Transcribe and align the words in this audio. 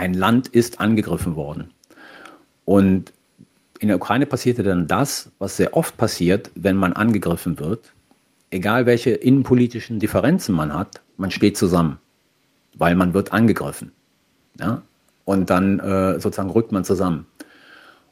ein 0.00 0.14
Land 0.14 0.48
ist 0.48 0.80
angegriffen 0.80 1.36
worden. 1.36 1.72
Und 2.64 3.12
in 3.80 3.88
der 3.88 3.98
Ukraine 3.98 4.24
passierte 4.24 4.62
dann 4.62 4.86
das, 4.86 5.30
was 5.38 5.58
sehr 5.58 5.76
oft 5.76 5.98
passiert, 5.98 6.50
wenn 6.54 6.76
man 6.76 6.94
angegriffen 6.94 7.58
wird. 7.58 7.92
Egal 8.50 8.86
welche 8.86 9.10
innenpolitischen 9.10 9.98
Differenzen 9.98 10.54
man 10.54 10.72
hat, 10.72 11.02
man 11.18 11.30
steht 11.30 11.58
zusammen, 11.58 11.98
weil 12.74 12.94
man 12.94 13.12
wird 13.12 13.32
angegriffen. 13.34 13.92
Ja? 14.58 14.80
Und 15.26 15.50
dann 15.50 15.78
äh, 15.80 16.18
sozusagen 16.18 16.50
rückt 16.50 16.72
man 16.72 16.84
zusammen. 16.84 17.26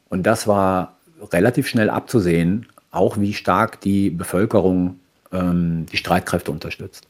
Und 0.09 0.23
das 0.27 0.47
war 0.47 0.97
relativ 1.33 1.67
schnell 1.67 1.89
abzusehen, 1.89 2.67
auch 2.91 3.17
wie 3.17 3.33
stark 3.33 3.81
die 3.81 4.11
Bevölkerung 4.11 4.99
ähm, 5.31 5.87
die 5.87 5.97
Streitkräfte 5.97 6.51
unterstützt. 6.51 7.07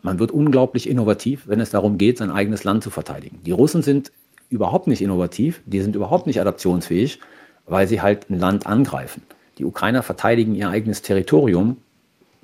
Man 0.00 0.18
wird 0.18 0.30
unglaublich 0.30 0.88
innovativ, 0.88 1.42
wenn 1.46 1.60
es 1.60 1.70
darum 1.70 1.98
geht, 1.98 2.18
sein 2.18 2.30
eigenes 2.30 2.64
Land 2.64 2.82
zu 2.82 2.90
verteidigen. 2.90 3.40
Die 3.44 3.52
Russen 3.52 3.82
sind 3.82 4.10
überhaupt 4.48 4.86
nicht 4.86 5.02
innovativ, 5.02 5.60
die 5.66 5.80
sind 5.80 5.96
überhaupt 5.96 6.26
nicht 6.26 6.40
adaptionsfähig, 6.40 7.20
weil 7.66 7.86
sie 7.86 8.00
halt 8.00 8.30
ein 8.30 8.38
Land 8.38 8.66
angreifen. 8.66 9.22
Die 9.58 9.64
Ukrainer 9.64 10.02
verteidigen 10.02 10.54
ihr 10.54 10.68
eigenes 10.68 11.02
Territorium 11.02 11.76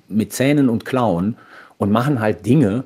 mit 0.09 0.33
Zähnen 0.33 0.69
und 0.69 0.85
Klauen 0.85 1.37
und 1.79 1.91
machen 1.91 2.21
halt 2.21 2.47
Dinge, 2.47 2.85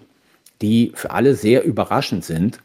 die 0.60 0.92
für 0.94 1.10
alle 1.10 1.34
sehr 1.34 1.64
überraschend 1.64 2.24
sind, 2.24 2.60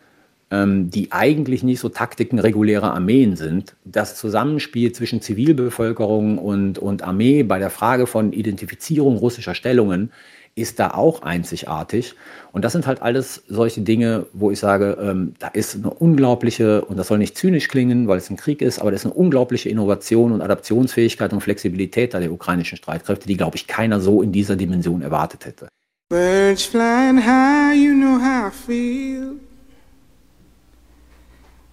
ähm, 0.49 0.89
die 0.89 1.11
eigentlich 1.11 1.63
nicht 1.63 1.79
so 1.79 1.89
Taktiken 1.89 2.39
regulärer 2.39 2.93
Armeen 2.93 3.35
sind. 3.35 3.75
Das 3.85 4.15
Zusammenspiel 4.15 4.91
zwischen 4.93 5.21
Zivilbevölkerung 5.21 6.37
und, 6.37 6.79
und 6.79 7.03
Armee 7.03 7.43
bei 7.43 7.59
der 7.59 7.69
Frage 7.69 8.07
von 8.07 8.33
Identifizierung 8.33 9.17
russischer 9.17 9.55
Stellungen 9.55 10.11
ist 10.57 10.79
da 10.79 10.91
auch 10.91 11.21
einzigartig. 11.21 12.15
Und 12.51 12.65
das 12.65 12.71
sind 12.71 12.87
halt 12.87 13.01
alles 13.01 13.43
solche 13.47 13.81
Dinge, 13.81 14.25
wo 14.33 14.51
ich 14.51 14.59
sage, 14.59 14.97
ähm, 14.99 15.33
da 15.39 15.47
ist 15.47 15.75
eine 15.75 15.89
unglaubliche, 15.89 16.83
und 16.85 16.97
das 16.97 17.07
soll 17.07 17.19
nicht 17.19 17.37
zynisch 17.37 17.67
klingen, 17.67 18.07
weil 18.07 18.17
es 18.17 18.29
ein 18.29 18.37
Krieg 18.37 18.61
ist, 18.61 18.79
aber 18.79 18.91
das 18.91 19.01
ist 19.01 19.05
eine 19.05 19.13
unglaubliche 19.13 19.69
Innovation 19.69 20.31
und 20.31 20.41
Adaptionsfähigkeit 20.41 21.33
und 21.33 21.41
Flexibilität 21.41 22.13
der 22.13 22.31
ukrainischen 22.31 22.77
Streitkräfte, 22.77 23.27
die, 23.27 23.37
glaube 23.37 23.57
ich, 23.57 23.67
keiner 23.67 23.99
so 23.99 24.21
in 24.21 24.31
dieser 24.31 24.55
Dimension 24.55 25.01
erwartet 25.01 25.45
hätte. 25.45 25.67
Birds 26.09 26.63
flying 26.63 27.17
high, 27.17 27.75
you 27.75 27.93
know 27.93 28.17
how 28.17 28.47
I 28.47 28.51
feel. 28.51 29.33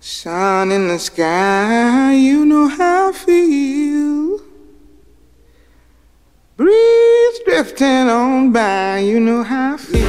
Sun 0.00 0.70
in 0.70 0.88
the 0.88 0.98
sky, 0.98 2.12
you 2.12 2.44
know 2.44 2.68
how 2.68 3.10
I 3.10 3.12
feel. 3.14 4.33
Breeze 6.56 7.40
drifting 7.44 8.08
on 8.08 8.52
by, 8.52 9.00
you 9.00 9.18
know 9.18 9.42
how 9.42 9.74
I 9.74 9.76
feel. 9.76 10.04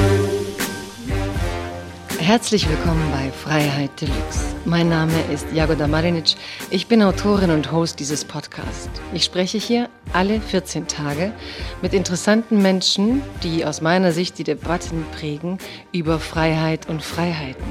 Herzlich 2.19 2.69
willkommen 2.69 3.01
bei 3.11 3.31
Freiheit 3.31 3.89
Deluxe. 3.99 4.55
Mein 4.63 4.89
Name 4.89 5.13
ist 5.33 5.47
Jagoda 5.51 5.87
Marinic. 5.87 6.35
Ich 6.69 6.85
bin 6.85 7.01
Autorin 7.01 7.49
und 7.49 7.71
Host 7.71 7.99
dieses 7.99 8.23
Podcasts. 8.23 8.91
Ich 9.11 9.23
spreche 9.23 9.57
hier 9.57 9.89
alle 10.13 10.39
14 10.39 10.87
Tage 10.87 11.33
mit 11.81 11.95
interessanten 11.95 12.61
Menschen, 12.61 13.23
die 13.41 13.65
aus 13.65 13.81
meiner 13.81 14.11
Sicht 14.11 14.37
die 14.37 14.43
Debatten 14.43 15.03
prägen 15.17 15.57
über 15.93 16.19
Freiheit 16.19 16.87
und 16.87 17.01
Freiheiten. 17.01 17.65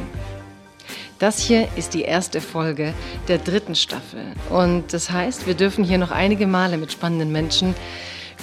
Das 1.20 1.38
hier 1.38 1.68
ist 1.76 1.94
die 1.94 2.02
erste 2.02 2.40
Folge 2.40 2.92
der 3.28 3.38
dritten 3.38 3.76
Staffel. 3.76 4.32
Und 4.50 4.92
das 4.92 5.12
heißt, 5.12 5.46
wir 5.46 5.54
dürfen 5.54 5.84
hier 5.84 5.98
noch 5.98 6.10
einige 6.10 6.48
Male 6.48 6.76
mit 6.76 6.90
spannenden 6.90 7.30
Menschen 7.30 7.76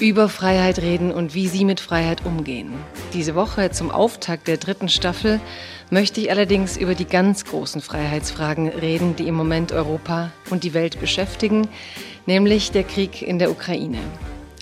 über 0.02 0.30
Freiheit 0.30 0.80
reden 0.80 1.12
und 1.12 1.36
wie 1.36 1.48
sie 1.48 1.64
mit 1.64 1.80
Freiheit 1.80 2.26
umgehen. 2.26 2.74
Diese 3.14 3.36
Woche 3.36 3.70
zum 3.70 3.92
Auftakt 3.92 4.48
der 4.48 4.58
dritten 4.58 4.90
Staffel 4.90 5.40
möchte 5.92 6.20
ich 6.22 6.32
allerdings 6.32 6.76
über 6.76 6.96
die 6.96 7.06
ganz 7.06 7.46
großen 7.46 7.82
Freiheitsfragen 7.82 8.68
reden, 8.68 9.16
die 9.16 9.28
im 9.28 9.36
Moment 9.36 9.72
Europa 9.72 10.32
und 10.50 10.64
die 10.64 10.74
Welt 10.74 11.00
beschäftigen, 11.00 11.68
nämlich 12.26 12.72
der 12.72 12.84
Krieg 12.84 13.22
in 13.22 13.38
der 13.38 13.52
Ukraine. 13.52 14.00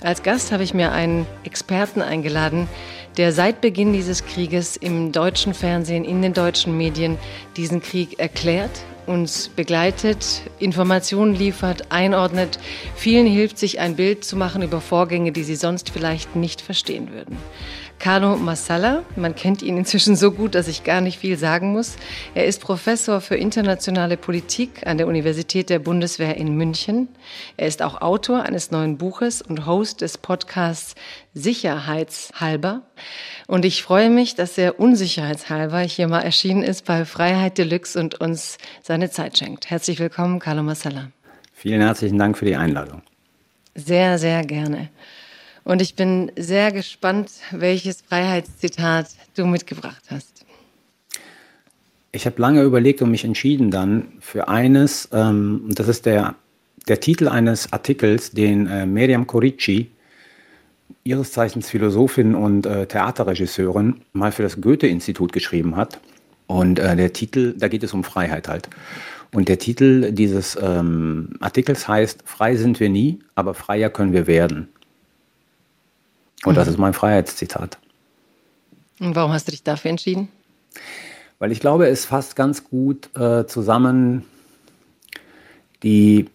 Als 0.02 0.22
Gast 0.22 0.52
habe 0.52 0.62
ich 0.62 0.74
mir 0.74 0.92
einen 0.92 1.26
Experten 1.44 2.02
eingeladen, 2.02 2.68
der 3.16 3.32
seit 3.32 3.60
Beginn 3.62 3.92
dieses 3.94 4.24
Krieges 4.24 4.76
im 4.76 5.10
deutschen 5.10 5.54
Fernsehen, 5.54 6.04
in 6.04 6.20
den 6.20 6.34
deutschen 6.34 6.76
Medien 6.76 7.18
diesen 7.56 7.80
Krieg 7.80 8.18
erklärt 8.18 8.70
uns 9.10 9.48
begleitet, 9.48 10.42
Informationen 10.58 11.34
liefert, 11.34 11.90
einordnet. 11.90 12.58
Vielen 12.94 13.26
hilft, 13.26 13.58
sich 13.58 13.80
ein 13.80 13.96
Bild 13.96 14.24
zu 14.24 14.36
machen 14.36 14.62
über 14.62 14.80
Vorgänge, 14.80 15.32
die 15.32 15.42
sie 15.42 15.56
sonst 15.56 15.90
vielleicht 15.90 16.36
nicht 16.36 16.60
verstehen 16.60 17.12
würden. 17.12 17.36
Carlo 18.00 18.36
Massala, 18.36 19.04
man 19.14 19.34
kennt 19.34 19.60
ihn 19.60 19.76
inzwischen 19.76 20.16
so 20.16 20.32
gut, 20.32 20.54
dass 20.54 20.68
ich 20.68 20.84
gar 20.84 21.02
nicht 21.02 21.18
viel 21.18 21.36
sagen 21.36 21.72
muss. 21.72 21.96
Er 22.34 22.46
ist 22.46 22.62
Professor 22.62 23.20
für 23.20 23.36
internationale 23.36 24.16
Politik 24.16 24.86
an 24.86 24.96
der 24.96 25.06
Universität 25.06 25.68
der 25.68 25.80
Bundeswehr 25.80 26.38
in 26.38 26.56
München. 26.56 27.08
Er 27.58 27.68
ist 27.68 27.82
auch 27.82 28.00
Autor 28.00 28.44
eines 28.44 28.70
neuen 28.70 28.96
Buches 28.96 29.42
und 29.42 29.66
Host 29.66 30.00
des 30.00 30.16
Podcasts 30.16 30.94
Sicherheitshalber. 31.34 32.80
Und 33.46 33.66
ich 33.66 33.82
freue 33.82 34.08
mich, 34.08 34.34
dass 34.34 34.56
er 34.56 34.80
unsicherheitshalber 34.80 35.80
hier 35.80 36.08
mal 36.08 36.22
erschienen 36.22 36.62
ist 36.62 36.86
bei 36.86 37.04
Freiheit 37.04 37.58
Deluxe 37.58 38.00
und 38.00 38.18
uns 38.18 38.56
seine 38.82 39.10
Zeit 39.10 39.36
schenkt. 39.36 39.68
Herzlich 39.68 39.98
willkommen, 39.98 40.38
Carlo 40.38 40.62
Massala. 40.62 41.10
Vielen 41.52 41.82
herzlichen 41.82 42.16
Dank 42.16 42.38
für 42.38 42.46
die 42.46 42.56
Einladung. 42.56 43.02
Sehr, 43.74 44.18
sehr 44.18 44.42
gerne. 44.46 44.88
Und 45.70 45.80
ich 45.80 45.94
bin 45.94 46.32
sehr 46.36 46.72
gespannt, 46.72 47.30
welches 47.52 48.00
Freiheitszitat 48.00 49.06
du 49.36 49.46
mitgebracht 49.46 50.02
hast. 50.10 50.44
Ich 52.10 52.26
habe 52.26 52.42
lange 52.42 52.64
überlegt 52.64 53.02
und 53.02 53.12
mich 53.12 53.24
entschieden 53.24 53.70
dann 53.70 54.08
für 54.18 54.48
eines, 54.48 55.08
ähm, 55.12 55.66
das 55.68 55.86
ist 55.86 56.06
der, 56.06 56.34
der 56.88 56.98
Titel 56.98 57.28
eines 57.28 57.72
Artikels, 57.72 58.32
den 58.32 58.66
äh, 58.66 58.84
Miriam 58.84 59.28
Corici, 59.28 59.92
ihres 61.04 61.30
Zeichens 61.30 61.70
Philosophin 61.70 62.34
und 62.34 62.66
äh, 62.66 62.86
Theaterregisseurin, 62.86 64.00
mal 64.12 64.32
für 64.32 64.42
das 64.42 64.60
Goethe-Institut 64.60 65.32
geschrieben 65.32 65.76
hat. 65.76 66.00
Und 66.48 66.80
äh, 66.80 66.96
der 66.96 67.12
Titel, 67.12 67.54
da 67.56 67.68
geht 67.68 67.84
es 67.84 67.94
um 67.94 68.02
Freiheit 68.02 68.48
halt. 68.48 68.68
Und 69.32 69.48
der 69.48 69.60
Titel 69.60 70.10
dieses 70.10 70.58
ähm, 70.60 71.36
Artikels 71.38 71.86
heißt, 71.86 72.24
Frei 72.24 72.56
sind 72.56 72.80
wir 72.80 72.88
nie, 72.88 73.20
aber 73.36 73.54
freier 73.54 73.88
können 73.88 74.12
wir 74.12 74.26
werden. 74.26 74.66
Und 76.44 76.56
das 76.56 76.66
mhm. 76.66 76.74
ist 76.74 76.78
mein 76.78 76.92
Freiheitszitat. 76.92 77.78
Und 78.98 79.14
warum 79.14 79.32
hast 79.32 79.48
du 79.48 79.52
dich 79.52 79.62
dafür 79.62 79.90
entschieden? 79.90 80.28
Weil 81.38 81.52
ich 81.52 81.60
glaube, 81.60 81.88
es 81.88 82.04
fasst 82.04 82.36
ganz 82.36 82.64
gut 82.64 83.14
äh, 83.16 83.46
zusammen 83.46 84.24
die, 85.82 86.26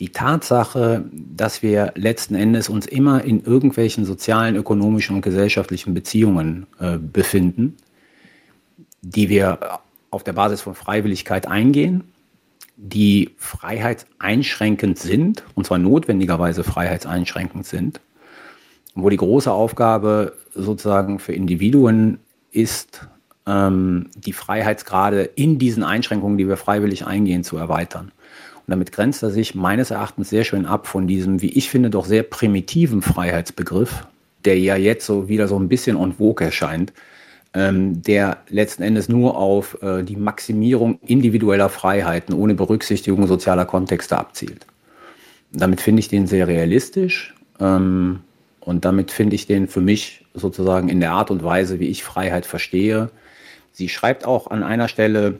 die 0.00 0.08
Tatsache, 0.08 1.04
dass 1.12 1.62
wir 1.62 1.92
letzten 1.94 2.34
Endes 2.34 2.70
uns 2.70 2.86
immer 2.86 3.22
in 3.22 3.44
irgendwelchen 3.44 4.06
sozialen, 4.06 4.56
ökonomischen 4.56 5.16
und 5.16 5.22
gesellschaftlichen 5.22 5.92
Beziehungen 5.92 6.66
äh, 6.80 6.96
befinden, 6.96 7.76
die 9.02 9.28
wir 9.28 9.80
auf 10.10 10.24
der 10.24 10.32
Basis 10.32 10.62
von 10.62 10.74
Freiwilligkeit 10.74 11.46
eingehen, 11.46 12.04
die 12.78 13.34
freiheitseinschränkend 13.36 14.98
sind, 14.98 15.44
und 15.54 15.66
zwar 15.66 15.78
notwendigerweise 15.78 16.64
freiheitseinschränkend 16.64 17.66
sind 17.66 18.00
wo 18.96 19.10
die 19.10 19.16
große 19.18 19.52
Aufgabe 19.52 20.32
sozusagen 20.54 21.18
für 21.18 21.32
Individuen 21.32 22.18
ist, 22.50 23.06
ähm, 23.46 24.08
die 24.16 24.32
Freiheitsgrade 24.32 25.22
in 25.22 25.58
diesen 25.58 25.84
Einschränkungen, 25.84 26.38
die 26.38 26.48
wir 26.48 26.56
freiwillig 26.56 27.06
eingehen, 27.06 27.44
zu 27.44 27.56
erweitern. 27.56 28.06
Und 28.56 28.70
damit 28.70 28.90
grenzt 28.90 29.22
er 29.22 29.30
sich 29.30 29.54
meines 29.54 29.90
Erachtens 29.90 30.30
sehr 30.30 30.42
schön 30.42 30.66
ab 30.66 30.86
von 30.86 31.06
diesem, 31.06 31.42
wie 31.42 31.52
ich 31.52 31.70
finde, 31.70 31.90
doch 31.90 32.06
sehr 32.06 32.24
primitiven 32.24 33.02
Freiheitsbegriff, 33.02 34.06
der 34.44 34.58
ja 34.58 34.76
jetzt 34.76 35.06
so 35.06 35.28
wieder 35.28 35.46
so 35.46 35.58
ein 35.58 35.68
bisschen 35.68 35.96
en 35.96 36.14
vogue 36.14 36.44
erscheint, 36.44 36.92
ähm, 37.54 38.02
der 38.02 38.38
letzten 38.48 38.82
Endes 38.82 39.08
nur 39.08 39.36
auf 39.36 39.80
äh, 39.82 40.02
die 40.02 40.16
Maximierung 40.16 40.98
individueller 41.06 41.68
Freiheiten 41.68 42.34
ohne 42.34 42.54
Berücksichtigung 42.54 43.26
sozialer 43.26 43.66
Kontexte 43.66 44.18
abzielt. 44.18 44.66
damit 45.52 45.80
finde 45.80 46.00
ich 46.00 46.08
den 46.08 46.26
sehr 46.26 46.48
realistisch. 46.48 47.34
Ähm, 47.60 48.20
und 48.66 48.84
damit 48.84 49.12
finde 49.12 49.36
ich 49.36 49.46
den 49.46 49.68
für 49.68 49.80
mich 49.80 50.24
sozusagen 50.34 50.88
in 50.88 50.98
der 50.98 51.12
Art 51.12 51.30
und 51.30 51.44
Weise, 51.44 51.78
wie 51.78 51.86
ich 51.86 52.02
Freiheit 52.02 52.44
verstehe. 52.44 53.10
Sie 53.72 53.88
schreibt 53.88 54.26
auch 54.26 54.50
an 54.50 54.64
einer 54.64 54.88
Stelle 54.88 55.38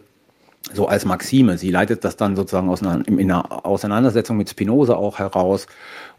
so 0.72 0.86
als 0.86 1.04
Maxime. 1.04 1.58
Sie 1.58 1.70
leitet 1.70 2.04
das 2.04 2.16
dann 2.16 2.36
sozusagen 2.36 2.68
aus 2.68 2.84
einer, 2.84 3.06
in 3.08 3.20
einer 3.20 3.66
Auseinandersetzung 3.66 4.36
mit 4.36 4.48
Spinoza 4.48 4.94
auch 4.94 5.18
heraus. 5.18 5.66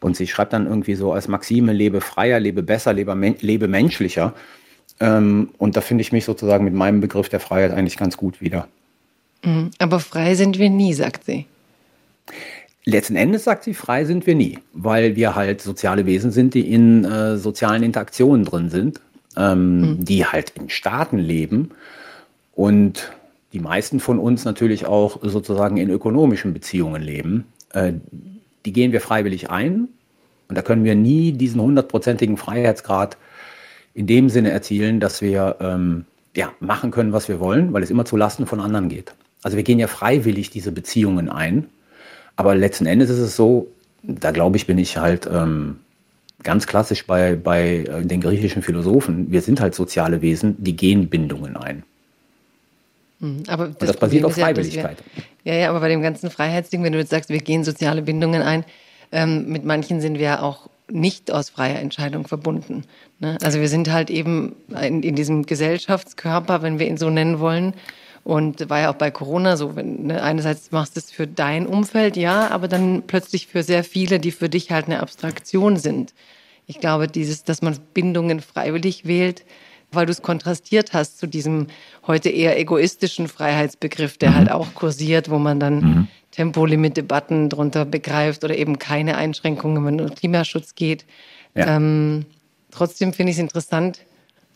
Und 0.01 0.17
sie 0.17 0.27
schreibt 0.27 0.51
dann 0.51 0.67
irgendwie 0.67 0.95
so 0.95 1.13
als 1.13 1.29
Maxime, 1.29 1.71
lebe 1.71 2.01
freier, 2.01 2.41
lebe 2.41 2.61
besser, 2.61 2.91
lebe, 2.91 3.13
lebe 3.39 3.69
menschlicher. 3.69 4.33
Ähm, 4.99 5.51
und 5.57 5.77
da 5.77 5.81
finde 5.81 6.01
ich 6.01 6.11
mich 6.11 6.25
sozusagen 6.25 6.65
mit 6.65 6.73
meinem 6.73 6.99
Begriff 6.99 7.29
der 7.29 7.39
Freiheit 7.39 7.71
eigentlich 7.71 7.95
ganz 7.95 8.17
gut 8.17 8.41
wieder. 8.41 8.67
Mhm. 9.45 9.71
Aber 9.79 10.01
frei 10.01 10.35
sind 10.35 10.59
wir 10.59 10.69
nie, 10.69 10.93
sagt 10.93 11.23
sie. 11.23 11.45
Letzten 12.89 13.17
Endes 13.17 13.43
sagt 13.43 13.65
sie, 13.65 13.73
frei 13.73 14.05
sind 14.05 14.25
wir 14.27 14.35
nie, 14.35 14.59
weil 14.71 15.17
wir 15.17 15.35
halt 15.35 15.61
soziale 15.61 16.05
Wesen 16.05 16.31
sind, 16.31 16.53
die 16.53 16.71
in 16.71 17.03
äh, 17.03 17.35
sozialen 17.35 17.83
Interaktionen 17.83 18.45
drin 18.45 18.69
sind, 18.69 19.01
ähm, 19.35 19.81
mhm. 19.81 20.05
die 20.05 20.25
halt 20.25 20.53
in 20.55 20.69
Staaten 20.69 21.17
leben 21.17 21.71
und 22.55 23.11
die 23.51 23.59
meisten 23.59 23.99
von 23.99 24.19
uns 24.19 24.45
natürlich 24.45 24.85
auch 24.85 25.19
sozusagen 25.21 25.75
in 25.75 25.89
ökonomischen 25.89 26.53
Beziehungen 26.53 27.01
leben. 27.01 27.43
Äh, 27.73 27.91
die 28.65 28.71
gehen 28.71 28.93
wir 28.93 29.01
freiwillig 29.01 29.49
ein 29.49 29.89
und 30.47 30.57
da 30.57 30.61
können 30.61 30.85
wir 30.85 30.95
nie 30.95 31.33
diesen 31.33 31.59
hundertprozentigen 31.59 32.37
Freiheitsgrad 32.37 33.17
in 33.95 34.07
dem 34.07 34.29
Sinne 34.29 34.51
erzielen, 34.51 35.01
dass 35.01 35.21
wir 35.21 35.57
ähm, 35.59 36.05
ja, 36.37 36.53
machen 36.61 36.91
können, 36.91 37.11
was 37.11 37.27
wir 37.27 37.41
wollen, 37.41 37.73
weil 37.73 37.83
es 37.83 37.91
immer 37.91 38.05
zu 38.05 38.15
Lasten 38.15 38.45
von 38.45 38.61
anderen 38.61 38.87
geht. 38.87 39.13
Also 39.43 39.57
wir 39.57 39.65
gehen 39.65 39.77
ja 39.77 39.87
freiwillig 39.87 40.51
diese 40.51 40.71
Beziehungen 40.71 41.27
ein, 41.27 41.67
aber 42.37 42.55
letzten 42.55 42.85
Endes 42.85 43.09
ist 43.09 43.19
es 43.19 43.35
so, 43.35 43.67
da 44.03 44.31
glaube 44.31 44.55
ich, 44.55 44.65
bin 44.65 44.77
ich 44.77 44.97
halt 44.97 45.27
ähm, 45.31 45.77
ganz 46.43 46.65
klassisch 46.65 47.05
bei, 47.05 47.35
bei 47.35 47.79
äh, 47.79 48.05
den 48.05 48.21
griechischen 48.21 48.61
Philosophen. 48.61 49.31
Wir 49.31 49.41
sind 49.41 49.59
halt 49.59 49.75
soziale 49.75 50.21
Wesen, 50.21 50.55
die 50.57 50.75
gehen 50.75 51.09
Bindungen 51.09 51.57
ein. 51.57 51.83
Mhm, 53.19 53.43
aber 53.47 53.67
das, 53.67 53.89
das 53.89 53.97
basiert 53.97 54.23
auf 54.23 54.35
Freiwilligkeit. 54.35 54.97
Ja, 55.43 55.53
ja, 55.53 55.59
ja, 55.59 55.69
aber 55.69 55.79
bei 55.79 55.89
dem 55.89 56.01
ganzen 56.01 56.29
Freiheitsding, 56.29 56.83
wenn 56.83 56.93
du 56.93 56.99
jetzt 56.99 57.09
sagst, 57.09 57.29
wir 57.29 57.39
gehen 57.39 57.63
soziale 57.63 58.03
Bindungen 58.03 58.41
ein, 58.41 58.63
ähm, 59.11 59.47
mit 59.47 59.65
manchen 59.65 59.99
sind 59.99 60.19
wir 60.19 60.43
auch 60.43 60.69
nicht 60.89 61.31
aus 61.31 61.49
freier 61.49 61.79
Entscheidung 61.79 62.27
verbunden. 62.27 62.83
Ne? 63.19 63.37
Also 63.41 63.59
wir 63.59 63.67
sind 63.67 63.91
halt 63.91 64.09
eben 64.09 64.55
in, 64.81 65.03
in, 65.03 65.15
diesem 65.15 65.45
Gesellschaftskörper, 65.45 66.61
wenn 66.61 66.79
wir 66.79 66.87
ihn 66.87 66.97
so 66.97 67.09
nennen 67.09 67.39
wollen. 67.39 67.73
Und 68.27 68.69
war 68.69 68.81
ja 68.81 68.89
auch 68.89 68.95
bei 68.95 69.09
Corona 69.09 69.55
so, 69.55 69.77
wenn 69.77 70.07
ne, 70.07 70.21
einerseits 70.21 70.71
machst 70.71 70.97
du 70.97 70.99
es 70.99 71.11
für 71.11 71.27
dein 71.27 71.65
Umfeld, 71.65 72.17
ja, 72.17 72.49
aber 72.49 72.67
dann 72.67 73.03
plötzlich 73.07 73.47
für 73.47 73.63
sehr 73.63 73.85
viele, 73.85 74.19
die 74.19 74.31
für 74.31 74.49
dich 74.49 74.69
halt 74.69 74.87
eine 74.87 74.99
Abstraktion 74.99 75.77
sind. 75.77 76.13
Ich 76.65 76.81
glaube, 76.81 77.07
dieses, 77.07 77.45
dass 77.45 77.61
man 77.61 77.77
Bindungen 77.93 78.41
freiwillig 78.41 79.05
wählt, 79.05 79.45
weil 79.93 80.07
du 80.07 80.11
es 80.11 80.21
kontrastiert 80.21 80.91
hast 80.91 81.19
zu 81.19 81.25
diesem 81.25 81.67
heute 82.05 82.27
eher 82.27 82.59
egoistischen 82.59 83.29
Freiheitsbegriff, 83.29 84.17
der 84.17 84.31
mhm. 84.31 84.35
halt 84.35 84.51
auch 84.51 84.73
kursiert, 84.73 85.29
wo 85.29 85.39
man 85.39 85.61
dann 85.61 85.79
mhm. 85.79 86.07
Tempolimit-Debatten 86.31 87.47
drunter 87.47 87.85
begreift 87.85 88.43
oder 88.43 88.57
eben 88.57 88.77
keine 88.77 89.15
Einschränkungen, 89.15 89.85
wenn 89.85 89.99
es 89.99 90.09
um 90.09 90.15
Klimaschutz 90.15 90.75
geht. 90.75 91.05
Ja. 91.55 91.77
Ähm, 91.77 92.25
trotzdem 92.71 93.13
finde 93.13 93.31
ich 93.31 93.37
es 93.37 93.41
interessant, 93.41 94.01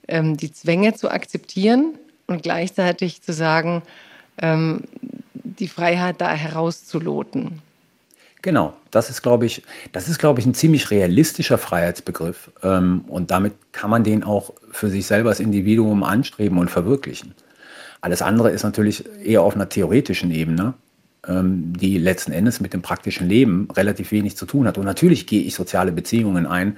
ähm, 0.09 0.35
die 0.35 0.51
Zwänge 0.51 0.93
zu 0.93 1.09
akzeptieren 1.09 1.97
und 2.31 2.43
gleichzeitig 2.43 3.21
zu 3.21 3.33
sagen, 3.33 3.83
ähm, 4.41 4.81
die 5.33 5.67
Freiheit 5.67 6.19
da 6.19 6.33
herauszuloten. 6.33 7.61
Genau, 8.41 8.73
das 8.89 9.11
ist, 9.11 9.21
glaube 9.21 9.45
ich, 9.45 9.61
das 9.91 10.09
ist, 10.09 10.17
glaube 10.17 10.39
ich, 10.39 10.47
ein 10.47 10.55
ziemlich 10.55 10.89
realistischer 10.89 11.59
Freiheitsbegriff. 11.59 12.49
Ähm, 12.63 13.05
und 13.07 13.29
damit 13.29 13.53
kann 13.71 13.91
man 13.91 14.03
den 14.03 14.23
auch 14.23 14.53
für 14.71 14.89
sich 14.89 15.05
selber 15.05 15.29
als 15.29 15.39
Individuum 15.39 16.03
anstreben 16.03 16.57
und 16.57 16.71
verwirklichen. 16.71 17.35
Alles 18.01 18.23
andere 18.23 18.49
ist 18.49 18.63
natürlich 18.63 19.05
eher 19.23 19.43
auf 19.43 19.53
einer 19.53 19.69
theoretischen 19.69 20.31
Ebene, 20.31 20.73
ähm, 21.27 21.73
die 21.77 21.99
letzten 21.99 22.31
Endes 22.31 22.59
mit 22.59 22.73
dem 22.73 22.81
praktischen 22.81 23.29
Leben 23.29 23.67
relativ 23.75 24.11
wenig 24.11 24.35
zu 24.37 24.47
tun 24.47 24.67
hat. 24.67 24.79
Und 24.79 24.85
natürlich 24.85 25.27
gehe 25.27 25.43
ich 25.43 25.53
soziale 25.53 25.91
Beziehungen 25.91 26.47
ein 26.47 26.77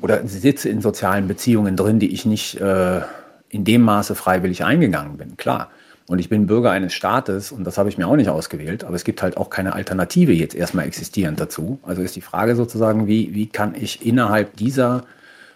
oder 0.00 0.26
sitze 0.26 0.70
in 0.70 0.80
sozialen 0.80 1.28
Beziehungen 1.28 1.76
drin, 1.76 1.98
die 1.98 2.14
ich 2.14 2.24
nicht 2.24 2.54
äh, 2.60 3.02
in 3.50 3.64
dem 3.64 3.82
Maße 3.82 4.14
freiwillig 4.14 4.64
eingegangen 4.64 5.16
bin. 5.16 5.36
Klar. 5.36 5.70
Und 6.06 6.20
ich 6.20 6.30
bin 6.30 6.46
Bürger 6.46 6.70
eines 6.70 6.94
Staates 6.94 7.52
und 7.52 7.64
das 7.64 7.76
habe 7.76 7.90
ich 7.90 7.98
mir 7.98 8.06
auch 8.06 8.16
nicht 8.16 8.30
ausgewählt, 8.30 8.82
aber 8.82 8.96
es 8.96 9.04
gibt 9.04 9.20
halt 9.20 9.36
auch 9.36 9.50
keine 9.50 9.74
Alternative 9.74 10.32
jetzt 10.32 10.54
erstmal 10.54 10.86
existierend 10.86 11.38
dazu. 11.38 11.78
Also 11.82 12.00
ist 12.00 12.16
die 12.16 12.22
Frage 12.22 12.56
sozusagen, 12.56 13.06
wie, 13.06 13.34
wie 13.34 13.46
kann 13.46 13.74
ich 13.74 14.06
innerhalb 14.06 14.56
dieser 14.56 15.04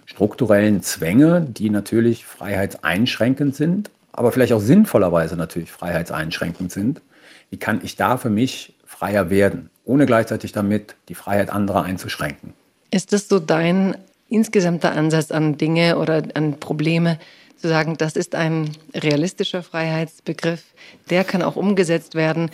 strukturellen 0.04 0.82
Zwänge, 0.82 1.40
die 1.40 1.70
natürlich 1.70 2.26
freiheitseinschränkend 2.26 3.56
sind, 3.56 3.90
aber 4.12 4.30
vielleicht 4.30 4.52
auch 4.52 4.60
sinnvollerweise 4.60 5.36
natürlich 5.36 5.72
freiheitseinschränkend 5.72 6.70
sind, 6.70 7.00
wie 7.48 7.56
kann 7.56 7.80
ich 7.82 7.96
da 7.96 8.18
für 8.18 8.28
mich 8.28 8.74
freier 8.84 9.30
werden, 9.30 9.70
ohne 9.84 10.04
gleichzeitig 10.04 10.52
damit 10.52 10.96
die 11.08 11.14
Freiheit 11.14 11.48
anderer 11.50 11.84
einzuschränken? 11.84 12.52
Ist 12.90 13.14
das 13.14 13.26
so 13.26 13.38
dein 13.38 13.96
insgesamter 14.28 14.92
Ansatz 14.92 15.30
an 15.30 15.56
Dinge 15.56 15.98
oder 15.98 16.22
an 16.34 16.60
Probleme, 16.60 17.18
zu 17.62 17.68
sagen, 17.68 17.96
das 17.96 18.16
ist 18.16 18.34
ein 18.34 18.72
realistischer 18.94 19.62
Freiheitsbegriff, 19.62 20.62
der 21.08 21.24
kann 21.24 21.42
auch 21.42 21.56
umgesetzt 21.56 22.14
werden. 22.14 22.50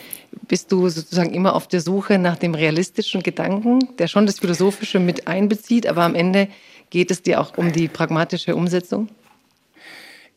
Bist 0.47 0.71
du 0.71 0.87
sozusagen 0.87 1.33
immer 1.33 1.55
auf 1.55 1.67
der 1.67 1.81
Suche 1.81 2.17
nach 2.17 2.37
dem 2.37 2.53
realistischen 2.53 3.23
Gedanken, 3.23 3.79
der 3.97 4.07
schon 4.07 4.25
das 4.25 4.39
Philosophische 4.39 4.99
mit 4.99 5.27
einbezieht, 5.27 5.87
aber 5.87 6.03
am 6.03 6.15
Ende 6.15 6.47
geht 6.91 7.11
es 7.11 7.21
dir 7.21 7.41
auch 7.41 7.57
um 7.57 7.71
die 7.71 7.87
pragmatische 7.87 8.55
Umsetzung? 8.55 9.09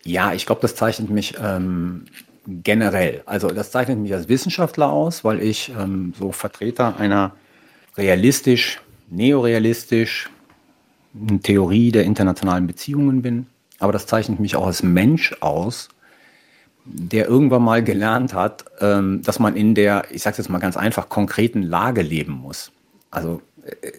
Ja, 0.04 0.32
ich 0.32 0.46
glaube, 0.46 0.62
das 0.62 0.74
zeichnet 0.74 1.10
mich 1.10 1.34
ähm, 1.40 2.06
generell, 2.46 3.22
also 3.26 3.48
das 3.48 3.70
zeichnet 3.70 3.98
mich 3.98 4.12
als 4.14 4.28
Wissenschaftler 4.28 4.90
aus, 4.90 5.22
weil 5.22 5.40
ich 5.42 5.70
ähm, 5.78 6.12
so 6.18 6.32
Vertreter 6.32 6.98
einer 6.98 7.32
realistisch, 7.96 8.80
neorealistisch 9.10 10.30
Theorie 11.42 11.92
der 11.92 12.04
internationalen 12.04 12.66
Beziehungen 12.66 13.20
bin 13.20 13.46
aber 13.82 13.92
das 13.92 14.06
zeichnet 14.06 14.40
mich 14.40 14.56
auch 14.56 14.66
als 14.66 14.82
Mensch 14.82 15.34
aus, 15.40 15.88
der 16.84 17.28
irgendwann 17.28 17.62
mal 17.62 17.82
gelernt 17.82 18.34
hat, 18.34 18.64
ähm, 18.80 19.22
dass 19.22 19.38
man 19.38 19.56
in 19.56 19.74
der, 19.74 20.04
ich 20.10 20.22
sage 20.22 20.36
jetzt 20.38 20.48
mal 20.48 20.58
ganz 20.58 20.76
einfach, 20.76 21.08
konkreten 21.08 21.62
Lage 21.62 22.02
leben 22.02 22.32
muss. 22.32 22.72
Also 23.10 23.42
äh, 23.64 23.92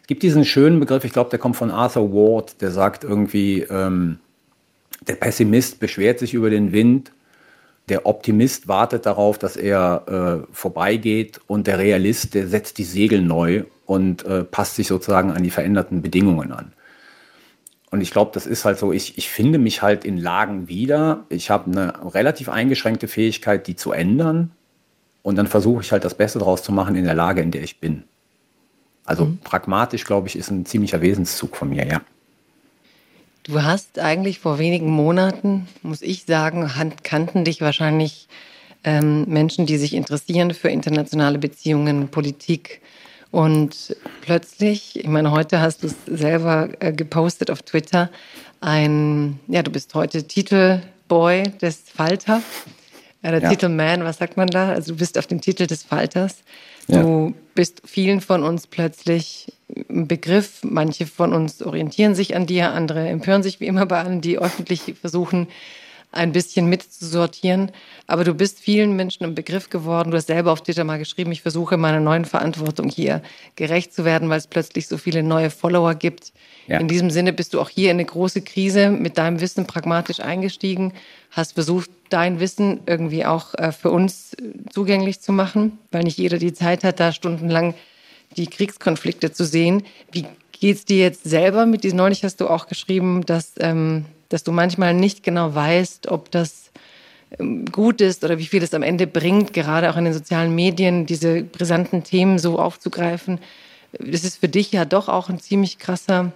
es 0.00 0.06
gibt 0.06 0.22
diesen 0.22 0.44
schönen 0.44 0.80
Begriff, 0.80 1.04
ich 1.04 1.12
glaube, 1.12 1.30
der 1.30 1.38
kommt 1.38 1.56
von 1.56 1.70
Arthur 1.70 2.12
Ward, 2.12 2.60
der 2.60 2.70
sagt 2.70 3.04
irgendwie, 3.04 3.60
ähm, 3.62 4.18
der 5.06 5.14
Pessimist 5.14 5.80
beschwert 5.80 6.18
sich 6.18 6.34
über 6.34 6.50
den 6.50 6.72
Wind, 6.72 7.12
der 7.88 8.06
Optimist 8.06 8.68
wartet 8.68 9.06
darauf, 9.06 9.38
dass 9.38 9.56
er 9.56 10.44
äh, 10.46 10.54
vorbeigeht 10.54 11.40
und 11.46 11.66
der 11.66 11.78
Realist, 11.78 12.34
der 12.34 12.48
setzt 12.48 12.78
die 12.78 12.84
Segel 12.84 13.22
neu 13.22 13.64
und 13.86 14.24
äh, 14.24 14.44
passt 14.44 14.76
sich 14.76 14.86
sozusagen 14.86 15.30
an 15.30 15.42
die 15.42 15.50
veränderten 15.50 16.02
Bedingungen 16.02 16.52
an. 16.52 16.72
Und 17.92 18.00
ich 18.00 18.10
glaube, 18.10 18.30
das 18.32 18.46
ist 18.46 18.64
halt 18.64 18.78
so, 18.78 18.90
ich, 18.90 19.18
ich 19.18 19.28
finde 19.28 19.58
mich 19.58 19.82
halt 19.82 20.06
in 20.06 20.16
Lagen 20.16 20.66
wieder. 20.66 21.24
Ich 21.28 21.50
habe 21.50 21.70
eine 21.70 22.14
relativ 22.14 22.48
eingeschränkte 22.48 23.06
Fähigkeit, 23.06 23.66
die 23.66 23.76
zu 23.76 23.92
ändern. 23.92 24.50
Und 25.22 25.36
dann 25.36 25.46
versuche 25.46 25.82
ich 25.82 25.92
halt 25.92 26.02
das 26.02 26.14
Beste 26.14 26.38
daraus 26.38 26.62
zu 26.62 26.72
machen 26.72 26.96
in 26.96 27.04
der 27.04 27.14
Lage, 27.14 27.42
in 27.42 27.50
der 27.50 27.62
ich 27.62 27.80
bin. 27.80 28.04
Also 29.04 29.26
mhm. 29.26 29.38
pragmatisch, 29.44 30.06
glaube 30.06 30.26
ich, 30.26 30.36
ist 30.36 30.50
ein 30.50 30.64
ziemlicher 30.64 31.02
Wesenszug 31.02 31.54
von 31.54 31.68
mir, 31.68 31.86
ja. 31.86 32.00
Du 33.42 33.62
hast 33.62 33.98
eigentlich 33.98 34.38
vor 34.38 34.58
wenigen 34.58 34.90
Monaten, 34.90 35.68
muss 35.82 36.00
ich 36.00 36.24
sagen, 36.24 36.70
kannten 37.02 37.44
dich 37.44 37.60
wahrscheinlich 37.60 38.26
ähm, 38.84 39.26
Menschen, 39.28 39.66
die 39.66 39.76
sich 39.76 39.92
interessieren 39.92 40.54
für 40.54 40.70
internationale 40.70 41.38
Beziehungen, 41.38 42.08
Politik, 42.08 42.80
und 43.32 43.96
plötzlich, 44.20 45.00
ich 45.00 45.08
meine, 45.08 45.32
heute 45.32 45.60
hast 45.60 45.82
du 45.82 45.88
es 45.88 45.96
selber 46.06 46.68
äh, 46.78 46.92
gepostet 46.92 47.50
auf 47.50 47.62
Twitter, 47.62 48.10
ein, 48.60 49.40
ja, 49.48 49.62
du 49.62 49.72
bist 49.72 49.94
heute 49.94 50.22
Titelboy 50.28 51.42
des 51.60 51.80
Falter. 51.92 52.42
Äh, 53.22 53.30
der 53.32 53.42
ja. 53.42 53.50
Titelman, 53.50 54.04
was 54.04 54.18
sagt 54.18 54.36
man 54.36 54.48
da? 54.48 54.70
Also 54.70 54.92
du 54.92 54.98
bist 54.98 55.18
auf 55.18 55.26
dem 55.26 55.40
Titel 55.40 55.66
des 55.66 55.82
Falters. 55.82 56.42
Du 56.88 57.28
ja. 57.28 57.42
bist 57.54 57.82
vielen 57.84 58.20
von 58.20 58.42
uns 58.42 58.66
plötzlich 58.66 59.52
ein 59.88 60.06
Begriff. 60.08 60.60
Manche 60.62 61.06
von 61.06 61.32
uns 61.32 61.62
orientieren 61.62 62.14
sich 62.14 62.36
an 62.36 62.46
dir, 62.46 62.72
andere 62.72 63.08
empören 63.08 63.42
sich 63.42 63.60
wie 63.60 63.66
immer 63.66 63.86
bei 63.86 64.00
allen, 64.00 64.20
die 64.20 64.38
öffentlich 64.38 64.94
versuchen, 65.00 65.48
ein 66.12 66.32
bisschen 66.32 66.66
mitzusortieren. 66.66 67.72
Aber 68.06 68.24
du 68.24 68.34
bist 68.34 68.60
vielen 68.60 68.94
Menschen 68.94 69.24
im 69.24 69.34
Begriff 69.34 69.70
geworden. 69.70 70.10
Du 70.10 70.16
hast 70.16 70.26
selber 70.26 70.52
auf 70.52 70.62
Twitter 70.62 70.84
mal 70.84 70.98
geschrieben, 70.98 71.32
ich 71.32 71.42
versuche 71.42 71.76
meiner 71.76 72.00
neuen 72.00 72.26
Verantwortung 72.26 72.88
hier 72.88 73.22
gerecht 73.56 73.94
zu 73.94 74.04
werden, 74.04 74.28
weil 74.28 74.38
es 74.38 74.46
plötzlich 74.46 74.86
so 74.86 74.98
viele 74.98 75.22
neue 75.22 75.50
Follower 75.50 75.94
gibt. 75.94 76.32
Ja. 76.68 76.78
In 76.78 76.86
diesem 76.86 77.10
Sinne 77.10 77.32
bist 77.32 77.54
du 77.54 77.60
auch 77.60 77.70
hier 77.70 77.90
in 77.90 77.96
eine 77.96 78.04
große 78.04 78.42
Krise 78.42 78.90
mit 78.90 79.18
deinem 79.18 79.40
Wissen 79.40 79.66
pragmatisch 79.66 80.20
eingestiegen, 80.20 80.92
hast 81.30 81.54
versucht, 81.54 81.90
dein 82.10 82.40
Wissen 82.40 82.80
irgendwie 82.86 83.24
auch 83.24 83.54
äh, 83.54 83.72
für 83.72 83.90
uns 83.90 84.36
zugänglich 84.70 85.20
zu 85.20 85.32
machen, 85.32 85.78
weil 85.90 86.04
nicht 86.04 86.18
jeder 86.18 86.38
die 86.38 86.52
Zeit 86.52 86.84
hat, 86.84 87.00
da 87.00 87.12
stundenlang 87.12 87.74
die 88.36 88.46
Kriegskonflikte 88.46 89.32
zu 89.32 89.44
sehen. 89.44 89.82
Wie 90.10 90.26
geht 90.52 90.76
es 90.76 90.84
dir 90.84 90.98
jetzt 90.98 91.24
selber 91.24 91.66
mit 91.66 91.84
diesen? 91.84 91.96
Neulich 91.96 92.22
hast 92.24 92.40
du 92.40 92.48
auch 92.48 92.66
geschrieben, 92.66 93.24
dass 93.26 93.52
ähm, 93.58 94.04
dass 94.32 94.44
du 94.44 94.52
manchmal 94.52 94.94
nicht 94.94 95.22
genau 95.22 95.54
weißt, 95.54 96.08
ob 96.08 96.30
das 96.30 96.70
ähm, 97.38 97.66
gut 97.66 98.00
ist 98.00 98.24
oder 98.24 98.38
wie 98.38 98.46
viel 98.46 98.62
es 98.62 98.74
am 98.74 98.82
Ende 98.82 99.06
bringt, 99.06 99.52
gerade 99.52 99.90
auch 99.90 99.96
in 99.96 100.04
den 100.04 100.14
sozialen 100.14 100.54
Medien 100.54 101.06
diese 101.06 101.42
brisanten 101.42 102.02
Themen 102.02 102.38
so 102.38 102.58
aufzugreifen. 102.58 103.38
Das 103.98 104.24
ist 104.24 104.38
für 104.38 104.48
dich 104.48 104.72
ja 104.72 104.84
doch 104.84 105.08
auch 105.08 105.28
ein 105.28 105.38
ziemlich 105.38 105.78
krasser 105.78 106.32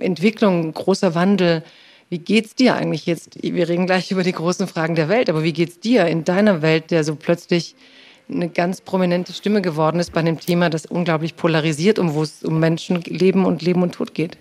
Entwicklung, 0.00 0.68
ein 0.68 0.74
großer 0.74 1.14
Wandel. 1.14 1.62
Wie 2.08 2.18
geht's 2.18 2.54
dir 2.54 2.74
eigentlich 2.74 3.04
jetzt? 3.04 3.42
Wir 3.42 3.68
reden 3.68 3.86
gleich 3.86 4.10
über 4.10 4.22
die 4.22 4.32
großen 4.32 4.66
Fragen 4.66 4.94
der 4.94 5.10
Welt, 5.10 5.28
aber 5.28 5.42
wie 5.42 5.52
geht's 5.52 5.78
dir 5.78 6.06
in 6.06 6.24
deiner 6.24 6.62
Welt, 6.62 6.90
der 6.90 7.04
so 7.04 7.16
plötzlich 7.16 7.74
eine 8.30 8.48
ganz 8.48 8.80
prominente 8.80 9.32
Stimme 9.32 9.62
geworden 9.62 10.00
ist 10.00 10.12
bei 10.12 10.20
einem 10.20 10.40
Thema, 10.40 10.70
das 10.70 10.86
unglaublich 10.86 11.36
polarisiert, 11.36 11.98
um 11.98 12.14
wo 12.14 12.22
es 12.22 12.42
um 12.42 12.58
Menschenleben 12.60 13.44
und 13.44 13.62
Leben 13.62 13.82
und 13.82 13.92
Tod 13.92 14.14
geht? 14.14 14.38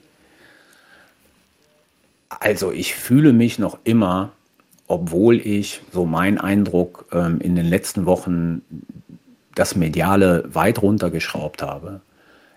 Also 2.29 2.71
ich 2.71 2.95
fühle 2.95 3.33
mich 3.33 3.59
noch 3.59 3.79
immer 3.83 4.31
obwohl 4.87 5.35
ich, 5.35 5.81
so 5.91 6.05
mein 6.05 6.37
Eindruck, 6.37 7.05
ähm, 7.11 7.39
in 7.41 7.55
den 7.55 7.65
letzten 7.65 8.05
Wochen 8.05 8.61
das 9.53 9.75
Mediale 9.75 10.45
weit 10.47 10.81
runtergeschraubt 10.81 11.61
habe. 11.61 12.01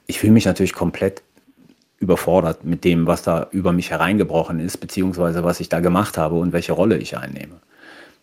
Ich 0.06 0.20
fühle 0.20 0.32
mich 0.32 0.44
natürlich 0.44 0.72
komplett 0.72 1.22
überfordert 1.98 2.64
mit 2.64 2.84
dem, 2.84 3.06
was 3.06 3.22
da 3.22 3.48
über 3.50 3.72
mich 3.72 3.90
hereingebrochen 3.90 4.60
ist, 4.60 4.78
beziehungsweise 4.78 5.44
was 5.44 5.60
ich 5.60 5.68
da 5.68 5.80
gemacht 5.80 6.16
habe 6.16 6.36
und 6.36 6.52
welche 6.52 6.72
Rolle 6.72 6.96
ich 6.98 7.16
einnehme. 7.16 7.56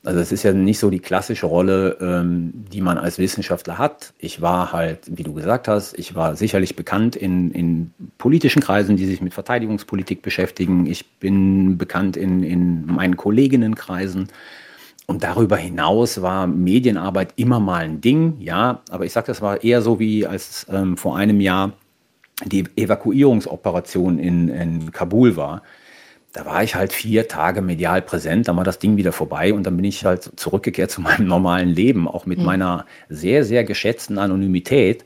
Also 0.04 0.20
es 0.20 0.32
ist 0.32 0.44
ja 0.44 0.54
nicht 0.54 0.80
so 0.80 0.90
die 0.90 1.00
klassische 1.00 1.48
Rolle, 1.48 1.98
ähm, 2.00 2.54
die 2.72 2.82
man 2.82 2.98
als 2.98 3.18
Wissenschaftler 3.18 3.78
hat. 3.78 4.14
Ich 4.20 4.42
war 4.42 4.72
halt, 4.72 5.00
wie 5.08 5.24
du 5.24 5.34
gesagt 5.34 5.68
hast, 5.68 5.98
ich 5.98 6.16
war 6.16 6.36
sicherlich 6.36 6.76
bekannt 6.76 7.16
in, 7.16 7.52
in 7.52 7.92
politischen 8.18 8.62
Kreisen, 8.62 8.96
die 8.96 9.06
sich 9.06 9.22
mit 9.22 9.34
Verteidigungspolitik 9.34 10.22
beschäftigen. 10.22 10.86
Ich 10.86 11.20
bin 11.20 11.78
bekannt 11.78 12.16
in, 12.16 12.44
in 12.44 12.86
meinen 12.86 13.18
Kolleginnenkreisen. 13.18 14.30
Und 15.08 15.24
darüber 15.24 15.56
hinaus 15.56 16.22
war 16.22 16.48
Medienarbeit 16.48 17.34
immer 17.38 17.60
mal 17.60 17.84
ein 17.84 18.02
Ding, 18.02 18.36
ja. 18.40 18.82
Aber 18.90 19.06
ich 19.06 19.14
sage, 19.14 19.28
das 19.28 19.42
war 19.42 19.64
eher 19.64 19.82
so 19.82 20.00
wie 20.00 20.28
als 20.28 20.66
ähm, 20.70 20.98
vor 20.98 21.18
einem 21.18 21.40
Jahr 21.40 21.74
die 22.46 22.66
Evakuierungsoperation 22.76 24.20
in, 24.20 24.50
in 24.50 24.92
Kabul 24.92 25.36
war. 25.36 25.64
Da 26.34 26.46
war 26.46 26.64
ich 26.64 26.76
halt 26.76 26.94
vier 26.94 27.28
Tage 27.28 27.62
medial 27.62 28.02
präsent, 28.02 28.48
dann 28.48 28.58
war 28.58 28.64
das 28.64 28.80
Ding 28.80 28.98
wieder 28.98 29.12
vorbei 29.12 29.54
und 29.54 29.64
dann 29.64 29.76
bin 29.76 29.86
ich 29.86 30.06
halt 30.06 30.32
zurückgekehrt 30.36 30.92
zu 30.92 31.02
meinem 31.02 31.28
normalen 31.28 31.70
Leben, 31.70 32.08
auch 32.08 32.26
mit 32.26 32.40
mhm. 32.40 32.46
meiner 32.46 32.86
sehr, 33.10 33.44
sehr 33.44 33.64
geschätzten 33.64 34.18
Anonymität. 34.18 35.06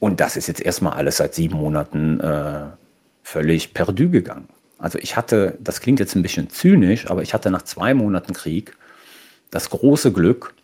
Und 0.00 0.20
das 0.20 0.36
ist 0.36 0.46
jetzt 0.48 0.60
erstmal 0.60 0.94
alles 0.94 1.18
seit 1.18 1.34
sieben 1.34 1.56
Monaten 1.56 2.20
äh, 2.20 2.64
völlig 3.22 3.74
perdu 3.74 4.10
gegangen. 4.10 4.48
Also 4.78 4.98
ich 4.98 5.16
hatte, 5.16 5.56
das 5.60 5.80
klingt 5.80 6.00
jetzt 6.00 6.14
ein 6.16 6.22
bisschen 6.22 6.50
zynisch, 6.50 7.10
aber 7.10 7.22
ich 7.22 7.34
hatte 7.34 7.50
nach 7.50 7.62
zwei 7.62 7.94
Monaten 7.94 8.34
Krieg 8.34 8.76
das 9.50 9.70
große 9.70 10.12
Glück, 10.12 10.54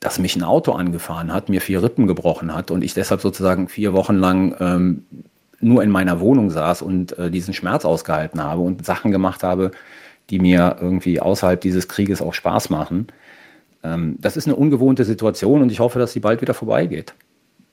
dass 0.00 0.18
mich 0.18 0.36
ein 0.36 0.42
Auto 0.42 0.72
angefahren 0.72 1.32
hat, 1.32 1.48
mir 1.48 1.60
vier 1.60 1.82
Rippen 1.82 2.06
gebrochen 2.06 2.54
hat 2.54 2.70
und 2.70 2.82
ich 2.82 2.92
deshalb 2.92 3.20
sozusagen 3.20 3.68
vier 3.68 3.92
Wochen 3.92 4.16
lang 4.16 4.54
ähm, 4.60 5.06
nur 5.64 5.82
in 5.82 5.90
meiner 5.90 6.20
Wohnung 6.20 6.50
saß 6.50 6.82
und 6.82 7.18
äh, 7.18 7.30
diesen 7.30 7.54
Schmerz 7.54 7.84
ausgehalten 7.84 8.42
habe 8.42 8.60
und 8.60 8.84
Sachen 8.84 9.10
gemacht 9.10 9.42
habe, 9.42 9.70
die 10.30 10.38
mir 10.38 10.76
irgendwie 10.80 11.20
außerhalb 11.20 11.60
dieses 11.60 11.88
Krieges 11.88 12.22
auch 12.22 12.34
Spaß 12.34 12.70
machen. 12.70 13.08
Ähm, 13.82 14.16
das 14.18 14.36
ist 14.36 14.46
eine 14.46 14.56
ungewohnte 14.56 15.04
Situation 15.04 15.62
und 15.62 15.72
ich 15.72 15.80
hoffe, 15.80 15.98
dass 15.98 16.12
sie 16.12 16.20
bald 16.20 16.40
wieder 16.40 16.54
vorbeigeht. 16.54 17.14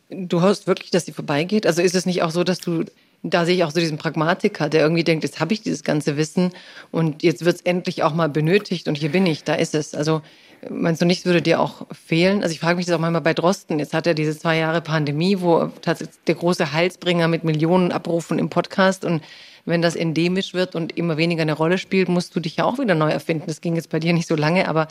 Du 0.09 0.41
hoffst 0.41 0.67
wirklich, 0.67 0.91
dass 0.91 1.05
sie 1.05 1.13
vorbeigeht? 1.13 1.65
Also 1.65 1.81
ist 1.81 1.95
es 1.95 2.05
nicht 2.05 2.21
auch 2.21 2.31
so, 2.31 2.43
dass 2.43 2.59
du, 2.59 2.83
da 3.23 3.45
sehe 3.45 3.55
ich 3.55 3.63
auch 3.63 3.71
so 3.71 3.79
diesen 3.79 3.97
Pragmatiker, 3.97 4.67
der 4.67 4.81
irgendwie 4.81 5.05
denkt, 5.05 5.23
jetzt 5.23 5.39
habe 5.39 5.53
ich 5.53 5.61
dieses 5.61 5.83
ganze 5.83 6.17
Wissen 6.17 6.51
und 6.91 7.23
jetzt 7.23 7.45
wird 7.45 7.55
es 7.55 7.61
endlich 7.61 8.03
auch 8.03 8.13
mal 8.13 8.27
benötigt 8.27 8.87
und 8.87 8.97
hier 8.97 9.11
bin 9.11 9.25
ich, 9.25 9.43
da 9.43 9.53
ist 9.53 9.75
es. 9.75 9.95
Also 9.95 10.21
Meinst 10.69 11.01
du 11.01 11.05
nicht, 11.05 11.25
würde 11.25 11.41
dir 11.41 11.59
auch 11.59 11.87
fehlen? 11.91 12.43
Also 12.43 12.53
ich 12.53 12.59
frage 12.59 12.75
mich 12.75 12.85
das 12.85 12.95
auch 12.95 12.99
manchmal 12.99 13.21
bei 13.21 13.33
Drosten. 13.33 13.79
Jetzt 13.79 13.93
hat 13.93 14.05
er 14.05 14.13
diese 14.13 14.37
zwei 14.37 14.57
Jahre 14.57 14.81
Pandemie, 14.81 15.41
wo 15.41 15.71
tatsächlich 15.81 16.17
der 16.27 16.35
große 16.35 16.71
Halsbringer 16.71 17.27
mit 17.27 17.43
Millionen 17.43 17.91
Abrufen 17.91 18.37
im 18.37 18.49
Podcast 18.49 19.03
und 19.03 19.21
wenn 19.65 19.81
das 19.81 19.95
endemisch 19.95 20.53
wird 20.53 20.75
und 20.75 20.97
immer 20.97 21.17
weniger 21.17 21.43
eine 21.43 21.53
Rolle 21.53 21.77
spielt, 21.77 22.09
musst 22.09 22.35
du 22.35 22.39
dich 22.39 22.57
ja 22.57 22.65
auch 22.65 22.79
wieder 22.79 22.95
neu 22.95 23.09
erfinden. 23.09 23.45
Das 23.47 23.61
ging 23.61 23.75
jetzt 23.75 23.89
bei 23.89 23.99
dir 23.99 24.13
nicht 24.13 24.27
so 24.27 24.35
lange, 24.35 24.67
aber 24.67 24.87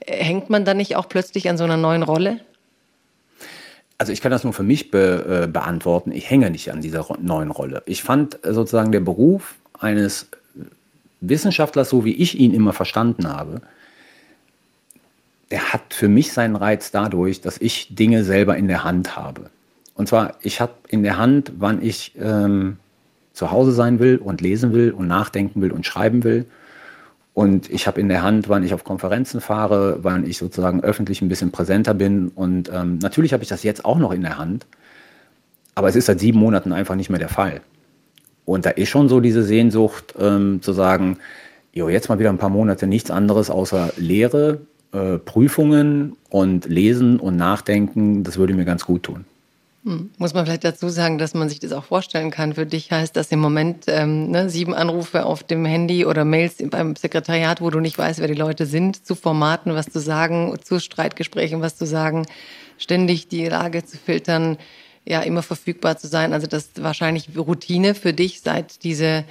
äh, 0.00 0.22
hängt 0.22 0.50
man 0.50 0.64
dann 0.64 0.76
nicht 0.76 0.96
auch 0.96 1.08
plötzlich 1.08 1.48
an 1.48 1.58
so 1.58 1.64
einer 1.64 1.76
neuen 1.76 2.02
Rolle? 2.02 2.40
Also 3.98 4.12
ich 4.12 4.20
kann 4.20 4.32
das 4.32 4.42
nur 4.42 4.52
für 4.52 4.62
mich 4.62 4.90
be, 4.90 5.44
äh, 5.44 5.46
beantworten. 5.46 6.10
Ich 6.12 6.28
hänge 6.30 6.50
nicht 6.50 6.72
an 6.72 6.80
dieser 6.80 7.06
neuen 7.20 7.50
Rolle. 7.50 7.82
Ich 7.86 8.02
fand 8.02 8.44
äh, 8.44 8.52
sozusagen 8.52 8.92
der 8.92 9.00
Beruf 9.00 9.54
eines 9.78 10.26
Wissenschaftlers, 11.20 11.88
so 11.88 12.04
wie 12.04 12.14
ich 12.14 12.38
ihn 12.38 12.52
immer 12.52 12.72
verstanden 12.72 13.28
habe, 13.28 13.62
der 15.52 15.74
hat 15.74 15.92
für 15.92 16.08
mich 16.08 16.32
seinen 16.32 16.56
Reiz 16.56 16.90
dadurch, 16.90 17.42
dass 17.42 17.58
ich 17.58 17.94
Dinge 17.94 18.24
selber 18.24 18.56
in 18.56 18.68
der 18.68 18.84
Hand 18.84 19.16
habe. 19.16 19.50
Und 19.94 20.08
zwar, 20.08 20.36
ich 20.40 20.62
habe 20.62 20.72
in 20.88 21.02
der 21.02 21.18
Hand, 21.18 21.52
wann 21.58 21.82
ich 21.82 22.12
ähm, 22.18 22.78
zu 23.34 23.50
Hause 23.50 23.72
sein 23.72 23.98
will 23.98 24.16
und 24.16 24.40
lesen 24.40 24.72
will 24.72 24.92
und 24.92 25.06
nachdenken 25.06 25.60
will 25.60 25.70
und 25.70 25.84
schreiben 25.84 26.24
will. 26.24 26.46
Und 27.34 27.70
ich 27.70 27.86
habe 27.86 28.00
in 28.00 28.08
der 28.08 28.22
Hand, 28.22 28.48
wann 28.48 28.64
ich 28.64 28.72
auf 28.72 28.82
Konferenzen 28.82 29.42
fahre, 29.42 29.98
wann 30.02 30.26
ich 30.26 30.38
sozusagen 30.38 30.82
öffentlich 30.82 31.20
ein 31.20 31.28
bisschen 31.28 31.52
präsenter 31.52 31.92
bin. 31.92 32.28
Und 32.28 32.70
ähm, 32.72 32.96
natürlich 33.02 33.34
habe 33.34 33.42
ich 33.42 33.50
das 33.50 33.62
jetzt 33.62 33.84
auch 33.84 33.98
noch 33.98 34.12
in 34.12 34.22
der 34.22 34.38
Hand. 34.38 34.66
Aber 35.74 35.88
es 35.88 35.96
ist 35.96 36.06
seit 36.06 36.20
sieben 36.20 36.38
Monaten 36.38 36.72
einfach 36.72 36.94
nicht 36.94 37.10
mehr 37.10 37.18
der 37.18 37.28
Fall. 37.28 37.60
Und 38.46 38.64
da 38.64 38.70
ist 38.70 38.88
schon 38.88 39.10
so 39.10 39.20
diese 39.20 39.42
Sehnsucht 39.42 40.14
ähm, 40.18 40.62
zu 40.62 40.72
sagen, 40.72 41.18
jo, 41.74 41.90
jetzt 41.90 42.08
mal 42.08 42.18
wieder 42.18 42.30
ein 42.30 42.38
paar 42.38 42.48
Monate 42.48 42.86
nichts 42.86 43.10
anderes 43.10 43.50
außer 43.50 43.92
Lehre, 43.98 44.62
äh, 44.92 45.18
Prüfungen 45.18 46.16
und 46.30 46.66
Lesen 46.66 47.18
und 47.18 47.36
Nachdenken, 47.36 48.24
das 48.24 48.36
würde 48.36 48.54
mir 48.54 48.64
ganz 48.64 48.84
gut 48.84 49.04
tun. 49.04 49.24
Hm. 49.84 50.10
Muss 50.16 50.32
man 50.32 50.44
vielleicht 50.44 50.62
dazu 50.64 50.88
sagen, 50.90 51.18
dass 51.18 51.34
man 51.34 51.48
sich 51.48 51.58
das 51.58 51.72
auch 51.72 51.84
vorstellen 51.84 52.30
kann. 52.30 52.54
Für 52.54 52.66
dich 52.66 52.92
heißt 52.92 53.16
das 53.16 53.32
im 53.32 53.40
Moment 53.40 53.86
ähm, 53.88 54.30
ne, 54.30 54.48
sieben 54.48 54.74
Anrufe 54.74 55.26
auf 55.26 55.42
dem 55.42 55.64
Handy 55.64 56.06
oder 56.06 56.24
Mails 56.24 56.56
beim 56.70 56.94
Sekretariat, 56.94 57.60
wo 57.60 57.68
du 57.70 57.80
nicht 57.80 57.98
weißt, 57.98 58.20
wer 58.20 58.28
die 58.28 58.34
Leute 58.34 58.66
sind, 58.66 59.04
zu 59.04 59.16
Formaten, 59.16 59.74
was 59.74 59.86
zu 59.86 59.98
sagen, 59.98 60.54
zu 60.62 60.78
Streitgesprächen, 60.78 61.62
was 61.62 61.76
zu 61.76 61.84
sagen, 61.84 62.26
ständig 62.78 63.26
die 63.26 63.46
Lage 63.46 63.84
zu 63.84 63.96
filtern, 63.96 64.56
ja, 65.04 65.20
immer 65.22 65.42
verfügbar 65.42 65.96
zu 65.96 66.06
sein. 66.06 66.32
Also 66.32 66.46
das 66.46 66.66
ist 66.66 66.82
wahrscheinlich 66.82 67.30
Routine 67.36 67.96
für 67.96 68.12
dich, 68.12 68.40
seit 68.40 68.84
diese 68.84 69.24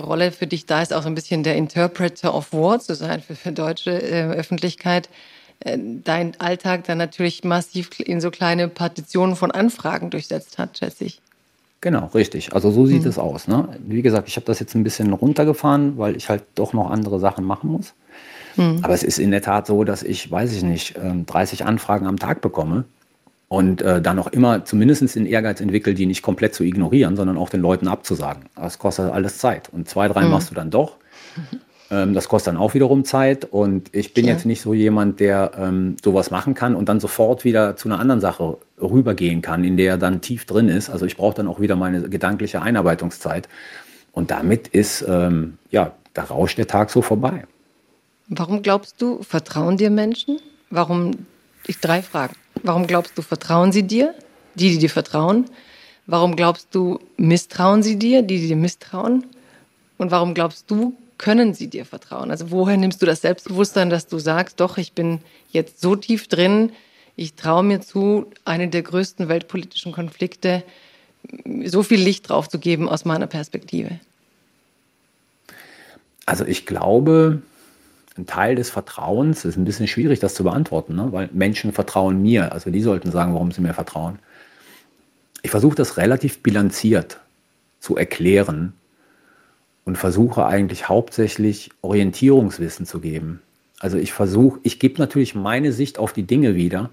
Rolle 0.00 0.32
für 0.32 0.46
dich 0.46 0.66
da 0.66 0.82
ist, 0.82 0.92
auch 0.92 1.02
so 1.02 1.08
ein 1.08 1.14
bisschen 1.14 1.42
der 1.42 1.56
Interpreter 1.56 2.34
of 2.34 2.52
War 2.52 2.80
zu 2.80 2.94
sein 2.94 3.20
für, 3.20 3.34
für 3.34 3.52
deutsche 3.52 3.90
äh, 3.90 4.24
Öffentlichkeit. 4.30 5.08
Äh, 5.60 5.78
dein 6.04 6.38
Alltag 6.40 6.84
dann 6.84 6.98
natürlich 6.98 7.44
massiv 7.44 7.90
in 8.00 8.20
so 8.20 8.30
kleine 8.30 8.68
Partitionen 8.68 9.36
von 9.36 9.50
Anfragen 9.50 10.10
durchsetzt 10.10 10.58
hat, 10.58 10.78
schätze 10.78 11.04
ich. 11.04 11.20
Genau, 11.80 12.06
richtig. 12.14 12.54
Also 12.54 12.70
so 12.70 12.86
sieht 12.86 13.02
mhm. 13.02 13.08
es 13.08 13.18
aus. 13.18 13.48
Ne? 13.48 13.68
Wie 13.86 14.02
gesagt, 14.02 14.28
ich 14.28 14.36
habe 14.36 14.46
das 14.46 14.60
jetzt 14.60 14.74
ein 14.74 14.82
bisschen 14.82 15.12
runtergefahren, 15.12 15.98
weil 15.98 16.16
ich 16.16 16.28
halt 16.28 16.44
doch 16.54 16.72
noch 16.72 16.90
andere 16.90 17.20
Sachen 17.20 17.44
machen 17.44 17.70
muss. 17.70 17.94
Mhm. 18.56 18.80
Aber 18.82 18.94
es 18.94 19.02
ist 19.02 19.18
in 19.18 19.30
der 19.30 19.42
Tat 19.42 19.66
so, 19.66 19.84
dass 19.84 20.02
ich, 20.02 20.30
weiß 20.30 20.52
ich 20.52 20.62
nicht, 20.62 20.94
30 20.96 21.60
ähm, 21.60 21.66
Anfragen 21.66 22.06
am 22.06 22.18
Tag 22.18 22.40
bekomme 22.40 22.84
und 23.48 23.80
äh, 23.80 24.02
dann 24.02 24.18
auch 24.18 24.28
immer 24.28 24.64
zumindest 24.64 25.14
den 25.14 25.26
Ehrgeiz 25.26 25.60
entwickelt, 25.60 25.98
die 25.98 26.06
nicht 26.06 26.22
komplett 26.22 26.54
zu 26.54 26.64
ignorieren, 26.64 27.16
sondern 27.16 27.36
auch 27.36 27.48
den 27.48 27.60
Leuten 27.60 27.86
abzusagen. 27.86 28.46
Das 28.56 28.78
kostet 28.78 29.12
alles 29.12 29.38
Zeit. 29.38 29.68
Und 29.72 29.88
zwei, 29.88 30.08
drei 30.08 30.24
mhm. 30.24 30.32
machst 30.32 30.50
du 30.50 30.54
dann 30.54 30.70
doch. 30.70 30.96
Ähm, 31.88 32.14
das 32.14 32.28
kostet 32.28 32.54
dann 32.54 32.60
auch 32.60 32.74
wiederum 32.74 33.04
Zeit. 33.04 33.44
Und 33.44 33.94
ich 33.94 34.12
bin 34.12 34.26
ja. 34.26 34.32
jetzt 34.32 34.46
nicht 34.46 34.60
so 34.60 34.74
jemand, 34.74 35.20
der 35.20 35.52
ähm, 35.56 35.96
sowas 36.02 36.32
machen 36.32 36.54
kann 36.54 36.74
und 36.74 36.88
dann 36.88 36.98
sofort 36.98 37.44
wieder 37.44 37.76
zu 37.76 37.88
einer 37.88 38.00
anderen 38.00 38.20
Sache 38.20 38.58
rübergehen 38.80 39.42
kann, 39.42 39.62
in 39.62 39.76
der 39.76 39.92
er 39.92 39.98
dann 39.98 40.20
tief 40.20 40.46
drin 40.46 40.68
ist. 40.68 40.90
Also 40.90 41.06
ich 41.06 41.16
brauche 41.16 41.36
dann 41.36 41.46
auch 41.46 41.60
wieder 41.60 41.76
meine 41.76 42.08
gedankliche 42.08 42.60
Einarbeitungszeit. 42.60 43.48
Und 44.10 44.32
damit 44.32 44.66
ist, 44.68 45.04
ähm, 45.06 45.58
ja, 45.70 45.92
da 46.14 46.24
rauscht 46.24 46.58
der 46.58 46.66
Tag 46.66 46.90
so 46.90 47.02
vorbei. 47.02 47.44
Warum 48.28 48.62
glaubst 48.62 49.00
du, 49.00 49.22
vertrauen 49.22 49.76
dir 49.76 49.90
Menschen? 49.90 50.40
Warum, 50.70 51.12
ich 51.68 51.78
drei 51.78 52.02
Fragen. 52.02 52.34
Warum 52.66 52.88
glaubst 52.88 53.16
du, 53.16 53.22
vertrauen 53.22 53.70
sie 53.70 53.84
dir? 53.84 54.12
Die, 54.56 54.70
die 54.70 54.78
dir 54.78 54.90
vertrauen. 54.90 55.44
Warum 56.06 56.34
glaubst 56.34 56.74
du, 56.74 56.98
misstrauen 57.16 57.84
sie 57.84 57.96
dir? 57.96 58.22
Die, 58.22 58.40
die 58.40 58.48
dir 58.48 58.56
misstrauen. 58.56 59.24
Und 59.98 60.10
warum 60.10 60.34
glaubst 60.34 60.68
du, 60.68 60.94
können 61.16 61.54
sie 61.54 61.68
dir 61.68 61.84
vertrauen? 61.84 62.30
Also 62.30 62.50
woher 62.50 62.76
nimmst 62.76 63.00
du 63.00 63.06
das 63.06 63.20
Selbstbewusstsein, 63.20 63.88
dass 63.88 64.08
du 64.08 64.18
sagst, 64.18 64.58
doch, 64.58 64.78
ich 64.78 64.92
bin 64.92 65.20
jetzt 65.52 65.80
so 65.80 65.94
tief 65.94 66.26
drin, 66.26 66.72
ich 67.14 67.34
traue 67.34 67.62
mir 67.62 67.80
zu, 67.80 68.26
eine 68.44 68.66
der 68.68 68.82
größten 68.82 69.28
weltpolitischen 69.28 69.92
Konflikte, 69.92 70.64
so 71.64 71.84
viel 71.84 72.00
Licht 72.00 72.28
drauf 72.28 72.48
zu 72.48 72.58
geben 72.58 72.88
aus 72.88 73.04
meiner 73.04 73.28
Perspektive? 73.28 74.00
Also 76.26 76.44
ich 76.44 76.66
glaube, 76.66 77.42
ein 78.18 78.26
Teil 78.26 78.54
des 78.54 78.70
Vertrauens, 78.70 79.44
ist 79.44 79.56
ein 79.56 79.64
bisschen 79.64 79.86
schwierig, 79.86 80.20
das 80.20 80.34
zu 80.34 80.44
beantworten, 80.44 80.94
ne? 80.94 81.08
weil 81.10 81.28
Menschen 81.32 81.72
vertrauen 81.72 82.22
mir. 82.22 82.52
Also 82.52 82.70
die 82.70 82.82
sollten 82.82 83.10
sagen, 83.10 83.34
warum 83.34 83.52
sie 83.52 83.60
mir 83.60 83.74
vertrauen. 83.74 84.18
Ich 85.42 85.50
versuche 85.50 85.76
das 85.76 85.96
relativ 85.96 86.42
bilanziert 86.42 87.20
zu 87.80 87.96
erklären 87.96 88.72
und 89.84 89.96
versuche 89.96 90.46
eigentlich 90.46 90.88
hauptsächlich 90.88 91.70
Orientierungswissen 91.82 92.86
zu 92.86 93.00
geben. 93.00 93.40
Also 93.78 93.98
ich 93.98 94.12
versuche, 94.12 94.58
ich 94.62 94.80
gebe 94.80 94.98
natürlich 94.98 95.34
meine 95.34 95.72
Sicht 95.72 95.98
auf 95.98 96.12
die 96.12 96.24
Dinge 96.24 96.54
wieder, 96.54 96.90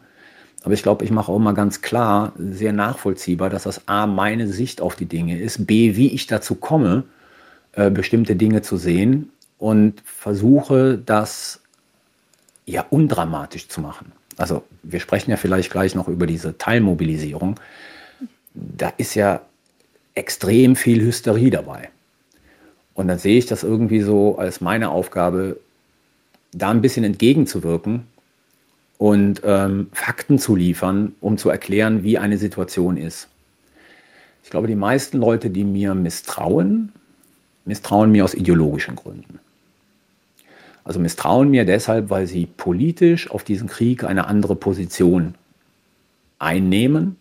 aber 0.63 0.73
ich 0.73 0.83
glaube, 0.83 1.03
ich 1.03 1.11
mache 1.11 1.31
auch 1.31 1.39
mal 1.39 1.53
ganz 1.53 1.81
klar, 1.81 2.33
sehr 2.37 2.73
nachvollziehbar, 2.73 3.49
dass 3.49 3.63
das 3.63 3.87
A, 3.87 4.07
meine 4.07 4.47
Sicht 4.47 4.81
auf 4.81 4.95
die 4.95 5.05
Dinge 5.05 5.39
ist, 5.39 5.65
B, 5.65 5.95
wie 5.95 6.13
ich 6.13 6.27
dazu 6.27 6.55
komme, 6.55 7.03
äh, 7.73 7.89
bestimmte 7.89 8.35
Dinge 8.35 8.61
zu 8.61 8.77
sehen 8.77 9.29
und 9.57 10.01
versuche 10.05 10.97
das 10.97 11.61
ja 12.65 12.85
undramatisch 12.89 13.67
zu 13.67 13.81
machen. 13.81 14.11
Also 14.37 14.63
wir 14.81 14.99
sprechen 14.99 15.31
ja 15.31 15.37
vielleicht 15.37 15.71
gleich 15.71 15.95
noch 15.95 16.07
über 16.07 16.27
diese 16.27 16.57
Teilmobilisierung. 16.57 17.59
Da 18.53 18.93
ist 18.97 19.15
ja 19.15 19.41
extrem 20.15 20.75
viel 20.75 21.01
Hysterie 21.01 21.49
dabei. 21.49 21.89
Und 22.93 23.07
dann 23.07 23.17
sehe 23.17 23.37
ich 23.37 23.45
das 23.45 23.63
irgendwie 23.63 24.01
so 24.01 24.37
als 24.37 24.61
meine 24.61 24.89
Aufgabe, 24.89 25.57
da 26.51 26.69
ein 26.69 26.81
bisschen 26.81 27.03
entgegenzuwirken 27.03 28.05
und 28.99 29.41
ähm, 29.43 29.87
Fakten 29.91 30.37
zu 30.37 30.55
liefern, 30.55 31.15
um 31.19 31.37
zu 31.37 31.49
erklären, 31.49 32.03
wie 32.03 32.19
eine 32.19 32.37
Situation 32.37 32.97
ist. 32.97 33.27
Ich 34.43 34.49
glaube, 34.51 34.67
die 34.67 34.75
meisten 34.75 35.17
Leute, 35.17 35.49
die 35.49 35.63
mir 35.63 35.95
misstrauen, 35.95 36.91
misstrauen 37.65 38.11
mir 38.11 38.23
aus 38.23 38.35
ideologischen 38.35 38.95
Gründen. 38.95 39.39
Also 40.83 40.99
misstrauen 40.99 41.49
mir 41.49 41.65
deshalb, 41.65 42.09
weil 42.09 42.27
sie 42.27 42.45
politisch 42.45 43.31
auf 43.31 43.43
diesen 43.43 43.67
Krieg 43.67 44.03
eine 44.03 44.27
andere 44.27 44.55
Position 44.55 45.35
einnehmen 46.39 47.15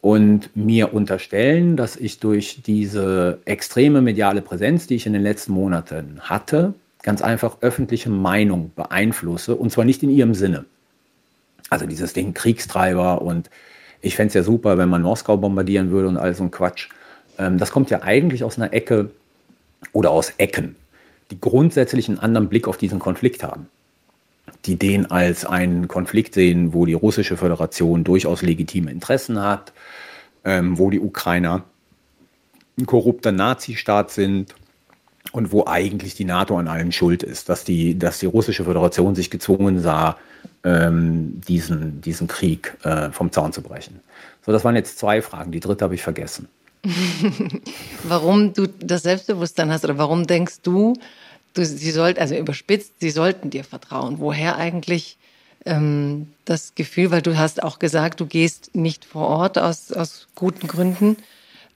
und 0.00 0.54
mir 0.56 0.94
unterstellen, 0.94 1.76
dass 1.76 1.96
ich 1.96 2.20
durch 2.20 2.62
diese 2.64 3.40
extreme 3.44 4.00
mediale 4.00 4.40
Präsenz, 4.40 4.86
die 4.86 4.94
ich 4.94 5.06
in 5.06 5.12
den 5.12 5.22
letzten 5.22 5.52
Monaten 5.52 6.20
hatte, 6.20 6.74
ganz 7.02 7.22
einfach 7.22 7.58
öffentliche 7.60 8.08
Meinung 8.08 8.72
beeinflusse 8.74 9.54
und 9.54 9.70
zwar 9.70 9.84
nicht 9.84 10.02
in 10.02 10.10
ihrem 10.10 10.34
Sinne. 10.34 10.64
Also 11.68 11.86
dieses 11.86 12.12
Ding 12.12 12.34
Kriegstreiber 12.34 13.22
und 13.22 13.50
ich 14.00 14.16
fände 14.16 14.28
es 14.28 14.34
ja 14.34 14.42
super, 14.42 14.78
wenn 14.78 14.88
man 14.88 15.02
Moskau 15.02 15.36
bombardieren 15.36 15.90
würde 15.90 16.08
und 16.08 16.16
all 16.16 16.34
so 16.34 16.44
ein 16.44 16.50
Quatsch. 16.50 16.88
Ähm, 17.38 17.58
das 17.58 17.70
kommt 17.70 17.90
ja 17.90 18.02
eigentlich 18.02 18.44
aus 18.44 18.56
einer 18.56 18.72
Ecke 18.72 19.10
oder 19.92 20.10
aus 20.10 20.34
Ecken, 20.38 20.76
die 21.30 21.40
grundsätzlich 21.40 22.08
einen 22.08 22.18
anderen 22.18 22.48
Blick 22.48 22.68
auf 22.68 22.76
diesen 22.76 22.98
Konflikt 22.98 23.42
haben. 23.42 23.68
Die 24.64 24.76
den 24.76 25.10
als 25.10 25.44
einen 25.44 25.88
Konflikt 25.88 26.34
sehen, 26.34 26.72
wo 26.72 26.86
die 26.86 26.92
russische 26.92 27.36
Föderation 27.36 28.04
durchaus 28.04 28.42
legitime 28.42 28.90
Interessen 28.90 29.40
hat, 29.40 29.72
ähm, 30.44 30.78
wo 30.78 30.90
die 30.90 31.00
Ukrainer 31.00 31.64
ein 32.78 32.86
korrupter 32.86 33.32
Nazistaat 33.32 34.10
sind 34.10 34.54
und 35.32 35.50
wo 35.50 35.66
eigentlich 35.66 36.14
die 36.14 36.24
NATO 36.24 36.56
an 36.56 36.68
allem 36.68 36.92
schuld 36.92 37.22
ist, 37.22 37.48
dass 37.48 37.64
die, 37.64 37.98
dass 37.98 38.20
die 38.20 38.26
russische 38.26 38.64
Föderation 38.64 39.14
sich 39.14 39.30
gezwungen 39.30 39.80
sah, 39.80 40.16
ähm, 40.62 41.40
diesen, 41.46 42.00
diesen 42.00 42.28
Krieg 42.28 42.76
äh, 42.82 43.10
vom 43.10 43.32
Zaun 43.32 43.52
zu 43.52 43.62
brechen. 43.62 44.00
So, 44.44 44.52
das 44.52 44.64
waren 44.64 44.76
jetzt 44.76 44.98
zwei 44.98 45.22
Fragen. 45.22 45.50
Die 45.50 45.60
dritte 45.60 45.84
habe 45.84 45.94
ich 45.94 46.02
vergessen. 46.02 46.48
warum 48.04 48.52
du 48.52 48.66
das 48.66 49.02
Selbstbewusstsein 49.02 49.70
hast 49.70 49.84
oder 49.84 49.98
warum 49.98 50.26
denkst 50.26 50.60
du, 50.62 50.94
du 51.54 51.64
sie 51.64 51.90
sollten, 51.90 52.20
also 52.20 52.34
überspitzt, 52.36 52.94
sie 53.00 53.10
sollten 53.10 53.50
dir 53.50 53.64
vertrauen? 53.64 54.18
Woher 54.18 54.56
eigentlich 54.56 55.18
ähm, 55.64 56.28
das 56.44 56.74
Gefühl, 56.74 57.10
weil 57.10 57.22
du 57.22 57.36
hast 57.36 57.62
auch 57.62 57.78
gesagt, 57.78 58.20
du 58.20 58.26
gehst 58.26 58.74
nicht 58.74 59.04
vor 59.04 59.26
Ort 59.28 59.58
aus, 59.58 59.92
aus 59.92 60.28
guten 60.34 60.68
Gründen. 60.68 61.16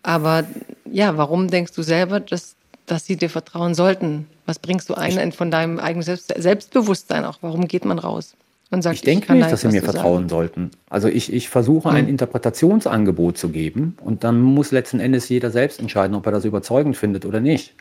Aber 0.03 0.45
ja, 0.91 1.17
warum 1.17 1.49
denkst 1.49 1.73
du 1.73 1.83
selber, 1.83 2.21
dass 2.21 2.57
dass 2.91 3.07
sie 3.07 3.17
dir 3.17 3.31
vertrauen 3.31 3.75
sollten? 3.75 4.27
Was 4.47 4.59
bringst 4.59 4.89
du 4.89 4.95
ein 4.95 5.33
von 5.33 5.51
deinem 5.51 5.79
eigenen 5.79 6.03
Selbst 6.03 6.33
Selbstbewusstsein 6.37 7.25
auch? 7.25 7.39
Warum 7.41 7.69
geht 7.69 7.85
man 7.85 7.99
raus? 7.99 8.35
Und 8.71 8.83
sagt, 8.83 8.97
ich 8.97 9.03
denke 9.03 9.27
ich 9.27 9.31
nicht, 9.41 9.51
dass 9.51 9.63
sie 9.63 9.69
mir 9.69 9.83
vertrauen 9.83 10.23
sagen. 10.23 10.29
sollten. 10.29 10.71
Also 10.89 11.09
ich, 11.09 11.33
ich 11.33 11.49
versuche 11.49 11.89
hm. 11.89 11.97
ein 11.97 12.09
Interpretationsangebot 12.09 13.37
zu 13.37 13.49
geben 13.49 13.97
und 14.05 14.23
dann 14.23 14.41
muss 14.41 14.71
letzten 14.71 15.01
Endes 15.01 15.29
jeder 15.29 15.51
selbst 15.51 15.81
entscheiden, 15.81 16.15
ob 16.15 16.25
er 16.27 16.33
das 16.33 16.45
überzeugend 16.45 16.97
findet 16.97 17.27
oder 17.27 17.41
nicht. 17.41 17.75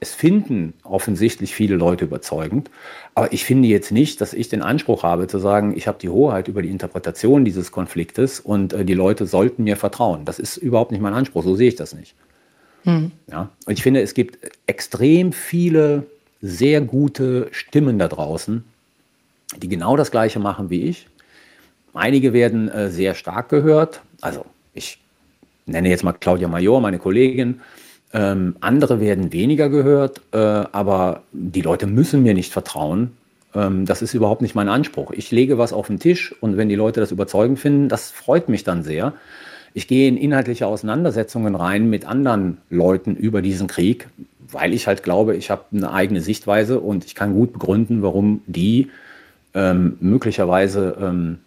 Es 0.00 0.12
finden 0.12 0.74
offensichtlich 0.82 1.54
viele 1.54 1.76
Leute 1.76 2.04
überzeugend, 2.04 2.68
aber 3.14 3.32
ich 3.32 3.44
finde 3.44 3.68
jetzt 3.68 3.92
nicht, 3.92 4.20
dass 4.20 4.34
ich 4.34 4.48
den 4.48 4.60
Anspruch 4.60 5.04
habe 5.04 5.28
zu 5.28 5.38
sagen, 5.38 5.72
ich 5.76 5.86
habe 5.86 5.98
die 6.00 6.08
Hoheit 6.08 6.48
über 6.48 6.62
die 6.62 6.70
Interpretation 6.70 7.44
dieses 7.44 7.70
Konfliktes 7.70 8.40
und 8.40 8.72
äh, 8.72 8.84
die 8.84 8.94
Leute 8.94 9.26
sollten 9.26 9.64
mir 9.64 9.76
vertrauen. 9.76 10.24
Das 10.24 10.38
ist 10.38 10.56
überhaupt 10.56 10.90
nicht 10.90 11.00
mein 11.00 11.14
Anspruch, 11.14 11.44
so 11.44 11.54
sehe 11.54 11.68
ich 11.68 11.76
das 11.76 11.94
nicht. 11.94 12.16
Mhm. 12.84 13.12
Ja? 13.30 13.50
Und 13.66 13.72
ich 13.72 13.82
finde, 13.82 14.02
es 14.02 14.14
gibt 14.14 14.38
extrem 14.66 15.32
viele 15.32 16.06
sehr 16.42 16.80
gute 16.80 17.48
Stimmen 17.52 17.98
da 17.98 18.08
draußen, 18.08 18.64
die 19.60 19.68
genau 19.68 19.96
das 19.96 20.10
Gleiche 20.10 20.40
machen 20.40 20.70
wie 20.70 20.82
ich. 20.82 21.06
Einige 21.92 22.32
werden 22.32 22.68
äh, 22.68 22.90
sehr 22.90 23.14
stark 23.14 23.48
gehört. 23.48 24.00
Also 24.20 24.44
ich 24.72 24.98
nenne 25.66 25.88
jetzt 25.88 26.04
mal 26.04 26.12
Claudia 26.12 26.48
Major, 26.48 26.80
meine 26.80 26.98
Kollegin. 26.98 27.60
Ähm, 28.12 28.56
andere 28.60 29.00
werden 29.00 29.32
weniger 29.32 29.68
gehört, 29.68 30.20
äh, 30.32 30.38
aber 30.38 31.22
die 31.32 31.62
Leute 31.62 31.86
müssen 31.86 32.22
mir 32.22 32.34
nicht 32.34 32.52
vertrauen. 32.52 33.12
Ähm, 33.54 33.86
das 33.86 34.02
ist 34.02 34.14
überhaupt 34.14 34.42
nicht 34.42 34.54
mein 34.54 34.68
Anspruch. 34.68 35.10
Ich 35.12 35.30
lege 35.30 35.58
was 35.58 35.72
auf 35.72 35.88
den 35.88 35.98
Tisch 35.98 36.34
und 36.40 36.56
wenn 36.56 36.68
die 36.68 36.74
Leute 36.74 37.00
das 37.00 37.12
überzeugend 37.12 37.58
finden, 37.58 37.88
das 37.88 38.10
freut 38.10 38.48
mich 38.48 38.64
dann 38.64 38.82
sehr. 38.82 39.14
Ich 39.72 39.88
gehe 39.88 40.08
in 40.08 40.16
inhaltliche 40.16 40.68
Auseinandersetzungen 40.68 41.56
rein 41.56 41.90
mit 41.90 42.06
anderen 42.06 42.58
Leuten 42.70 43.16
über 43.16 43.42
diesen 43.42 43.66
Krieg, 43.66 44.08
weil 44.38 44.72
ich 44.72 44.86
halt 44.86 45.02
glaube, 45.02 45.34
ich 45.34 45.50
habe 45.50 45.64
eine 45.72 45.92
eigene 45.92 46.20
Sichtweise 46.20 46.78
und 46.78 47.04
ich 47.04 47.16
kann 47.16 47.34
gut 47.34 47.52
begründen, 47.52 48.02
warum 48.02 48.42
die 48.46 48.90
ähm, 49.54 49.96
möglicherweise 50.00 50.96
ähm, 51.00 51.38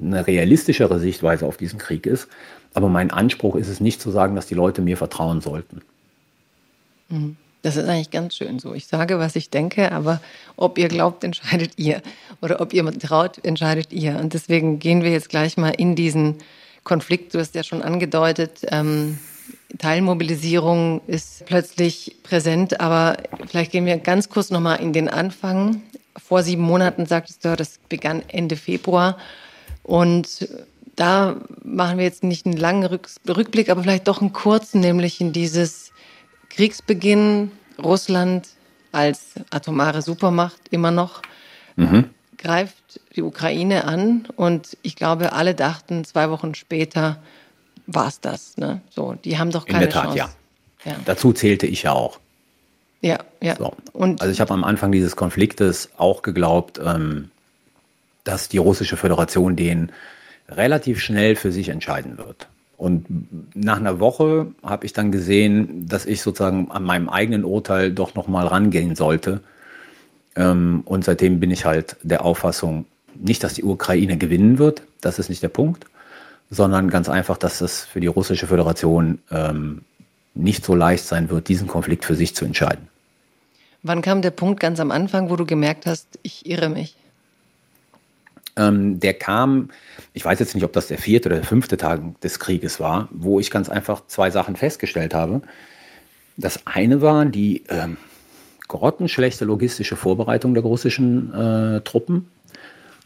eine 0.00 0.26
realistischere 0.26 0.98
Sichtweise 0.98 1.46
auf 1.46 1.56
diesen 1.56 1.78
Krieg 1.78 2.06
ist. 2.06 2.28
Aber 2.74 2.88
mein 2.88 3.10
Anspruch 3.10 3.56
ist 3.56 3.68
es 3.68 3.80
nicht 3.80 4.00
zu 4.00 4.10
sagen, 4.10 4.36
dass 4.36 4.46
die 4.46 4.54
Leute 4.54 4.82
mir 4.82 4.96
vertrauen 4.96 5.40
sollten. 5.40 5.82
Mhm. 7.08 7.36
Das 7.62 7.76
ist 7.76 7.86
eigentlich 7.86 8.10
ganz 8.10 8.36
schön 8.36 8.58
so. 8.58 8.72
Ich 8.72 8.86
sage, 8.86 9.18
was 9.18 9.36
ich 9.36 9.50
denke, 9.50 9.92
aber 9.92 10.20
ob 10.56 10.78
ihr 10.78 10.88
glaubt, 10.88 11.24
entscheidet 11.24 11.72
ihr. 11.76 12.00
Oder 12.40 12.60
ob 12.60 12.72
ihr 12.72 12.90
traut, 12.98 13.44
entscheidet 13.44 13.92
ihr. 13.92 14.18
Und 14.18 14.32
deswegen 14.32 14.78
gehen 14.78 15.02
wir 15.02 15.10
jetzt 15.10 15.28
gleich 15.28 15.58
mal 15.58 15.70
in 15.70 15.94
diesen 15.94 16.36
Konflikt, 16.84 17.34
du 17.34 17.38
hast 17.38 17.54
ja 17.54 17.62
schon 17.62 17.82
angedeutet, 17.82 18.60
ähm, 18.68 19.18
Teilmobilisierung 19.78 21.02
ist 21.06 21.44
plötzlich 21.46 22.16
präsent, 22.22 22.80
aber 22.80 23.18
vielleicht 23.46 23.72
gehen 23.72 23.86
wir 23.86 23.98
ganz 23.98 24.28
kurz 24.28 24.50
nochmal 24.50 24.80
in 24.80 24.92
den 24.92 25.08
Anfang. 25.08 25.82
Vor 26.16 26.42
sieben 26.42 26.62
Monaten 26.62 27.06
sagtest 27.06 27.44
du, 27.44 27.56
das 27.56 27.78
begann 27.88 28.22
Ende 28.28 28.56
Februar 28.56 29.18
und 29.82 30.48
da 30.96 31.36
machen 31.62 31.98
wir 31.98 32.04
jetzt 32.04 32.24
nicht 32.24 32.46
einen 32.46 32.56
langen 32.56 32.84
Rückblick, 32.84 33.70
aber 33.70 33.82
vielleicht 33.82 34.08
doch 34.08 34.20
einen 34.20 34.32
kurzen, 34.32 34.80
nämlich 34.80 35.20
in 35.20 35.32
dieses 35.32 35.92
Kriegsbeginn 36.50 37.52
Russland 37.82 38.48
als 38.92 39.34
atomare 39.50 40.02
Supermacht 40.02 40.60
immer 40.70 40.90
noch. 40.90 41.22
Mhm 41.76 42.10
greift 42.40 43.00
die 43.14 43.22
Ukraine 43.22 43.84
an 43.84 44.26
und 44.36 44.76
ich 44.82 44.96
glaube, 44.96 45.32
alle 45.32 45.54
dachten, 45.54 46.04
zwei 46.04 46.30
Wochen 46.30 46.54
später 46.54 47.22
war 47.86 48.08
es 48.08 48.20
das. 48.20 48.56
Ne? 48.56 48.80
So, 48.88 49.14
die 49.24 49.38
haben 49.38 49.50
doch 49.50 49.66
keine 49.66 49.84
In 49.84 49.90
der 49.90 49.90
Tat, 49.90 50.04
Chance. 50.04 50.18
Ja. 50.18 50.30
ja. 50.84 50.96
Dazu 51.04 51.32
zählte 51.32 51.66
ich 51.66 51.82
ja 51.82 51.92
auch. 51.92 52.18
Ja, 53.00 53.18
ja. 53.40 53.56
So. 53.56 53.72
Und 53.92 54.20
also 54.20 54.32
ich 54.32 54.40
habe 54.40 54.52
am 54.52 54.64
Anfang 54.64 54.92
dieses 54.92 55.16
Konfliktes 55.16 55.90
auch 55.96 56.22
geglaubt, 56.22 56.80
ähm, 56.84 57.30
dass 58.24 58.48
die 58.48 58.58
russische 58.58 58.96
Föderation 58.96 59.56
den 59.56 59.92
relativ 60.48 61.00
schnell 61.00 61.36
für 61.36 61.52
sich 61.52 61.68
entscheiden 61.70 62.18
wird. 62.18 62.48
Und 62.76 63.06
nach 63.54 63.78
einer 63.78 64.00
Woche 64.00 64.48
habe 64.62 64.86
ich 64.86 64.92
dann 64.92 65.12
gesehen, 65.12 65.86
dass 65.88 66.06
ich 66.06 66.22
sozusagen 66.22 66.70
an 66.70 66.82
meinem 66.82 67.08
eigenen 67.08 67.44
Urteil 67.44 67.92
doch 67.92 68.14
noch 68.14 68.26
mal 68.26 68.46
rangehen 68.46 68.96
sollte 68.96 69.40
ähm, 70.36 70.82
und 70.84 71.04
seitdem 71.04 71.40
bin 71.40 71.50
ich 71.50 71.64
halt 71.64 71.96
der 72.02 72.24
Auffassung, 72.24 72.86
nicht, 73.14 73.42
dass 73.42 73.54
die 73.54 73.64
Ukraine 73.64 74.16
gewinnen 74.16 74.58
wird, 74.58 74.82
das 75.00 75.18
ist 75.18 75.28
nicht 75.28 75.42
der 75.42 75.48
Punkt, 75.48 75.84
sondern 76.48 76.90
ganz 76.90 77.08
einfach, 77.08 77.36
dass 77.36 77.60
es 77.60 77.84
für 77.84 78.00
die 78.00 78.06
russische 78.06 78.46
Föderation 78.46 79.18
ähm, 79.30 79.82
nicht 80.34 80.64
so 80.64 80.74
leicht 80.74 81.04
sein 81.04 81.30
wird, 81.30 81.48
diesen 81.48 81.66
Konflikt 81.66 82.04
für 82.04 82.14
sich 82.14 82.34
zu 82.34 82.44
entscheiden. 82.44 82.88
Wann 83.82 84.02
kam 84.02 84.22
der 84.22 84.30
Punkt 84.30 84.60
ganz 84.60 84.78
am 84.78 84.90
Anfang, 84.90 85.30
wo 85.30 85.36
du 85.36 85.46
gemerkt 85.46 85.86
hast, 85.86 86.18
ich 86.22 86.46
irre 86.46 86.68
mich? 86.68 86.96
Ähm, 88.56 89.00
der 89.00 89.14
kam, 89.14 89.70
ich 90.12 90.24
weiß 90.24 90.38
jetzt 90.38 90.54
nicht, 90.54 90.64
ob 90.64 90.72
das 90.72 90.88
der 90.88 90.98
vierte 90.98 91.28
oder 91.28 91.36
der 91.36 91.46
fünfte 91.46 91.76
Tag 91.76 92.20
des 92.20 92.38
Krieges 92.38 92.80
war, 92.80 93.08
wo 93.10 93.40
ich 93.40 93.50
ganz 93.50 93.68
einfach 93.68 94.06
zwei 94.06 94.30
Sachen 94.30 94.56
festgestellt 94.56 95.14
habe. 95.14 95.40
Das 96.36 96.66
eine 96.66 97.00
war 97.00 97.24
die 97.26 97.64
ähm, 97.68 97.96
grottenschlechte 98.68 99.44
logistische 99.44 99.96
Vorbereitung 99.96 100.54
der 100.54 100.62
russischen 100.62 101.32
äh, 101.32 101.80
Truppen. 101.80 102.28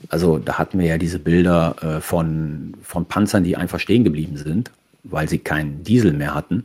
Also 0.09 0.39
da 0.39 0.59
hatten 0.59 0.79
wir 0.79 0.87
ja 0.87 0.99
diese 0.99 1.19
Bilder 1.19 1.77
äh, 1.81 2.01
von, 2.01 2.75
von 2.83 3.07
Panzern, 3.07 3.45
die 3.45 3.57
einfach 3.57 3.81
stehen 3.81 4.05
geblieben 4.05 4.37
sind, 4.37 4.71
weil 5.05 5.29
sie 5.29 5.39
keinen 5.39 5.85
Diesel 5.85 6.13
mehr 6.13 6.35
hatten, 6.35 6.65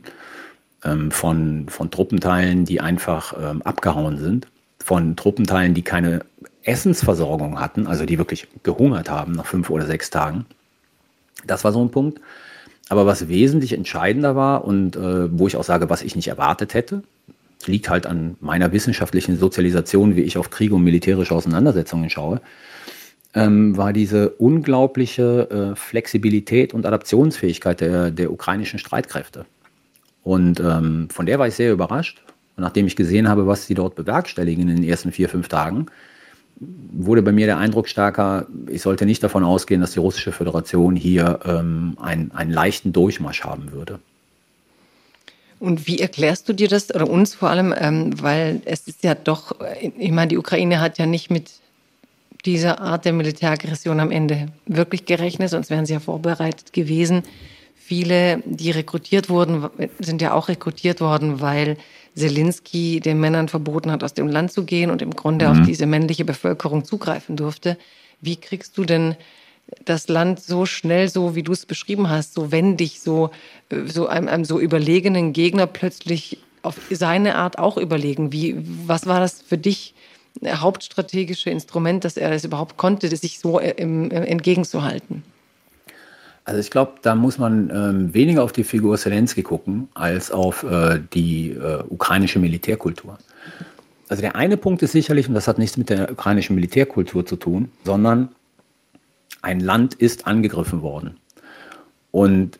ähm, 0.84 1.10
von, 1.10 1.68
von 1.68 1.90
Truppenteilen, 1.90 2.64
die 2.64 2.80
einfach 2.80 3.34
ähm, 3.40 3.62
abgehauen 3.62 4.18
sind, 4.18 4.46
von 4.78 5.16
Truppenteilen, 5.16 5.74
die 5.74 5.82
keine 5.82 6.24
Essensversorgung 6.62 7.60
hatten, 7.60 7.86
also 7.86 8.04
die 8.04 8.18
wirklich 8.18 8.48
gehungert 8.62 9.10
haben 9.10 9.32
nach 9.32 9.46
fünf 9.46 9.70
oder 9.70 9.86
sechs 9.86 10.10
Tagen. 10.10 10.46
Das 11.46 11.64
war 11.64 11.72
so 11.72 11.82
ein 11.82 11.90
Punkt. 11.90 12.20
Aber 12.88 13.06
was 13.06 13.28
wesentlich 13.28 13.72
entscheidender 13.72 14.34
war 14.34 14.64
und 14.64 14.96
äh, 14.96 15.38
wo 15.38 15.46
ich 15.46 15.56
auch 15.56 15.64
sage, 15.64 15.88
was 15.88 16.02
ich 16.02 16.16
nicht 16.16 16.28
erwartet 16.28 16.74
hätte, 16.74 17.04
liegt 17.66 17.88
halt 17.88 18.06
an 18.06 18.36
meiner 18.40 18.72
wissenschaftlichen 18.72 19.38
Sozialisation, 19.38 20.16
wie 20.16 20.22
ich 20.22 20.36
auf 20.36 20.50
Kriege 20.50 20.74
und 20.74 20.82
militärische 20.82 21.34
Auseinandersetzungen 21.34 22.10
schaue, 22.10 22.40
ähm, 23.34 23.76
war 23.76 23.92
diese 23.92 24.30
unglaubliche 24.30 25.72
äh, 25.72 25.76
Flexibilität 25.76 26.74
und 26.74 26.84
Adaptionsfähigkeit 26.84 27.80
der, 27.80 28.10
der 28.10 28.32
ukrainischen 28.32 28.78
Streitkräfte. 28.78 29.46
Und 30.22 30.60
ähm, 30.60 31.08
von 31.10 31.26
der 31.26 31.38
war 31.38 31.48
ich 31.48 31.54
sehr 31.54 31.72
überrascht. 31.72 32.22
Und 32.56 32.62
nachdem 32.62 32.86
ich 32.86 32.96
gesehen 32.96 33.28
habe, 33.28 33.46
was 33.46 33.66
sie 33.66 33.74
dort 33.74 33.94
bewerkstelligen 33.94 34.68
in 34.68 34.76
den 34.76 34.84
ersten 34.84 35.12
vier, 35.12 35.28
fünf 35.28 35.48
Tagen, 35.48 35.86
wurde 36.92 37.22
bei 37.22 37.32
mir 37.32 37.46
der 37.46 37.58
Eindruck 37.58 37.88
stärker, 37.88 38.46
ich 38.68 38.82
sollte 38.82 39.06
nicht 39.06 39.22
davon 39.22 39.44
ausgehen, 39.44 39.80
dass 39.80 39.92
die 39.92 39.98
Russische 39.98 40.32
Föderation 40.32 40.94
hier 40.94 41.40
ähm, 41.44 41.96
einen, 42.00 42.32
einen 42.32 42.50
leichten 42.50 42.92
Durchmarsch 42.92 43.44
haben 43.44 43.72
würde. 43.72 43.98
Und 45.58 45.86
wie 45.86 45.98
erklärst 45.98 46.48
du 46.48 46.54
dir 46.54 46.68
das 46.68 46.94
oder 46.94 47.08
uns 47.08 47.34
vor 47.34 47.50
allem, 47.50 47.74
ähm, 47.78 48.20
weil 48.22 48.62
es 48.64 48.88
ist 48.88 49.04
ja 49.04 49.14
doch, 49.14 49.56
ich 49.98 50.10
meine, 50.10 50.28
die 50.28 50.38
Ukraine 50.38 50.80
hat 50.80 50.98
ja 50.98 51.06
nicht 51.06 51.30
mit 51.30 51.50
dieser 52.46 52.80
Art 52.80 53.04
der 53.04 53.12
Militäraggression 53.12 54.00
am 54.00 54.10
Ende 54.10 54.48
wirklich 54.66 55.04
gerechnet, 55.04 55.50
sonst 55.50 55.68
wären 55.70 55.84
sie 55.84 55.92
ja 55.92 56.00
vorbereitet 56.00 56.72
gewesen. 56.72 57.22
Viele, 57.90 58.40
die 58.46 58.70
rekrutiert 58.70 59.28
wurden, 59.28 59.68
sind 59.98 60.22
ja 60.22 60.32
auch 60.32 60.46
rekrutiert 60.46 61.00
worden, 61.00 61.40
weil 61.40 61.76
Zelensky 62.14 63.00
den 63.00 63.18
Männern 63.18 63.48
verboten 63.48 63.90
hat, 63.90 64.04
aus 64.04 64.14
dem 64.14 64.28
Land 64.28 64.52
zu 64.52 64.64
gehen 64.64 64.92
und 64.92 65.02
im 65.02 65.10
Grunde 65.10 65.48
mhm. 65.48 65.50
auf 65.50 65.66
diese 65.66 65.86
männliche 65.86 66.24
Bevölkerung 66.24 66.84
zugreifen 66.84 67.34
durfte. 67.34 67.76
Wie 68.20 68.36
kriegst 68.36 68.78
du 68.78 68.84
denn 68.84 69.16
das 69.84 70.06
Land 70.06 70.38
so 70.38 70.66
schnell, 70.66 71.08
so 71.08 71.34
wie 71.34 71.42
du 71.42 71.50
es 71.50 71.66
beschrieben 71.66 72.08
hast, 72.08 72.32
so 72.32 72.52
wendig, 72.52 73.00
so, 73.00 73.30
so 73.86 74.06
einem, 74.06 74.28
einem 74.28 74.44
so 74.44 74.60
überlegenen 74.60 75.32
Gegner 75.32 75.66
plötzlich 75.66 76.38
auf 76.62 76.76
seine 76.92 77.34
Art 77.34 77.58
auch 77.58 77.76
überlegen? 77.76 78.30
Wie, 78.30 78.54
was 78.86 79.06
war 79.06 79.18
das 79.18 79.42
für 79.42 79.58
dich 79.58 79.94
hauptstrategische 80.46 81.50
Instrument, 81.50 82.04
dass 82.04 82.16
er 82.16 82.30
es 82.30 82.44
überhaupt 82.44 82.76
konnte, 82.76 83.08
sich 83.16 83.40
so 83.40 83.58
äh, 83.58 83.70
äh, 83.70 84.14
entgegenzuhalten? 84.28 85.24
Also 86.50 86.58
ich 86.58 86.72
glaube, 86.72 86.94
da 87.02 87.14
muss 87.14 87.38
man 87.38 87.70
ähm, 87.70 88.12
weniger 88.12 88.42
auf 88.42 88.50
die 88.50 88.64
Figur 88.64 88.98
Zelensky 88.98 89.44
gucken, 89.44 89.88
als 89.94 90.32
auf 90.32 90.64
äh, 90.64 90.98
die 91.14 91.50
äh, 91.50 91.84
ukrainische 91.88 92.40
Militärkultur. 92.40 93.18
Also 94.08 94.20
der 94.20 94.34
eine 94.34 94.56
Punkt 94.56 94.82
ist 94.82 94.90
sicherlich, 94.90 95.28
und 95.28 95.34
das 95.34 95.46
hat 95.46 95.58
nichts 95.58 95.76
mit 95.76 95.90
der 95.90 96.10
ukrainischen 96.10 96.56
Militärkultur 96.56 97.24
zu 97.24 97.36
tun, 97.36 97.70
sondern 97.84 98.30
ein 99.42 99.60
Land 99.60 99.94
ist 99.94 100.26
angegriffen 100.26 100.82
worden. 100.82 101.18
Und 102.10 102.58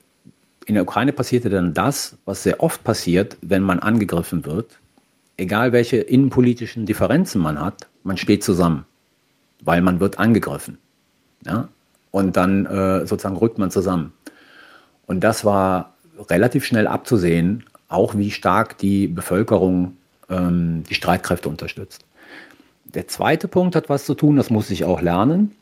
in 0.66 0.74
der 0.74 0.84
Ukraine 0.84 1.12
passierte 1.12 1.50
dann 1.50 1.74
das, 1.74 2.16
was 2.26 2.44
sehr 2.44 2.62
oft 2.62 2.84
passiert, 2.84 3.38
wenn 3.42 3.64
man 3.64 3.80
angegriffen 3.80 4.44
wird. 4.44 4.78
Egal 5.36 5.72
welche 5.72 5.96
innenpolitischen 5.96 6.86
Differenzen 6.86 7.40
man 7.40 7.60
hat, 7.60 7.88
man 8.04 8.16
steht 8.16 8.44
zusammen, 8.44 8.84
weil 9.64 9.82
man 9.82 9.98
wird 9.98 10.20
angegriffen. 10.20 10.78
Ja? 11.44 11.68
Und 12.10 12.36
dann 12.36 12.66
äh, 12.66 13.06
sozusagen 13.06 13.36
rückt 13.36 13.58
man 13.58 13.70
zusammen. 13.70 14.12
Und 15.06 15.20
das 15.20 15.44
war 15.44 15.94
relativ 16.28 16.64
schnell 16.64 16.86
abzusehen, 16.86 17.64
auch 17.88 18.16
wie 18.16 18.30
stark 18.30 18.78
die 18.78 19.06
Bevölkerung 19.06 19.96
ähm, 20.28 20.84
die 20.88 20.94
Streitkräfte 20.94 21.48
unterstützt. 21.48 22.04
Der 22.84 23.06
zweite 23.08 23.48
Punkt 23.48 23.76
hat 23.76 23.88
was 23.88 24.04
zu 24.04 24.14
tun, 24.14 24.36
das 24.36 24.50
muss 24.50 24.70
ich 24.70 24.84
auch 24.84 25.00
lernen 25.00 25.56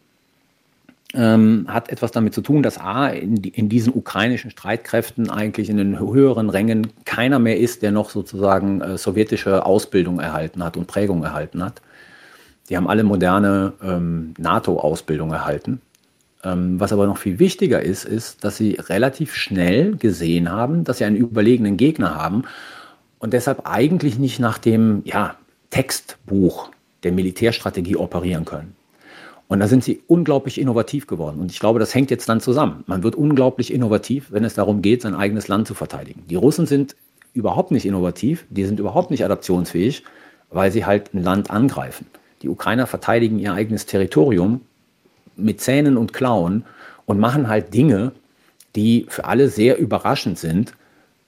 ähm, 1.15 1.67
hat 1.69 1.89
etwas 1.91 2.11
damit 2.11 2.35
zu 2.35 2.43
tun, 2.43 2.63
dass 2.63 2.79
A, 2.79 3.09
in, 3.09 3.37
in, 3.37 3.69
diesen 3.69 3.95
ukrainischen 3.95 4.51
Streitkräften 4.51 5.31
eigentlich 5.31 5.71
in 5.71 5.79
den 5.79 5.99
höheren 5.99 6.51
Rängen 6.51 6.89
keiner 7.05 7.39
mehr 7.39 7.59
ist, 7.59 7.83
der 7.83 7.93
noch 7.93 8.11
sozusagen 8.11 8.81
äh, 8.81 8.99
sowjetische 8.99 9.65
Ausbildung 9.65 10.21
erhalten 10.21 10.63
hat 10.63 10.77
und 10.77 10.87
Prägung 10.87 11.23
erhalten 11.25 11.65
hat. 11.65 11.81
Die 12.69 12.77
haben 12.77 12.89
alle 12.89 13.05
moderne 13.05 13.73
ähm, 13.83 14.35
NATO-Ausbildung 14.37 15.33
erhalten. 15.33 15.81
Ähm, 16.45 16.79
was 16.79 16.93
aber 16.93 17.07
noch 17.07 17.19
viel 17.19 17.39
wichtiger 17.39 17.83
ist, 17.83 18.05
ist, 18.05 18.45
dass 18.45 18.57
sie 18.57 18.75
relativ 18.75 19.35
schnell 19.35 19.97
gesehen 19.97 20.51
haben, 20.51 20.85
dass 20.85 20.99
sie 20.99 21.05
einen 21.05 21.17
überlegenen 21.17 21.77
Gegner 21.77 22.15
haben 22.15 22.43
und 23.19 23.33
deshalb 23.33 23.63
eigentlich 23.65 24.19
nicht 24.19 24.39
nach 24.39 24.59
dem 24.59 25.03
ja, 25.05 25.35
Textbuch 25.71 26.71
der 27.03 27.13
Militärstrategie 27.13 27.97
operieren 27.97 28.45
können. 28.45 28.77
Und 29.49 29.61
da 29.61 29.69
sind 29.69 29.83
sie 29.83 30.03
unglaublich 30.07 30.61
innovativ 30.61 31.07
geworden. 31.07 31.41
Und 31.41 31.51
ich 31.51 31.59
glaube, 31.59 31.79
das 31.79 31.95
hängt 31.95 32.11
jetzt 32.11 32.29
dann 32.29 32.41
zusammen. 32.41 32.85
Man 32.87 33.03
wird 33.03 33.15
unglaublich 33.15 33.73
innovativ, 33.73 34.31
wenn 34.31 34.45
es 34.45 34.55
darum 34.55 34.83
geht, 34.83 35.03
sein 35.03 35.15
eigenes 35.15 35.49
Land 35.49 35.67
zu 35.67 35.75
verteidigen. 35.75 36.23
Die 36.29 36.35
Russen 36.35 36.67
sind 36.67 36.97
überhaupt 37.33 37.71
nicht 37.71 37.87
innovativ, 37.87 38.45
die 38.51 38.65
sind 38.65 38.79
überhaupt 38.79 39.11
nicht 39.11 39.25
adaptionsfähig, 39.25 40.05
weil 40.51 40.71
sie 40.71 40.85
halt 40.85 41.15
ein 41.15 41.23
Land 41.23 41.51
angreifen. 41.51 42.07
Die 42.43 42.49
Ukrainer 42.49 42.87
verteidigen 42.87 43.39
ihr 43.39 43.55
eigenes 43.55 43.87
Territorium 43.87 44.61
mit 45.39 45.61
Zähnen 45.61 45.97
und 45.97 46.13
Klauen 46.13 46.65
und 47.07 47.19
machen 47.19 47.49
halt 47.49 47.73
Dinge, 47.73 48.13
die 48.77 49.07
für 49.09 49.25
alle 49.25 49.49
sehr 49.49 49.79
überraschend 49.79 50.39
sind 50.39 50.75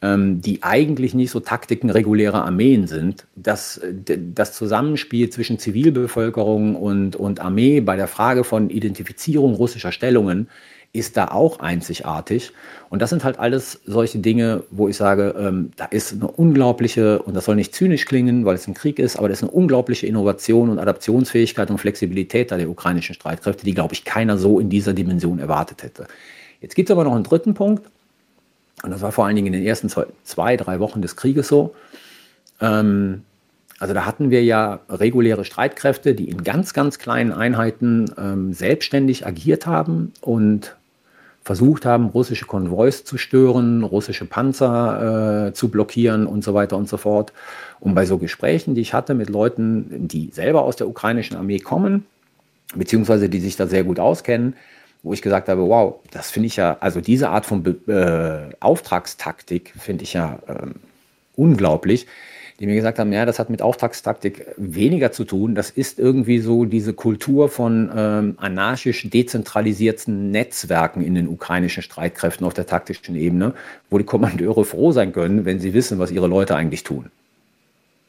ähm, 0.02 0.40
die 0.40 0.62
eigentlich 0.62 1.14
nicht 1.14 1.30
so 1.30 1.40
Taktiken 1.40 1.90
regulärer 1.90 2.44
Armeen 2.44 2.86
sind. 2.86 3.26
Das, 3.36 3.80
das 3.82 4.54
Zusammenspiel 4.54 5.30
zwischen 5.30 5.58
Zivilbevölkerung 5.58 6.74
und, 6.76 7.16
und 7.16 7.40
Armee 7.40 7.80
bei 7.80 7.96
der 7.96 8.08
Frage 8.08 8.44
von 8.44 8.70
Identifizierung 8.70 9.54
russischer 9.54 9.92
Stellungen 9.92 10.48
ist 10.92 11.16
da 11.16 11.28
auch 11.28 11.60
einzigartig. 11.60 12.52
Und 12.88 13.00
das 13.00 13.10
sind 13.10 13.22
halt 13.22 13.38
alles 13.38 13.80
solche 13.86 14.18
Dinge, 14.18 14.64
wo 14.70 14.88
ich 14.88 14.96
sage, 14.96 15.34
ähm, 15.38 15.70
da 15.76 15.84
ist 15.84 16.12
eine 16.12 16.26
unglaubliche, 16.26 17.22
und 17.22 17.34
das 17.34 17.44
soll 17.44 17.54
nicht 17.54 17.74
zynisch 17.74 18.06
klingen, 18.06 18.44
weil 18.44 18.56
es 18.56 18.66
ein 18.66 18.74
Krieg 18.74 18.98
ist, 18.98 19.16
aber 19.16 19.28
das 19.28 19.38
ist 19.38 19.44
eine 19.44 19.52
unglaubliche 19.52 20.08
Innovation 20.08 20.68
und 20.68 20.80
Adaptionsfähigkeit 20.80 21.70
und 21.70 21.78
Flexibilität 21.78 22.50
da 22.50 22.56
der 22.56 22.68
ukrainischen 22.68 23.14
Streitkräfte, 23.14 23.64
die, 23.64 23.74
glaube 23.74 23.94
ich, 23.94 24.04
keiner 24.04 24.36
so 24.36 24.58
in 24.58 24.68
dieser 24.68 24.92
Dimension 24.92 25.38
erwartet 25.38 25.84
hätte. 25.84 26.08
Jetzt 26.60 26.74
gibt 26.74 26.90
es 26.90 26.92
aber 26.92 27.04
noch 27.04 27.14
einen 27.14 27.24
dritten 27.24 27.54
Punkt, 27.54 27.88
und 28.82 28.90
das 28.90 29.00
war 29.00 29.12
vor 29.12 29.26
allen 29.26 29.36
Dingen 29.36 29.48
in 29.48 29.52
den 29.52 29.64
ersten 29.64 29.88
zwei, 29.88 30.56
drei 30.56 30.80
Wochen 30.80 31.02
des 31.02 31.14
Krieges 31.14 31.48
so. 31.48 31.74
Ähm, 32.60 33.22
also 33.78 33.94
da 33.94 34.04
hatten 34.04 34.30
wir 34.30 34.42
ja 34.42 34.80
reguläre 34.88 35.44
Streitkräfte, 35.44 36.14
die 36.14 36.28
in 36.28 36.44
ganz, 36.44 36.74
ganz 36.74 36.98
kleinen 36.98 37.32
Einheiten 37.32 38.12
ähm, 38.18 38.52
selbstständig 38.52 39.26
agiert 39.26 39.66
haben 39.66 40.12
und 40.20 40.76
versucht 41.42 41.86
haben, 41.86 42.06
russische 42.06 42.46
Konvois 42.46 43.04
zu 43.04 43.16
stören, 43.16 43.82
russische 43.82 44.26
Panzer 44.26 45.48
äh, 45.48 45.52
zu 45.52 45.68
blockieren 45.68 46.26
und 46.26 46.44
so 46.44 46.54
weiter 46.54 46.76
und 46.76 46.88
so 46.88 46.96
fort. 46.96 47.32
Und 47.80 47.94
bei 47.94 48.04
so 48.04 48.18
Gesprächen, 48.18 48.74
die 48.74 48.82
ich 48.82 48.92
hatte 48.92 49.14
mit 49.14 49.30
Leuten, 49.30 50.06
die 50.08 50.30
selber 50.32 50.62
aus 50.62 50.76
der 50.76 50.88
ukrainischen 50.88 51.36
Armee 51.36 51.58
kommen, 51.58 52.04
beziehungsweise 52.74 53.28
die 53.28 53.40
sich 53.40 53.56
da 53.56 53.66
sehr 53.66 53.84
gut 53.84 53.98
auskennen, 53.98 54.54
wo 55.02 55.14
ich 55.14 55.22
gesagt 55.22 55.48
habe, 55.48 55.62
wow, 55.62 55.94
das 56.10 56.30
finde 56.30 56.48
ich 56.48 56.56
ja, 56.56 56.76
also 56.80 57.00
diese 57.00 57.30
Art 57.30 57.46
von 57.46 57.62
Be 57.62 58.50
äh, 58.52 58.54
Auftragstaktik 58.60 59.72
finde 59.78 60.04
ich 60.04 60.12
ja 60.12 60.38
ähm, 60.46 60.74
unglaublich, 61.36 62.06
die 62.60 62.66
mir 62.66 62.74
gesagt 62.74 62.98
haben, 62.98 63.10
ja, 63.10 63.24
das 63.24 63.38
hat 63.38 63.48
mit 63.48 63.62
Auftragstaktik 63.62 64.46
weniger 64.58 65.12
zu 65.12 65.24
tun. 65.24 65.54
Das 65.54 65.70
ist 65.70 65.98
irgendwie 65.98 66.40
so 66.40 66.66
diese 66.66 66.92
Kultur 66.92 67.48
von 67.48 67.90
ähm, 67.96 68.34
anarchisch 68.36 69.08
dezentralisierten 69.08 70.30
Netzwerken 70.30 71.00
in 71.00 71.14
den 71.14 71.26
ukrainischen 71.26 71.82
Streitkräften 71.82 72.46
auf 72.46 72.52
der 72.52 72.66
taktischen 72.66 73.16
Ebene, 73.16 73.54
wo 73.88 73.96
die 73.96 74.04
Kommandeure 74.04 74.66
froh 74.66 74.92
sein 74.92 75.12
können, 75.12 75.46
wenn 75.46 75.58
sie 75.58 75.72
wissen, 75.72 75.98
was 75.98 76.10
ihre 76.10 76.26
Leute 76.26 76.54
eigentlich 76.54 76.84
tun. 76.84 77.06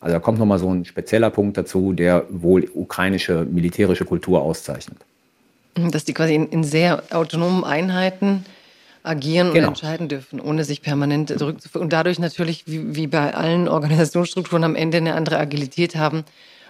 Also 0.02 0.16
da 0.16 0.20
kommt 0.20 0.38
nochmal 0.38 0.60
so 0.60 0.70
ein 0.70 0.84
spezieller 0.84 1.30
Punkt 1.30 1.58
dazu, 1.58 1.94
der 1.94 2.26
wohl 2.30 2.70
ukrainische 2.74 3.46
militärische 3.50 4.04
Kultur 4.04 4.42
auszeichnet. 4.42 4.98
Dass 5.76 6.04
die 6.04 6.14
quasi 6.14 6.36
in, 6.36 6.50
in 6.50 6.66
sehr 6.66 7.04
autonomen 7.12 7.64
Einheiten 7.64 8.44
agieren 9.04 9.54
genau. 9.54 9.68
und 9.68 9.74
entscheiden 9.74 10.08
dürfen, 10.08 10.40
ohne 10.40 10.64
sich 10.64 10.82
permanent 10.82 11.38
zurückzuführen. 11.38 11.84
Und 11.84 11.94
dadurch 11.94 12.20
natürlich, 12.20 12.64
wie, 12.68 12.96
wie 12.96 13.08
bei 13.08 13.34
allen 13.34 13.68
Organisationsstrukturen, 13.68 14.64
am 14.64 14.76
Ende 14.76 14.98
eine 14.98 15.16
andere 15.16 15.38
Agilität 15.38 15.96
haben, 15.96 16.24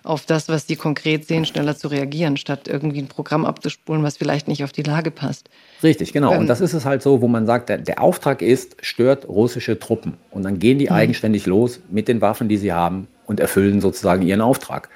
auf 0.04 0.26
das, 0.26 0.50
was 0.50 0.68
sie 0.68 0.76
konkret 0.76 1.28
sehen, 1.28 1.46
schneller 1.46 1.78
zu 1.78 1.88
reagieren, 1.88 2.38
statt 2.38 2.68
irgendwie 2.68 3.00
ein 3.00 3.08
Programm 3.08 3.46
abzuspulen, 3.46 4.02
was 4.02 4.18
vielleicht 4.18 4.48
nicht 4.48 4.64
auf 4.64 4.72
die 4.72 4.82
Lage 4.82 5.12
passt. 5.12 5.50
Richtig, 5.84 6.12
genau. 6.12 6.34
Ähm, 6.34 6.40
und 6.40 6.48
das 6.48 6.60
ist 6.62 6.74
es 6.74 6.86
halt 6.86 7.04
so, 7.04 7.22
wo 7.22 7.28
man 7.28 7.46
sagt, 7.46 7.70
der, 7.70 7.78
der, 7.78 8.02
Auftrag 8.02 8.42
ist, 8.42 8.78
stört 8.82 9.28
russische 9.28 9.78
Truppen. 9.78 10.18
Und 10.32 10.44
dann 10.44 10.58
gehen 10.58 10.80
die 10.80 10.86
mhm. 10.86 10.94
eigenständig 10.94 11.46
los 11.46 11.82
mit 11.90 12.08
den 12.08 12.22
Waffen, 12.22 12.50
die 12.50 12.58
sie 12.58 12.74
haben 12.74 13.08
und 13.28 13.40
erfüllen 13.40 13.80
sozusagen 13.80 14.24
ihren 14.24 14.42
Auftrag. 14.42 14.90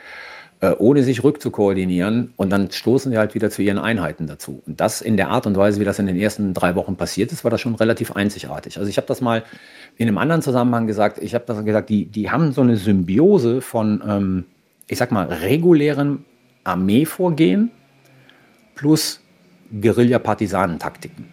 Äh, 0.62 0.74
ohne 0.78 1.04
sich 1.04 1.22
rückzukoordinieren 1.22 2.34
und 2.38 2.50
dann 2.50 2.72
stoßen 2.72 3.12
sie 3.12 3.18
halt 3.18 3.36
wieder 3.36 3.50
zu 3.50 3.62
ihren 3.62 3.78
Einheiten 3.78 4.26
dazu. 4.26 4.64
Und 4.66 4.80
das 4.80 5.02
in 5.02 5.18
der 5.18 5.30
Art 5.30 5.46
und 5.46 5.58
Weise, 5.58 5.82
wie 5.82 5.84
das 5.84 6.00
in 6.00 6.08
den 6.08 6.16
ersten 6.16 6.54
drei 6.54 6.76
Wochen 6.76 6.96
passiert 6.96 7.34
ist, 7.34 7.44
war 7.44 7.52
das 7.52 7.60
schon 7.60 7.76
relativ 7.76 8.14
einzigartig. 8.14 8.78
Also 8.78 8.90
ich 8.90 8.96
habe 8.96 9.06
das 9.06 9.20
mal 9.20 9.44
in 9.98 10.08
einem 10.08 10.18
anderen 10.18 10.42
Zusammenhang 10.42 10.88
gesagt, 10.88 11.18
ich 11.22 11.36
habe 11.36 11.44
das 11.46 11.66
gesagt, 11.66 11.90
die, 11.90 12.06
die 12.06 12.32
haben 12.32 12.54
so 12.54 12.62
eine 12.62 12.78
Symbiose 12.78 13.60
von, 13.60 14.02
ähm, 14.08 14.46
ich 14.88 14.98
sag 14.98 15.12
mal, 15.12 15.26
regulären 15.26 16.24
Armeevorgehen 16.64 17.70
plus 18.76 19.20
Guerilla-Partisanentaktiken. 19.82 21.26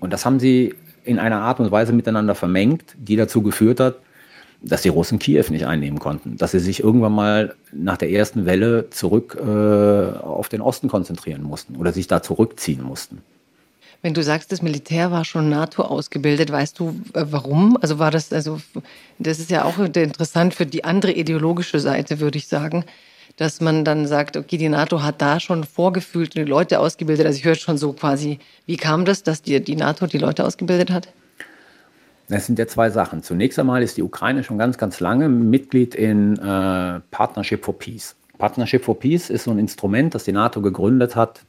Und 0.00 0.12
das 0.12 0.26
haben 0.26 0.40
sie 0.40 0.74
in 1.04 1.20
einer 1.20 1.40
Art 1.40 1.60
und 1.60 1.70
Weise 1.70 1.92
miteinander 1.92 2.34
vermengt, 2.34 2.96
die 2.98 3.14
dazu 3.14 3.42
geführt 3.42 3.78
hat, 3.78 4.00
dass 4.62 4.82
die 4.82 4.88
Russen 4.88 5.18
Kiew 5.18 5.44
nicht 5.50 5.66
einnehmen 5.66 5.98
konnten, 5.98 6.36
dass 6.36 6.52
sie 6.52 6.58
sich 6.58 6.82
irgendwann 6.82 7.12
mal 7.12 7.54
nach 7.72 7.96
der 7.96 8.10
ersten 8.10 8.46
Welle 8.46 8.90
zurück 8.90 9.36
äh, 9.38 9.42
auf 9.44 10.48
den 10.48 10.60
Osten 10.60 10.88
konzentrieren 10.88 11.42
mussten 11.42 11.76
oder 11.76 11.92
sich 11.92 12.06
da 12.06 12.22
zurückziehen 12.22 12.82
mussten. 12.82 13.22
Wenn 14.02 14.14
du 14.14 14.22
sagst, 14.22 14.52
das 14.52 14.62
Militär 14.62 15.10
war 15.10 15.24
schon 15.24 15.48
NATO 15.48 15.82
ausgebildet, 15.82 16.50
weißt 16.50 16.78
du 16.78 17.00
äh, 17.14 17.24
warum? 17.30 17.76
Also 17.80 17.98
war 17.98 18.10
das, 18.10 18.32
also 18.32 18.60
das 19.18 19.38
ist 19.38 19.50
ja 19.50 19.64
auch 19.64 19.78
interessant 19.78 20.54
für 20.54 20.66
die 20.66 20.84
andere 20.84 21.12
ideologische 21.12 21.80
Seite, 21.80 22.20
würde 22.20 22.38
ich 22.38 22.46
sagen, 22.46 22.84
dass 23.36 23.60
man 23.60 23.84
dann 23.84 24.06
sagt, 24.06 24.36
okay, 24.36 24.56
die 24.56 24.68
NATO 24.68 25.02
hat 25.02 25.20
da 25.20 25.40
schon 25.40 25.64
vorgefühlt 25.64 26.34
die 26.34 26.44
Leute 26.44 26.80
ausgebildet. 26.80 27.26
Also 27.26 27.38
ich 27.38 27.44
höre 27.44 27.54
schon 27.54 27.78
so 27.78 27.92
quasi, 27.92 28.38
wie 28.66 28.76
kam 28.76 29.04
das, 29.04 29.22
dass 29.22 29.42
die, 29.42 29.60
die 29.60 29.76
NATO 29.76 30.06
die 30.06 30.18
Leute 30.18 30.44
ausgebildet 30.44 30.90
hat? 30.90 31.08
Das 32.28 32.46
sind 32.46 32.58
ja 32.58 32.66
zwei 32.66 32.90
Sachen. 32.90 33.22
Zunächst 33.22 33.58
einmal 33.58 33.82
ist 33.82 33.96
die 33.96 34.02
Ukraine 34.02 34.42
schon 34.42 34.58
ganz, 34.58 34.78
ganz 34.78 35.00
lange 35.00 35.28
Mitglied 35.28 35.94
in 35.94 36.36
äh, 36.38 37.00
Partnership 37.10 37.64
for 37.64 37.78
Peace. 37.78 38.16
Partnership 38.38 38.84
for 38.84 38.98
Peace 38.98 39.30
ist 39.30 39.44
so 39.44 39.50
ein 39.50 39.58
Instrument, 39.58 40.14
das 40.14 40.24
die 40.24 40.32
NATO 40.32 40.60
gegründet 40.60 41.14
hat. 41.16 41.42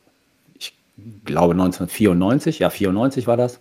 Ich 0.57 0.77
glaube 1.25 1.53
1994, 1.53 2.59
ja 2.59 2.69
94 2.69 3.27
war 3.27 3.37
das. 3.37 3.59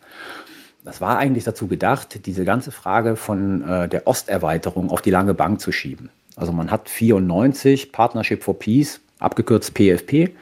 Das 0.84 1.00
war 1.00 1.18
eigentlich 1.18 1.44
dazu 1.44 1.66
gedacht, 1.66 2.26
diese 2.26 2.44
ganze 2.44 2.70
Frage 2.70 3.16
von 3.16 3.66
äh, 3.66 3.88
der 3.88 4.06
Osterweiterung 4.06 4.90
auf 4.90 5.02
die 5.02 5.10
lange 5.10 5.34
Bank 5.34 5.60
zu 5.60 5.72
schieben. 5.72 6.10
Also 6.36 6.52
man 6.52 6.70
hat 6.70 6.88
94 6.88 7.92
Partnership 7.92 8.44
for 8.44 8.58
Peace, 8.58 9.00
abgekürzt 9.18 9.74
PFP, 9.74 10.34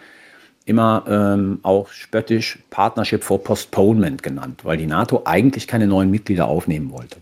immer 0.66 1.05
ähm, 1.07 1.59
auch 1.62 1.88
spöttisch 1.88 2.59
Partnership 2.70 3.22
for 3.22 3.42
Postponement 3.42 4.22
genannt, 4.22 4.64
weil 4.64 4.79
die 4.79 4.87
NATO 4.87 5.22
eigentlich 5.24 5.66
keine 5.66 5.87
neuen 5.87 6.11
Mitglieder 6.11 6.46
aufnehmen 6.46 6.90
wollte. 6.90 7.18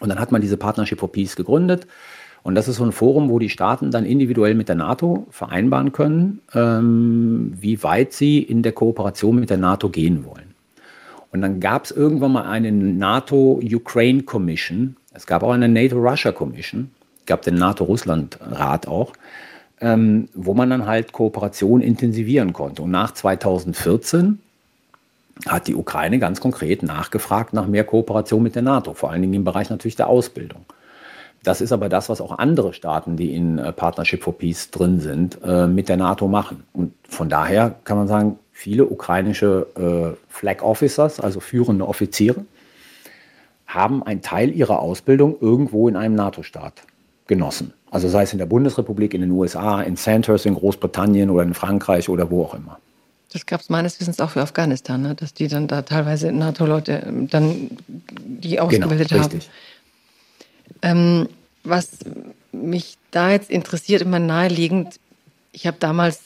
Und 0.00 0.08
dann 0.08 0.18
hat 0.18 0.32
man 0.32 0.40
diese 0.40 0.56
Partnership 0.56 0.98
for 0.98 1.12
Peace 1.12 1.36
gegründet. 1.36 1.86
Und 2.42 2.54
das 2.54 2.68
ist 2.68 2.76
so 2.76 2.84
ein 2.84 2.92
Forum, 2.92 3.28
wo 3.28 3.38
die 3.38 3.48
Staaten 3.48 3.90
dann 3.90 4.06
individuell 4.06 4.54
mit 4.54 4.68
der 4.68 4.76
NATO 4.76 5.26
vereinbaren 5.30 5.92
können, 5.92 6.40
ähm, 6.54 7.52
wie 7.60 7.82
weit 7.82 8.12
sie 8.12 8.38
in 8.38 8.62
der 8.62 8.72
Kooperation 8.72 9.36
mit 9.36 9.50
der 9.50 9.56
NATO 9.56 9.88
gehen 9.88 10.24
wollen. 10.24 10.54
Und 11.32 11.42
dann 11.42 11.60
gab 11.60 11.84
es 11.84 11.90
irgendwann 11.90 12.32
mal 12.32 12.44
eine 12.44 12.72
NATO-Ukraine 12.72 14.22
Commission. 14.22 14.96
Es 15.12 15.26
gab 15.26 15.42
auch 15.42 15.50
eine 15.50 15.68
NATO-Russia 15.68 16.32
Commission. 16.32 16.90
Es 17.20 17.26
gab 17.26 17.42
den 17.42 17.56
NATO-Russland-Rat 17.56 18.86
auch 18.86 19.12
ähm, 19.80 20.28
wo 20.34 20.54
man 20.54 20.70
dann 20.70 20.86
halt 20.86 21.12
Kooperation 21.12 21.80
intensivieren 21.80 22.52
konnte. 22.52 22.82
Und 22.82 22.90
nach 22.90 23.12
2014 23.12 24.38
hat 25.46 25.66
die 25.66 25.74
Ukraine 25.74 26.18
ganz 26.18 26.40
konkret 26.40 26.82
nachgefragt 26.82 27.52
nach 27.52 27.66
mehr 27.66 27.84
Kooperation 27.84 28.42
mit 28.42 28.54
der 28.54 28.62
NATO, 28.62 28.94
vor 28.94 29.10
allen 29.10 29.22
Dingen 29.22 29.34
im 29.34 29.44
Bereich 29.44 29.68
natürlich 29.68 29.96
der 29.96 30.08
Ausbildung. 30.08 30.64
Das 31.42 31.60
ist 31.60 31.70
aber 31.70 31.88
das, 31.88 32.08
was 32.08 32.20
auch 32.20 32.38
andere 32.38 32.72
Staaten, 32.72 33.16
die 33.16 33.34
in 33.34 33.58
äh, 33.58 33.72
Partnership 33.72 34.24
for 34.24 34.36
Peace 34.36 34.70
drin 34.70 34.98
sind, 34.98 35.38
äh, 35.44 35.68
mit 35.68 35.88
der 35.88 35.96
NATO 35.96 36.26
machen. 36.26 36.64
Und 36.72 36.92
von 37.08 37.28
daher 37.28 37.76
kann 37.84 37.98
man 37.98 38.08
sagen, 38.08 38.38
viele 38.50 38.86
ukrainische 38.86 39.66
äh, 39.76 40.16
Flag 40.28 40.62
Officers, 40.62 41.20
also 41.20 41.38
führende 41.38 41.86
Offiziere, 41.86 42.44
haben 43.66 44.02
einen 44.02 44.22
Teil 44.22 44.50
ihrer 44.50 44.80
Ausbildung 44.80 45.36
irgendwo 45.40 45.88
in 45.88 45.94
einem 45.94 46.16
NATO-Staat 46.16 46.82
genossen. 47.28 47.72
Also 47.90 48.08
sei 48.08 48.22
es 48.22 48.32
in 48.32 48.38
der 48.38 48.46
Bundesrepublik, 48.46 49.14
in 49.14 49.20
den 49.20 49.30
USA, 49.30 49.82
in 49.82 49.96
Sandhurst 49.96 50.46
in 50.46 50.54
Großbritannien 50.54 51.30
oder 51.30 51.42
in 51.42 51.54
Frankreich 51.54 52.08
oder 52.08 52.30
wo 52.30 52.44
auch 52.44 52.54
immer. 52.54 52.78
Das 53.32 53.46
gab 53.46 53.60
es 53.60 53.68
meines 53.68 54.00
Wissens 54.00 54.20
auch 54.20 54.30
für 54.30 54.42
Afghanistan, 54.42 55.02
ne? 55.02 55.14
dass 55.14 55.34
die 55.34 55.48
dann 55.48 55.68
da 55.68 55.82
teilweise 55.82 56.32
NATO-Leute 56.32 57.02
ähm, 57.06 57.28
dann 57.28 57.70
die 57.88 58.50
genau, 58.50 58.64
ausgebildet 58.64 59.08
genau, 59.08 59.22
haben. 59.22 59.40
Ähm, 60.82 61.28
was 61.64 61.98
mich 62.52 62.96
da 63.10 63.30
jetzt 63.30 63.50
interessiert, 63.50 64.02
immer 64.02 64.18
naheliegend, 64.18 65.00
ich 65.52 65.66
habe 65.66 65.76
damals, 65.80 66.20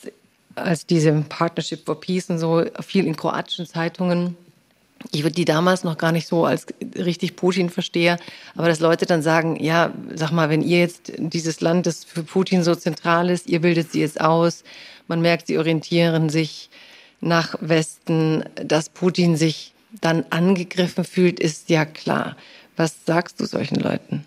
als 0.55 0.87
diese 0.87 1.13
Partnership 1.29 1.85
for 1.87 2.01
Peace 2.01 2.31
und 2.31 2.39
so, 2.39 2.65
viel 2.81 3.07
in 3.07 3.17
kroatischen 3.17 3.67
Zeitungen 3.67 4.37
ich 5.13 5.23
würde 5.23 5.35
die 5.35 5.45
damals 5.45 5.83
noch 5.83 5.97
gar 5.97 6.13
nicht 6.13 6.29
so 6.29 6.45
als 6.45 6.67
richtig 6.95 7.37
Putin 7.37 7.71
verstehe, 7.71 8.19
aber 8.55 8.69
dass 8.69 8.81
Leute 8.81 9.07
dann 9.07 9.23
sagen, 9.23 9.57
ja, 9.63 9.93
sag 10.15 10.31
mal, 10.31 10.51
wenn 10.51 10.63
ihr 10.63 10.81
jetzt 10.81 11.13
dieses 11.17 11.61
Land, 11.61 11.87
das 11.87 12.05
für 12.05 12.23
Putin 12.23 12.63
so 12.63 12.75
zentral 12.75 13.31
ist, 13.31 13.49
ihr 13.49 13.61
bildet 13.61 13.93
sie 13.93 14.01
jetzt 14.01 14.21
aus, 14.21 14.63
man 15.09 15.23
merkt, 15.23 15.47
sie 15.47 15.59
orientieren 15.59 16.29
sich 16.29 16.71
nach 17.21 17.55
Westen, 17.61 18.45
dass 18.55 18.89
Putin 18.89 19.37
sich 19.37 19.75
dann 20.01 20.25
angegriffen 20.31 21.05
fühlt, 21.05 21.41
ist 21.41 21.69
ja 21.71 21.85
klar. 21.85 22.37
Was 22.77 23.05
sagst 23.05 23.41
du 23.41 23.47
solchen 23.47 23.77
Leuten? 23.77 24.25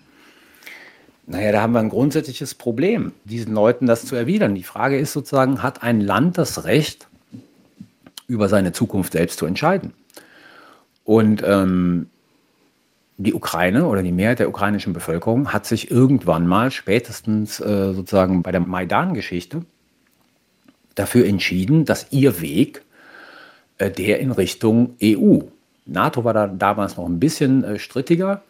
Naja, 1.25 1.53
da 1.53 1.61
haben 1.61 1.73
wir 1.73 1.79
ein 1.79 1.89
grundsätzliches 1.89 2.53
Problem, 2.53 3.13
diesen 3.23 3.53
Leuten 3.53 3.85
das 3.85 4.05
zu 4.05 4.15
erwidern. 4.15 4.55
Die 4.55 4.63
Frage 4.63 4.97
ist 4.97 5.13
sozusagen, 5.13 5.63
hat 5.63 5.81
ein 5.81 6.01
Land 6.01 6.37
das 6.37 6.65
Recht, 6.65 7.07
über 8.27 8.49
seine 8.49 8.73
Zukunft 8.73 9.13
selbst 9.13 9.39
zu 9.39 9.45
entscheiden? 9.45 9.93
Und 11.03 11.43
ähm, 11.45 12.07
die 13.17 13.33
Ukraine 13.33 13.85
oder 13.85 14.01
die 14.03 14.11
Mehrheit 14.11 14.39
der 14.39 14.49
ukrainischen 14.49 14.93
Bevölkerung 14.93 15.53
hat 15.53 15.65
sich 15.65 15.91
irgendwann 15.91 16.47
mal, 16.47 16.71
spätestens 16.71 17.59
äh, 17.59 17.93
sozusagen 17.93 18.43
bei 18.43 18.51
der 18.51 18.61
Maidan-Geschichte, 18.61 19.63
dafür 20.95 21.25
entschieden, 21.25 21.85
dass 21.85 22.07
ihr 22.11 22.41
Weg 22.41 22.83
äh, 23.77 23.91
der 23.91 24.19
in 24.19 24.31
Richtung 24.31 24.95
EU. 25.01 25.39
NATO 25.85 26.23
war 26.23 26.33
da 26.33 26.47
damals 26.47 26.97
noch 26.97 27.05
ein 27.05 27.19
bisschen 27.19 27.63
äh, 27.63 27.79
strittiger, 27.79 28.41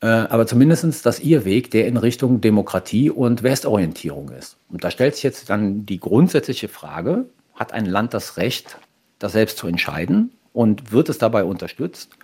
äh, 0.00 0.06
aber 0.06 0.46
zumindest, 0.46 1.04
dass 1.06 1.20
ihr 1.20 1.44
Weg 1.44 1.70
der 1.70 1.86
in 1.86 1.96
Richtung 1.96 2.40
Demokratie 2.40 3.10
und 3.10 3.42
Westorientierung 3.42 4.30
ist. 4.30 4.56
Und 4.68 4.84
da 4.84 4.90
stellt 4.90 5.14
sich 5.14 5.24
jetzt 5.24 5.50
dann 5.50 5.86
die 5.86 6.00
grundsätzliche 6.00 6.68
Frage, 6.68 7.26
hat 7.54 7.72
ein 7.72 7.86
Land 7.86 8.14
das 8.14 8.36
Recht, 8.36 8.78
das 9.18 9.32
selbst 9.32 9.58
zu 9.58 9.66
entscheiden? 9.66 10.32
Und 10.56 10.90
wird 10.90 11.10
es 11.10 11.18
dabei 11.18 11.44
unterstützt? 11.44 12.16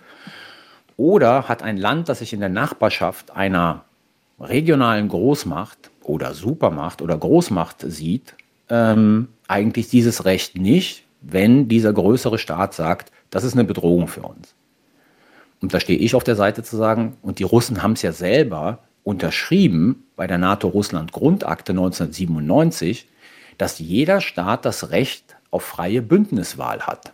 Oder 0.97 1.47
hat 1.47 1.61
ein 1.61 1.77
Land, 1.77 2.09
das 2.09 2.19
sich 2.19 2.33
in 2.33 2.39
der 2.39 2.49
Nachbarschaft 2.49 3.35
einer 3.35 3.85
regionalen 4.39 5.07
Großmacht 5.07 5.91
oder 6.01 6.33
Supermacht 6.33 7.03
oder 7.03 7.15
Großmacht 7.15 7.81
sieht, 7.81 8.33
ähm, 8.69 9.27
eigentlich 9.47 9.87
dieses 9.87 10.25
Recht 10.25 10.57
nicht, 10.57 11.03
wenn 11.21 11.67
dieser 11.67 11.93
größere 11.93 12.39
Staat 12.39 12.73
sagt, 12.73 13.11
das 13.29 13.43
ist 13.43 13.53
eine 13.53 13.65
Bedrohung 13.65 14.07
für 14.07 14.23
uns. 14.23 14.55
Und 15.61 15.75
da 15.75 15.79
stehe 15.79 15.99
ich 15.99 16.15
auf 16.15 16.23
der 16.23 16.35
Seite 16.35 16.63
zu 16.63 16.75
sagen, 16.75 17.17
und 17.21 17.37
die 17.37 17.43
Russen 17.43 17.83
haben 17.83 17.93
es 17.93 18.01
ja 18.01 18.13
selber 18.13 18.79
unterschrieben 19.03 20.07
bei 20.15 20.25
der 20.25 20.39
NATO-Russland-Grundakte 20.39 21.73
1997, 21.73 23.07
dass 23.59 23.77
jeder 23.77 24.21
Staat 24.21 24.65
das 24.65 24.89
Recht 24.89 25.35
auf 25.51 25.63
freie 25.63 26.01
Bündniswahl 26.01 26.81
hat. 26.81 27.13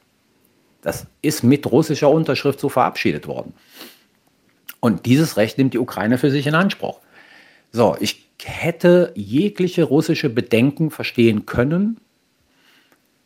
Das 0.89 1.05
ist 1.21 1.43
mit 1.43 1.71
russischer 1.71 2.09
Unterschrift 2.09 2.59
so 2.59 2.67
verabschiedet 2.67 3.27
worden. 3.27 3.53
Und 4.79 5.05
dieses 5.05 5.37
Recht 5.37 5.59
nimmt 5.59 5.75
die 5.75 5.77
Ukraine 5.77 6.17
für 6.17 6.31
sich 6.31 6.47
in 6.47 6.55
Anspruch. 6.55 6.99
So, 7.71 7.95
ich 7.99 8.27
hätte 8.43 9.11
jegliche 9.13 9.83
russische 9.83 10.31
Bedenken 10.31 10.89
verstehen 10.89 11.45
können, 11.45 11.97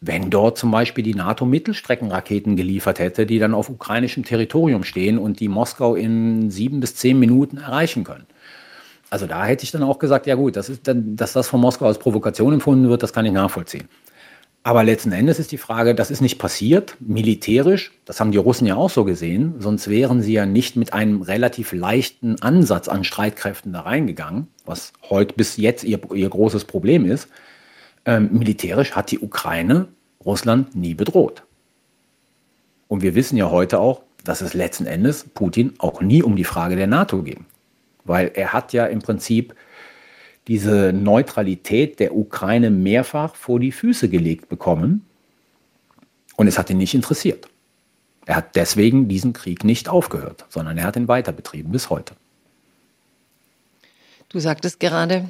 wenn 0.01 0.29
dort 0.29 0.57
zum 0.57 0.71
Beispiel 0.71 1.05
die 1.05 1.15
NATO 1.15 1.45
Mittelstreckenraketen 1.45 2.57
geliefert 2.57 2.99
hätte, 2.99 3.25
die 3.25 3.39
dann 3.39 3.53
auf 3.53 3.69
ukrainischem 3.69 4.25
Territorium 4.25 4.83
stehen 4.83 5.17
und 5.17 5.39
die 5.39 5.47
Moskau 5.47 5.95
in 5.95 6.51
sieben 6.51 6.81
bis 6.81 6.97
zehn 6.97 7.17
Minuten 7.17 7.55
erreichen 7.55 8.03
können. 8.03 8.25
Also 9.09 9.25
da 9.25 9.45
hätte 9.45 9.63
ich 9.63 9.71
dann 9.71 9.83
auch 9.83 9.99
gesagt, 9.99 10.27
ja 10.27 10.35
gut, 10.35 10.57
das 10.57 10.67
ist 10.67 10.85
dann, 10.85 11.15
dass 11.15 11.31
das 11.31 11.47
von 11.47 11.61
Moskau 11.61 11.85
als 11.85 11.97
Provokation 11.97 12.55
empfunden 12.55 12.89
wird, 12.89 13.03
das 13.03 13.13
kann 13.13 13.25
ich 13.25 13.31
nachvollziehen. 13.31 13.87
Aber 14.65 14.85
letzten 14.85 15.11
Endes 15.11 15.39
ist 15.39 15.51
die 15.51 15.57
Frage, 15.57 15.93
das 15.93 16.09
ist 16.09 16.21
nicht 16.21 16.39
passiert, 16.39 16.95
militärisch, 17.01 17.91
das 18.05 18.21
haben 18.21 18.31
die 18.31 18.37
Russen 18.37 18.65
ja 18.65 18.77
auch 18.77 18.89
so 18.89 19.03
gesehen, 19.03 19.55
sonst 19.59 19.89
wären 19.89 20.21
sie 20.21 20.31
ja 20.31 20.45
nicht 20.45 20.77
mit 20.77 20.93
einem 20.93 21.21
relativ 21.21 21.73
leichten 21.73 22.41
Ansatz 22.41 22.87
an 22.87 23.03
Streitkräften 23.03 23.73
da 23.73 23.81
reingegangen, 23.81 24.47
was 24.63 24.93
heute 25.09 25.35
bis 25.35 25.57
jetzt 25.57 25.83
ihr, 25.83 25.99
ihr 26.13 26.29
großes 26.29 26.63
Problem 26.63 27.03
ist. 27.03 27.27
Ähm, 28.05 28.29
militärisch 28.31 28.93
hat 28.93 29.11
die 29.11 29.19
Ukraine 29.19 29.89
Russland 30.25 30.75
nie 30.77 30.93
bedroht. 30.93 31.43
Und 32.87 33.01
wir 33.01 33.15
wissen 33.15 33.35
ja 33.35 33.51
heute 33.51 33.79
auch, 33.79 34.03
dass 34.23 34.39
es 34.39 34.53
letzten 34.53 34.85
Endes 34.85 35.25
Putin 35.25 35.73
auch 35.79 35.99
nie 35.99 36.23
um 36.23 36.37
die 36.37 36.45
Frage 36.45 36.77
der 36.77 36.87
NATO 36.87 37.23
ging. 37.23 37.45
Weil 38.05 38.31
er 38.33 38.53
hat 38.53 38.71
ja 38.71 38.85
im 38.85 38.99
Prinzip 38.99 39.55
diese 40.47 40.91
Neutralität 40.93 41.99
der 41.99 42.15
Ukraine 42.15 42.69
mehrfach 42.69 43.35
vor 43.35 43.59
die 43.59 43.71
Füße 43.71 44.09
gelegt 44.09 44.49
bekommen. 44.49 45.05
Und 46.35 46.47
es 46.47 46.57
hat 46.57 46.69
ihn 46.69 46.77
nicht 46.77 46.93
interessiert. 46.93 47.47
Er 48.25 48.37
hat 48.37 48.55
deswegen 48.55 49.07
diesen 49.07 49.33
Krieg 49.33 49.63
nicht 49.63 49.89
aufgehört, 49.89 50.45
sondern 50.49 50.77
er 50.77 50.85
hat 50.85 50.95
ihn 50.95 51.07
weiter 51.07 51.31
betrieben 51.31 51.71
bis 51.71 51.89
heute. 51.89 52.15
Du 54.29 54.39
sagtest 54.39 54.79
gerade, 54.79 55.29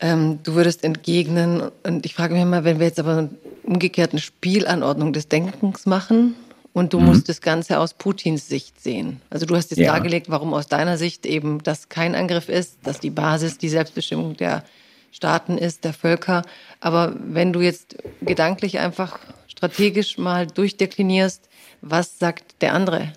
ähm, 0.00 0.40
du 0.42 0.54
würdest 0.54 0.84
entgegnen, 0.84 1.70
und 1.82 2.06
ich 2.06 2.14
frage 2.14 2.34
mich 2.34 2.44
mal, 2.44 2.64
wenn 2.64 2.78
wir 2.78 2.86
jetzt 2.86 2.98
aber 2.98 3.16
einen 3.16 3.38
umgekehrten 3.64 4.18
Spielanordnung 4.18 5.12
des 5.12 5.28
Denkens 5.28 5.86
machen, 5.86 6.34
und 6.76 6.92
du 6.92 7.00
mhm. 7.00 7.06
musst 7.06 7.30
das 7.30 7.40
Ganze 7.40 7.78
aus 7.78 7.94
Putins 7.94 8.50
Sicht 8.50 8.82
sehen. 8.82 9.22
Also 9.30 9.46
du 9.46 9.56
hast 9.56 9.70
jetzt 9.70 9.80
ja. 9.80 9.94
dargelegt, 9.94 10.28
warum 10.28 10.52
aus 10.52 10.66
deiner 10.66 10.98
Sicht 10.98 11.24
eben 11.24 11.62
das 11.62 11.88
kein 11.88 12.14
Angriff 12.14 12.50
ist, 12.50 12.76
dass 12.82 13.00
die 13.00 13.08
Basis 13.08 13.56
die 13.56 13.70
Selbstbestimmung 13.70 14.36
der 14.36 14.62
Staaten 15.10 15.56
ist, 15.56 15.84
der 15.84 15.94
Völker. 15.94 16.42
Aber 16.80 17.16
wenn 17.18 17.54
du 17.54 17.62
jetzt 17.62 17.96
gedanklich 18.20 18.78
einfach 18.78 19.18
strategisch 19.48 20.18
mal 20.18 20.46
durchdeklinierst, 20.46 21.48
was 21.80 22.18
sagt 22.18 22.60
der 22.60 22.74
andere? 22.74 23.14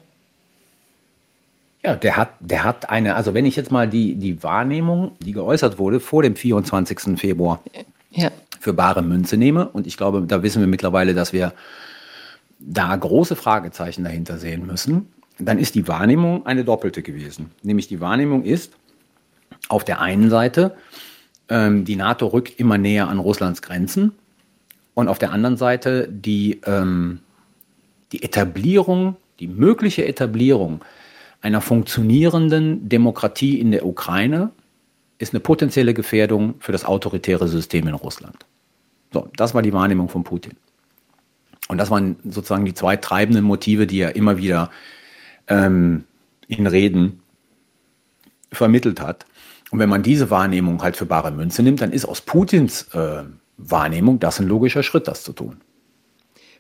Ja, 1.84 1.98
der 1.98 2.16
hat, 2.16 2.30
der 2.40 2.64
hat 2.64 2.90
eine, 2.90 3.18
also 3.18 3.34
wenn 3.34 3.46
ich 3.46 3.58
jetzt 3.58 3.72
mal 3.72 3.90
die, 3.90 4.16
die 4.16 4.42
Wahrnehmung, 4.42 5.18
die 5.20 5.34
geäußert 5.34 5.78
wurde 5.78 6.00
vor 6.00 6.24
dem 6.24 6.38
24. 6.38 7.20
Februar 7.20 7.62
ja. 8.12 8.32
für 8.62 8.72
bare 8.72 9.02
Münze 9.02 9.36
nehme, 9.36 9.68
und 9.68 9.86
ich 9.86 9.98
glaube, 9.98 10.22
da 10.26 10.44
wissen 10.44 10.62
wir 10.62 10.68
mittlerweile, 10.68 11.14
dass 11.14 11.34
wir 11.34 11.52
da 12.60 12.96
große 12.96 13.36
Fragezeichen 13.36 14.04
dahinter 14.04 14.38
sehen 14.38 14.68
müssen, 14.68 15.08
dann 15.38 15.58
ist 15.58 15.76
die 15.76 15.88
Wahrnehmung 15.88 16.46
eine 16.46 16.66
doppelte 16.66 17.02
gewesen. 17.02 17.52
Nämlich 17.64 17.88
die 17.88 18.02
Wahrnehmung 18.02 18.44
ist 18.44 18.74
auf 19.70 19.84
der 19.84 20.02
einen 20.02 20.30
Seite, 20.30 20.76
ähm, 21.48 21.86
die 21.86 21.96
NATO 21.96 22.28
rückt 22.28 22.60
immer 22.60 22.78
näher 22.78 23.08
an 23.08 23.20
Russlands 23.20 23.62
Grenzen 23.62 24.12
und 24.94 25.08
auf 25.08 25.18
der 25.18 25.32
anderen 25.32 25.58
Seite 25.58 26.08
die, 26.12 26.60
ähm, 26.66 27.20
die 28.12 28.24
Etablierung, 28.24 29.16
die 29.40 29.48
mögliche 29.48 30.06
Etablierung 30.06 30.84
einer 31.42 31.62
funktionierenden 31.62 32.90
Demokratie 32.90 33.60
in 33.60 33.72
der 33.72 33.86
Ukraine 33.86 34.52
ist 35.20 35.34
eine 35.34 35.40
potenzielle 35.40 35.94
Gefährdung 35.94 36.56
für 36.60 36.72
das 36.72 36.86
autoritäre 36.86 37.48
System 37.48 37.88
in 37.88 37.94
Russland. 37.94 38.46
So, 39.14 39.30
das 39.36 39.54
war 39.54 39.62
die 39.62 39.74
Wahrnehmung 39.74 40.10
von 40.10 40.24
Putin. 40.24 40.54
Und 41.70 41.78
das 41.78 41.90
waren 41.92 42.18
sozusagen 42.26 42.66
die 42.66 42.74
zwei 42.74 42.98
treibenden 42.98 43.46
Motive, 43.46 43.88
die 43.88 44.00
er 44.00 44.16
immer 44.16 44.38
wieder 44.38 44.72
ähm, 45.48 46.04
in 46.48 46.68
Reden 46.68 47.22
vermittelt 48.52 49.00
hat. 49.00 49.26
Und 49.70 49.78
wenn 49.78 49.88
man 49.88 50.02
diese 50.02 50.32
Wahrnehmung 50.32 50.82
halt 50.82 50.98
für 50.98 51.06
bare 51.06 51.32
Münze 51.32 51.62
nimmt, 51.62 51.82
dann 51.82 51.92
ist 51.92 52.06
aus 52.06 52.22
Putins 52.22 52.88
äh, 52.94 53.24
Wahrnehmung 53.58 54.20
das 54.20 54.40
ein 54.40 54.48
logischer 54.48 54.82
Schritt, 54.82 55.08
das 55.08 55.24
zu 55.24 55.32
tun. 55.32 55.62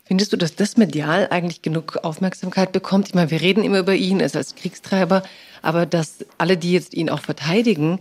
Findest 0.06 0.32
du, 0.32 0.38
dass 0.38 0.56
das 0.56 0.78
medial 0.78 1.28
eigentlich 1.32 1.63
genug 1.63 1.98
Aufmerksamkeit 2.04 2.72
bekommt? 2.72 3.08
Ich 3.08 3.15
meine, 3.15 3.32
wir 3.32 3.41
reden 3.41 3.63
immer 3.63 3.80
über 3.80 3.95
ihn 3.95 4.22
als 4.22 4.56
Kriegstreiber, 4.56 5.24
aber 5.63 5.88
dass 5.88 6.26
alle, 6.38 6.56
die 6.58 6.74
jetzt 6.74 6.93
ihn 6.93 7.10
auch 7.10 7.22
verteidigen, 7.22 8.00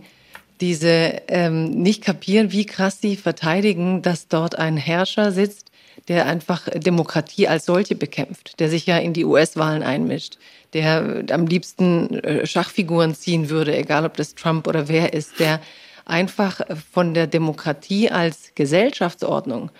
diese 0.61 1.21
ähm, 1.27 1.69
nicht 1.69 2.03
kapieren, 2.03 2.51
wie 2.51 2.65
krass 2.65 2.99
sie 3.01 3.15
verteidigen, 3.15 4.01
dass 4.01 4.27
dort 4.27 4.59
ein 4.59 4.77
Herrscher 4.77 5.31
sitzt, 5.31 5.68
der 6.07 6.25
einfach 6.25 6.67
Demokratie 6.69 7.47
als 7.47 7.65
solche 7.65 7.95
bekämpft, 7.95 8.59
der 8.59 8.69
sich 8.69 8.85
ja 8.85 8.97
in 8.97 9.13
die 9.13 9.25
US-Wahlen 9.25 9.83
einmischt, 9.83 10.37
der 10.73 11.23
am 11.31 11.47
liebsten 11.47 12.19
äh, 12.19 12.45
Schachfiguren 12.45 13.15
ziehen 13.15 13.49
würde, 13.49 13.75
egal 13.75 14.05
ob 14.05 14.15
das 14.17 14.35
Trump 14.35 14.67
oder 14.67 14.87
wer 14.87 15.13
ist, 15.13 15.39
der 15.39 15.61
einfach 16.05 16.61
von 16.91 17.13
der 17.13 17.27
Demokratie 17.27 18.09
als 18.09 18.51
Gesellschaftsordnung 18.55 19.71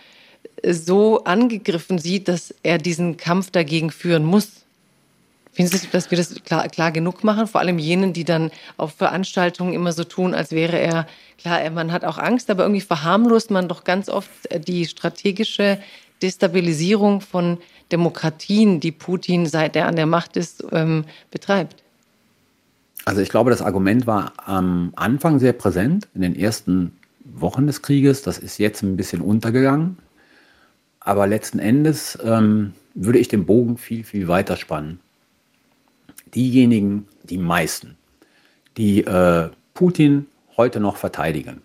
so 0.63 1.23
angegriffen 1.23 1.99
sieht, 1.99 2.27
dass 2.27 2.53
er 2.63 2.77
diesen 2.77 3.17
Kampf 3.17 3.51
dagegen 3.51 3.91
führen 3.91 4.23
muss. 4.23 4.49
Findest 5.51 5.86
du, 5.86 5.88
dass 5.91 6.12
wir 6.12 6.17
das 6.17 6.36
klar, 6.43 6.67
klar, 6.69 6.91
genug 6.91 7.23
machen? 7.23 7.47
Vor 7.47 7.60
allem 7.60 7.79
jenen, 7.79 8.13
die 8.13 8.23
dann 8.23 8.51
auf 8.77 8.93
Veranstaltungen 8.93 9.73
immer 9.73 9.91
so 9.91 10.03
tun, 10.03 10.34
als 10.34 10.51
wäre 10.51 10.79
er, 10.79 11.08
klar, 11.38 11.67
man 11.71 11.91
hat 11.91 12.05
auch 12.05 12.17
Angst, 12.17 12.49
aber 12.49 12.63
irgendwie 12.63 12.82
verharmlost 12.82 13.51
man 13.51 13.67
doch 13.67 13.84
ganz 13.84 14.10
oft 14.10 14.29
die 14.67 14.86
strategische 14.86 15.79
Destabilisierung 16.21 17.21
von 17.21 17.58
Demokratien, 17.91 18.79
die 18.79 18.91
Putin, 18.91 19.45
seit 19.45 19.75
er 19.75 19.88
an 19.88 19.95
der 19.95 20.05
Macht 20.05 20.38
ist, 20.38 20.65
ähm, 20.71 21.05
betreibt. 21.32 21.84
Also 23.05 23.21
ich 23.21 23.29
glaube, 23.29 23.49
das 23.49 23.62
Argument 23.62 24.05
war 24.05 24.34
am 24.38 24.91
Anfang 24.95 25.39
sehr 25.39 25.53
präsent, 25.53 26.08
in 26.13 26.21
den 26.21 26.36
ersten 26.36 26.93
Wochen 27.23 27.67
des 27.67 27.82
Krieges. 27.82 28.21
Das 28.21 28.38
ist 28.38 28.58
jetzt 28.58 28.84
ein 28.84 28.97
bisschen 28.97 29.21
untergegangen. 29.21 29.97
Aber 30.99 31.25
letzten 31.25 31.60
Endes 31.60 32.17
ähm, 32.23 32.73
würde 32.93 33.19
ich 33.19 33.27
den 33.27 33.45
Bogen 33.45 33.77
viel, 33.77 34.03
viel 34.03 34.27
weiter 34.27 34.58
spannen. 34.58 34.99
Diejenigen, 36.36 37.08
die 37.23 37.38
meisten, 37.38 37.97
die 38.77 39.03
äh, 39.05 39.49
Putin 39.73 40.27
heute 40.58 40.79
noch 40.79 40.97
verteidigen, 40.97 41.62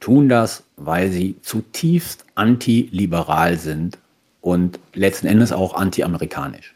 tun 0.00 0.28
das, 0.28 0.64
weil 0.76 1.10
sie 1.10 1.36
zutiefst 1.42 2.24
antiliberal 2.34 3.58
sind 3.58 3.98
und 4.40 4.78
letzten 4.94 5.26
Endes 5.26 5.52
auch 5.52 5.74
antiamerikanisch. 5.74 6.74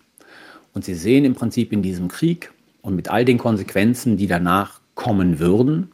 Und 0.74 0.84
sie 0.84 0.94
sehen 0.94 1.24
im 1.24 1.34
Prinzip 1.34 1.72
in 1.72 1.82
diesem 1.82 2.08
Krieg 2.08 2.50
und 2.80 2.96
mit 2.96 3.08
all 3.08 3.24
den 3.24 3.38
Konsequenzen, 3.38 4.16
die 4.16 4.26
danach 4.26 4.80
kommen 4.94 5.38
würden, 5.38 5.92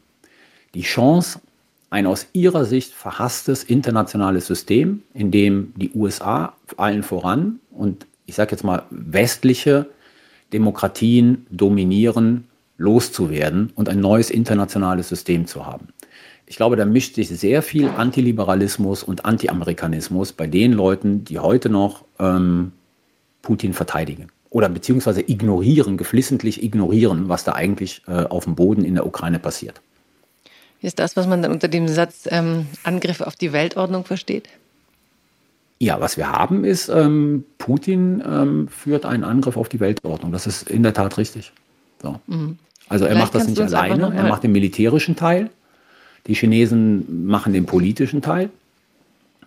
die 0.74 0.82
Chance, 0.82 1.40
ein 1.90 2.06
aus 2.06 2.26
ihrer 2.34 2.64
Sicht 2.64 2.92
verhasstes 2.92 3.64
internationales 3.64 4.46
System, 4.46 5.02
in 5.14 5.30
dem 5.30 5.72
die 5.76 5.90
USA 5.94 6.52
allen 6.76 7.02
voran 7.02 7.60
und 7.70 8.06
ich 8.26 8.34
sage 8.34 8.50
jetzt 8.50 8.62
mal 8.62 8.82
westliche 8.90 9.86
Demokratien 10.52 11.46
dominieren, 11.50 12.44
loszuwerden 12.76 13.72
und 13.74 13.88
ein 13.88 14.00
neues 14.00 14.30
internationales 14.30 15.08
System 15.08 15.46
zu 15.46 15.64
haben. 15.64 15.88
Ich 16.48 16.56
glaube, 16.56 16.76
da 16.76 16.86
mischt 16.86 17.14
sich 17.14 17.28
sehr 17.28 17.62
viel 17.62 17.88
Antiliberalismus 17.88 19.02
und 19.02 19.26
Antiamerikanismus 19.26 20.32
bei 20.32 20.46
den 20.46 20.72
Leuten, 20.72 21.24
die 21.24 21.38
heute 21.38 21.68
noch 21.68 22.04
ähm, 22.18 22.72
Putin 23.42 23.74
verteidigen 23.74 24.28
oder 24.48 24.70
beziehungsweise 24.70 25.20
ignorieren, 25.20 25.98
geflissentlich 25.98 26.62
ignorieren, 26.62 27.28
was 27.28 27.44
da 27.44 27.52
eigentlich 27.52 28.02
äh, 28.08 28.24
auf 28.24 28.44
dem 28.44 28.54
Boden 28.54 28.82
in 28.82 28.94
der 28.94 29.06
Ukraine 29.06 29.38
passiert. 29.38 29.82
Ist 30.80 30.98
das, 30.98 31.16
was 31.16 31.26
man 31.26 31.42
dann 31.42 31.52
unter 31.52 31.68
dem 31.68 31.86
Satz 31.86 32.26
ähm, 32.30 32.66
Angriff 32.82 33.20
auf 33.20 33.36
die 33.36 33.52
Weltordnung 33.52 34.04
versteht? 34.04 34.48
Ja, 35.80 36.00
was 36.00 36.16
wir 36.16 36.32
haben 36.32 36.64
ist, 36.64 36.88
ähm, 36.88 37.44
Putin 37.58 38.22
ähm, 38.26 38.68
führt 38.68 39.04
einen 39.04 39.22
Angriff 39.22 39.56
auf 39.56 39.68
die 39.68 39.80
Weltordnung. 39.80 40.32
Das 40.32 40.46
ist 40.46 40.70
in 40.70 40.82
der 40.82 40.94
Tat 40.94 41.18
richtig. 41.18 41.52
So. 42.02 42.20
Mhm. 42.26 42.58
Also 42.88 43.04
er 43.04 43.10
Vielleicht 43.10 43.24
macht 43.26 43.34
das 43.34 43.48
nicht 43.48 43.60
alleine, 43.60 44.14
er 44.14 44.28
macht 44.28 44.44
den 44.44 44.52
militärischen 44.52 45.14
Teil. 45.14 45.50
Die 46.28 46.34
Chinesen 46.34 47.26
machen 47.26 47.52
den 47.52 47.66
politischen 47.66 48.22
Teil. 48.22 48.50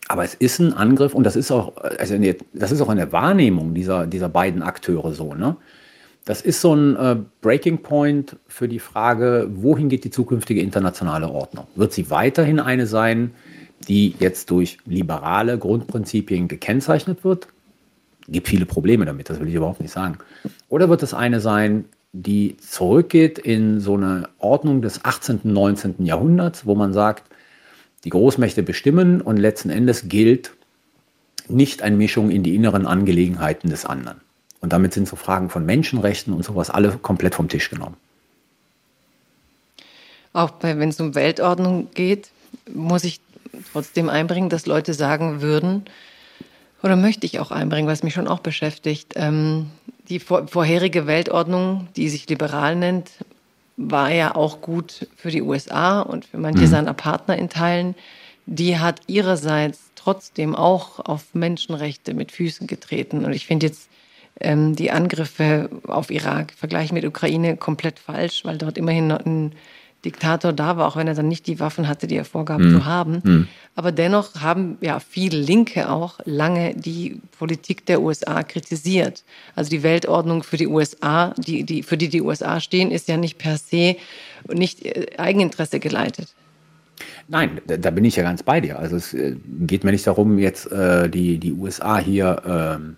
Aber 0.08 0.26
es 0.26 0.34
ist 0.34 0.60
ein 0.60 0.74
Angriff 0.74 1.14
und 1.14 1.24
das 1.24 1.36
ist 1.36 1.52
auch, 1.52 1.78
also 1.78 2.16
das 2.54 2.72
ist 2.72 2.82
auch 2.82 2.90
eine 2.90 3.14
Wahrnehmung 3.14 3.74
dieser, 3.74 4.08
dieser 4.08 4.28
beiden 4.28 4.62
Akteure 4.62 5.14
so. 5.14 5.36
Ne? 5.36 5.56
Das 6.26 6.42
ist 6.42 6.60
so 6.60 6.76
ein 6.76 6.96
äh, 6.98 7.18
Breaking 7.42 7.80
Point 7.80 8.36
für 8.48 8.68
die 8.68 8.80
Frage, 8.80 9.50
wohin 9.54 9.90
geht 9.90 10.04
die 10.04 10.10
zukünftige 10.10 10.62
internationale 10.62 11.30
Ordnung? 11.30 11.68
Wird 11.76 11.94
sie 11.94 12.10
weiterhin 12.10 12.60
eine 12.60 12.88
sein, 12.88 13.32
die 13.88 14.16
jetzt 14.20 14.52
durch 14.52 14.78
liberale 14.86 15.58
Grundprinzipien 15.58 16.48
gekennzeichnet 16.48 17.24
wird? 17.24 17.48
Gibt 18.28 18.48
viele 18.48 18.66
Probleme 18.66 19.06
damit, 19.06 19.30
das 19.30 19.40
will 19.40 19.48
ich 19.48 19.56
überhaupt 19.56 19.82
nicht 19.82 19.92
sagen. 19.92 20.18
Oder 20.70 20.90
wird 20.90 21.04
es 21.04 21.14
eine 21.14 21.40
sein, 21.40 21.86
die 22.14 22.58
zurückgeht 22.58 23.40
in 23.40 23.80
so 23.80 23.96
eine 23.96 24.28
Ordnung 24.40 24.82
des 24.82 25.06
18., 25.06 25.42
19. 25.44 26.06
Jahrhunderts, 26.06 26.66
wo 26.66 26.76
man 26.76 26.94
sagt, 26.94 27.24
die 28.04 28.10
Großmächte 28.10 28.64
bestimmen 28.64 29.22
und 29.22 29.38
letzten 29.38 29.70
Endes 29.70 30.10
gilt 30.10 30.52
nicht 31.48 31.82
eine 31.82 31.96
Mischung 31.96 32.32
in 32.32 32.44
die 32.44 32.56
inneren 32.56 32.86
Angelegenheiten 32.86 33.70
des 33.70 33.86
anderen. 33.86 34.20
Und 34.60 34.74
damit 34.74 34.94
sind 34.94 35.08
so 35.08 35.16
Fragen 35.16 35.50
von 35.50 35.66
Menschenrechten 35.66 36.34
und 36.34 36.44
sowas 36.44 36.70
alle 36.70 36.92
komplett 37.02 37.36
vom 37.36 37.50
Tisch 37.50 37.70
genommen. 37.70 37.98
Auch 40.34 40.52
wenn 40.62 40.90
es 40.90 41.00
um 41.00 41.16
Weltordnung 41.16 41.90
geht, 41.94 42.30
muss 42.72 43.04
ich 43.04 43.20
trotzdem 43.74 44.10
einbringen, 44.10 44.50
dass 44.50 44.66
Leute 44.66 44.94
sagen 44.94 45.42
würden, 45.42 45.86
oder 46.84 46.96
möchte 46.96 47.26
ich 47.26 47.40
auch 47.40 47.52
einbringen, 47.52 47.88
was 47.88 48.02
mich 48.02 48.14
schon 48.14 48.28
auch 48.28 48.40
beschäftigt, 48.40 49.14
ähm, 49.16 49.68
die 50.12 50.20
vor, 50.20 50.48
vorherige 50.48 51.08
Weltordnung, 51.08 51.88
die 51.96 52.10
sich 52.10 52.28
liberal 52.28 52.76
nennt, 52.76 53.12
war 53.78 54.12
ja 54.12 54.36
auch 54.36 54.62
gut 54.62 55.08
für 55.16 55.32
die 55.32 55.42
USA 55.42 56.02
und 56.02 56.26
für 56.26 56.38
manche 56.38 56.64
mhm. 56.64 56.68
seiner 56.68 56.94
Partner 56.94 57.38
in 57.38 57.50
Teilen. 57.50 57.96
Die 58.46 58.78
hat 58.78 59.00
ihrerseits 59.08 59.80
trotzdem 59.96 60.54
auch 60.54 61.00
auf 61.00 61.34
Menschenrechte 61.34 62.14
mit 62.14 62.34
Füßen 62.34 62.68
getreten. 62.68 63.24
Und 63.24 63.32
ich 63.32 63.46
finde 63.46 63.68
jetzt 63.68 63.90
ähm, 64.42 64.76
die 64.76 64.92
Angriffe 64.92 65.70
auf 65.88 66.12
Irak, 66.12 66.52
Vergleich 66.52 66.92
mit 66.92 67.06
Ukraine, 67.06 67.56
komplett 67.56 67.98
falsch, 67.98 68.44
weil 68.44 68.58
dort 68.58 68.78
immerhin 68.78 69.12
ein 69.12 69.54
Diktator 70.04 70.52
da 70.52 70.78
war, 70.78 70.88
auch 70.88 70.96
wenn 70.96 71.08
er 71.08 71.14
dann 71.14 71.28
nicht 71.28 71.46
die 71.48 71.60
Waffen 71.60 71.88
hatte, 71.88 72.08
die 72.08 72.16
er 72.16 72.26
vorgab 72.26 72.60
mhm. 72.60 72.72
zu 72.72 72.86
haben. 72.86 73.22
Mhm. 73.24 73.48
Aber 73.76 73.92
dennoch 73.92 74.42
haben 74.42 74.78
ja 74.82 75.00
viele 75.00 75.38
Linke 75.38 75.90
auch 75.90 76.20
lange 76.26 76.76
die 76.76 77.22
Politik 77.38 77.86
der 77.86 78.02
USA 78.02 78.44
kritisiert. 78.44 79.24
Also 79.56 79.70
die 79.70 79.84
Weltordnung 79.84 80.44
für 80.44 80.58
die 80.58 80.68
USA, 80.68 81.34
die, 81.38 81.64
die, 81.64 81.84
für 81.84 81.98
die 81.98 82.10
die 82.10 82.22
USA 82.22 82.60
stehen, 82.60 82.92
ist 82.92 83.08
ja 83.08 83.18
nicht 83.18 83.38
per 83.38 83.58
se 83.58 83.96
nicht 84.52 84.86
äh, 84.86 85.08
Eigeninteresse 85.18 85.80
geleitet. 85.80 86.34
Nein, 87.28 87.62
da, 87.66 87.92
bin 87.92 88.06
ich 88.06 88.16
ja 88.16 88.24
ganz 88.24 88.44
bei 88.44 88.60
dir. 88.60 88.80
Also 88.80 88.96
es 88.96 89.14
äh, 89.14 89.36
geht 89.62 89.84
mir 89.84 89.92
nicht 89.92 90.06
darum, 90.06 90.38
jetzt 90.38 90.72
äh, 90.72 91.10
die, 91.10 91.38
die 91.38 91.54
USA 91.54 92.00
hier 92.00 92.80
äh, 92.80 92.94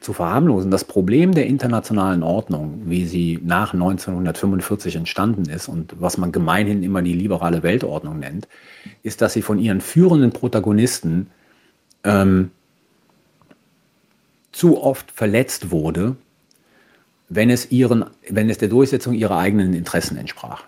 zu 0.00 0.12
verharmlosen. 0.12 0.70
Das 0.70 0.84
Problem 0.84 1.34
der 1.34 1.46
internationalen 1.46 2.22
Ordnung, 2.22 2.82
wie 2.86 3.06
sie 3.06 3.40
nach 3.42 3.72
1945 3.72 4.96
entstanden 4.96 5.48
ist 5.48 5.68
und 5.68 5.94
was 5.98 6.18
man 6.18 6.32
gemeinhin 6.32 6.82
immer 6.82 7.02
die 7.02 7.14
liberale 7.14 7.62
Weltordnung 7.62 8.18
nennt, 8.18 8.48
ist, 9.02 9.22
dass 9.22 9.32
sie 9.32 9.42
von 9.42 9.58
ihren 9.58 9.80
führenden 9.80 10.32
Protagonisten 10.32 11.28
ähm, 12.04 12.50
zu 14.52 14.82
oft 14.82 15.10
verletzt 15.10 15.70
wurde 15.70 16.16
wenn 17.28 17.50
es, 17.50 17.70
ihren, 17.70 18.04
wenn 18.28 18.50
es 18.50 18.58
der 18.58 18.68
Durchsetzung 18.68 19.14
ihrer 19.14 19.38
eigenen 19.38 19.74
Interessen 19.74 20.16
entsprach. 20.16 20.64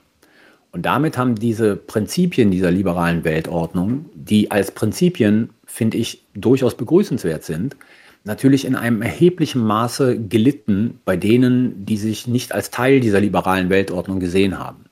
Und 0.70 0.82
damit 0.82 1.16
haben 1.16 1.34
diese 1.34 1.76
Prinzipien 1.76 2.50
dieser 2.50 2.70
liberalen 2.70 3.24
Weltordnung, 3.24 4.06
die 4.14 4.50
als 4.50 4.70
Prinzipien, 4.70 5.50
finde 5.64 5.96
ich, 5.96 6.22
durchaus 6.34 6.76
begrüßenswert 6.76 7.42
sind, 7.42 7.76
natürlich 8.24 8.64
in 8.64 8.76
einem 8.76 9.02
erheblichen 9.02 9.62
Maße 9.64 10.18
gelitten 10.18 11.00
bei 11.04 11.16
denen, 11.16 11.86
die 11.86 11.96
sich 11.96 12.26
nicht 12.26 12.52
als 12.52 12.70
Teil 12.70 13.00
dieser 13.00 13.20
liberalen 13.20 13.70
Weltordnung 13.70 14.20
gesehen 14.20 14.58
haben. 14.58 14.84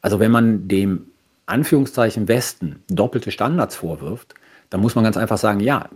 Also 0.00 0.20
wenn 0.20 0.30
man 0.30 0.68
dem 0.68 1.06
Anführungszeichen 1.46 2.28
Westen 2.28 2.76
doppelte 2.88 3.30
Standards 3.30 3.76
vorwirft, 3.76 4.34
dann 4.70 4.80
muss 4.80 4.94
man 4.94 5.04
ganz 5.04 5.16
einfach 5.16 5.38
sagen, 5.38 5.60
ja, 5.60 5.88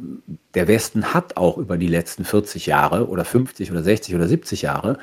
der 0.55 0.69
Westen 0.69 1.13
hat 1.13 1.37
auch 1.37 1.59
über 1.59 1.77
die 1.77 1.89
letzten 1.89 2.25
40 2.25 2.67
Jahre 2.67 3.09
oder 3.09 3.25
50 3.25 3.71
oder 3.71 3.83
60 3.83 4.15
oder 4.15 4.29
70 4.29 4.63
Jahre 4.63 4.99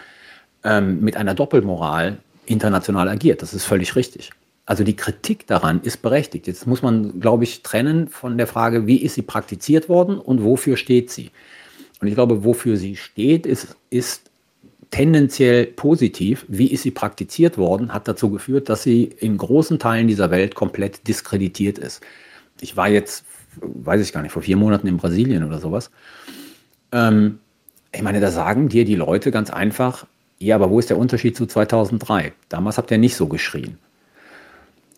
ähm, 0.64 1.02
mit 1.02 1.18
einer 1.18 1.34
Doppelmoral 1.34 2.18
international 2.46 3.10
agiert. 3.10 3.42
Das 3.42 3.54
ist 3.54 3.66
völlig 3.66 3.96
richtig. 3.96 4.32
Also 4.66 4.84
die 4.84 4.96
Kritik 4.96 5.48
daran 5.48 5.82
ist 5.82 6.02
berechtigt. 6.02 6.48
Jetzt 6.48 6.68
muss 6.68 6.82
man, 6.82 7.20
glaube 7.20 7.46
ich, 7.46 7.64
trennen 7.64 8.10
von 8.10 8.38
der 8.38 8.48
Frage, 8.48 8.86
wie 8.88 8.98
ist 8.98 9.16
sie 9.16 9.22
praktiziert 9.22 9.88
worden 9.88 10.18
und 10.18 10.44
wofür 10.44 10.76
steht 10.76 11.10
sie. 11.10 11.32
Und 12.02 12.08
ich 12.08 12.14
glaube, 12.14 12.44
wofür 12.44 12.78
sie 12.78 12.96
steht, 12.96 13.46
ist, 13.46 13.76
ist 13.90 14.30
tendenziell 14.92 15.66
positiv. 15.66 16.46
Wie 16.48 16.68
ist 16.68 16.84
sie 16.84 16.92
praktiziert 16.92 17.58
worden, 17.58 17.94
hat 17.94 18.08
dazu 18.08 18.30
geführt, 18.30 18.70
dass 18.70 18.84
sie 18.84 19.04
in 19.04 19.38
großen 19.38 19.80
Teilen 19.80 20.08
dieser 20.08 20.32
Welt 20.32 20.56
komplett 20.56 21.08
diskreditiert 21.08 21.78
ist. 21.78 22.02
Ich 22.62 22.78
war 22.78 22.88
jetzt, 22.88 23.26
weiß 23.62 24.02
ich 24.02 24.14
gar 24.14 24.22
nicht, 24.22 24.32
vor 24.32 24.42
vier 24.42 24.58
Monaten 24.58 24.88
in 24.88 24.98
Brasilien 24.98 25.44
oder 25.44 25.60
sowas. 25.60 25.92
Ähm, 26.92 27.40
ich 27.92 28.02
meine, 28.02 28.20
da 28.20 28.32
sagen 28.32 28.70
dir 28.70 28.86
die 28.86 28.96
Leute 28.96 29.32
ganz 29.32 29.50
einfach, 29.50 30.06
ja, 30.40 30.56
aber 30.56 30.70
wo 30.70 30.80
ist 30.80 30.90
der 30.90 30.98
Unterschied 30.98 31.36
zu 31.36 31.48
2003? 31.48 32.34
Damals 32.50 32.78
habt 32.78 32.92
ihr 32.92 32.98
nicht 32.98 33.16
so 33.16 33.28
geschrien. 33.28 33.78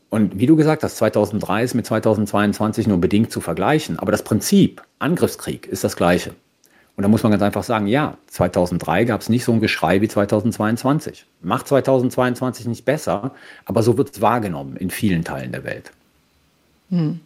Und 0.10 0.40
wie 0.40 0.48
du 0.48 0.56
gesagt 0.56 0.84
hast, 0.84 0.98
2003 0.98 1.64
ist 1.64 1.76
mit 1.76 1.86
2022 1.86 2.88
nur 2.88 2.98
bedingt 3.00 3.32
zu 3.32 3.42
vergleichen. 3.42 4.00
Aber 4.00 4.12
das 4.12 4.24
Prinzip, 4.24 4.82
Angriffskrieg, 4.98 5.68
ist 5.68 5.84
das 5.84 5.96
gleiche. 5.96 6.34
Und 7.00 7.04
da 7.04 7.08
muss 7.08 7.24
man 7.24 7.32
ganz 7.32 7.44
einfach 7.44 7.64
sagen, 7.64 7.88
ja, 7.88 8.18
2003 8.28 9.06
gab 9.06 9.22
es 9.22 9.30
nicht 9.30 9.46
so 9.46 9.54
ein 9.54 9.62
Geschrei 9.62 10.02
wie 10.02 10.10
2022. 10.10 11.24
Macht 11.42 11.66
2022 11.70 12.66
nicht 12.66 12.84
besser, 12.84 13.32
aber 13.64 13.84
so 13.84 13.98
wird 13.98 14.12
es 14.12 14.20
wahrgenommen 14.20 14.76
in 14.76 14.90
vielen 14.90 15.24
Teilen 15.24 15.54
der 15.54 15.64
Welt. 15.64 15.94
Hm. 16.90 17.22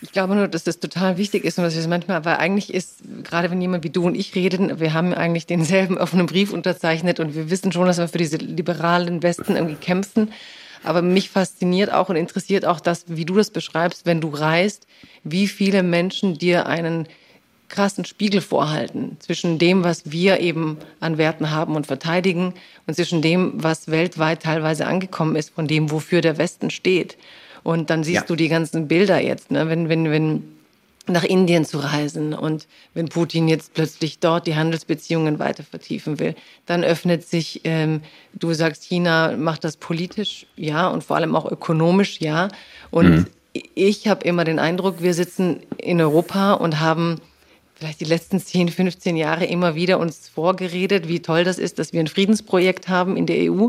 Ich 0.00 0.12
glaube 0.12 0.34
nur, 0.34 0.48
dass 0.48 0.64
das 0.64 0.80
total 0.80 1.18
wichtig 1.18 1.44
ist 1.44 1.58
und 1.58 1.64
dass 1.64 1.76
es 1.76 1.86
manchmal, 1.88 2.24
weil 2.24 2.36
eigentlich 2.36 2.72
ist, 2.72 3.02
gerade 3.22 3.50
wenn 3.50 3.60
jemand 3.60 3.84
wie 3.84 3.90
du 3.90 4.06
und 4.06 4.14
ich 4.14 4.34
reden, 4.34 4.80
wir 4.80 4.94
haben 4.94 5.12
eigentlich 5.12 5.44
denselben 5.44 5.98
offenen 5.98 6.24
Brief 6.24 6.50
unterzeichnet 6.50 7.20
und 7.20 7.34
wir 7.34 7.50
wissen 7.50 7.70
schon, 7.70 7.84
dass 7.84 7.98
wir 7.98 8.08
für 8.08 8.16
diese 8.16 8.38
liberalen 8.38 9.22
Westen 9.22 9.56
irgendwie 9.56 9.74
kämpfen. 9.74 10.32
Aber 10.84 11.02
mich 11.02 11.28
fasziniert 11.28 11.92
auch 11.92 12.08
und 12.08 12.16
interessiert 12.16 12.64
auch 12.64 12.80
das, 12.80 13.04
wie 13.08 13.26
du 13.26 13.34
das 13.34 13.50
beschreibst, 13.50 14.06
wenn 14.06 14.22
du 14.22 14.30
reist, 14.30 14.86
wie 15.22 15.48
viele 15.48 15.82
Menschen 15.82 16.38
dir 16.38 16.64
einen 16.64 17.06
krassen 17.68 18.04
Spiegel 18.04 18.40
vorhalten 18.40 19.16
zwischen 19.20 19.58
dem, 19.58 19.84
was 19.84 20.10
wir 20.10 20.40
eben 20.40 20.78
an 21.00 21.18
Werten 21.18 21.50
haben 21.50 21.76
und 21.76 21.86
verteidigen 21.86 22.54
und 22.86 22.94
zwischen 22.94 23.22
dem, 23.22 23.52
was 23.54 23.88
weltweit 23.88 24.42
teilweise 24.42 24.86
angekommen 24.86 25.36
ist, 25.36 25.50
von 25.50 25.66
dem, 25.66 25.90
wofür 25.90 26.20
der 26.20 26.38
Westen 26.38 26.70
steht. 26.70 27.16
Und 27.62 27.90
dann 27.90 28.04
siehst 28.04 28.22
ja. 28.22 28.26
du 28.26 28.36
die 28.36 28.48
ganzen 28.48 28.88
Bilder 28.88 29.20
jetzt, 29.20 29.50
ne? 29.50 29.68
wenn, 29.68 29.88
wenn, 29.88 30.10
wenn 30.10 30.42
nach 31.08 31.24
Indien 31.24 31.64
zu 31.64 31.78
reisen 31.78 32.34
und 32.34 32.66
wenn 32.94 33.08
Putin 33.08 33.48
jetzt 33.48 33.74
plötzlich 33.74 34.18
dort 34.18 34.46
die 34.46 34.56
Handelsbeziehungen 34.56 35.38
weiter 35.38 35.62
vertiefen 35.62 36.18
will, 36.18 36.34
dann 36.66 36.84
öffnet 36.84 37.26
sich, 37.26 37.62
ähm, 37.64 38.02
du 38.34 38.52
sagst, 38.52 38.84
China 38.84 39.36
macht 39.36 39.64
das 39.64 39.76
politisch, 39.76 40.46
ja, 40.56 40.88
und 40.88 41.04
vor 41.04 41.16
allem 41.16 41.34
auch 41.34 41.50
ökonomisch, 41.50 42.20
ja. 42.20 42.48
Und 42.90 43.10
mhm. 43.10 43.26
ich 43.74 44.08
habe 44.08 44.24
immer 44.24 44.44
den 44.44 44.58
Eindruck, 44.58 45.02
wir 45.02 45.14
sitzen 45.14 45.60
in 45.78 46.00
Europa 46.00 46.54
und 46.54 46.80
haben 46.80 47.20
vielleicht 47.78 48.00
die 48.00 48.04
letzten 48.04 48.40
10, 48.40 48.68
15 48.68 49.16
Jahre 49.16 49.44
immer 49.44 49.74
wieder 49.74 49.98
uns 49.98 50.28
vorgeredet, 50.28 51.08
wie 51.08 51.20
toll 51.20 51.44
das 51.44 51.58
ist, 51.58 51.78
dass 51.78 51.92
wir 51.92 52.00
ein 52.00 52.08
Friedensprojekt 52.08 52.88
haben 52.88 53.16
in 53.16 53.26
der 53.26 53.52
EU 53.52 53.68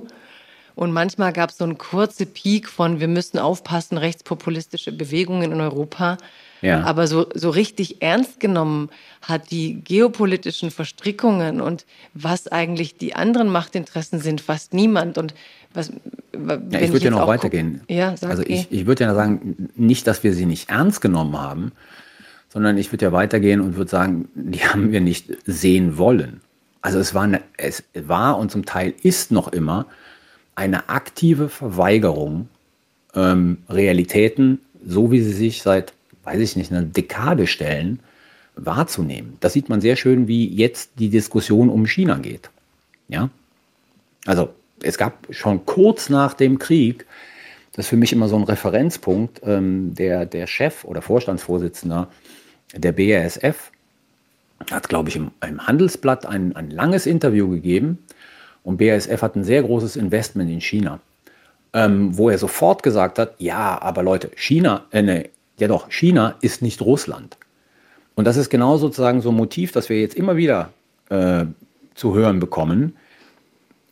und 0.80 0.94
manchmal 0.94 1.34
gab 1.34 1.50
es 1.50 1.58
so 1.58 1.66
einen 1.66 1.78
kurzen 1.78 2.26
Peak 2.28 2.70
von, 2.70 3.02
wir 3.02 3.10
müssen 3.10 3.38
aufpassen, 3.38 3.98
rechtspopulistische 3.98 4.94
Bewegungen 4.94 5.52
in 5.52 5.60
Europa. 5.60 6.18
Ja. 6.62 6.84
Aber 6.84 7.06
so, 7.06 7.28
so 7.34 7.50
richtig 7.50 8.02
ernst 8.02 8.40
genommen 8.40 8.90
hat 9.22 9.52
die 9.52 9.82
geopolitischen 9.84 10.72
Verstrickungen 10.72 11.60
und 11.60 11.86
was 12.14 12.48
eigentlich 12.48 12.96
die 12.96 13.14
anderen 13.14 13.50
Machtinteressen 13.50 14.22
sind, 14.22 14.40
fast 14.40 14.74
niemand. 14.74 15.18
Und 15.18 15.34
was, 15.74 15.92
ja, 16.32 16.80
ich 16.80 16.94
würde 16.94 17.04
ja 17.04 17.12
noch 17.12 17.28
weitergehen. 17.28 17.82
Ja, 17.90 18.16
also 18.22 18.44
ich, 18.44 18.72
ich 18.72 18.86
würde 18.86 19.04
ja 19.04 19.14
sagen, 19.14 19.70
nicht, 19.76 20.08
dass 20.08 20.24
wir 20.24 20.34
sie 20.34 20.46
nicht 20.46 20.70
ernst 20.70 21.02
genommen 21.02 21.38
haben, 21.38 21.74
sondern 22.50 22.78
ich 22.78 22.92
würde 22.92 23.06
ja 23.06 23.12
weitergehen 23.12 23.62
und 23.62 23.76
würde 23.76 23.92
sagen, 23.92 24.28
die 24.34 24.60
haben 24.60 24.92
wir 24.92 25.02
nicht 25.02 25.26
sehen 25.46 25.98
wollen. 25.98 26.42
Also 26.82 27.00
es 27.00 27.14
war, 27.14 27.24
eine, 27.24 27.42
es 27.58 27.84
war 27.94 28.38
und 28.38 28.52
zum 28.52 28.66
Teil 28.66 28.94
ist 29.04 29.32
noch 29.32 29.50
immer 29.50 29.86
eine 30.56 30.90
aktive 30.90 31.50
Verweigerung, 31.50 32.48
ähm, 33.16 33.60
Realitäten, 33.70 34.60
so 34.86 35.12
wie 35.12 35.22
sie 35.22 35.34
sich 35.34 35.62
seit, 35.62 35.94
weiß 36.24 36.40
ich 36.40 36.56
nicht, 36.56 36.72
einer 36.72 36.84
Dekade 36.84 37.48
stellen, 37.48 38.00
wahrzunehmen. 38.56 39.38
Das 39.40 39.54
sieht 39.54 39.70
man 39.70 39.82
sehr 39.82 39.96
schön, 39.96 40.28
wie 40.28 40.48
jetzt 40.48 40.92
die 41.00 41.10
Diskussion 41.10 41.70
um 41.70 41.86
China 41.86 42.18
geht. 42.18 42.50
Ja? 43.08 43.30
Also 44.26 44.50
es 44.82 44.98
gab 44.98 45.28
schon 45.32 45.66
kurz 45.66 46.10
nach 46.10 46.34
dem 46.34 46.60
Krieg, 46.60 47.06
das 47.74 47.86
ist 47.86 47.90
für 47.90 47.98
mich 47.98 48.12
immer 48.12 48.28
so 48.28 48.36
ein 48.36 48.44
Referenzpunkt, 48.44 49.42
ähm, 49.44 49.94
der, 49.96 50.26
der 50.26 50.48
Chef 50.48 50.84
oder 50.84 51.02
Vorstandsvorsitzender 51.02 52.10
der 52.76 52.92
BASF 52.92 53.72
hat, 54.72 54.90
glaube 54.90 55.10
ich, 55.10 55.16
im, 55.16 55.32
im 55.48 55.66
Handelsblatt 55.66 56.26
ein, 56.26 56.56
ein 56.56 56.70
langes 56.70 57.06
Interview 57.06 57.50
gegeben 57.50 58.00
und 58.64 58.78
BASF 58.78 59.22
hat 59.22 59.36
ein 59.36 59.44
sehr 59.44 59.64
großes 59.64 59.96
Investment 59.96 60.50
in 60.50 60.62
China, 60.62 61.00
ähm, 61.74 62.18
wo 62.18 62.30
er 62.30 62.38
sofort 62.38 62.84
gesagt 62.84 63.20
hat, 63.20 63.36
ja, 63.40 63.82
aber 63.82 64.04
Leute, 64.04 64.32
China, 64.36 64.86
äh, 64.92 65.02
ne, 65.02 65.30
ja 65.58 65.68
doch, 65.68 65.90
China 65.90 66.36
ist 66.42 66.62
nicht 66.62 66.82
Russland. 66.82 67.38
Und 68.16 68.26
das 68.26 68.38
ist 68.38 68.50
genau 68.50 68.78
sozusagen 68.78 69.22
so 69.22 69.30
ein 69.30 69.36
Motiv, 69.36 69.72
das 69.72 69.90
wir 69.90 70.00
jetzt 70.00 70.16
immer 70.16 70.36
wieder 70.36 70.74
äh, 71.10 71.46
zu 71.96 72.16
hören 72.16 72.40
bekommen, 72.40 72.96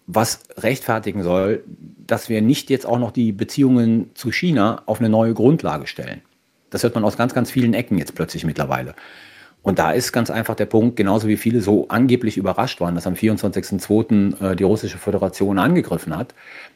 was 0.05 0.39
rechtfertigen 0.57 1.23
soll, 1.23 1.63
dass 2.05 2.29
wir 2.29 2.41
nicht 2.41 2.69
jetzt 2.69 2.85
auch 2.85 2.99
noch 2.99 3.11
die 3.11 3.31
Beziehungen 3.33 4.11
zu 4.15 4.31
China 4.31 4.81
auf 4.85 4.99
eine 4.99 5.09
neue 5.09 5.33
Grundlage 5.33 5.87
stellen. 5.87 6.21
Das 6.69 6.83
hört 6.83 6.95
man 6.95 7.03
aus 7.03 7.17
ganz, 7.17 7.33
ganz 7.33 7.51
vielen 7.51 7.73
Ecken 7.73 7.97
jetzt 7.97 8.15
plötzlich 8.15 8.43
mittlerweile. 8.45 8.95
Und 9.61 9.79
da 9.79 9.91
ist 9.91 10.13
ganz 10.13 10.29
einfach 10.29 10.55
der 10.55 10.65
Punkt, 10.65 10.95
genauso 10.95 11.27
wie 11.27 11.37
viele 11.37 11.61
so 11.61 11.87
angeblich 11.89 12.37
überrascht 12.37 12.79
waren, 12.79 12.95
dass 12.95 13.07
am 13.07 13.15
24.02. 13.15 14.51
Äh, 14.51 14.55
die 14.55 14.63
russische 14.63 14.97
Föderation 14.97 15.59
angegriffen 15.59 16.15
hat. 16.15 16.33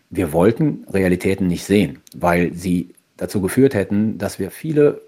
Wir 0.09 0.33
wollten 0.33 0.85
Realitäten 0.91 1.47
nicht 1.47 1.63
sehen, 1.63 1.99
weil 2.13 2.53
sie 2.53 2.89
dazu 3.17 3.39
geführt 3.39 3.75
hätten, 3.75 4.17
dass 4.17 4.39
wir 4.39 4.51
viele 4.51 5.01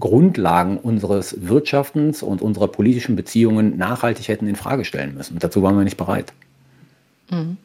Grundlagen 0.00 0.78
unseres 0.78 1.48
Wirtschaftens 1.48 2.22
und 2.22 2.40
unserer 2.40 2.68
politischen 2.68 3.16
Beziehungen 3.16 3.76
nachhaltig 3.76 4.28
hätten 4.28 4.48
in 4.48 4.56
Frage 4.56 4.84
stellen 4.84 5.14
müssen. 5.14 5.34
Und 5.34 5.44
dazu 5.44 5.62
waren 5.62 5.76
wir 5.76 5.84
nicht 5.84 5.96
bereit. 5.96 6.32
Mhm. 7.30 7.56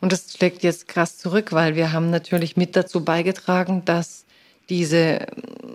Und 0.00 0.12
das 0.12 0.32
schlägt 0.36 0.62
jetzt 0.62 0.88
krass 0.88 1.18
zurück, 1.18 1.52
weil 1.52 1.74
wir 1.74 1.92
haben 1.92 2.10
natürlich 2.10 2.56
mit 2.56 2.76
dazu 2.76 3.02
beigetragen, 3.04 3.82
dass 3.84 4.25
diese 4.68 5.26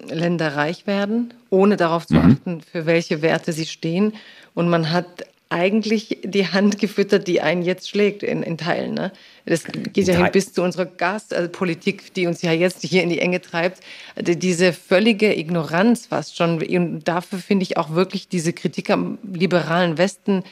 Länder 0.09 0.55
reich 0.55 0.87
werden, 0.87 1.33
ohne 1.49 1.77
darauf 1.77 2.05
zu 2.05 2.15
mhm. 2.15 2.31
achten, 2.31 2.61
für 2.61 2.85
welche 2.85 3.21
Werte 3.21 3.53
sie 3.53 3.65
stehen. 3.65 4.13
Und 4.53 4.69
man 4.69 4.91
hat 4.91 5.25
eigentlich 5.51 6.19
die 6.23 6.47
Hand 6.47 6.79
gefüttert, 6.79 7.27
die 7.27 7.41
einen 7.41 7.61
jetzt 7.61 7.89
schlägt 7.89 8.23
in, 8.23 8.41
in 8.41 8.57
Teilen. 8.57 8.93
Ne? 8.93 9.11
Das 9.45 9.65
geht 9.65 10.07
ja 10.07 10.15
hin 10.15 10.29
bis 10.31 10.53
zu 10.53 10.63
unserer 10.63 10.85
Gaspolitik, 10.85 12.13
die 12.13 12.25
uns 12.25 12.41
ja 12.41 12.53
jetzt 12.53 12.83
hier 12.83 13.03
in 13.03 13.09
die 13.09 13.19
Enge 13.19 13.41
treibt. 13.41 13.81
Also 14.15 14.33
diese 14.33 14.71
völlige 14.71 15.37
Ignoranz 15.37 16.05
fast 16.05 16.37
schon. 16.37 16.63
Und 16.63 17.03
dafür 17.03 17.39
finde 17.39 17.63
ich 17.63 17.75
auch 17.75 17.91
wirklich 17.91 18.29
diese 18.29 18.53
Kritik 18.53 18.89
am 18.89 19.17
liberalen 19.33 19.97
Westen 19.97 20.43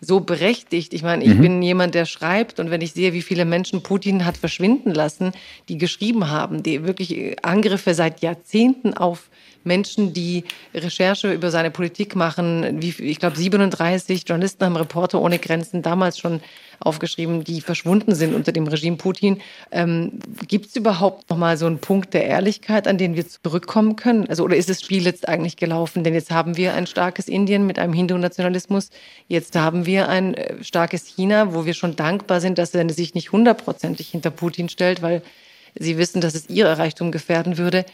so 0.00 0.20
berechtigt. 0.20 0.94
Ich 0.94 1.02
meine, 1.02 1.24
ich 1.24 1.34
mhm. 1.34 1.40
bin 1.40 1.62
jemand, 1.62 1.94
der 1.94 2.06
schreibt 2.06 2.60
und 2.60 2.70
wenn 2.70 2.80
ich 2.80 2.92
sehe, 2.92 3.12
wie 3.12 3.22
viele 3.22 3.44
Menschen 3.44 3.82
Putin 3.82 4.24
hat 4.24 4.36
verschwinden 4.36 4.92
lassen, 4.92 5.32
die 5.68 5.78
geschrieben 5.78 6.30
haben, 6.30 6.62
die 6.62 6.84
wirklich 6.84 7.44
Angriffe 7.44 7.94
seit 7.94 8.20
Jahrzehnten 8.22 8.94
auf 8.94 9.28
Menschen, 9.68 10.12
die 10.12 10.42
Recherche 10.74 11.32
über 11.32 11.52
seine 11.52 11.70
Politik 11.70 12.16
machen. 12.16 12.82
Wie, 12.82 12.92
ich 12.98 13.20
glaube, 13.20 13.36
37 13.36 14.24
Journalisten 14.26 14.64
haben 14.64 14.76
Reporter 14.76 15.20
ohne 15.20 15.38
Grenzen 15.38 15.82
damals 15.82 16.18
schon 16.18 16.40
aufgeschrieben, 16.80 17.44
die 17.44 17.60
verschwunden 17.60 18.14
sind 18.14 18.34
unter 18.34 18.52
dem 18.52 18.66
Regime 18.66 18.96
Putin. 18.96 19.40
Ähm, 19.70 20.20
Gibt 20.46 20.66
es 20.66 20.76
überhaupt 20.76 21.30
noch 21.30 21.36
mal 21.36 21.56
so 21.56 21.66
einen 21.66 21.78
Punkt 21.78 22.14
der 22.14 22.24
Ehrlichkeit, 22.24 22.86
an 22.86 22.98
den 22.98 23.16
wir 23.16 23.26
zurückkommen 23.28 23.96
können? 23.96 24.28
Also 24.28 24.44
oder 24.44 24.56
ist 24.56 24.68
das 24.68 24.80
Spiel 24.80 25.04
jetzt 25.04 25.28
eigentlich 25.28 25.56
gelaufen? 25.56 26.04
Denn 26.04 26.14
jetzt 26.14 26.30
haben 26.30 26.56
wir 26.56 26.74
ein 26.74 26.86
starkes 26.86 27.28
Indien 27.28 27.66
mit 27.66 27.78
einem 27.78 27.92
Hindu-Nationalismus. 27.92 28.90
Jetzt 29.26 29.56
haben 29.56 29.86
wir 29.86 30.08
ein 30.08 30.34
äh, 30.34 30.62
starkes 30.62 31.06
China, 31.06 31.54
wo 31.54 31.64
wir 31.64 31.74
schon 31.74 31.96
dankbar 31.96 32.40
sind, 32.40 32.58
dass 32.58 32.74
er 32.74 32.88
sich 32.90 33.14
nicht 33.14 33.32
hundertprozentig 33.32 34.08
hinter 34.08 34.30
Putin 34.30 34.68
stellt, 34.68 35.02
weil 35.02 35.22
sie 35.78 35.98
wissen, 35.98 36.20
dass 36.20 36.34
es 36.34 36.48
ihre 36.48 36.78
Reichtum 36.78 37.12
gefährden 37.12 37.58
würde. 37.58 37.84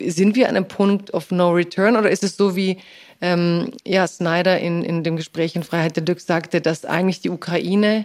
Sind 0.00 0.36
wir 0.36 0.48
an 0.48 0.56
einem 0.56 0.68
Punkt 0.68 1.12
of 1.12 1.30
No 1.30 1.50
Return 1.50 1.96
oder 1.96 2.10
ist 2.10 2.24
es 2.24 2.36
so 2.36 2.56
wie 2.56 2.78
ähm, 3.20 3.72
ja, 3.84 4.06
Snyder 4.06 4.58
in, 4.58 4.84
in 4.84 5.02
dem 5.02 5.16
Gespräch 5.16 5.56
in 5.56 5.62
Freiheit 5.62 5.96
der 5.96 6.04
Glück 6.04 6.20
sagte, 6.20 6.60
dass 6.60 6.84
eigentlich 6.84 7.20
die 7.20 7.30
Ukraine 7.30 8.04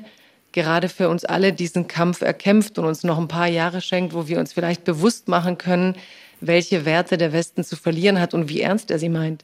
gerade 0.51 0.89
für 0.89 1.09
uns 1.09 1.25
alle 1.25 1.53
diesen 1.53 1.87
Kampf 1.87 2.21
erkämpft 2.21 2.77
und 2.79 2.85
uns 2.85 3.03
noch 3.03 3.19
ein 3.19 3.27
paar 3.27 3.47
Jahre 3.47 3.81
schenkt, 3.81 4.13
wo 4.13 4.27
wir 4.27 4.39
uns 4.39 4.53
vielleicht 4.53 4.83
bewusst 4.83 5.27
machen 5.27 5.57
können, 5.57 5.95
welche 6.41 6.85
Werte 6.85 7.17
der 7.17 7.33
Westen 7.33 7.63
zu 7.63 7.75
verlieren 7.75 8.19
hat 8.19 8.33
und 8.33 8.49
wie 8.49 8.61
ernst 8.61 8.91
er 8.91 8.99
sie 8.99 9.09
meint? 9.09 9.43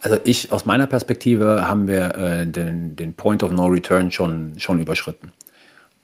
Also 0.00 0.18
ich, 0.24 0.52
aus 0.52 0.66
meiner 0.66 0.86
Perspektive 0.86 1.66
haben 1.66 1.88
wir 1.88 2.14
äh, 2.16 2.46
den, 2.46 2.94
den 2.94 3.14
Point 3.14 3.42
of 3.42 3.52
No 3.52 3.66
Return 3.66 4.10
schon, 4.10 4.52
schon 4.58 4.80
überschritten. 4.80 5.32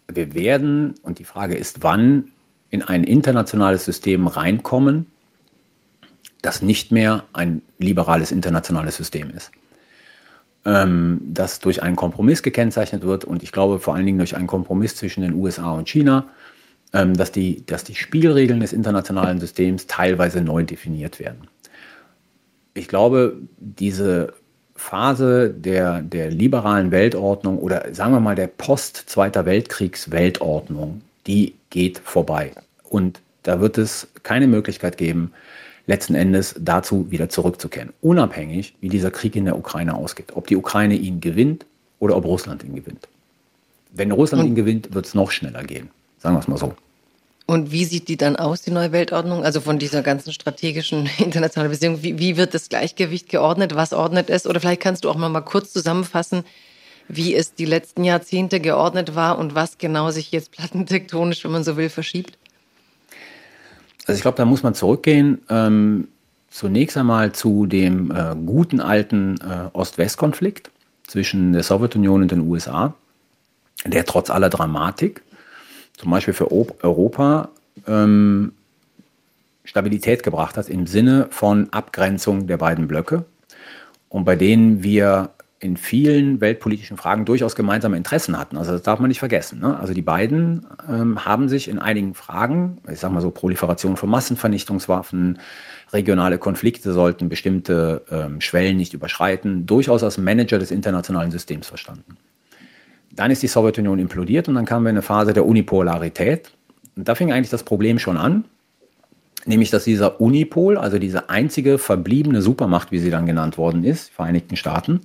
Wir 0.08 0.34
werden, 0.34 0.94
und 1.02 1.18
die 1.18 1.24
Frage 1.24 1.54
ist, 1.54 1.82
wann, 1.82 2.32
in 2.70 2.82
ein 2.82 3.04
internationales 3.04 3.84
System 3.84 4.26
reinkommen, 4.26 5.06
das 6.42 6.62
nicht 6.62 6.92
mehr 6.92 7.24
ein 7.32 7.62
liberales 7.78 8.32
internationales 8.32 8.96
System 8.96 9.30
ist. 9.30 9.50
Ähm, 10.64 11.20
das 11.24 11.60
durch 11.60 11.82
einen 11.82 11.96
Kompromiss 11.96 12.42
gekennzeichnet 12.42 13.02
wird 13.02 13.24
und 13.24 13.42
ich 13.42 13.52
glaube 13.52 13.78
vor 13.78 13.94
allen 13.94 14.06
Dingen 14.06 14.18
durch 14.18 14.36
einen 14.36 14.46
Kompromiss 14.46 14.94
zwischen 14.96 15.22
den 15.22 15.34
USA 15.34 15.72
und 15.72 15.88
China, 15.88 16.28
ähm, 16.92 17.16
dass, 17.16 17.32
die, 17.32 17.64
dass 17.66 17.84
die 17.84 17.94
Spielregeln 17.94 18.60
des 18.60 18.72
internationalen 18.72 19.40
Systems 19.40 19.86
teilweise 19.86 20.42
neu 20.42 20.64
definiert 20.64 21.18
werden. 21.18 21.48
Ich 22.74 22.88
glaube, 22.88 23.36
diese 23.58 24.34
Phase 24.76 25.50
der, 25.50 26.02
der 26.02 26.30
liberalen 26.30 26.90
Weltordnung 26.90 27.58
oder 27.58 27.94
sagen 27.94 28.12
wir 28.12 28.20
mal 28.20 28.34
der 28.34 28.46
Post-Zweiter 28.46 29.44
Weltkriegs-Weltordnung, 29.44 31.02
die 31.26 31.54
geht 31.70 31.98
vorbei. 31.98 32.52
Und 32.88 33.20
da 33.42 33.60
wird 33.60 33.78
es 33.78 34.08
keine 34.22 34.46
Möglichkeit 34.46 34.96
geben, 34.96 35.32
letzten 35.86 36.14
Endes 36.14 36.54
dazu 36.58 37.10
wieder 37.10 37.28
zurückzukehren. 37.28 37.92
Unabhängig, 38.00 38.74
wie 38.80 38.88
dieser 38.88 39.10
Krieg 39.10 39.34
in 39.36 39.44
der 39.44 39.58
Ukraine 39.58 39.94
ausgeht. 39.94 40.32
Ob 40.34 40.46
die 40.46 40.56
Ukraine 40.56 40.94
ihn 40.94 41.20
gewinnt 41.20 41.66
oder 41.98 42.16
ob 42.16 42.24
Russland 42.24 42.62
ihn 42.64 42.74
gewinnt. 42.76 43.08
Wenn 43.92 44.12
Russland 44.12 44.46
ihn 44.46 44.54
gewinnt, 44.54 44.94
wird 44.94 45.06
es 45.06 45.14
noch 45.14 45.30
schneller 45.30 45.64
gehen. 45.64 45.90
Sagen 46.18 46.36
wir 46.36 46.40
es 46.40 46.48
mal 46.48 46.58
so. 46.58 46.74
Und 47.46 47.72
wie 47.72 47.84
sieht 47.84 48.06
die 48.06 48.16
dann 48.16 48.36
aus, 48.36 48.62
die 48.62 48.70
neue 48.70 48.92
Weltordnung? 48.92 49.42
Also 49.42 49.60
von 49.60 49.80
dieser 49.80 50.02
ganzen 50.02 50.32
strategischen 50.32 51.10
internationalen 51.18 51.72
Beziehung. 51.72 52.02
Wie, 52.02 52.18
wie 52.18 52.36
wird 52.36 52.54
das 52.54 52.68
Gleichgewicht 52.68 53.28
geordnet? 53.28 53.74
Was 53.74 53.92
ordnet 53.92 54.30
es? 54.30 54.46
Oder 54.46 54.60
vielleicht 54.60 54.82
kannst 54.82 55.04
du 55.04 55.10
auch 55.10 55.16
mal, 55.16 55.28
mal 55.28 55.40
kurz 55.40 55.72
zusammenfassen, 55.72 56.44
wie 57.12 57.34
es 57.34 57.54
die 57.54 57.64
letzten 57.64 58.04
Jahrzehnte 58.04 58.60
geordnet 58.60 59.14
war 59.14 59.38
und 59.38 59.54
was 59.54 59.78
genau 59.78 60.10
sich 60.10 60.30
jetzt 60.30 60.52
plattentektonisch, 60.52 61.44
wenn 61.44 61.50
man 61.50 61.64
so 61.64 61.76
will, 61.76 61.88
verschiebt? 61.88 62.38
Also 64.06 64.16
ich 64.16 64.22
glaube, 64.22 64.36
da 64.36 64.44
muss 64.44 64.62
man 64.62 64.74
zurückgehen. 64.74 65.40
Ähm, 65.48 66.08
zunächst 66.50 66.96
einmal 66.96 67.32
zu 67.32 67.66
dem 67.66 68.10
äh, 68.10 68.34
guten 68.46 68.80
alten 68.80 69.36
äh, 69.40 69.68
Ost-West-Konflikt 69.72 70.70
zwischen 71.06 71.52
der 71.52 71.62
Sowjetunion 71.62 72.22
und 72.22 72.30
den 72.30 72.48
USA, 72.48 72.94
der 73.84 74.04
trotz 74.04 74.30
aller 74.30 74.48
Dramatik, 74.48 75.22
zum 75.96 76.10
Beispiel 76.10 76.34
für 76.34 76.50
Europa, 76.50 77.48
ähm, 77.86 78.52
Stabilität 79.64 80.22
gebracht 80.22 80.56
hat 80.56 80.68
im 80.68 80.86
Sinne 80.86 81.28
von 81.30 81.72
Abgrenzung 81.72 82.46
der 82.46 82.56
beiden 82.56 82.88
Blöcke 82.88 83.24
und 84.08 84.24
bei 84.24 84.34
denen 84.34 84.82
wir 84.82 85.30
in 85.62 85.76
vielen 85.76 86.40
weltpolitischen 86.40 86.96
Fragen 86.96 87.26
durchaus 87.26 87.54
gemeinsame 87.54 87.98
Interessen 87.98 88.38
hatten. 88.38 88.56
Also 88.56 88.72
das 88.72 88.82
darf 88.82 88.98
man 88.98 89.08
nicht 89.08 89.18
vergessen. 89.18 89.60
Ne? 89.60 89.78
Also 89.78 89.92
die 89.92 90.02
beiden 90.02 90.66
ähm, 90.88 91.26
haben 91.26 91.50
sich 91.50 91.68
in 91.68 91.78
einigen 91.78 92.14
Fragen, 92.14 92.78
ich 92.90 92.98
sage 92.98 93.12
mal 93.12 93.20
so 93.20 93.30
Proliferation 93.30 93.98
von 93.98 94.08
Massenvernichtungswaffen, 94.08 95.38
regionale 95.92 96.38
Konflikte 96.38 96.94
sollten 96.94 97.28
bestimmte 97.28 98.02
ähm, 98.10 98.40
Schwellen 98.40 98.78
nicht 98.78 98.94
überschreiten, 98.94 99.66
durchaus 99.66 100.02
als 100.02 100.16
Manager 100.16 100.58
des 100.58 100.70
internationalen 100.70 101.30
Systems 101.30 101.66
verstanden. 101.66 102.16
Dann 103.12 103.30
ist 103.30 103.42
die 103.42 103.48
Sowjetunion 103.48 103.98
implodiert 103.98 104.48
und 104.48 104.54
dann 104.54 104.64
kamen 104.64 104.86
wir 104.86 104.90
in 104.90 104.96
eine 104.96 105.02
Phase 105.02 105.34
der 105.34 105.44
Unipolarität. 105.44 106.52
Und 106.96 107.06
da 107.06 107.14
fing 107.14 107.32
eigentlich 107.32 107.50
das 107.50 107.64
Problem 107.64 107.98
schon 107.98 108.16
an, 108.16 108.44
nämlich 109.44 109.68
dass 109.68 109.84
dieser 109.84 110.22
Unipol, 110.22 110.78
also 110.78 110.98
diese 110.98 111.28
einzige 111.28 111.76
verbliebene 111.76 112.40
Supermacht, 112.40 112.92
wie 112.92 112.98
sie 112.98 113.10
dann 113.10 113.26
genannt 113.26 113.58
worden 113.58 113.84
ist, 113.84 114.10
Vereinigten 114.10 114.56
Staaten, 114.56 115.00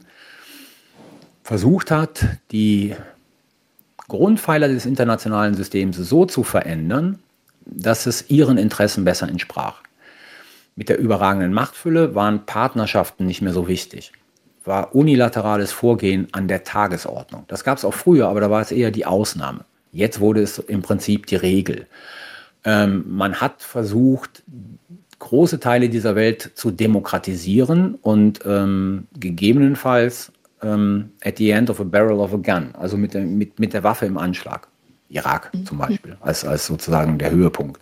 versucht 1.46 1.92
hat, 1.92 2.26
die 2.52 2.96
Grundpfeiler 4.08 4.68
des 4.68 4.88
internationalen 4.88 5.54
Systems 5.54 5.96
so 5.96 6.26
zu 6.26 6.42
verändern, 6.42 7.20
dass 7.68 8.08
es 8.08 8.32
ihren 8.32 8.58
Interessen 8.58 9.06
besser 9.06 9.30
entsprach. 9.30 9.84
Mit 10.76 10.90
der 10.90 10.98
überragenden 10.98 11.54
Machtfülle 11.54 12.16
waren 12.16 12.48
Partnerschaften 12.48 13.28
nicht 13.28 13.44
mehr 13.44 13.54
so 13.54 13.68
wichtig. 13.68 14.12
War 14.64 14.96
unilaterales 14.96 15.72
Vorgehen 15.72 16.28
an 16.32 16.48
der 16.48 16.64
Tagesordnung. 16.64 17.44
Das 17.48 17.64
gab 17.64 17.78
es 17.78 17.86
auch 17.86 17.94
früher, 17.94 18.28
aber 18.28 18.40
da 18.42 18.50
war 18.50 18.62
es 18.62 18.72
eher 18.72 18.90
die 18.90 19.06
Ausnahme. 19.06 19.66
Jetzt 19.92 20.20
wurde 20.20 20.42
es 20.42 20.58
im 20.58 20.82
Prinzip 20.82 21.28
die 21.28 21.36
Regel. 21.36 21.86
Ähm, 22.64 23.06
man 23.08 23.40
hat 23.40 23.62
versucht, 23.62 24.42
große 25.20 25.60
Teile 25.60 25.90
dieser 25.90 26.16
Welt 26.16 26.54
zu 26.56 26.72
demokratisieren 26.72 28.00
und 28.02 28.40
ähm, 28.46 29.06
gegebenenfalls 29.14 30.32
ähm, 30.62 31.12
at 31.24 31.38
the 31.38 31.52
end 31.52 31.70
of 31.70 31.80
a 31.80 31.84
barrel 31.84 32.20
of 32.20 32.34
a 32.34 32.38
gun, 32.38 32.74
also 32.74 32.98
mit 32.98 33.14
der, 33.14 33.22
mit, 33.22 33.60
mit 33.60 33.74
der 33.74 33.84
Waffe 33.84 34.06
im 34.06 34.18
Anschlag. 34.18 34.68
Irak 35.10 35.54
mhm. 35.54 35.66
zum 35.66 35.78
Beispiel, 35.78 36.18
als, 36.22 36.44
als 36.46 36.66
sozusagen 36.66 37.18
der 37.18 37.32
Höhepunkt 37.32 37.82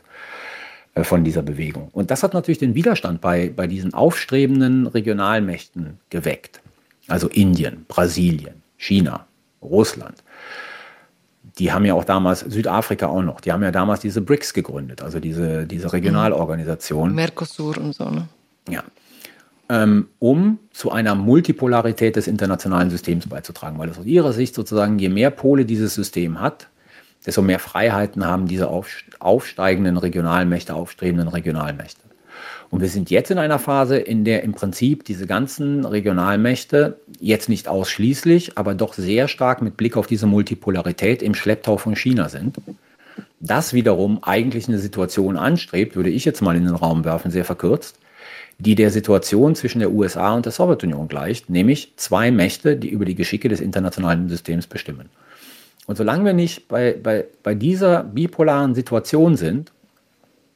äh, 0.95 1.03
von 1.03 1.23
dieser 1.23 1.41
Bewegung. 1.41 1.89
Und 1.91 2.11
das 2.11 2.23
hat 2.23 2.33
natürlich 2.33 2.59
den 2.59 2.75
Widerstand 2.75 3.21
bei, 3.21 3.51
bei 3.55 3.67
diesen 3.67 3.93
aufstrebenden 3.93 4.87
Regionalmächten 4.87 5.99
geweckt. 6.09 6.61
Also 7.07 7.27
Indien, 7.27 7.85
Brasilien, 7.87 8.63
China, 8.77 9.25
Russland. 9.61 10.23
Die 11.59 11.71
haben 11.71 11.85
ja 11.85 11.93
auch 11.93 12.05
damals, 12.05 12.39
Südafrika 12.39 13.07
auch 13.07 13.21
noch, 13.21 13.39
die 13.39 13.51
haben 13.51 13.61
ja 13.61 13.71
damals 13.71 13.99
diese 13.99 14.21
BRICS 14.21 14.53
gegründet, 14.53 15.01
also 15.01 15.19
diese, 15.19 15.67
diese 15.67 15.93
Regionalorganisation. 15.93 17.13
Mercosur 17.13 17.77
und 17.77 17.93
so, 17.93 18.09
ne? 18.09 18.27
Ja 18.67 18.83
ähm, 19.73 20.09
um 20.19 20.59
zu 20.71 20.91
einer 20.91 21.15
Multipolarität 21.15 22.15
des 22.15 22.27
internationalen 22.27 22.91
Systems 22.91 23.27
beizutragen. 23.27 23.79
Weil 23.79 23.89
es 23.89 23.97
aus 23.97 24.05
ihrer 24.05 24.31
Sicht 24.31 24.53
sozusagen, 24.53 24.99
je 24.99 25.09
mehr 25.09 25.31
Pole 25.31 25.65
dieses 25.65 25.95
System 25.95 26.39
hat, 26.39 26.67
desto 27.25 27.41
mehr 27.41 27.57
Freiheiten 27.57 28.23
haben 28.23 28.47
diese 28.47 28.69
aufsteigenden 29.19 29.97
Regionalmächte, 29.97 30.75
aufstrebenden 30.75 31.27
Regionalmächte. 31.27 32.01
Und 32.69 32.81
wir 32.81 32.89
sind 32.89 33.09
jetzt 33.09 33.31
in 33.31 33.39
einer 33.39 33.57
Phase, 33.57 33.97
in 33.97 34.25
der 34.25 34.43
im 34.43 34.53
Prinzip 34.53 35.05
diese 35.05 35.25
ganzen 35.25 35.85
Regionalmächte 35.85 36.99
jetzt 37.19 37.49
nicht 37.49 37.67
ausschließlich, 37.67 38.57
aber 38.57 38.75
doch 38.75 38.93
sehr 38.93 39.27
stark 39.27 39.63
mit 39.63 39.75
Blick 39.75 39.97
auf 39.97 40.05
diese 40.05 40.27
Multipolarität 40.27 41.23
im 41.23 41.33
Schlepptau 41.33 41.77
von 41.77 41.95
China 41.95 42.29
sind. 42.29 42.57
Das 43.39 43.73
wiederum 43.73 44.23
eigentlich 44.23 44.67
eine 44.67 44.79
Situation 44.79 45.35
anstrebt, 45.35 45.95
würde 45.95 46.09
ich 46.11 46.25
jetzt 46.25 46.41
mal 46.41 46.55
in 46.55 46.65
den 46.65 46.75
Raum 46.75 47.05
werfen, 47.05 47.31
sehr 47.31 47.45
verkürzt, 47.45 47.97
die 48.63 48.75
der 48.75 48.91
Situation 48.91 49.55
zwischen 49.55 49.79
der 49.79 49.91
USA 49.91 50.33
und 50.33 50.45
der 50.45 50.53
Sowjetunion 50.53 51.07
gleicht, 51.07 51.49
nämlich 51.49 51.93
zwei 51.97 52.31
Mächte, 52.31 52.77
die 52.77 52.89
über 52.89 53.05
die 53.05 53.15
Geschicke 53.15 53.49
des 53.49 53.59
internationalen 53.59 54.29
Systems 54.29 54.67
bestimmen. 54.67 55.09
Und 55.85 55.97
solange 55.97 56.23
wir 56.23 56.33
nicht 56.33 56.69
bei, 56.69 56.95
bei, 57.01 57.25
bei 57.43 57.55
dieser 57.55 58.03
bipolaren 58.03 58.73
Situation 58.73 59.35
sind, 59.35 59.71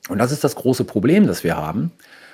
und 0.08 0.20
das 0.20 0.32
ist 0.32 0.44
das 0.44 0.56
große 0.56 0.86
Problem, 0.86 1.28
das 1.28 1.44
wir 1.44 1.58
haben, 1.58 1.92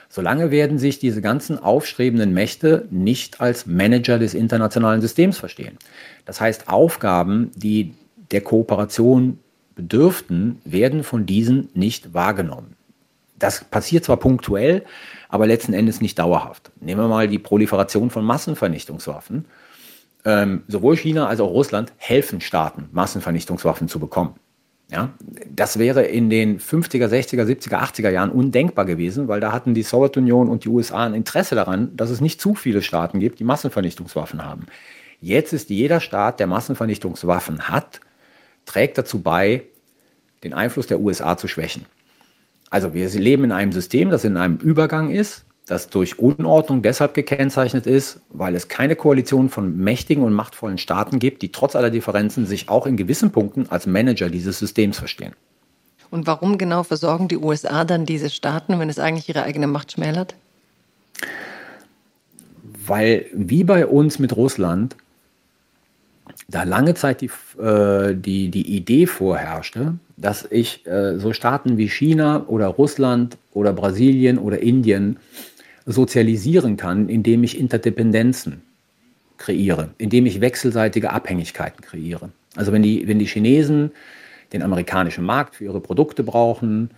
solange 0.09 0.51
werden 0.51 0.77
sich 0.77 0.99
diese 0.99 1.21
ganzen 1.21 1.57
aufstrebenden 1.57 2.33
Mächte 2.33 2.87
nicht 2.91 3.41
als 3.41 3.65
Manager 3.65 4.19
des 4.19 4.35
internationalen 4.35 5.01
Systems 5.01 5.39
verstehen. 5.39 5.79
Das 6.25 6.39
heißt, 6.39 6.69
Aufgaben, 6.69 7.49
die 7.55 7.95
der 8.29 8.41
Kooperation 8.41 9.39
bedürften, 9.75 10.61
werden 10.65 11.03
von 11.03 11.25
diesen 11.25 11.69
nicht 11.73 12.13
wahrgenommen. 12.13 12.75
Das 13.43 13.61
passiert 13.65 14.05
zwar 14.05 14.15
punktuell, 14.15 14.85
aber 15.27 15.47
letzten 15.47 15.73
Endes 15.73 15.99
nicht 15.99 16.17
dauerhaft. 16.17 16.71
Nehmen 16.79 17.01
wir 17.01 17.09
mal 17.09 17.27
die 17.27 17.39
Proliferation 17.39 18.09
von 18.09 18.23
Massenvernichtungswaffen. 18.23 19.43
Ähm, 20.23 20.63
sowohl 20.69 20.95
China 20.95 21.27
als 21.27 21.41
auch 21.41 21.49
Russland 21.49 21.91
helfen 21.97 22.39
Staaten, 22.39 22.87
Massenvernichtungswaffen 22.93 23.89
zu 23.89 23.99
bekommen. 23.99 24.35
Ja, 24.89 25.09
das 25.53 25.77
wäre 25.77 26.03
in 26.03 26.29
den 26.29 26.61
50er, 26.61 27.07
60er, 27.07 27.43
70er, 27.43 27.81
80er 27.81 28.11
Jahren 28.11 28.31
undenkbar 28.31 28.85
gewesen, 28.85 29.27
weil 29.27 29.41
da 29.41 29.51
hatten 29.51 29.73
die 29.73 29.83
Sowjetunion 29.83 30.47
und 30.47 30.63
die 30.63 30.69
USA 30.69 31.05
ein 31.05 31.13
Interesse 31.13 31.55
daran, 31.55 31.93
dass 31.97 32.11
es 32.11 32.21
nicht 32.21 32.39
zu 32.39 32.55
viele 32.55 32.81
Staaten 32.81 33.19
gibt, 33.19 33.39
die 33.39 33.43
Massenvernichtungswaffen 33.43 34.45
haben. 34.45 34.67
Jetzt 35.19 35.51
ist 35.51 35.69
jeder 35.69 35.99
Staat, 35.99 36.39
der 36.39 36.47
Massenvernichtungswaffen 36.47 37.67
hat, 37.67 37.99
trägt 38.63 38.97
dazu 38.97 39.21
bei, 39.21 39.63
den 40.45 40.53
Einfluss 40.53 40.87
der 40.87 41.01
USA 41.01 41.35
zu 41.35 41.49
schwächen. 41.49 41.85
Also 42.73 42.95
wir 42.95 43.07
leben 43.07 43.43
in 43.43 43.51
einem 43.51 43.71
System, 43.71 44.09
das 44.09 44.23
in 44.23 44.35
einem 44.35 44.57
Übergang 44.57 45.11
ist 45.11 45.45
das 45.65 45.89
durch 45.89 46.19
Unordnung 46.19 46.81
deshalb 46.81 47.13
gekennzeichnet 47.13 47.87
ist, 47.87 48.19
weil 48.29 48.55
es 48.55 48.67
keine 48.67 48.95
Koalition 48.95 49.49
von 49.49 49.77
mächtigen 49.77 50.23
und 50.23 50.33
machtvollen 50.33 50.77
Staaten 50.77 51.19
gibt, 51.19 51.41
die 51.41 51.51
trotz 51.51 51.75
aller 51.75 51.89
Differenzen 51.89 52.45
sich 52.45 52.67
auch 52.67 52.85
in 52.85 52.97
gewissen 52.97 53.31
Punkten 53.31 53.67
als 53.69 53.87
Manager 53.87 54.29
dieses 54.29 54.59
Systems 54.59 54.97
verstehen. 54.97 55.33
Und 56.11 56.27
warum 56.27 56.57
genau 56.57 56.83
versorgen 56.83 57.27
die 57.27 57.37
USA 57.37 57.85
dann 57.85 58.05
diese 58.05 58.29
Staaten, 58.29 58.77
wenn 58.79 58.89
es 58.89 58.99
eigentlich 58.99 59.29
ihre 59.29 59.43
eigene 59.43 59.67
Macht 59.67 59.93
schmälert? 59.93 60.35
Weil 62.85 63.25
wie 63.33 63.63
bei 63.63 63.87
uns 63.87 64.19
mit 64.19 64.35
Russland 64.35 64.97
da 66.49 66.63
lange 66.63 66.93
Zeit 66.93 67.21
die, 67.21 67.31
äh, 67.59 68.15
die, 68.15 68.49
die 68.49 68.75
Idee 68.75 69.07
vorherrschte, 69.07 69.93
dass 70.17 70.47
ich 70.49 70.85
äh, 70.85 71.17
so 71.17 71.33
Staaten 71.33 71.77
wie 71.77 71.89
China 71.89 72.45
oder 72.47 72.67
Russland 72.67 73.37
oder 73.53 73.73
Brasilien 73.73 74.37
oder 74.37 74.59
Indien 74.59 75.17
sozialisieren 75.85 76.77
kann, 76.77 77.09
indem 77.09 77.43
ich 77.43 77.59
Interdependenzen 77.59 78.61
kreiere, 79.37 79.89
indem 79.97 80.25
ich 80.25 80.39
wechselseitige 80.41 81.11
Abhängigkeiten 81.11 81.83
kreiere. 81.83 82.29
Also 82.55 82.71
wenn 82.71 82.83
die, 82.83 83.07
wenn 83.07 83.19
die 83.19 83.25
Chinesen 83.25 83.91
den 84.53 84.61
amerikanischen 84.61 85.25
Markt 85.25 85.55
für 85.55 85.65
ihre 85.65 85.81
Produkte 85.81 86.23
brauchen, 86.23 86.91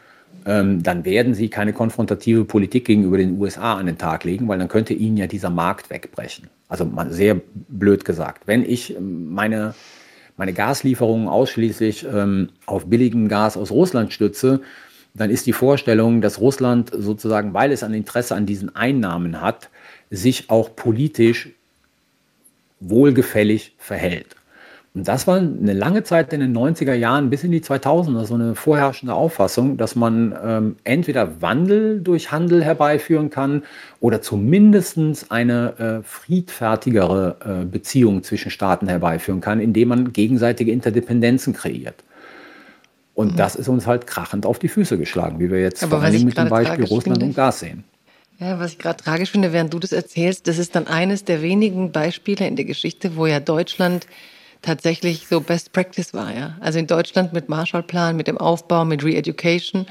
ähm, 0.46 0.84
dann 0.84 1.06
werden 1.06 1.34
sie 1.34 1.50
keine 1.50 1.74
konfrontative 1.74 2.46
Politik 2.46 2.86
gegenüber 2.86 3.18
den 3.18 3.40
USA 3.40 3.76
an 3.76 3.86
den 3.86 3.98
Tag 3.98 4.26
legen, 4.26 4.48
weil 4.48 4.60
dann 4.60 4.68
könnte 4.68 4.94
ihnen 4.94 5.18
ja 5.18 5.28
dieser 5.28 5.50
Markt 5.50 5.90
wegbrechen. 5.90 6.50
Also 6.68 6.92
sehr 7.10 7.40
blöd 7.70 8.06
gesagt. 8.06 8.44
Wenn 8.46 8.64
ich 8.64 8.96
ähm, 8.96 9.34
meine, 9.34 9.74
meine 10.38 10.54
Gaslieferungen 10.54 11.28
ausschließlich 11.28 12.06
ähm, 12.12 12.50
auf 12.66 12.86
billigem 12.88 13.28
Gas 13.28 13.58
aus 13.58 13.72
Russland 13.72 14.14
stütze, 14.14 14.62
dann 15.14 15.30
ist 15.30 15.46
die 15.46 15.54
Vorstellung, 15.54 16.22
dass 16.22 16.42
Russland 16.42 16.92
sozusagen, 16.94 17.54
weil 17.54 17.72
es 17.72 17.84
ein 17.84 17.94
Interesse 17.94 18.36
an 18.36 18.46
diesen 18.46 18.76
Einnahmen 18.76 19.42
hat, 19.42 19.70
sich 20.10 20.50
auch 20.50 20.76
politisch 20.76 21.50
wohlgefällig 22.82 23.74
verhält. 23.78 24.36
Und 24.96 25.10
das 25.10 25.28
war 25.28 25.38
eine 25.38 25.74
lange 25.74 26.04
Zeit 26.04 26.32
in 26.32 26.40
den 26.40 26.58
90er 26.58 26.94
Jahren 26.94 27.30
bis 27.30 27.44
in 27.44 27.52
die 27.52 27.60
2000er 27.60 28.24
so 28.24 28.34
eine 28.34 28.56
vorherrschende 28.56 29.14
Auffassung, 29.14 29.76
dass 29.76 29.98
man 29.98 30.34
ähm, 30.42 30.76
entweder 30.86 31.42
Wandel 31.42 32.00
durch 32.00 32.32
Handel 32.32 32.64
herbeiführen 32.64 33.30
kann 33.30 33.64
oder 34.00 34.22
zumindest 34.22 34.96
eine 35.30 36.02
äh, 36.02 36.04
friedfertigere 36.04 37.36
äh, 37.64 37.66
Beziehung 37.66 38.24
zwischen 38.24 38.50
Staaten 38.50 38.88
herbeiführen 38.88 39.42
kann, 39.42 39.60
indem 39.60 39.90
man 39.90 40.14
gegenseitige 40.14 40.72
Interdependenzen 40.72 41.52
kreiert. 41.52 42.02
Und 43.14 43.34
mhm. 43.34 43.38
das 43.38 43.58
ist 43.58 43.68
uns 43.68 43.88
halt 43.88 44.08
krachend 44.08 44.46
auf 44.46 44.60
die 44.60 44.70
Füße 44.70 44.98
geschlagen, 44.98 45.40
wie 45.40 45.52
wir 45.52 45.60
jetzt 45.60 45.84
Aber 45.84 45.98
vor 45.98 46.04
allem 46.04 46.24
mit 46.24 46.38
dem 46.38 46.48
Beispiel 46.48 46.86
Russland 46.86 47.22
und 47.22 47.36
Gas 47.36 47.60
sehen. 47.60 47.84
Ja, 48.40 48.60
was 48.60 48.72
ich 48.72 48.80
gerade 48.80 49.04
tragisch 49.04 49.32
finde, 49.32 49.52
während 49.52 49.74
du 49.74 49.80
das 49.80 49.92
erzählst, 49.92 50.48
das 50.48 50.58
ist 50.58 50.74
dann 50.74 50.88
eines 50.88 51.26
der 51.26 51.42
wenigen 51.42 51.92
Beispiele 51.92 52.48
in 52.48 52.56
der 52.56 52.66
Geschichte, 52.66 53.18
wo 53.18 53.26
ja 53.26 53.42
Deutschland 53.42 54.08
tatsächlich 54.66 55.28
so 55.28 55.42
Best 55.42 55.72
Practice 55.72 56.14
war, 56.14 56.36
ja. 56.36 56.58
Also 56.60 56.80
in 56.80 56.88
Deutschland 56.88 57.34
mit 57.34 57.50
Marshallplan, 57.50 58.16
mit 58.16 58.28
dem 58.28 58.38
Aufbau, 58.38 58.84
mit 58.84 59.04
Re-Education 59.04 59.86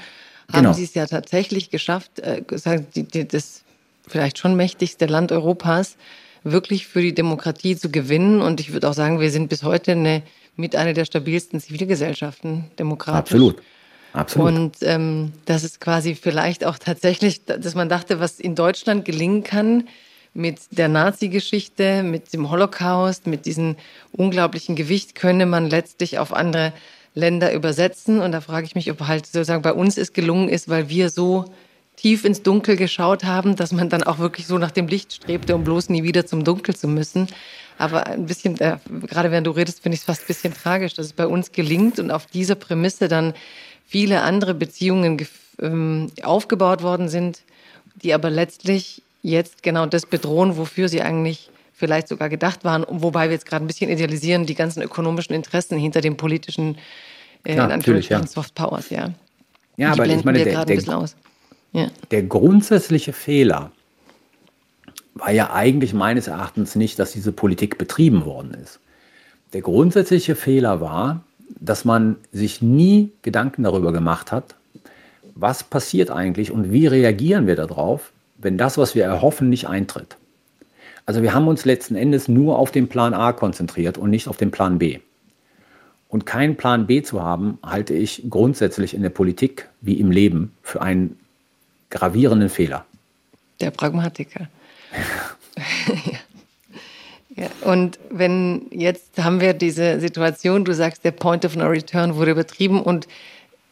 haben 0.53 0.65
genau. 0.65 0.73
sie 0.75 0.85
es 0.85 0.95
ja 0.95 1.07
tatsächlich 1.07 1.71
geschafft, 1.71 2.19
äh, 2.19 2.43
das 2.45 3.63
vielleicht 4.07 4.39
schon 4.39 4.57
mächtigste 4.57 5.07
Land 5.07 5.33
Europas 5.33 5.97
wirklich 6.43 6.87
für 6.87 7.01
die 7.01 7.15
Demokratie 7.15 7.77
zu 7.77 7.91
gewinnen. 7.91 8.43
Und 8.43 8.61
ich 8.61 8.73
würde 8.73 8.89
auch 8.89 8.95
sagen, 8.95 9.21
wir 9.21 9.31
sind 9.31 9.49
bis 9.49 9.63
heute 9.63 9.93
eine, 9.93 10.23
mit 10.57 10.77
einer 10.77 10.93
der 10.93 11.07
stabilsten 11.07 11.61
Zivilgesellschaften 11.61 12.71
demokratisch. 12.79 13.33
Absolut. 13.33 13.63
Absolut. 14.13 14.53
Und 14.53 14.77
ähm, 14.83 15.33
das 15.45 15.65
ist 15.65 15.81
quasi 15.81 16.15
vielleicht 16.15 16.65
auch 16.65 16.79
tatsächlich, 16.79 17.45
dass 17.47 17.75
man 17.75 17.89
dachte, 17.89 18.21
was 18.21 18.39
in 18.39 18.55
Deutschland 18.55 19.05
gelingen 19.05 19.43
kann, 19.43 19.89
mit 20.35 20.59
der 20.73 20.89
Nazi-Geschichte, 20.89 22.03
mit 22.03 22.33
dem 22.33 22.51
Holocaust, 22.51 23.27
mit 23.27 23.47
diesem 23.47 23.77
unglaublichen 24.13 24.75
Gewicht 24.75 25.15
könne 25.15 25.47
man 25.47 25.71
letztlich 25.71 26.19
auf 26.19 26.33
andere 26.33 26.73
Länder 27.15 27.53
übersetzen. 27.53 28.21
Und 28.21 28.33
da 28.33 28.41
frage 28.41 28.67
ich 28.67 28.75
mich, 28.75 28.91
ob 28.91 29.01
halt 29.01 29.27
sozusagen 29.27 29.63
bei 29.63 29.73
uns 29.73 29.97
es 29.97 30.13
gelungen 30.13 30.49
ist, 30.49 30.69
weil 30.69 30.89
wir 30.89 31.09
so 31.09 31.45
tief 31.97 32.25
ins 32.25 32.43
Dunkel 32.43 32.77
geschaut 32.77 33.23
haben, 33.23 33.55
dass 33.55 33.73
man 33.73 33.89
dann 33.89 34.03
auch 34.03 34.19
wirklich 34.19 34.47
so 34.47 34.59
nach 34.59 34.73
dem 34.73 34.89
Licht 34.89 35.13
strebte, 35.15 35.55
um 35.55 35.63
bloß 35.63 35.89
nie 35.91 36.03
wieder 36.03 36.27
zum 36.27 36.43
Dunkel 36.43 36.75
zu 36.75 36.89
müssen. 36.89 37.29
Aber 37.79 38.07
ein 38.07 38.27
bisschen, 38.27 38.61
äh, 38.61 38.79
gerade 39.07 39.31
während 39.31 39.47
du 39.47 39.53
redest, 39.53 39.83
finde 39.83 39.95
ich 39.95 40.01
es 40.01 40.07
fast 40.07 40.23
ein 40.23 40.27
bisschen 40.27 40.55
tragisch, 40.55 40.95
dass 40.95 41.07
es 41.07 41.13
bei 41.13 41.27
uns 41.27 41.53
gelingt 41.53 42.01
und 42.01 42.11
auf 42.11 42.27
dieser 42.27 42.57
Prämisse 42.57 43.07
dann 43.07 43.35
viele 43.87 44.23
andere 44.23 44.55
Beziehungen 44.55 45.25
ähm, 45.61 46.11
aufgebaut 46.23 46.83
worden 46.83 47.09
sind, 47.09 47.43
die 48.03 48.13
aber 48.13 48.31
letztlich 48.31 49.03
jetzt 49.25 49.63
genau 49.63 49.87
das 49.87 50.07
bedrohen, 50.07 50.57
wofür 50.57 50.89
sie 50.89 51.01
eigentlich 51.03 51.51
vielleicht 51.73 52.09
sogar 52.09 52.29
gedacht 52.29 52.63
waren, 52.63 52.85
wobei 52.89 53.29
wir 53.29 53.33
jetzt 53.33 53.47
gerade 53.47 53.65
ein 53.65 53.67
bisschen 53.67 53.91
idealisieren, 53.91 54.47
die 54.47 54.55
ganzen 54.55 54.83
ökonomischen 54.83 55.35
Interessen 55.35 55.79
hinter 55.79 56.01
den 56.01 56.17
politischen 56.17 56.77
äh, 57.45 57.57
ja, 57.57 57.77
ja. 57.77 58.27
Soft 58.27 58.55
Powers, 58.55 58.91
ja. 58.91 59.11
Ja, 59.77 59.93
aber 59.93 60.07
ich 60.07 60.25
meine, 60.25 60.45
der, 60.45 60.65
der, 60.65 61.09
ja. 61.73 61.89
der 62.11 62.23
grundsätzliche 62.23 63.13
Fehler 63.13 63.73
war 65.15 65.33
ja 65.33 65.53
eigentlich 65.53 65.95
meines 65.95 66.29
Erachtens 66.29 66.77
nicht, 66.77 66.99
dass 66.99 67.13
diese 67.13 67.33
Politik 67.33 67.77
betrieben 67.77 68.25
worden 68.25 68.55
ist. 68.55 68.79
Der 69.53 69.63
grundsätzliche 69.63 70.37
Fehler 70.37 70.81
war, 70.81 71.25
dass 71.61 71.85
man 71.85 72.17
sich 72.31 72.63
nie 72.63 73.11
Gedanken 73.23 73.65
darüber 73.65 73.93
gemacht 73.93 74.33
hat, 74.33 74.55
was 75.35 75.65
passiert 75.65 76.11
eigentlich 76.11 76.53
und 76.53 76.71
wie 76.71 76.87
reagieren 76.87 77.47
wir 77.47 77.57
darauf, 77.57 78.13
wenn 78.37 78.59
das, 78.59 78.79
was 78.79 78.95
wir 78.95 79.05
erhoffen, 79.05 79.49
nicht 79.49 79.69
eintritt. 79.69 80.17
Also 81.07 81.23
wir 81.23 81.35
haben 81.35 81.49
uns 81.49 81.65
letzten 81.65 81.97
Endes 81.97 82.29
nur 82.29 82.59
auf 82.59 82.71
den 82.71 82.89
Plan 82.89 83.15
A 83.15 83.33
konzentriert 83.33 83.99
und 83.99 84.11
nicht 84.11 84.29
auf 84.29 84.37
den 84.37 84.51
Plan 84.51 84.79
B. 84.79 85.01
Und 86.09 86.27
keinen 86.27 86.57
Plan 86.57 86.87
B 86.87 87.03
zu 87.03 87.23
haben, 87.23 87.59
halte 87.63 87.93
ich 87.93 88.25
grundsätzlich 88.31 88.95
in 88.95 89.03
der 89.03 89.11
Politik 89.11 89.69
wie 89.81 89.99
im 90.01 90.11
Leben 90.11 90.55
für 90.63 90.81
einen 90.81 91.19
gravierenden 91.91 92.49
Fehler. 92.49 92.85
Der 93.61 93.71
Pragmatiker. 93.71 94.49
ja. 97.37 97.49
Und 97.63 97.99
wenn 98.11 98.67
jetzt 98.71 99.23
haben 99.23 99.41
wir 99.41 99.55
diese 99.55 100.01
Situation, 100.01 100.65
du 100.65 100.75
sagst, 100.75 101.05
der 101.05 101.11
Point 101.11 101.45
of 101.45 101.57
No 101.57 101.67
Return 101.67 102.15
wurde 102.17 102.31
übertrieben 102.31 102.81
und 102.81 103.09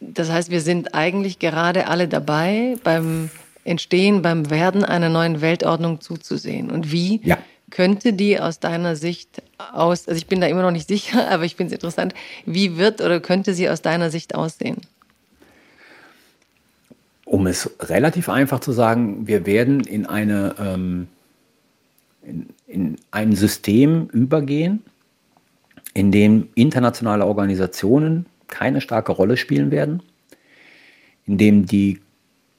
das 0.01 0.29
heißt, 0.29 0.51
wir 0.51 0.61
sind 0.61 0.93
eigentlich 0.93 1.39
gerade 1.39 1.87
alle 1.87 2.09
dabei 2.09 2.75
beim 2.83 3.29
Entstehen, 3.65 4.21
beim 4.21 4.49
Werden 4.49 4.83
einer 4.83 5.09
neuen 5.09 5.41
Weltordnung 5.41 6.01
zuzusehen. 6.01 6.69
Und 6.69 6.91
wie 6.91 7.21
ja. 7.23 7.37
könnte 7.69 8.13
die 8.13 8.39
aus 8.39 8.59
deiner 8.59 8.95
Sicht 8.95 9.41
aus, 9.57 10.07
also 10.07 10.17
ich 10.17 10.27
bin 10.27 10.41
da 10.41 10.47
immer 10.47 10.61
noch 10.61 10.71
nicht 10.71 10.87
sicher, 10.89 11.29
aber 11.29 11.45
ich 11.45 11.55
finde 11.55 11.73
es 11.73 11.77
interessant, 11.77 12.13
wie 12.45 12.77
wird 12.77 13.01
oder 13.01 13.19
könnte 13.19 13.53
sie 13.53 13.69
aus 13.69 13.81
deiner 13.81 14.09
Sicht 14.09 14.35
aussehen? 14.35 14.81
Um 17.25 17.47
es 17.47 17.69
relativ 17.79 18.29
einfach 18.29 18.59
zu 18.59 18.73
sagen, 18.73 19.27
wir 19.27 19.45
werden 19.45 19.79
in, 19.79 20.05
eine, 20.05 20.55
ähm, 20.59 21.07
in, 22.21 22.47
in 22.67 22.97
ein 23.11 23.35
System 23.35 24.07
übergehen, 24.11 24.83
in 25.93 26.11
dem 26.11 26.49
internationale 26.55 27.25
Organisationen 27.25 28.25
keine 28.47 28.81
starke 28.81 29.11
Rolle 29.11 29.37
spielen 29.37 29.71
werden, 29.71 30.03
in 31.25 31.37
dem 31.37 31.65
die 31.65 32.02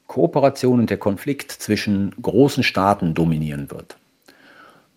Kooperation 0.06 0.80
und 0.80 0.90
der 0.90 0.98
Konflikt 0.98 1.52
zwischen 1.52 2.14
großen 2.20 2.62
Staaten 2.62 3.14
dominieren 3.14 3.70
wird. 3.70 3.96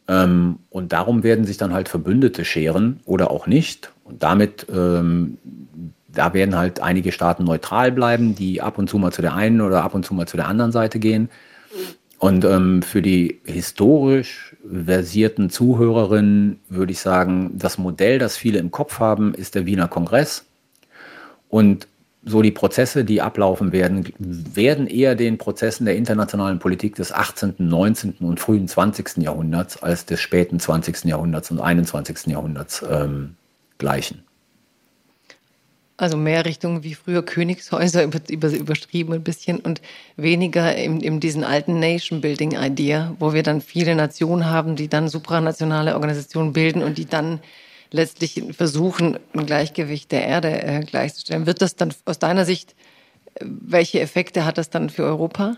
Ähm, 0.08 0.60
und 0.70 0.94
darum 0.94 1.24
werden 1.24 1.46
sich 1.46 1.58
dann 1.58 1.74
halt 1.74 1.90
Verbündete 1.90 2.46
scheren 2.46 3.00
oder 3.06 3.32
auch 3.32 3.48
nicht. 3.48 3.92
Und 4.04 4.24
damit, 4.24 4.68
ähm, 4.74 5.38
da 6.08 6.34
werden 6.34 6.56
halt 6.56 6.80
einige 6.80 7.12
Staaten 7.12 7.44
neutral 7.44 7.92
bleiben, 7.92 8.36
die 8.36 8.62
ab 8.62 8.78
und 8.78 8.90
zu 8.90 8.98
mal 8.98 9.12
zu 9.12 9.22
der 9.22 9.36
einen 9.36 9.62
oder 9.62 9.84
ab 9.84 9.94
und 9.94 10.06
zu 10.06 10.14
mal 10.14 10.28
zu 10.28 10.38
der 10.38 10.48
anderen 10.48 10.72
Seite 10.72 11.00
gehen. 11.00 11.30
Und 12.20 12.46
ähm, 12.46 12.82
für 12.82 13.02
die 13.02 13.42
historisch 13.44 14.56
versierten 14.68 15.50
Zuhörerinnen 15.50 16.60
würde 16.68 16.92
ich 16.92 17.00
sagen, 17.00 17.52
das 17.54 17.78
Modell, 17.78 18.18
das 18.18 18.38
viele 18.38 18.58
im 18.58 18.72
Kopf 18.72 19.00
haben, 19.00 19.36
ist 19.36 19.54
der 19.54 19.66
Wiener 19.66 19.88
Kongress. 19.88 20.46
Und 21.50 21.88
so 22.28 22.42
die 22.42 22.52
Prozesse, 22.52 23.06
die 23.06 23.22
ablaufen 23.22 23.72
werden, 23.72 24.12
werden 24.20 24.88
eher 24.88 25.16
den 25.16 25.38
Prozessen 25.38 25.86
der 25.86 25.96
internationalen 25.96 26.60
Politik 26.60 26.96
des 26.96 27.12
18., 27.12 27.56
19. 27.58 28.16
und 28.20 28.40
frühen 28.40 28.68
20. 28.68 29.18
Jahrhunderts 29.18 29.82
als 29.82 30.06
des 30.06 30.20
späten 30.20 30.60
20. 30.60 31.06
Jahrhunderts 31.06 31.50
und 31.52 31.62
21. 31.62 32.28
Jahrhunderts 32.28 32.86
ähm, 32.90 33.36
gleichen. 33.78 34.24
Also 36.00 36.16
mehr 36.16 36.46
Richtung 36.46 36.84
wie 36.84 36.94
früher 36.94 37.24
Königshäuser 37.24 38.04
über, 38.04 38.20
über, 38.30 38.50
überschrieben 38.50 39.14
ein 39.14 39.24
bisschen 39.24 39.60
und 39.60 39.82
weniger 40.16 40.76
in, 40.76 41.00
in 41.00 41.20
diesen 41.20 41.44
alten 41.44 41.80
Nation-Building-Idea, 41.80 43.16
wo 43.20 43.34
wir 43.34 43.42
dann 43.42 43.62
viele 43.62 43.96
Nationen 43.96 44.46
haben, 44.46 44.76
die 44.76 44.90
dann 44.90 45.08
supranationale 45.08 45.96
Organisationen 45.96 46.54
bilden 46.54 46.84
und 46.84 46.98
die 46.98 47.06
dann 47.06 47.40
letztlich 47.92 48.44
versuchen, 48.52 49.18
ein 49.34 49.46
Gleichgewicht 49.46 50.12
der 50.12 50.26
Erde 50.26 50.62
äh, 50.64 50.82
gleichzustellen. 50.82 51.46
Wird 51.46 51.62
das 51.62 51.76
dann 51.76 51.94
aus 52.06 52.20
deiner 52.20 52.46
Sicht, 52.46 52.76
äh, 53.36 53.46
welche 53.46 54.00
Effekte 54.00 54.46
hat 54.46 54.58
das 54.58 54.70
dann 54.70 54.90
für 54.90 55.04
Europa? 55.04 55.58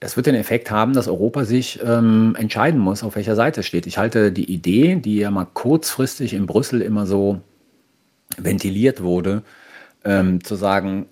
Das 0.00 0.16
wird 0.16 0.26
den 0.26 0.36
Effekt 0.36 0.70
haben, 0.70 0.92
dass 0.92 1.08
Europa 1.08 1.44
sich 1.44 1.80
ähm, 1.84 2.36
entscheiden 2.38 2.78
muss, 2.78 3.02
auf 3.02 3.16
welcher 3.16 3.34
Seite 3.34 3.64
steht. 3.64 3.86
Ich 3.86 3.98
halte 3.98 4.30
die 4.30 4.50
Idee, 4.52 4.94
die 4.96 5.16
ja 5.16 5.30
mal 5.30 5.46
kurzfristig 5.46 6.34
in 6.34 6.46
Brüssel 6.46 6.82
immer 6.82 7.04
so 7.04 7.40
ventiliert 8.36 9.02
wurde, 9.02 9.42
ähm, 10.04 10.44
zu 10.44 10.54
sagen, 10.54 11.06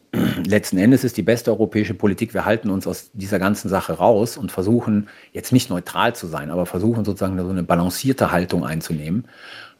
letzten 0.47 0.79
Endes 0.79 1.05
ist 1.05 1.17
die 1.17 1.23
beste 1.23 1.51
europäische 1.51 1.95
Politik, 1.95 2.35
wir 2.35 2.45
halten 2.45 2.71
uns 2.71 2.87
aus 2.87 3.11
dieser 3.13 3.39
ganzen 3.39 3.69
Sache 3.69 3.95
raus 3.95 4.37
und 4.37 4.53
versuchen 4.53 5.09
jetzt 5.33 5.53
nicht 5.53 5.71
neutral 5.71 6.15
zu 6.15 6.27
sein, 6.27 6.51
aber 6.51 6.67
versuchen 6.67 7.05
sozusagen 7.05 7.39
so 7.39 7.49
eine 7.49 7.63
balancierte 7.63 8.33
Haltung 8.33 8.65
einzunehmen, 8.65 9.27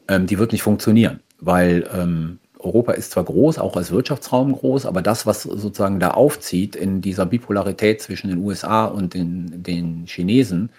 ähm, 0.07 0.27
die 0.27 0.39
wird 0.39 0.51
nicht 0.51 0.63
funktionieren, 0.63 1.19
weil 1.39 1.87
ähm, 1.93 2.39
Europa 2.59 2.93
ist 2.93 3.11
zwar 3.11 3.23
groß, 3.23 3.59
auch 3.59 3.75
als 3.75 3.91
Wirtschaftsraum 3.91 4.53
groß, 4.53 4.85
aber 4.85 5.01
das, 5.01 5.25
was 5.25 5.43
sozusagen 5.43 5.99
da 5.99 6.11
aufzieht 6.11 6.75
in 6.75 7.01
dieser 7.01 7.25
Bipolarität 7.25 8.01
zwischen 8.01 8.29
den 8.29 8.39
USA 8.39 8.85
und 8.85 9.13
den, 9.13 9.63
den 9.63 10.05
Chinesen, 10.07 10.69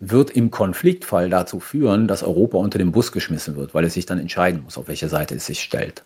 wird 0.00 0.30
im 0.30 0.50
Konfliktfall 0.50 1.30
dazu 1.30 1.60
führen, 1.60 2.06
dass 2.06 2.22
Europa 2.22 2.58
unter 2.58 2.78
den 2.78 2.92
Bus 2.92 3.12
geschmissen 3.12 3.56
wird, 3.56 3.74
weil 3.74 3.84
es 3.84 3.94
sich 3.94 4.06
dann 4.06 4.18
entscheiden 4.18 4.62
muss, 4.62 4.76
auf 4.76 4.88
welche 4.88 5.08
Seite 5.08 5.34
es 5.34 5.46
sich 5.46 5.60
stellt. 5.60 6.04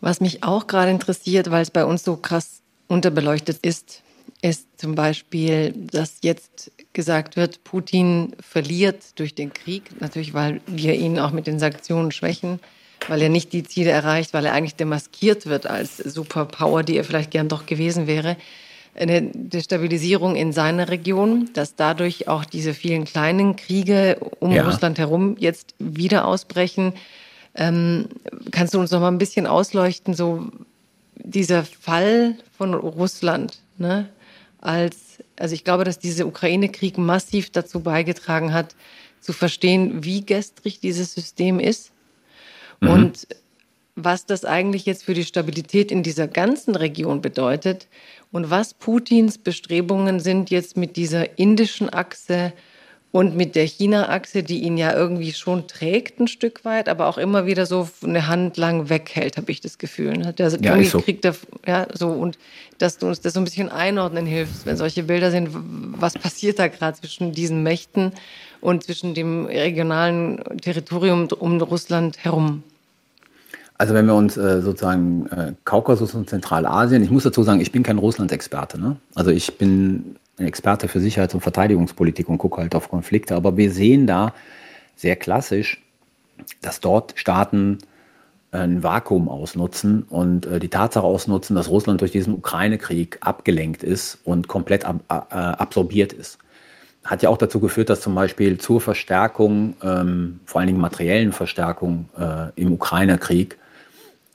Was 0.00 0.20
mich 0.20 0.42
auch 0.42 0.66
gerade 0.66 0.90
interessiert, 0.90 1.50
weil 1.50 1.62
es 1.62 1.70
bei 1.70 1.84
uns 1.84 2.04
so 2.04 2.16
krass 2.16 2.60
unterbeleuchtet 2.88 3.58
ist, 3.62 4.02
ist 4.42 4.78
zum 4.78 4.94
Beispiel, 4.94 5.72
dass 5.74 6.18
jetzt 6.22 6.70
gesagt 6.92 7.36
wird, 7.36 7.64
Putin 7.64 8.36
verliert 8.40 9.18
durch 9.18 9.34
den 9.34 9.52
Krieg, 9.52 10.00
natürlich 10.00 10.34
weil 10.34 10.60
wir 10.66 10.94
ihn 10.94 11.18
auch 11.18 11.30
mit 11.30 11.46
den 11.46 11.58
Sanktionen 11.58 12.12
schwächen, 12.12 12.60
weil 13.08 13.22
er 13.22 13.30
nicht 13.30 13.52
die 13.52 13.62
Ziele 13.64 13.90
erreicht, 13.90 14.34
weil 14.34 14.44
er 14.44 14.52
eigentlich 14.52 14.76
demaskiert 14.76 15.46
wird 15.46 15.66
als 15.66 15.96
Superpower, 15.96 16.82
die 16.82 16.96
er 16.96 17.04
vielleicht 17.04 17.30
gern 17.30 17.48
doch 17.48 17.66
gewesen 17.66 18.06
wäre. 18.06 18.36
Eine 18.94 19.22
Destabilisierung 19.22 20.36
in 20.36 20.52
seiner 20.52 20.88
Region, 20.88 21.50
dass 21.54 21.74
dadurch 21.74 22.28
auch 22.28 22.44
diese 22.44 22.74
vielen 22.74 23.04
kleinen 23.04 23.56
Kriege 23.56 24.18
um 24.40 24.52
ja. 24.52 24.64
Russland 24.64 24.98
herum 24.98 25.36
jetzt 25.38 25.74
wieder 25.78 26.26
ausbrechen 26.26 26.92
ähm, 27.54 28.08
kannst 28.50 28.74
du 28.74 28.80
uns 28.80 28.90
noch 28.90 29.00
mal 29.00 29.08
ein 29.08 29.18
bisschen 29.18 29.46
ausleuchten, 29.46 30.14
so 30.14 30.48
dieser 31.16 31.64
Fall 31.64 32.36
von 32.56 32.74
Russland, 32.74 33.58
ne? 33.78 34.08
Als, 34.60 35.18
also 35.36 35.54
ich 35.54 35.62
glaube, 35.62 35.84
dass 35.84 35.98
dieser 35.98 36.26
Ukraine-Krieg 36.26 36.96
massiv 36.96 37.50
dazu 37.50 37.80
beigetragen 37.80 38.54
hat, 38.54 38.74
zu 39.20 39.32
verstehen, 39.32 40.04
wie 40.04 40.24
gestrig 40.24 40.80
dieses 40.80 41.14
System 41.14 41.60
ist 41.60 41.92
mhm. 42.80 42.88
und 42.88 43.26
was 43.96 44.26
das 44.26 44.44
eigentlich 44.44 44.86
jetzt 44.86 45.04
für 45.04 45.14
die 45.14 45.24
Stabilität 45.24 45.92
in 45.92 46.02
dieser 46.02 46.28
ganzen 46.28 46.74
Region 46.74 47.20
bedeutet 47.20 47.86
und 48.32 48.50
was 48.50 48.74
Putins 48.74 49.38
Bestrebungen 49.38 50.18
sind 50.18 50.50
jetzt 50.50 50.76
mit 50.76 50.96
dieser 50.96 51.38
indischen 51.38 51.92
Achse 51.92 52.52
und 53.14 53.36
mit 53.36 53.54
der 53.54 53.64
China-Achse, 53.64 54.42
die 54.42 54.64
ihn 54.64 54.76
ja 54.76 54.92
irgendwie 54.92 55.32
schon 55.32 55.68
trägt 55.68 56.18
ein 56.18 56.26
Stück 56.26 56.64
weit, 56.64 56.88
aber 56.88 57.06
auch 57.06 57.16
immer 57.16 57.46
wieder 57.46 57.64
so 57.64 57.88
eine 58.02 58.26
Hand 58.26 58.56
lang 58.56 58.88
weghält, 58.88 59.36
habe 59.36 59.52
ich 59.52 59.60
das 59.60 59.78
Gefühl. 59.78 60.16
Ne? 60.16 60.34
Also 60.36 60.56
ja, 60.56 60.72
irgendwie 60.72 60.88
so. 60.88 61.00
kriegt 61.00 61.24
er, 61.24 61.36
ja, 61.64 61.86
so, 61.94 62.08
und 62.08 62.38
dass 62.78 62.98
du 62.98 63.06
uns 63.06 63.20
das 63.20 63.34
so 63.34 63.40
ein 63.40 63.44
bisschen 63.44 63.68
einordnen 63.68 64.26
hilfst, 64.26 64.66
wenn 64.66 64.76
solche 64.76 65.04
Bilder 65.04 65.30
sind, 65.30 65.48
was 65.52 66.14
passiert 66.14 66.58
da 66.58 66.66
gerade 66.66 66.98
zwischen 66.98 67.30
diesen 67.30 67.62
Mächten 67.62 68.10
und 68.60 68.82
zwischen 68.82 69.14
dem 69.14 69.46
regionalen 69.46 70.42
Territorium 70.60 71.28
um 71.38 71.60
Russland 71.62 72.18
herum? 72.24 72.64
Also 73.78 73.94
wenn 73.94 74.06
wir 74.06 74.14
uns 74.16 74.36
äh, 74.36 74.60
sozusagen 74.60 75.26
äh, 75.28 75.52
Kaukasus 75.64 76.14
und 76.14 76.28
Zentralasien, 76.28 77.04
ich 77.04 77.10
muss 77.10 77.22
dazu 77.22 77.44
sagen, 77.44 77.60
ich 77.60 77.70
bin 77.70 77.84
kein 77.84 77.98
Russland-Experte. 77.98 78.80
Ne? 78.80 78.96
Also 79.14 79.30
ich 79.30 79.56
bin 79.56 80.16
ein 80.38 80.46
Experte 80.46 80.88
für 80.88 81.00
Sicherheits- 81.00 81.34
und 81.34 81.40
Verteidigungspolitik 81.40 82.28
und 82.28 82.38
gucke 82.38 82.60
halt 82.60 82.74
auf 82.74 82.88
Konflikte. 82.88 83.34
Aber 83.36 83.56
wir 83.56 83.70
sehen 83.70 84.06
da 84.06 84.34
sehr 84.96 85.16
klassisch, 85.16 85.82
dass 86.60 86.80
dort 86.80 87.14
Staaten 87.16 87.78
ein 88.54 88.82
Vakuum 88.82 89.28
ausnutzen 89.28 90.04
und 90.04 90.46
äh, 90.46 90.60
die 90.60 90.68
Tatsache 90.68 91.04
ausnutzen, 91.04 91.56
dass 91.56 91.68
Russland 91.68 92.00
durch 92.00 92.12
diesen 92.12 92.34
Ukraine-Krieg 92.34 93.18
abgelenkt 93.20 93.82
ist 93.82 94.18
und 94.24 94.48
komplett 94.48 94.84
ab, 94.84 95.00
äh, 95.08 95.34
absorbiert 95.34 96.12
ist. 96.12 96.38
Hat 97.04 97.22
ja 97.22 97.28
auch 97.28 97.36
dazu 97.36 97.60
geführt, 97.60 97.90
dass 97.90 98.00
zum 98.00 98.14
Beispiel 98.14 98.58
zur 98.58 98.80
Verstärkung, 98.80 99.74
ähm, 99.82 100.40
vor 100.46 100.60
allen 100.60 100.68
Dingen 100.68 100.80
materiellen 100.80 101.32
Verstärkung 101.32 102.08
äh, 102.16 102.48
im 102.54 102.72
Ukraine-Krieg, 102.72 103.58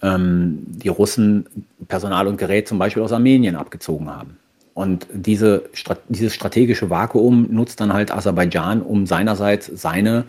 ähm, 0.01 0.59
die 0.67 0.89
Russen 0.89 1.45
Personal 1.87 2.27
und 2.27 2.37
Gerät 2.37 2.67
zum 2.67 2.77
Beispiel 2.77 3.01
aus 3.01 3.13
Armenien 3.13 3.55
abgezogen 3.55 4.09
haben. 4.09 4.38
Und 4.79 5.07
diese, 5.11 5.63
dieses 6.07 6.33
strategische 6.33 6.89
Vakuum 6.89 7.47
nutzt 7.51 7.81
dann 7.81 7.91
halt 7.91 8.11
Aserbaidschan, 8.11 8.81
um 8.81 9.05
seinerseits 9.05 9.65
seine 9.65 10.23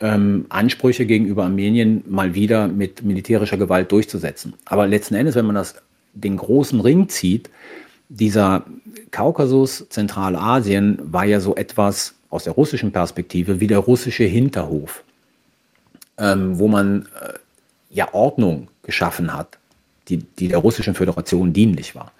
ähm, 0.00 0.44
Ansprüche 0.50 1.06
gegenüber 1.06 1.44
Armenien 1.44 2.04
mal 2.06 2.34
wieder 2.34 2.68
mit 2.68 3.02
militärischer 3.02 3.56
Gewalt 3.56 3.90
durchzusetzen. 3.90 4.52
Aber 4.66 4.86
letzten 4.86 5.14
Endes, 5.14 5.34
wenn 5.34 5.46
man 5.46 5.54
das 5.54 5.76
den 6.12 6.36
großen 6.36 6.78
Ring 6.78 7.08
zieht, 7.08 7.48
dieser 8.10 8.66
Kaukasus, 9.12 9.86
Zentralasien 9.88 10.98
war 11.00 11.24
ja 11.24 11.40
so 11.40 11.56
etwas 11.56 12.12
aus 12.28 12.44
der 12.44 12.52
russischen 12.52 12.92
Perspektive 12.92 13.60
wie 13.60 13.66
der 13.66 13.78
russische 13.78 14.24
Hinterhof, 14.24 15.04
ähm, 16.18 16.58
wo 16.58 16.68
man 16.68 17.06
äh, 17.18 17.32
ja 17.88 18.12
Ordnung 18.12 18.68
geschaffen 18.82 19.34
hat, 19.34 19.56
die, 20.10 20.18
die 20.18 20.48
der 20.48 20.58
russischen 20.58 20.94
Föderation 20.94 21.54
dienlich 21.54 21.94
war. 21.94 22.12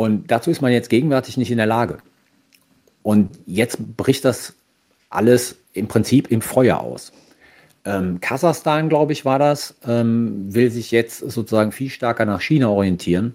Und 0.00 0.30
dazu 0.30 0.50
ist 0.50 0.62
man 0.62 0.72
jetzt 0.72 0.88
gegenwärtig 0.88 1.36
nicht 1.36 1.50
in 1.50 1.58
der 1.58 1.66
Lage. 1.66 1.98
Und 3.02 3.38
jetzt 3.44 3.98
bricht 3.98 4.24
das 4.24 4.54
alles 5.10 5.56
im 5.74 5.88
Prinzip 5.88 6.30
im 6.30 6.40
Feuer 6.40 6.80
aus. 6.80 7.12
Ähm, 7.84 8.18
Kasachstan, 8.18 8.88
glaube 8.88 9.12
ich, 9.12 9.26
war 9.26 9.38
das, 9.38 9.74
ähm, 9.86 10.54
will 10.54 10.70
sich 10.70 10.90
jetzt 10.90 11.18
sozusagen 11.18 11.70
viel 11.70 11.90
stärker 11.90 12.24
nach 12.24 12.40
China 12.40 12.70
orientieren, 12.70 13.34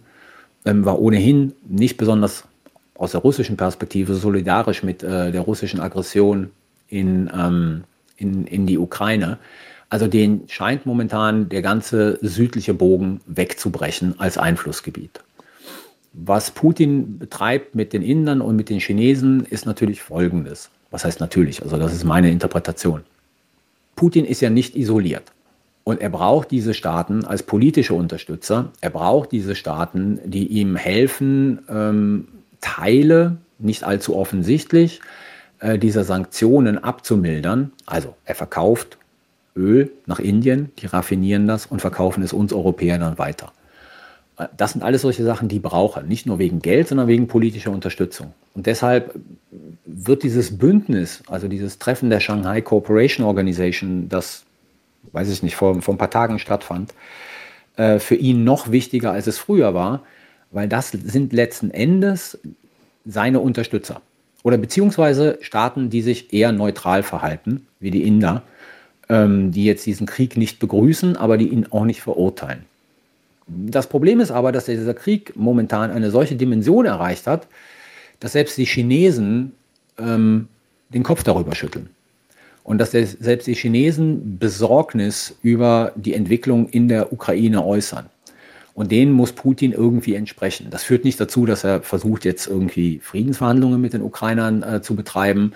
ähm, 0.66 0.86
war 0.86 0.98
ohnehin 1.00 1.54
nicht 1.68 1.98
besonders 1.98 2.46
aus 2.96 3.12
der 3.12 3.22
russischen 3.22 3.58
Perspektive 3.58 4.16
solidarisch 4.16 4.82
mit 4.82 5.04
äh, 5.04 5.32
der 5.32 5.42
russischen 5.42 5.80
Aggression 5.80 6.50
in, 6.88 7.30
ähm, 7.32 7.84
in, 8.18 8.48
in 8.48 8.66
die 8.66 8.80
Ukraine. 8.80 9.38
Also 9.90 10.08
den 10.08 10.46
scheint 10.48 10.88
momentan 10.88 11.48
der 11.48 11.62
ganze 11.62 12.18
südliche 12.24 12.74
Bogen 12.74 13.22
wegzubrechen 13.28 14.20
als 14.20 14.40
Einflussgebiet. 14.40 15.22
Was 16.18 16.52
Putin 16.52 17.20
betreibt 17.20 17.76
mit 17.76 17.92
den 17.92 18.02
Indern 18.02 18.42
und 18.42 18.56
mit 18.56 18.70
den 18.70 18.80
Chinesen, 18.80 19.46
ist 19.46 19.66
natürlich 19.66 20.02
Folgendes. 20.02 20.70
Was 20.90 21.04
heißt 21.04 21.20
natürlich? 21.20 21.62
Also 21.62 21.78
das 21.78 21.94
ist 21.94 22.06
meine 22.06 22.32
Interpretation. 22.32 23.02
Putin 23.96 24.24
ist 24.24 24.42
ja 24.42 24.50
nicht 24.50 24.76
isoliert. 24.76 25.34
Und 25.84 26.02
er 26.02 26.10
braucht 26.10 26.52
diese 26.52 26.74
Staaten 26.74 27.26
als 27.26 27.44
politische 27.44 27.94
Unterstützer. 27.94 28.72
Er 28.82 28.90
braucht 28.90 29.32
diese 29.32 29.56
Staaten, 29.56 30.20
die 30.26 30.48
ihm 30.48 30.76
helfen, 30.76 31.60
ähm, 31.70 32.28
Teile, 32.62 33.38
nicht 33.60 33.84
allzu 33.84 34.16
offensichtlich, 34.16 35.02
äh, 35.60 35.78
dieser 35.78 36.04
Sanktionen 36.04 36.78
abzumildern. 36.78 37.72
Also 37.86 38.16
er 38.26 38.36
verkauft 38.36 38.98
Öl 39.56 39.92
nach 40.06 40.20
Indien, 40.20 40.72
die 40.80 40.88
raffinieren 40.88 41.46
das 41.46 41.66
und 41.66 41.82
verkaufen 41.82 42.24
es 42.24 42.34
uns 42.34 42.52
Europäern 42.52 43.02
dann 43.02 43.18
weiter. 43.18 43.52
Das 44.58 44.74
sind 44.74 44.84
alles 44.84 45.02
solche 45.04 45.24
Sachen, 45.24 45.48
die 45.48 45.60
brauchen. 45.60 46.08
Nicht 46.08 46.26
nur 46.26 46.40
wegen 46.40 46.62
Geld, 46.62 46.90
sondern 46.90 47.08
wegen 47.08 47.28
politischer 47.28 47.72
Unterstützung. 47.72 48.34
Und 48.54 48.66
deshalb 48.66 49.16
wird 49.86 50.24
dieses 50.24 50.58
Bündnis, 50.58 51.24
also 51.28 51.48
dieses 51.48 51.80
Treffen 51.80 52.10
der 52.10 52.20
Shanghai 52.20 52.62
Cooperation 52.62 53.26
Organization, 53.26 54.10
das, 54.10 54.44
weiß 55.14 55.30
ich 55.30 55.42
nicht, 55.42 55.56
vor, 55.56 55.82
vor 55.82 55.94
ein 55.94 55.98
paar 55.98 56.10
Tagen 56.10 56.40
stattfand, 56.40 56.94
äh, 57.78 58.00
für 58.00 58.16
ihn 58.16 58.44
noch 58.44 58.72
wichtiger, 58.72 59.12
als 59.12 59.28
es 59.28 59.38
früher 59.38 59.74
war, 59.74 60.04
weil 60.52 60.68
das 60.68 60.92
sind 60.92 61.34
letzten 61.34 61.72
Endes 61.72 62.38
seine 63.06 63.40
Unterstützer. 63.40 64.02
Oder 64.44 64.58
beziehungsweise 64.58 65.38
Staaten, 65.42 65.90
die 65.90 66.02
sich 66.02 66.34
eher 66.34 66.52
neutral 66.52 67.04
verhalten, 67.04 67.68
wie 67.80 67.92
die 67.92 68.04
Inder, 68.04 68.44
ähm, 69.10 69.52
die 69.52 69.66
jetzt 69.66 69.86
diesen 69.86 70.08
Krieg 70.08 70.38
nicht 70.38 70.60
begrüßen, 70.60 71.18
aber 71.18 71.38
die 71.38 71.48
ihn 71.48 71.68
auch 71.72 71.86
nicht 71.86 72.02
verurteilen. 72.02 72.66
Das 73.48 73.88
Problem 73.88 74.20
ist 74.20 74.32
aber, 74.32 74.52
dass 74.52 74.66
dieser 74.66 74.94
Krieg 74.94 75.34
momentan 75.36 75.92
eine 75.92 76.10
solche 76.10 76.36
Dimension 76.36 76.86
erreicht 76.86 77.28
hat, 77.28 77.48
dass 78.20 78.32
selbst 78.32 78.58
die 78.58 78.66
Chinesen 78.66 79.54
ähm, 80.00 80.48
den 80.90 81.04
Kopf 81.04 81.24
darüber 81.24 81.54
schütteln. 81.56 81.90
Und 82.64 82.80
dass 82.80 82.92
selbst 82.92 83.46
die 83.46 83.54
Chinesen 83.54 84.40
Besorgnis 84.40 85.38
über 85.44 85.92
die 85.96 86.16
Entwicklung 86.16 86.68
in 86.70 86.88
der 86.88 87.14
Ukraine 87.14 87.64
äußern. 87.64 88.08
Und 88.74 88.92
denen 88.92 89.12
muss 89.12 89.34
Putin 89.34 89.72
irgendwie 89.72 90.16
entsprechen. 90.16 90.68
Das 90.72 90.84
führt 90.84 91.06
nicht 91.06 91.20
dazu, 91.20 91.46
dass 91.46 91.64
er 91.64 91.84
versucht, 91.84 92.26
jetzt 92.26 92.48
irgendwie 92.48 93.00
Friedensverhandlungen 93.04 93.80
mit 93.80 93.94
den 93.94 94.02
Ukrainern 94.02 94.64
äh, 94.64 94.82
zu 94.82 94.96
betreiben. 94.96 95.54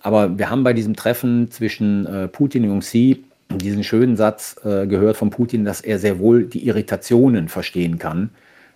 Aber 0.00 0.38
wir 0.38 0.48
haben 0.48 0.64
bei 0.64 0.72
diesem 0.72 0.96
Treffen 0.96 1.50
zwischen 1.50 2.06
äh, 2.06 2.26
Putin 2.26 2.68
und 2.70 2.80
Xi 2.80 3.22
diesen 3.50 3.84
schönen 3.84 4.16
Satz 4.16 4.56
äh, 4.64 4.86
gehört 4.86 5.16
von 5.16 5.30
Putin, 5.30 5.64
dass 5.64 5.80
er 5.80 5.98
sehr 5.98 6.18
wohl 6.18 6.44
die 6.44 6.66
Irritationen 6.66 7.48
verstehen 7.48 7.98
kann, 7.98 8.30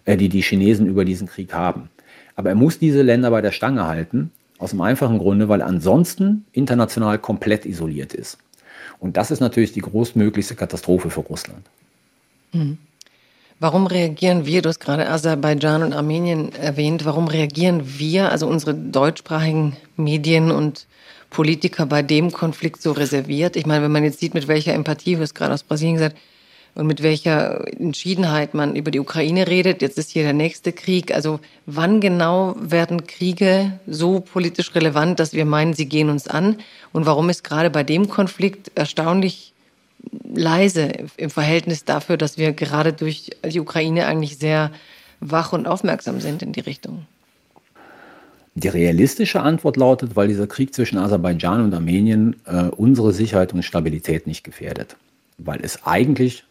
äh, 0.05 0.17
die 0.17 0.29
die 0.29 0.43
Chinesen 0.43 0.87
über 0.87 1.05
diesen 1.05 1.27
Krieg 1.27 1.53
haben. 1.53 1.91
Aber 2.37 2.51
er 2.51 2.55
muss 2.55 2.79
diese 2.79 3.03
Länder 3.03 3.31
bei 3.31 3.41
der 3.41 3.53
Stange 3.53 3.87
halten, 3.87 4.31
aus 4.59 4.71
dem 4.71 4.81
einfachen 4.81 5.19
Grunde, 5.19 5.49
weil 5.49 5.61
er 5.61 5.67
ansonsten 5.67 6.45
international 6.53 7.19
komplett 7.19 7.67
isoliert 7.67 8.15
ist. 8.15 8.39
Und 8.99 9.17
das 9.17 9.31
ist 9.31 9.41
natürlich 9.41 9.73
die 9.73 9.81
großmöglichste 9.81 10.55
Katastrophe 10.55 11.11
für 11.11 11.21
Russland. 11.21 11.67
Mhm. 12.53 12.79
Warum 13.59 13.87
reagieren 13.87 14.47
wir, 14.47 14.63
du 14.63 14.71
hast 14.71 14.81
gerade 14.81 15.09
Aserbaidschan 15.09 15.83
und 15.83 15.93
Armenien 15.93 16.53
erwähnt, 16.55 17.05
warum 17.05 17.29
reagieren 17.29 17.83
wir, 17.99 18.33
also 18.33 18.47
unsere 18.47 18.75
deutschsprachigen 18.75 19.77
Medien 19.97 20.51
und 20.51 20.87
Politiker 21.31 21.87
bei 21.87 22.03
dem 22.03 22.33
Konflikt 22.33 22.83
so 22.83 22.93
reserviert? 22.93 23.57
Ich 23.57 23.67
meine, 23.67 23.85
wenn 23.85 23.93
man 23.93 24.05
jetzt 24.05 24.21
sieht, 24.21 24.35
mit 24.35 24.49
welcher 24.49 24.75
Empathie, 24.75 25.15
du 25.15 25.23
hast 25.23 25.35
gerade 25.35 25.55
aus 25.55 25.63
Brasilien 25.63 25.95
gesagt, 25.95 26.17
und 26.75 26.87
mit 26.87 27.03
welcher 27.03 27.67
Entschiedenheit 27.79 28.55
man 28.55 28.77
über 28.77 28.91
die 28.91 29.01
Ukraine 29.01 29.49
redet. 29.49 29.83
Jetzt 29.83 29.99
ist 29.99 30.11
hier 30.11 30.23
der 30.23 30.33
nächste 30.33 30.73
Krieg. 30.73 31.13
Also 31.13 31.41
wann 31.67 32.01
genau 32.01 32.55
werden 32.61 33.07
Kriege 33.07 33.81
so 33.87 34.21
politisch 34.21 34.75
relevant, 34.75 35.19
dass 35.19 35.33
wir 35.33 35.45
meinen, 35.45 35.75
sie 35.75 35.87
gehen 35.87 36.11
uns 36.11 36.29
an? 36.29 36.57
Und 36.93 37.07
warum 37.07 37.29
ist 37.29 37.45
gerade 37.45 37.71
bei 37.71 37.83
dem 37.83 38.09
Konflikt 38.09 38.71
erstaunlich 38.77 39.53
leise 40.23 40.93
im 41.17 41.31
Verhältnis 41.31 41.85
dafür, 41.85 42.17
dass 42.17 42.39
wir 42.39 42.53
gerade 42.53 42.93
durch 42.93 43.31
die 43.45 43.61
Ukraine 43.61 44.07
eigentlich 44.07 44.39
sehr 44.39 44.71
wach 45.21 45.53
und 45.53 45.67
aufmerksam 45.67 46.21
sind 46.21 46.43
in 46.43 46.53
die 46.53 46.61
Richtung? 46.61 47.07
Die 48.63 48.69
realistische 48.69 49.41
Antwort 49.41 49.79
lautet, 49.79 50.17
weil 50.17 50.29
dieser 50.29 50.47
Krieg 50.47 50.75
zwischen 50.75 50.99
Aserbaidschan 50.99 51.65
und 51.65 51.73
Armenien 51.73 52.37
äh, 52.45 52.65
unsere 52.65 53.15
Sicherheit 53.15 53.55
und 53.55 53.63
Stabilität 53.63 54.27
nicht 54.27 54.45
gefährdet. 54.45 54.97
Weil 55.39 55.61
es 55.63 55.87
eigentlich 55.87 56.45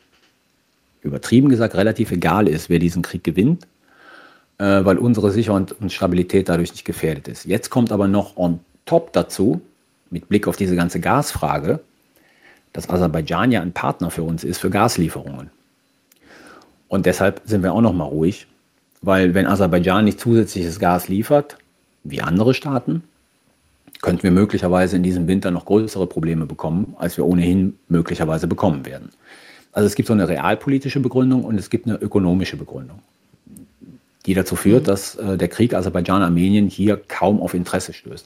übertrieben 1.04 1.50
gesagt, 1.50 1.76
relativ 1.76 2.10
egal 2.10 2.48
ist, 2.48 2.68
wer 2.68 2.80
diesen 2.80 3.04
Krieg 3.04 3.24
gewinnt, 3.24 3.68
äh, 4.58 4.84
weil 4.84 4.98
unsere 4.98 5.30
Sicherheit 5.30 5.72
und 5.74 5.94
Stabilität 5.94 6.50
dadurch 6.50 6.72
nicht 6.72 6.84
gefährdet 6.84 7.28
ist. 7.28 7.46
Jetzt 7.46 7.70
kommt 7.70 7.92
aber 7.92 8.08
noch 8.08 8.38
on 8.38 8.60
top 8.88 9.14
dazu, 9.14 9.62
mit 10.10 10.30
Blick 10.30 10.48
auf 10.48 10.56
diese 10.56 10.76
ganze 10.76 11.00
Gasfrage, 11.00 11.80
dass 12.74 12.90
Aserbaidschan 12.90 13.52
ja 13.52 13.62
ein 13.62 13.72
Partner 13.72 14.10
für 14.10 14.24
uns 14.24 14.44
ist 14.44 14.58
für 14.58 14.72
Gaslieferungen. 14.72 15.52
Und 16.88 17.06
deshalb 17.06 17.44
sind 17.46 17.62
wir 17.62 17.72
auch 17.72 17.82
noch 17.82 17.94
mal 17.94 18.06
ruhig, 18.06 18.48
weil 19.04 19.36
wenn 19.36 19.46
Aserbaidschan 19.46 20.06
nicht 20.06 20.20
zusätzliches 20.20 20.80
Gas 20.80 21.08
liefert, 21.08 21.60
wie 22.04 22.22
andere 22.22 22.54
Staaten, 22.54 23.04
könnten 24.02 24.24
wir 24.24 24.32
möglicherweise 24.32 24.96
in 24.96 25.04
diesem 25.04 25.28
Winter 25.28 25.52
noch 25.52 25.66
größere 25.66 26.08
Probleme 26.08 26.46
bekommen, 26.46 26.96
als 27.00 27.18
wir 27.18 27.26
ohnehin 27.26 27.78
möglicherweise 27.90 28.48
bekommen 28.48 28.86
werden. 28.86 29.10
Also 29.72 29.88
es 29.88 29.96
gibt 29.96 30.08
so 30.08 30.14
eine 30.14 30.28
realpolitische 30.28 31.00
Begründung 31.00 31.44
und 31.44 31.58
es 31.58 31.70
gibt 31.70 31.86
eine 31.86 31.98
ökonomische 31.98 32.58
Begründung, 32.58 33.00
die 34.26 34.34
dazu 34.34 34.56
führt, 34.56 34.84
mhm. 34.84 34.88
dass 34.88 35.16
äh, 35.16 35.38
der 35.38 35.48
Krieg 35.48 35.74
Aserbaidschan-Armenien 35.74 36.68
hier 36.68 37.00
kaum 37.08 37.42
auf 37.42 37.54
Interesse 37.54 37.94
stößt. 37.94 38.26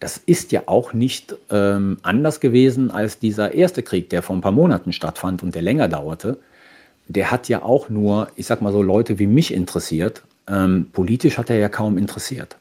Das 0.00 0.18
ist 0.18 0.52
ja 0.52 0.64
auch 0.66 0.92
nicht 0.92 1.36
ähm, 1.50 1.98
anders 2.02 2.40
gewesen 2.40 2.90
als 2.90 3.18
dieser 3.18 3.54
erste 3.54 3.82
Krieg, 3.82 4.10
der 4.10 4.22
vor 4.22 4.36
ein 4.36 4.42
paar 4.42 4.52
Monaten 4.52 4.92
stattfand 4.92 5.42
und 5.42 5.54
der 5.54 5.62
länger 5.62 5.88
dauerte. 5.88 6.38
Der 7.06 7.30
hat 7.30 7.48
ja 7.48 7.62
auch 7.62 7.88
nur, 7.88 8.28
ich 8.34 8.46
sag 8.46 8.60
mal 8.60 8.72
so, 8.72 8.82
Leute 8.82 9.18
wie 9.18 9.26
mich 9.26 9.54
interessiert. 9.54 10.22
Ähm, 10.48 10.88
politisch 10.92 11.38
hat 11.38 11.48
er 11.48 11.56
ja 11.56 11.68
kaum 11.68 11.96
interessiert. 11.96 12.56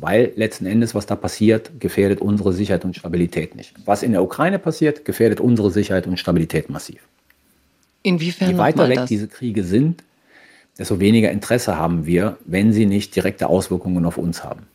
Weil 0.00 0.32
letzten 0.36 0.66
Endes, 0.66 0.94
was 0.94 1.06
da 1.06 1.16
passiert, 1.16 1.80
gefährdet 1.80 2.20
unsere 2.20 2.52
Sicherheit 2.52 2.84
und 2.84 2.96
Stabilität 2.96 3.56
nicht. 3.56 3.74
Was 3.84 4.04
in 4.04 4.12
der 4.12 4.22
Ukraine 4.22 4.60
passiert, 4.60 5.04
gefährdet 5.04 5.40
unsere 5.40 5.70
Sicherheit 5.72 6.06
und 6.06 6.18
Stabilität 6.18 6.70
massiv. 6.70 7.00
Inwiefern? 8.02 8.50
Je 8.50 8.58
weiter 8.58 8.88
weg 8.88 8.96
das? 8.96 9.08
diese 9.08 9.26
Kriege 9.26 9.64
sind, 9.64 10.04
desto 10.78 11.00
weniger 11.00 11.32
Interesse 11.32 11.76
haben 11.76 12.06
wir, 12.06 12.38
wenn 12.44 12.72
sie 12.72 12.86
nicht 12.86 13.16
direkte 13.16 13.48
Auswirkungen 13.48 14.04
auf 14.06 14.18
uns 14.18 14.44
haben. 14.44 14.66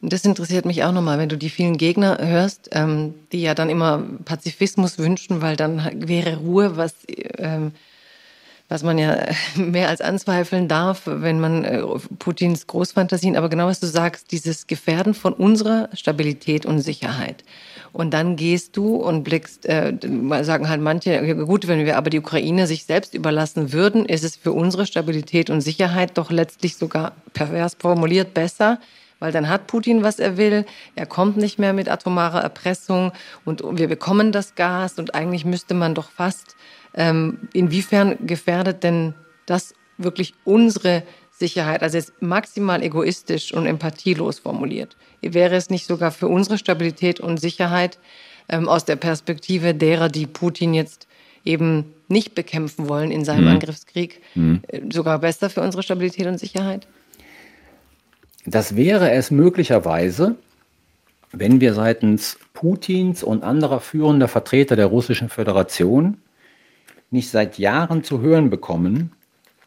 Das 0.00 0.24
interessiert 0.24 0.64
mich 0.64 0.82
auch 0.82 0.92
nochmal, 0.92 1.18
wenn 1.18 1.28
du 1.28 1.36
die 1.36 1.50
vielen 1.50 1.76
Gegner 1.76 2.18
hörst, 2.20 2.70
ähm, 2.72 3.14
die 3.30 3.42
ja 3.42 3.54
dann 3.54 3.68
immer 3.68 4.02
Pazifismus 4.24 4.98
wünschen, 4.98 5.42
weil 5.42 5.54
dann 5.54 5.88
wäre 5.94 6.38
Ruhe, 6.38 6.76
was, 6.76 6.94
ähm, 7.38 7.72
was 8.72 8.82
man 8.82 8.96
ja 8.96 9.18
mehr 9.54 9.90
als 9.90 10.00
anzweifeln 10.00 10.66
darf, 10.66 11.02
wenn 11.04 11.40
man 11.40 11.64
äh, 11.64 11.82
Putins 12.18 12.66
Großfantasien, 12.66 13.36
aber 13.36 13.50
genau 13.50 13.66
was 13.66 13.80
du 13.80 13.86
sagst, 13.86 14.32
dieses 14.32 14.66
Gefährden 14.66 15.12
von 15.12 15.34
unserer 15.34 15.90
Stabilität 15.92 16.64
und 16.64 16.80
Sicherheit. 16.80 17.44
Und 17.92 18.14
dann 18.14 18.36
gehst 18.36 18.78
du 18.78 18.96
und 18.96 19.24
blickst, 19.24 19.66
äh, 19.66 19.92
sagen 20.40 20.70
halt 20.70 20.80
manche, 20.80 21.36
gut, 21.44 21.68
wenn 21.68 21.84
wir 21.84 21.98
aber 21.98 22.08
die 22.08 22.18
Ukraine 22.18 22.66
sich 22.66 22.84
selbst 22.84 23.12
überlassen 23.12 23.74
würden, 23.74 24.06
ist 24.06 24.24
es 24.24 24.36
für 24.36 24.52
unsere 24.52 24.86
Stabilität 24.86 25.50
und 25.50 25.60
Sicherheit 25.60 26.16
doch 26.16 26.30
letztlich 26.30 26.76
sogar 26.76 27.12
pervers 27.34 27.76
formuliert 27.78 28.32
besser, 28.32 28.80
weil 29.18 29.32
dann 29.32 29.50
hat 29.50 29.66
Putin, 29.66 30.02
was 30.02 30.18
er 30.18 30.38
will. 30.38 30.64
Er 30.96 31.04
kommt 31.04 31.36
nicht 31.36 31.58
mehr 31.58 31.74
mit 31.74 31.90
atomarer 31.90 32.40
Erpressung 32.40 33.12
und 33.44 33.62
wir 33.62 33.88
bekommen 33.88 34.32
das 34.32 34.54
Gas 34.54 34.98
und 34.98 35.14
eigentlich 35.14 35.44
müsste 35.44 35.74
man 35.74 35.94
doch 35.94 36.10
fast, 36.10 36.56
ähm, 36.94 37.48
inwiefern 37.52 38.16
gefährdet 38.26 38.82
denn 38.82 39.14
das 39.46 39.74
wirklich 39.98 40.34
unsere 40.44 41.02
Sicherheit, 41.30 41.82
also 41.82 41.96
jetzt 41.96 42.12
maximal 42.20 42.82
egoistisch 42.82 43.52
und 43.52 43.66
empathielos 43.66 44.38
formuliert. 44.38 44.96
Wäre 45.22 45.56
es 45.56 45.70
nicht 45.70 45.86
sogar 45.86 46.10
für 46.10 46.28
unsere 46.28 46.58
Stabilität 46.58 47.20
und 47.20 47.40
Sicherheit 47.40 47.98
ähm, 48.48 48.68
aus 48.68 48.84
der 48.84 48.96
Perspektive 48.96 49.74
derer, 49.74 50.08
die 50.08 50.26
Putin 50.26 50.74
jetzt 50.74 51.08
eben 51.44 51.94
nicht 52.08 52.34
bekämpfen 52.34 52.88
wollen 52.88 53.10
in 53.10 53.24
seinem 53.24 53.44
mhm. 53.44 53.50
Angriffskrieg, 53.50 54.20
mhm. 54.34 54.60
Äh, 54.68 54.80
sogar 54.92 55.18
besser 55.18 55.50
für 55.50 55.62
unsere 55.62 55.82
Stabilität 55.82 56.26
und 56.26 56.38
Sicherheit? 56.38 56.86
Das 58.44 58.76
wäre 58.76 59.10
es 59.12 59.30
möglicherweise, 59.30 60.36
wenn 61.32 61.60
wir 61.60 61.74
seitens 61.74 62.38
Putins 62.52 63.22
und 63.22 63.42
anderer 63.42 63.80
führender 63.80 64.28
Vertreter 64.28 64.76
der 64.76 64.86
Russischen 64.86 65.28
Föderation 65.28 66.18
nicht 67.12 67.30
seit 67.30 67.58
Jahren 67.58 68.02
zu 68.02 68.20
hören 68.20 68.50
bekommen, 68.50 69.12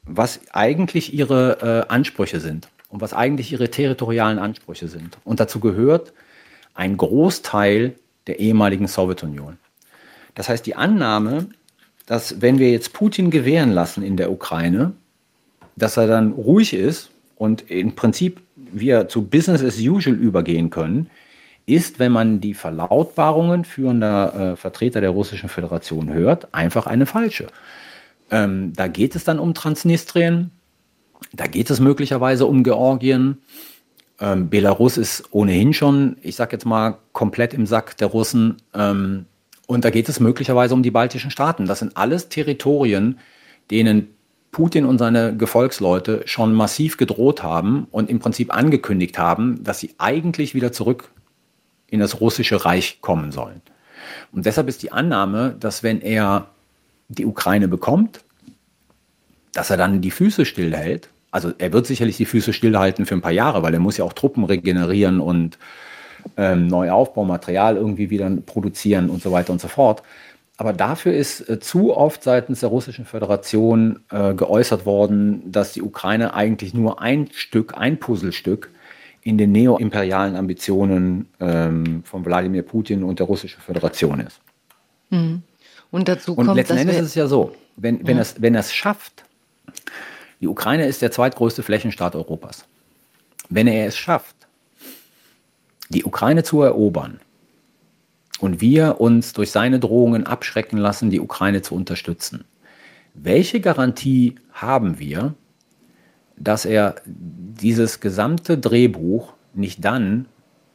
was 0.04 0.40
eigentlich 0.52 1.14
ihre 1.14 1.86
äh, 1.88 1.94
Ansprüche 1.94 2.40
sind 2.40 2.70
und 2.90 3.02
was 3.02 3.14
eigentlich 3.14 3.52
ihre 3.52 3.70
territorialen 3.70 4.40
Ansprüche 4.40 4.88
sind. 4.88 5.18
Und 5.24 5.40
dazu 5.40 5.60
gehört 5.60 6.14
ein 6.74 6.98
Großteil 6.98 7.96
der 8.28 8.40
ehemaligen 8.40 8.88
Sowjetunion. 8.88 9.58
Das 10.34 10.50
heißt, 10.50 10.66
die 10.66 10.76
Annahme, 10.76 11.48
dass 12.06 12.42
wenn 12.42 12.60
wir 12.60 12.70
jetzt 12.70 12.94
Putin 12.94 13.32
gewähren 13.32 13.72
lassen 13.72 14.04
in 14.04 14.18
der 14.18 14.32
Ukraine, 14.32 14.94
dass 15.76 15.98
er 15.98 16.08
dann 16.08 16.34
ruhig 16.34 16.74
ist 16.74 17.10
und 17.36 17.70
im 17.70 17.96
Prinzip 17.96 18.42
wir 18.56 19.08
zu 19.08 19.24
Business 19.24 19.64
as 19.64 19.80
usual 19.80 20.16
übergehen 20.16 20.70
können, 20.70 21.10
ist, 21.66 22.00
wenn 22.00 22.12
man 22.12 22.42
die 22.42 22.54
Verlautbarungen 22.54 23.66
führender 23.66 24.54
äh, 24.54 24.56
Vertreter 24.56 25.02
der 25.02 25.10
Russischen 25.10 25.50
Föderation 25.50 26.14
hört, 26.14 26.54
einfach 26.54 26.86
eine 26.86 27.06
falsche. 27.06 27.48
Ähm, 28.32 28.74
da 28.74 28.88
geht 28.88 29.16
es 29.16 29.24
dann 29.24 29.40
um 29.40 29.54
Transnistrien, 29.54 30.52
da 31.34 31.48
geht 31.48 31.70
es 31.70 31.80
möglicherweise 31.80 32.46
um 32.46 32.64
Georgien. 32.64 33.40
Ähm, 34.20 34.50
Belarus 34.50 34.98
ist 34.98 35.26
ohnehin 35.32 35.74
schon, 35.74 36.18
ich 36.22 36.36
sag 36.36 36.52
jetzt 36.52 36.66
mal, 36.66 36.98
komplett 37.14 37.54
im 37.54 37.66
Sack 37.66 37.98
der 37.98 38.08
Russen. 38.08 38.58
Ähm, 38.74 39.26
und 39.68 39.84
da 39.84 39.90
geht 39.90 40.10
es 40.10 40.20
möglicherweise 40.20 40.74
um 40.74 40.84
die 40.84 40.92
baltischen 40.92 41.32
Staaten. 41.32 41.66
Das 41.66 41.80
sind 41.80 41.98
alles 41.98 42.30
Territorien, 42.30 43.20
denen 43.72 44.16
Putin 44.52 44.86
und 44.86 45.00
seine 45.00 45.36
Gefolgsleute 45.36 46.22
schon 46.26 46.54
massiv 46.54 46.96
gedroht 46.98 47.44
haben 47.44 47.88
und 47.92 48.10
im 48.10 48.20
Prinzip 48.20 48.56
angekündigt 48.56 49.18
haben, 49.18 49.64
dass 49.64 49.80
sie 49.80 49.96
eigentlich 49.98 50.56
wieder 50.56 50.72
zurück 50.72 51.10
in 51.96 52.00
das 52.02 52.22
russische 52.22 52.66
Reich 52.66 53.00
kommen 53.02 53.32
sollen. 53.32 53.62
Und 54.32 54.46
deshalb 54.46 54.68
ist 54.68 54.84
die 54.84 54.92
Annahme, 54.92 55.56
dass 55.60 55.82
wenn 55.82 56.02
er 56.02 56.48
die 57.08 57.26
Ukraine 57.26 57.68
bekommt, 57.68 58.22
dass 59.54 59.70
er 59.70 59.78
dann 59.78 60.02
die 60.02 60.12
Füße 60.12 60.46
stillhält. 60.46 61.10
Also 61.32 61.52
er 61.58 61.74
wird 61.74 61.88
sicherlich 61.88 62.18
die 62.18 62.26
Füße 62.26 62.54
stillhalten 62.54 63.06
für 63.06 63.16
ein 63.16 63.22
paar 63.22 63.32
Jahre, 63.32 63.64
weil 63.64 63.74
er 63.74 63.80
muss 63.80 63.98
ja 63.98 64.06
auch 64.06 64.14
Truppen 64.14 64.44
regenerieren 64.44 65.20
und 65.20 65.58
ähm, 66.38 66.68
Neuaufbaumaterial 66.68 67.78
irgendwie 67.78 68.10
wieder 68.10 68.30
produzieren 68.46 69.10
und 69.10 69.22
so 69.22 69.32
weiter 69.32 69.54
und 69.54 69.62
so 69.62 69.68
fort. 69.68 70.04
Aber 70.58 70.74
dafür 70.74 71.14
ist 71.14 71.50
äh, 71.50 71.60
zu 71.60 71.96
oft 71.96 72.24
seitens 72.24 72.62
der 72.62 72.70
Russischen 72.70 73.06
Föderation 73.06 74.00
äh, 74.10 74.34
geäußert 74.34 74.86
worden, 74.86 75.52
dass 75.52 75.74
die 75.74 75.82
Ukraine 75.82 76.34
eigentlich 76.34 76.74
nur 76.74 77.02
ein 77.02 77.30
Stück, 77.34 77.78
ein 77.78 77.98
Puzzlestück 77.98 78.70
in 79.26 79.40
den 79.40 79.52
neoimperialen 79.52 80.36
Ambitionen 80.36 81.28
ähm, 81.40 82.04
von 82.04 82.24
Wladimir 82.24 82.62
Putin 82.62 83.04
und 83.04 83.18
der 83.18 83.26
Russischen 83.26 83.60
Föderation 83.60 84.20
ist. 84.20 84.40
Mhm. 85.10 85.42
Und 85.90 86.08
dazu 86.08 86.36
und 86.36 86.46
kommt, 86.46 86.58
letzten 86.58 86.78
Endes 86.78 86.98
ist 86.98 87.08
es 87.08 87.16
ja 87.16 87.26
so, 87.26 87.56
wenn, 87.76 88.06
wenn, 88.08 88.18
ja. 88.18 88.22
Es, 88.22 88.40
wenn 88.40 88.54
er 88.54 88.60
es 88.60 88.72
schafft, 88.72 89.24
die 90.42 90.48
Ukraine 90.48 90.86
ist 90.86 91.02
der 91.02 91.12
zweitgrößte 91.12 91.64
Flächenstaat 91.64 92.16
Europas. 92.16 92.66
Wenn 93.50 93.66
er 93.66 93.88
es 93.88 93.98
schafft, 93.98 94.36
die 95.90 96.04
Ukraine 96.04 96.44
zu 96.44 96.62
erobern 96.62 97.20
und 98.40 98.62
wir 98.62 99.02
uns 99.02 99.34
durch 99.34 99.50
seine 99.50 99.80
Drohungen 99.80 100.28
abschrecken 100.28 100.78
lassen, 100.78 101.10
die 101.10 101.20
Ukraine 101.20 101.64
zu 101.64 101.74
unterstützen, 101.74 102.44
welche 103.16 103.60
Garantie 103.60 104.36
haben 104.54 105.00
wir, 105.00 105.34
dass 106.38 106.66
er 106.66 106.96
dieses 107.06 108.00
gesamte 108.00 108.58
Drehbuch 108.58 109.34
nicht 109.54 109.84
dann 109.84 110.26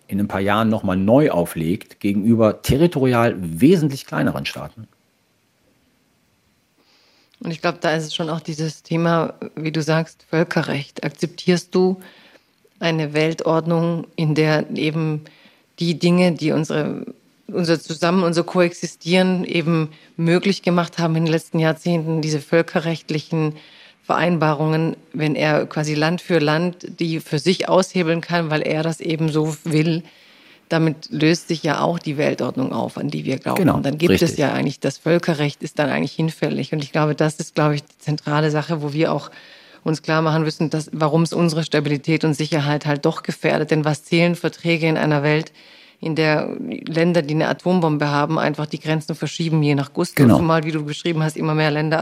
in 0.07 0.19
ein 0.19 0.29
paar 0.29 0.41
Jahren 0.41 0.69
nochmal 0.69 0.97
neu 0.97 1.31
auflegt 1.31 2.01
gegenüber 2.01 2.63
territorial 2.63 3.37
wesentlich 3.39 4.07
kleineren 4.07 4.47
Staaten. 4.47 4.89
Und 7.43 7.53
ich 7.53 7.63
glaube, 7.63 7.79
da 7.81 7.93
ist 7.93 8.15
schon 8.15 8.29
auch 8.29 8.41
dieses 8.41 8.83
Thema, 8.83 9.35
wie 9.57 9.73
du 9.73 9.83
sagst, 9.83 10.27
Völkerrecht. 10.29 11.05
Akzeptierst 11.05 11.75
du 11.75 12.01
eine 12.81 13.15
Weltordnung, 13.15 14.07
in 14.17 14.35
der 14.35 14.69
eben 14.75 15.25
die 15.79 15.99
Dinge, 15.99 16.33
die 16.33 16.53
unsere, 16.53 17.07
unser 17.47 17.81
Zusammen, 17.81 18.25
unser 18.25 18.45
Koexistieren 18.45 19.45
eben 19.45 19.91
möglich 20.17 20.63
gemacht 20.63 20.99
haben 20.99 21.17
in 21.17 21.25
den 21.25 21.33
letzten 21.33 21.59
Jahrzehnten, 21.59 22.21
diese 22.21 22.41
völkerrechtlichen 22.41 23.55
Vereinbarungen, 24.11 24.97
wenn 25.13 25.37
er 25.37 25.67
quasi 25.67 25.95
Land 25.95 26.21
für 26.21 26.41
Land 26.41 26.99
die 26.99 27.21
für 27.21 27.39
sich 27.39 27.69
aushebeln 27.69 28.21
kann, 28.21 28.51
weil 28.51 28.61
er 28.63 28.83
das 28.83 28.99
eben 28.99 29.29
so 29.29 29.57
will, 29.63 30.03
damit 30.69 31.11
löst 31.11 31.47
sich 31.47 31.63
ja 31.63 31.81
auch 31.81 32.01
die 32.01 32.17
Weltordnung 32.17 32.73
auf, 32.73 32.99
an 32.99 33.09
die 33.09 33.25
wir 33.25 33.39
glauben. 33.39 33.61
Genau, 33.61 33.77
und 33.77 33.87
dann 33.87 33.99
gibt 33.99 34.11
richtig. 34.11 34.31
es 34.31 34.37
ja 34.37 34.53
eigentlich, 34.53 34.81
das 34.81 34.99
Völkerrecht 34.99 35.63
ist 35.63 35.79
dann 35.79 35.91
eigentlich 35.91 36.15
hinfällig. 36.15 36.73
Und 36.73 36.83
ich 36.83 36.91
glaube, 36.91 37.15
das 37.15 37.37
ist, 37.37 37.55
glaube 37.55 37.77
ich, 37.77 37.85
die 37.85 37.99
zentrale 37.99 38.51
Sache, 38.51 38.83
wo 38.83 38.93
wir 38.93 39.13
auch 39.13 39.31
uns 39.85 40.03
klar 40.03 40.23
machen 40.23 40.43
müssen, 40.43 40.71
dass, 40.71 40.91
warum 40.93 41.23
es 41.23 41.33
unsere 41.33 41.63
Stabilität 41.63 42.25
und 42.25 42.35
Sicherheit 42.35 42.87
halt 42.87 43.05
doch 43.05 43.23
gefährdet. 43.23 43.71
Denn 43.71 43.85
was 43.85 44.03
zählen 44.03 44.35
Verträge 44.35 44.89
in 44.89 44.97
einer 44.97 45.23
Welt, 45.23 45.53
in 46.01 46.17
der 46.17 46.57
Länder, 46.59 47.23
die 47.23 47.35
eine 47.35 47.47
Atombombe 47.47 48.09
haben, 48.09 48.41
einfach 48.41 48.67
die 48.67 48.81
Grenzen 48.81 49.15
verschieben, 49.15 49.63
je 49.63 49.77
nach 49.77 49.93
Gusto. 49.93 50.23
Genau. 50.23 50.39
Zumal, 50.39 50.65
wie 50.65 50.73
du 50.73 50.85
beschrieben 50.85 51.23
hast, 51.23 51.37
immer 51.37 51.55
mehr 51.55 51.71
Länder 51.71 52.01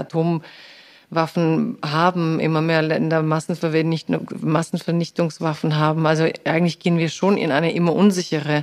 Atomwaffen 1.10 1.78
haben, 1.84 2.40
immer 2.40 2.62
mehr 2.62 2.82
Länder 2.82 3.22
Massenvernichtungswaffen 3.22 5.76
haben. 5.76 6.06
Also 6.06 6.26
eigentlich 6.44 6.78
gehen 6.78 6.96
wir 6.98 7.08
schon 7.08 7.36
in 7.36 7.50
eine 7.50 7.72
immer 7.72 7.92
unsichere 7.94 8.62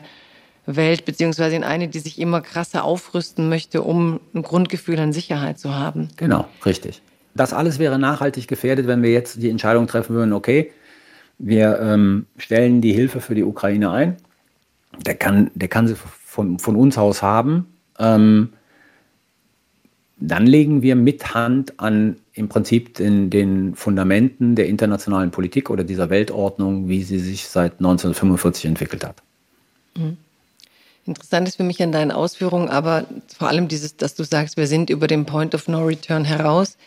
Welt, 0.66 1.04
beziehungsweise 1.06 1.56
in 1.56 1.64
eine, 1.64 1.88
die 1.88 2.00
sich 2.00 2.20
immer 2.20 2.42
krasser 2.42 2.84
aufrüsten 2.84 3.48
möchte, 3.50 3.84
um 3.84 4.20
ein 4.34 4.42
Grundgefühl 4.42 4.98
an 5.00 5.14
Sicherheit 5.14 5.60
zu 5.60 5.76
haben. 5.76 6.08
Genau, 6.18 6.48
richtig. 6.66 7.04
Das 7.36 7.54
alles 7.54 7.78
wäre 7.80 8.00
nachhaltig 8.00 8.48
gefährdet, 8.48 8.88
wenn 8.88 9.04
wir 9.04 9.12
jetzt 9.12 9.42
die 9.42 9.50
Entscheidung 9.50 9.88
treffen 9.88 10.16
würden, 10.16 10.34
okay, 10.34 10.72
wir 11.38 11.80
ähm, 11.82 12.28
stellen 12.38 12.80
die 12.80 12.94
Hilfe 12.94 13.20
für 13.20 13.36
die 13.36 13.44
Ukraine 13.44 13.92
ein. 13.92 14.16
Der 15.06 15.16
kann, 15.16 15.52
der 15.54 15.68
kann 15.68 15.86
sie 15.88 15.96
von, 15.96 16.60
von 16.60 16.78
uns 16.78 16.98
aus 16.98 17.22
haben. 17.22 17.68
Ähm, 18.00 18.54
dann 20.18 20.48
legen 20.48 20.82
wir 20.82 20.96
mit 20.96 21.34
Hand 21.34 21.78
an 21.78 22.16
im 22.36 22.50
Prinzip 22.50 22.96
den, 22.96 23.30
den 23.30 23.76
Fundamenten 23.76 24.56
der 24.56 24.68
internationalen 24.68 25.32
Politik 25.32 25.70
oder 25.70 25.84
dieser 25.84 26.10
Weltordnung, 26.10 26.88
wie 26.90 27.04
sie 27.04 27.20
sich 27.20 27.48
seit 27.48 27.74
1945 27.74 28.66
entwickelt 28.66 29.04
hat. 29.04 29.24
Mhm. 29.98 30.18
Interessant 31.06 31.48
ist 31.48 31.58
für 31.58 31.64
mich 31.64 31.82
an 31.82 31.92
deinen 31.92 32.12
Ausführungen, 32.12 32.68
aber 32.68 33.06
vor 33.38 33.48
allem 33.48 33.68
dieses, 33.68 33.96
dass 33.96 34.16
du 34.16 34.24
sagst, 34.24 34.58
wir 34.58 34.68
sind 34.68 34.90
über 34.90 35.08
den 35.08 35.26
Point 35.26 35.54
of 35.56 35.68
No 35.68 35.84
Return 35.86 36.26
heraus 36.26 36.78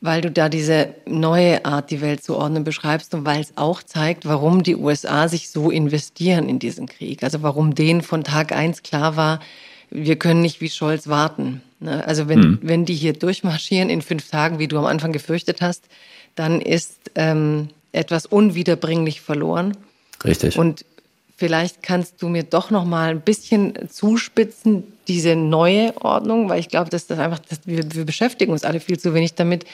weil 0.00 0.20
du 0.20 0.30
da 0.30 0.48
diese 0.48 0.94
neue 1.06 1.64
Art, 1.64 1.90
die 1.90 2.00
Welt 2.00 2.22
zu 2.22 2.36
ordnen, 2.36 2.64
beschreibst 2.64 3.14
und 3.14 3.24
weil 3.24 3.40
es 3.40 3.56
auch 3.56 3.82
zeigt, 3.82 4.26
warum 4.26 4.62
die 4.62 4.76
USA 4.76 5.28
sich 5.28 5.50
so 5.50 5.70
investieren 5.70 6.48
in 6.48 6.58
diesen 6.58 6.86
Krieg. 6.86 7.22
Also 7.22 7.42
warum 7.42 7.74
denen 7.74 8.02
von 8.02 8.24
Tag 8.24 8.52
eins 8.52 8.82
klar 8.82 9.16
war, 9.16 9.40
wir 9.90 10.16
können 10.16 10.40
nicht 10.42 10.60
wie 10.60 10.70
Scholz 10.70 11.08
warten. 11.08 11.62
Ne? 11.80 12.06
Also 12.06 12.28
wenn, 12.28 12.40
mhm. 12.40 12.58
wenn 12.62 12.84
die 12.84 12.94
hier 12.94 13.12
durchmarschieren 13.12 13.90
in 13.90 14.02
fünf 14.02 14.30
Tagen, 14.30 14.58
wie 14.58 14.68
du 14.68 14.78
am 14.78 14.86
Anfang 14.86 15.12
gefürchtet 15.12 15.60
hast, 15.60 15.84
dann 16.34 16.60
ist 16.60 16.98
ähm, 17.14 17.68
etwas 17.92 18.26
unwiederbringlich 18.26 19.20
verloren. 19.20 19.76
Richtig. 20.24 20.58
Und 20.58 20.84
vielleicht 21.36 21.82
kannst 21.82 22.22
du 22.22 22.28
mir 22.28 22.42
doch 22.42 22.70
noch 22.70 22.84
mal 22.84 23.10
ein 23.10 23.20
bisschen 23.20 23.74
zuspitzen, 23.88 24.84
diese 25.08 25.36
neue 25.36 25.96
Ordnung, 26.02 26.48
weil 26.48 26.60
ich 26.60 26.68
glaube, 26.68 26.90
dass 26.90 27.06
das 27.06 27.18
einfach, 27.18 27.38
dass 27.38 27.60
wir, 27.64 27.84
wir 27.94 28.04
beschäftigen 28.04 28.52
uns 28.52 28.64
alle 28.64 28.80
viel 28.80 28.98
zu 28.98 29.14
wenig 29.14 29.34
damit, 29.34 29.64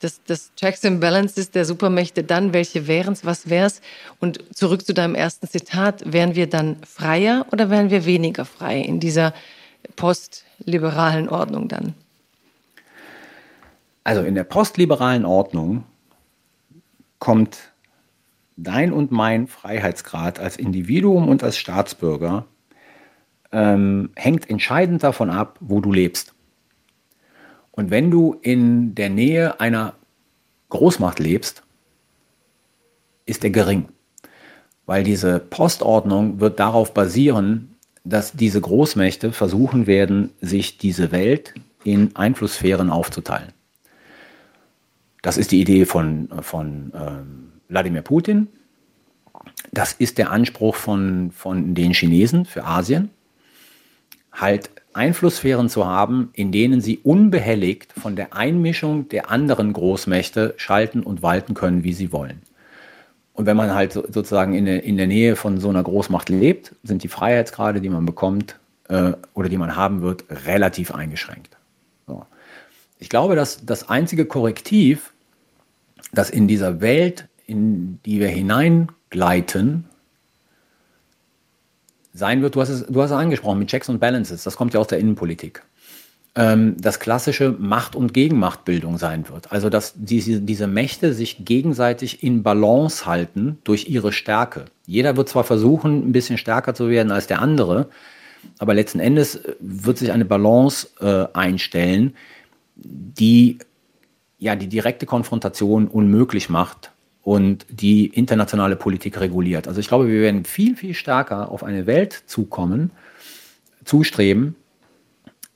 dass 0.00 0.20
das 0.26 0.50
Checks 0.56 0.84
and 0.84 1.00
Balances 1.00 1.50
der 1.50 1.66
Supermächte 1.66 2.24
dann, 2.24 2.54
welche 2.54 2.86
wären 2.86 3.12
es, 3.12 3.24
was 3.24 3.50
wäre 3.50 3.66
es? 3.66 3.82
Und 4.18 4.40
zurück 4.54 4.84
zu 4.84 4.94
deinem 4.94 5.14
ersten 5.14 5.46
Zitat, 5.46 6.10
wären 6.10 6.34
wir 6.34 6.48
dann 6.48 6.76
freier 6.84 7.46
oder 7.52 7.68
wären 7.70 7.90
wir 7.90 8.06
weniger 8.06 8.46
frei 8.46 8.80
in 8.80 8.98
dieser 8.98 9.34
postliberalen 10.00 11.28
Ordnung 11.28 11.68
dann? 11.68 11.94
Also 14.04 14.22
in 14.22 14.34
der 14.34 14.44
postliberalen 14.44 15.24
Ordnung 15.24 15.84
kommt 17.18 17.58
dein 18.56 18.92
und 18.92 19.10
mein 19.10 19.46
Freiheitsgrad 19.46 20.38
als 20.40 20.56
Individuum 20.56 21.28
und 21.28 21.42
als 21.42 21.58
Staatsbürger 21.58 22.46
ähm, 23.52 24.10
hängt 24.16 24.48
entscheidend 24.48 25.02
davon 25.02 25.30
ab, 25.30 25.58
wo 25.60 25.80
du 25.80 25.92
lebst. 25.92 26.34
Und 27.72 27.90
wenn 27.90 28.10
du 28.10 28.36
in 28.42 28.94
der 28.94 29.10
Nähe 29.10 29.60
einer 29.60 29.94
Großmacht 30.70 31.18
lebst, 31.18 31.62
ist 33.26 33.44
er 33.44 33.50
gering. 33.50 33.88
Weil 34.86 35.04
diese 35.04 35.38
Postordnung 35.38 36.40
wird 36.40 36.58
darauf 36.58 36.92
basieren, 36.92 37.69
dass 38.04 38.32
diese 38.32 38.60
Großmächte 38.60 39.32
versuchen 39.32 39.86
werden, 39.86 40.30
sich 40.40 40.78
diese 40.78 41.12
Welt 41.12 41.54
in 41.84 42.14
Einflusssphären 42.16 42.90
aufzuteilen. 42.90 43.52
Das 45.22 45.36
ist 45.36 45.52
die 45.52 45.60
Idee 45.60 45.84
von, 45.84 46.28
von 46.40 46.92
ähm, 46.94 47.52
Wladimir 47.68 48.02
Putin. 48.02 48.48
Das 49.72 49.92
ist 49.92 50.18
der 50.18 50.30
Anspruch 50.30 50.76
von, 50.76 51.30
von 51.32 51.74
den 51.74 51.92
Chinesen 51.92 52.46
für 52.46 52.64
Asien 52.64 53.10
halt 54.32 54.70
Einflusssphären 54.92 55.68
zu 55.68 55.86
haben, 55.86 56.30
in 56.32 56.50
denen 56.52 56.80
sie 56.80 56.98
unbehelligt 56.98 57.92
von 57.92 58.16
der 58.16 58.34
Einmischung 58.34 59.08
der 59.08 59.30
anderen 59.30 59.72
Großmächte 59.72 60.54
schalten 60.56 61.02
und 61.02 61.22
walten 61.22 61.54
können, 61.54 61.84
wie 61.84 61.92
sie 61.92 62.12
wollen. 62.12 62.42
Und 63.34 63.46
wenn 63.46 63.56
man 63.56 63.74
halt 63.74 63.92
sozusagen 63.92 64.54
in 64.54 64.66
der, 64.66 64.84
in 64.84 64.96
der 64.96 65.06
Nähe 65.06 65.36
von 65.36 65.60
so 65.60 65.68
einer 65.68 65.82
Großmacht 65.82 66.28
lebt, 66.28 66.74
sind 66.82 67.02
die 67.02 67.08
Freiheitsgrade, 67.08 67.80
die 67.80 67.88
man 67.88 68.04
bekommt 68.04 68.58
äh, 68.88 69.12
oder 69.34 69.48
die 69.48 69.56
man 69.56 69.76
haben 69.76 70.02
wird, 70.02 70.24
relativ 70.46 70.92
eingeschränkt. 70.92 71.56
So. 72.06 72.26
Ich 72.98 73.08
glaube, 73.08 73.36
dass 73.36 73.64
das 73.64 73.88
einzige 73.88 74.26
Korrektiv, 74.26 75.12
das 76.12 76.28
in 76.28 76.48
dieser 76.48 76.80
Welt, 76.80 77.28
in 77.46 78.00
die 78.04 78.20
wir 78.20 78.28
hineingleiten, 78.28 79.86
sein 82.12 82.42
wird, 82.42 82.56
du 82.56 82.60
hast 82.60 82.68
es, 82.68 82.86
du 82.86 83.00
hast 83.00 83.10
es 83.10 83.16
angesprochen, 83.16 83.58
mit 83.58 83.68
Checks 83.68 83.88
und 83.88 84.00
Balances, 84.00 84.42
das 84.42 84.56
kommt 84.56 84.74
ja 84.74 84.80
aus 84.80 84.88
der 84.88 84.98
Innenpolitik, 84.98 85.62
ähm, 86.40 86.76
das 86.78 87.00
klassische 87.00 87.54
Macht- 87.58 87.94
und 87.94 88.14
Gegenmachtbildung 88.14 88.98
sein 88.98 89.28
wird. 89.28 89.52
Also 89.52 89.68
dass 89.68 89.92
diese, 89.96 90.40
diese 90.40 90.66
Mächte 90.66 91.12
sich 91.12 91.44
gegenseitig 91.44 92.22
in 92.22 92.42
Balance 92.42 93.06
halten 93.06 93.58
durch 93.64 93.88
ihre 93.88 94.12
Stärke. 94.12 94.64
Jeder 94.86 95.16
wird 95.16 95.28
zwar 95.28 95.44
versuchen, 95.44 96.08
ein 96.08 96.12
bisschen 96.12 96.38
stärker 96.38 96.74
zu 96.74 96.88
werden 96.88 97.12
als 97.12 97.26
der 97.26 97.40
andere, 97.40 97.88
aber 98.58 98.74
letzten 98.74 99.00
Endes 99.00 99.36
äh, 99.36 99.54
wird 99.60 99.98
sich 99.98 100.12
eine 100.12 100.24
Balance 100.24 100.88
äh, 101.00 101.26
einstellen, 101.36 102.14
die 102.74 103.58
ja 104.38 104.56
die 104.56 104.68
direkte 104.68 105.04
Konfrontation 105.04 105.86
unmöglich 105.86 106.48
macht 106.48 106.90
und 107.22 107.66
die 107.68 108.06
internationale 108.06 108.76
Politik 108.76 109.20
reguliert. 109.20 109.68
Also 109.68 109.80
ich 109.80 109.88
glaube, 109.88 110.08
wir 110.08 110.22
werden 110.22 110.46
viel, 110.46 110.74
viel 110.76 110.94
stärker 110.94 111.50
auf 111.50 111.62
eine 111.62 111.86
Welt 111.86 112.22
zukommen, 112.26 112.92
zustreben, 113.84 114.56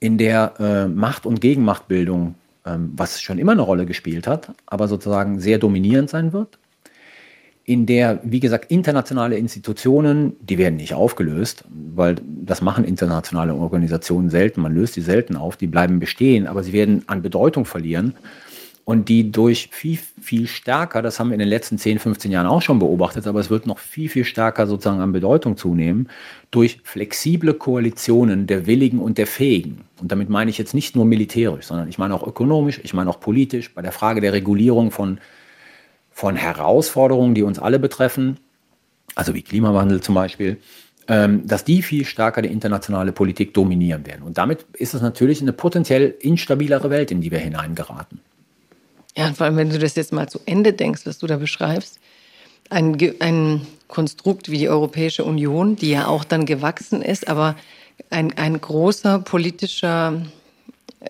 in 0.05 0.19
der 0.19 0.53
äh, 0.59 0.87
Macht- 0.87 1.25
und 1.25 1.41
Gegenmachtbildung, 1.41 2.35
ähm, 2.67 2.93
was 2.95 3.23
schon 3.23 3.39
immer 3.39 3.53
eine 3.53 3.63
Rolle 3.63 3.87
gespielt 3.87 4.27
hat, 4.27 4.53
aber 4.67 4.87
sozusagen 4.87 5.41
sehr 5.41 5.57
dominierend 5.57 6.11
sein 6.11 6.35
wird, 6.35 6.59
in 7.65 7.87
der, 7.87 8.21
wie 8.23 8.41
gesagt, 8.41 8.71
internationale 8.71 9.39
Institutionen, 9.39 10.37
die 10.41 10.59
werden 10.59 10.77
nicht 10.77 10.93
aufgelöst, 10.93 11.65
weil 11.95 12.17
das 12.23 12.61
machen 12.61 12.85
internationale 12.85 13.55
Organisationen 13.55 14.29
selten, 14.29 14.61
man 14.61 14.75
löst 14.75 14.93
sie 14.93 15.01
selten 15.01 15.37
auf, 15.37 15.57
die 15.57 15.69
bleiben 15.69 16.01
bestehen, 16.01 16.47
aber 16.47 16.63
sie 16.63 16.75
werden 16.75 17.05
an 17.07 17.23
Bedeutung 17.23 17.65
verlieren 17.65 18.13
und 18.85 19.09
die 19.09 19.33
durch 19.33 19.71
viel, 19.73 19.99
viel 20.21 20.47
stärker, 20.47 21.01
das 21.01 21.19
haben 21.19 21.29
wir 21.29 21.35
in 21.35 21.39
den 21.39 21.49
letzten 21.49 21.79
10, 21.79 21.99
15 21.99 22.31
Jahren 22.31 22.47
auch 22.47 22.61
schon 22.61 22.79
beobachtet, 22.79 23.27
aber 23.27 23.41
es 23.41 23.49
wird 23.49 23.67
noch 23.67 23.79
viel, 23.79 24.11
viel 24.11 24.25
stärker 24.25 24.67
sozusagen 24.67 25.01
an 25.01 25.13
Bedeutung 25.13 25.57
zunehmen, 25.57 26.09
durch 26.51 26.81
flexible 26.85 27.55
Koalitionen 27.55 28.47
der 28.47 28.67
Willigen 28.67 28.99
und 28.99 29.17
der 29.17 29.27
Fähigen. 29.27 29.81
Und 30.01 30.13
damit 30.13 30.29
meine 30.29 30.51
ich 30.51 30.59
jetzt 30.59 30.75
nicht 30.75 30.97
nur 30.97 31.07
militärisch, 31.07 31.67
sondern 31.67 31.89
ich 31.89 31.97
meine 31.97 32.15
auch 32.15 32.27
ökonomisch, 32.27 32.81
ich 32.83 32.93
meine 32.93 33.09
auch 33.09 33.21
politisch, 33.21 33.73
bei 33.73 33.81
der 33.81 33.93
Frage 33.93 34.21
der 34.21 34.35
Regulierung 34.35 34.91
von, 34.91 35.19
von 36.11 36.37
Herausforderungen, 36.37 37.35
die 37.35 37.43
uns 37.43 37.59
alle 37.59 37.79
betreffen, 37.79 38.37
also 39.15 39.35
wie 39.35 39.43
Klimawandel 39.43 40.03
zum 40.03 40.15
Beispiel, 40.15 40.59
ähm, 41.09 41.47
dass 41.47 41.65
die 41.65 41.81
viel 41.81 42.05
stärker 42.05 42.43
die 42.43 42.49
internationale 42.49 43.13
Politik 43.13 43.55
dominieren 43.55 44.07
werden. 44.07 44.23
Und 44.23 44.37
damit 44.37 44.67
ist 44.75 44.93
es 44.93 45.01
natürlich 45.01 45.41
eine 45.41 45.53
potenziell 45.55 46.15
instabilere 46.21 46.91
Welt, 46.91 47.11
in 47.11 47.23
die 47.23 47.31
wir 47.31 47.39
hineingeraten. 47.39 48.21
Ja, 49.17 49.27
und 49.27 49.37
vor 49.37 49.47
allem, 49.47 49.57
wenn 49.57 49.71
du 49.71 49.79
das 49.79 49.95
jetzt 49.95 50.13
mal 50.13 50.29
zu 50.29 50.41
Ende 50.47 50.73
denkst, 50.73 51.03
was 51.05 51.19
du 51.19 51.27
da 51.27 51.37
beschreibst, 51.37 52.01
ein, 52.71 52.97
ein 53.21 53.67
Konstrukt 53.89 54.51
wie 54.51 54.59
die 54.59 54.69
Europäische 54.69 55.25
Union, 55.25 55.77
die 55.77 55.91
ja 55.91 56.07
auch 56.07 56.25
dann 56.25 56.47
gewachsen 56.47 57.03
ist, 57.03 57.29
aber 57.29 57.57
ein, 58.11 58.37
ein 58.37 58.61
großer 58.61 59.21
politischer 59.21 60.23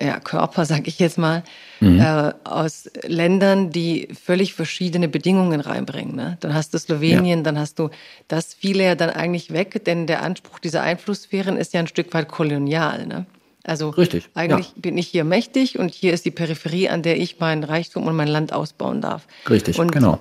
ja, 0.00 0.18
Körper, 0.20 0.64
sag 0.64 0.88
ich 0.88 0.98
jetzt 0.98 1.18
mal, 1.18 1.44
mhm. 1.80 2.00
äh, 2.00 2.32
aus 2.44 2.90
Ländern, 3.04 3.70
die 3.70 4.08
völlig 4.20 4.54
verschiedene 4.54 5.08
Bedingungen 5.08 5.60
reinbringen. 5.60 6.16
Ne? 6.16 6.36
Dann 6.40 6.54
hast 6.54 6.74
du 6.74 6.78
Slowenien, 6.78 7.38
ja. 7.38 7.44
dann 7.44 7.58
hast 7.58 7.78
du 7.78 7.90
das 8.28 8.54
viele 8.54 8.84
ja 8.84 8.94
dann 8.94 9.10
eigentlich 9.10 9.52
weg, 9.52 9.84
denn 9.84 10.06
der 10.06 10.22
Anspruch 10.22 10.58
dieser 10.58 10.82
Einflusssphären 10.82 11.56
ist 11.56 11.72
ja 11.74 11.80
ein 11.80 11.86
Stück 11.86 12.12
weit 12.12 12.28
kolonial. 12.28 13.06
Ne? 13.06 13.26
Also 13.64 13.88
Richtig, 13.90 14.28
eigentlich 14.34 14.68
ja. 14.68 14.72
bin 14.76 14.98
ich 14.98 15.08
hier 15.08 15.24
mächtig 15.24 15.78
und 15.78 15.92
hier 15.92 16.12
ist 16.12 16.26
die 16.26 16.30
Peripherie, 16.30 16.90
an 16.90 17.02
der 17.02 17.18
ich 17.18 17.40
mein 17.40 17.64
Reichtum 17.64 18.06
und 18.06 18.14
mein 18.14 18.28
Land 18.28 18.52
ausbauen 18.52 19.00
darf. 19.00 19.26
Richtig, 19.48 19.78
und, 19.78 19.90
genau. 19.90 20.20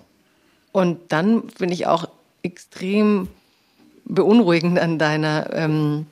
Und 0.72 1.00
dann 1.10 1.50
finde 1.50 1.74
ich 1.74 1.86
auch 1.86 2.08
extrem 2.42 3.28
beunruhigend 4.06 4.80
an 4.80 4.98
deiner 4.98 5.50
ähm, 5.54 6.06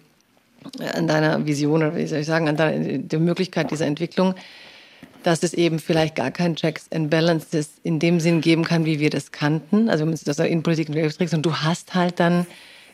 an 0.94 1.08
deiner 1.08 1.46
Vision 1.46 1.82
oder 1.82 1.96
wie 1.96 2.06
soll 2.06 2.20
ich 2.20 2.28
sagen, 2.28 2.48
an 2.48 2.56
deiner, 2.56 3.00
der 3.00 3.20
Möglichkeit 3.20 3.72
dieser 3.72 3.88
Entwicklung, 3.88 4.36
dass 5.24 5.42
es 5.44 5.54
eben 5.54 5.80
vielleicht 5.80 6.16
gar 6.16 6.32
kein 6.32 6.56
Checks 6.56 6.86
and 6.92 7.10
Balances 7.10 7.72
in 7.84 8.00
dem 8.00 8.20
Sinn 8.20 8.42
geben 8.42 8.64
kann, 8.64 8.86
wie 8.86 9.00
wir 9.00 9.10
das 9.10 9.32
kannten. 9.32 9.90
Also 9.90 10.02
wenn 10.02 10.10
man 10.10 10.18
sich 10.18 10.26
das 10.26 10.40
in 10.40 10.64
Politik 10.64 10.90
und 10.90 10.96
Wirtschaft 10.96 11.34
und 11.34 11.46
du 11.46 11.56
hast 11.56 11.96
halt 11.96 12.20
dann 12.20 12.46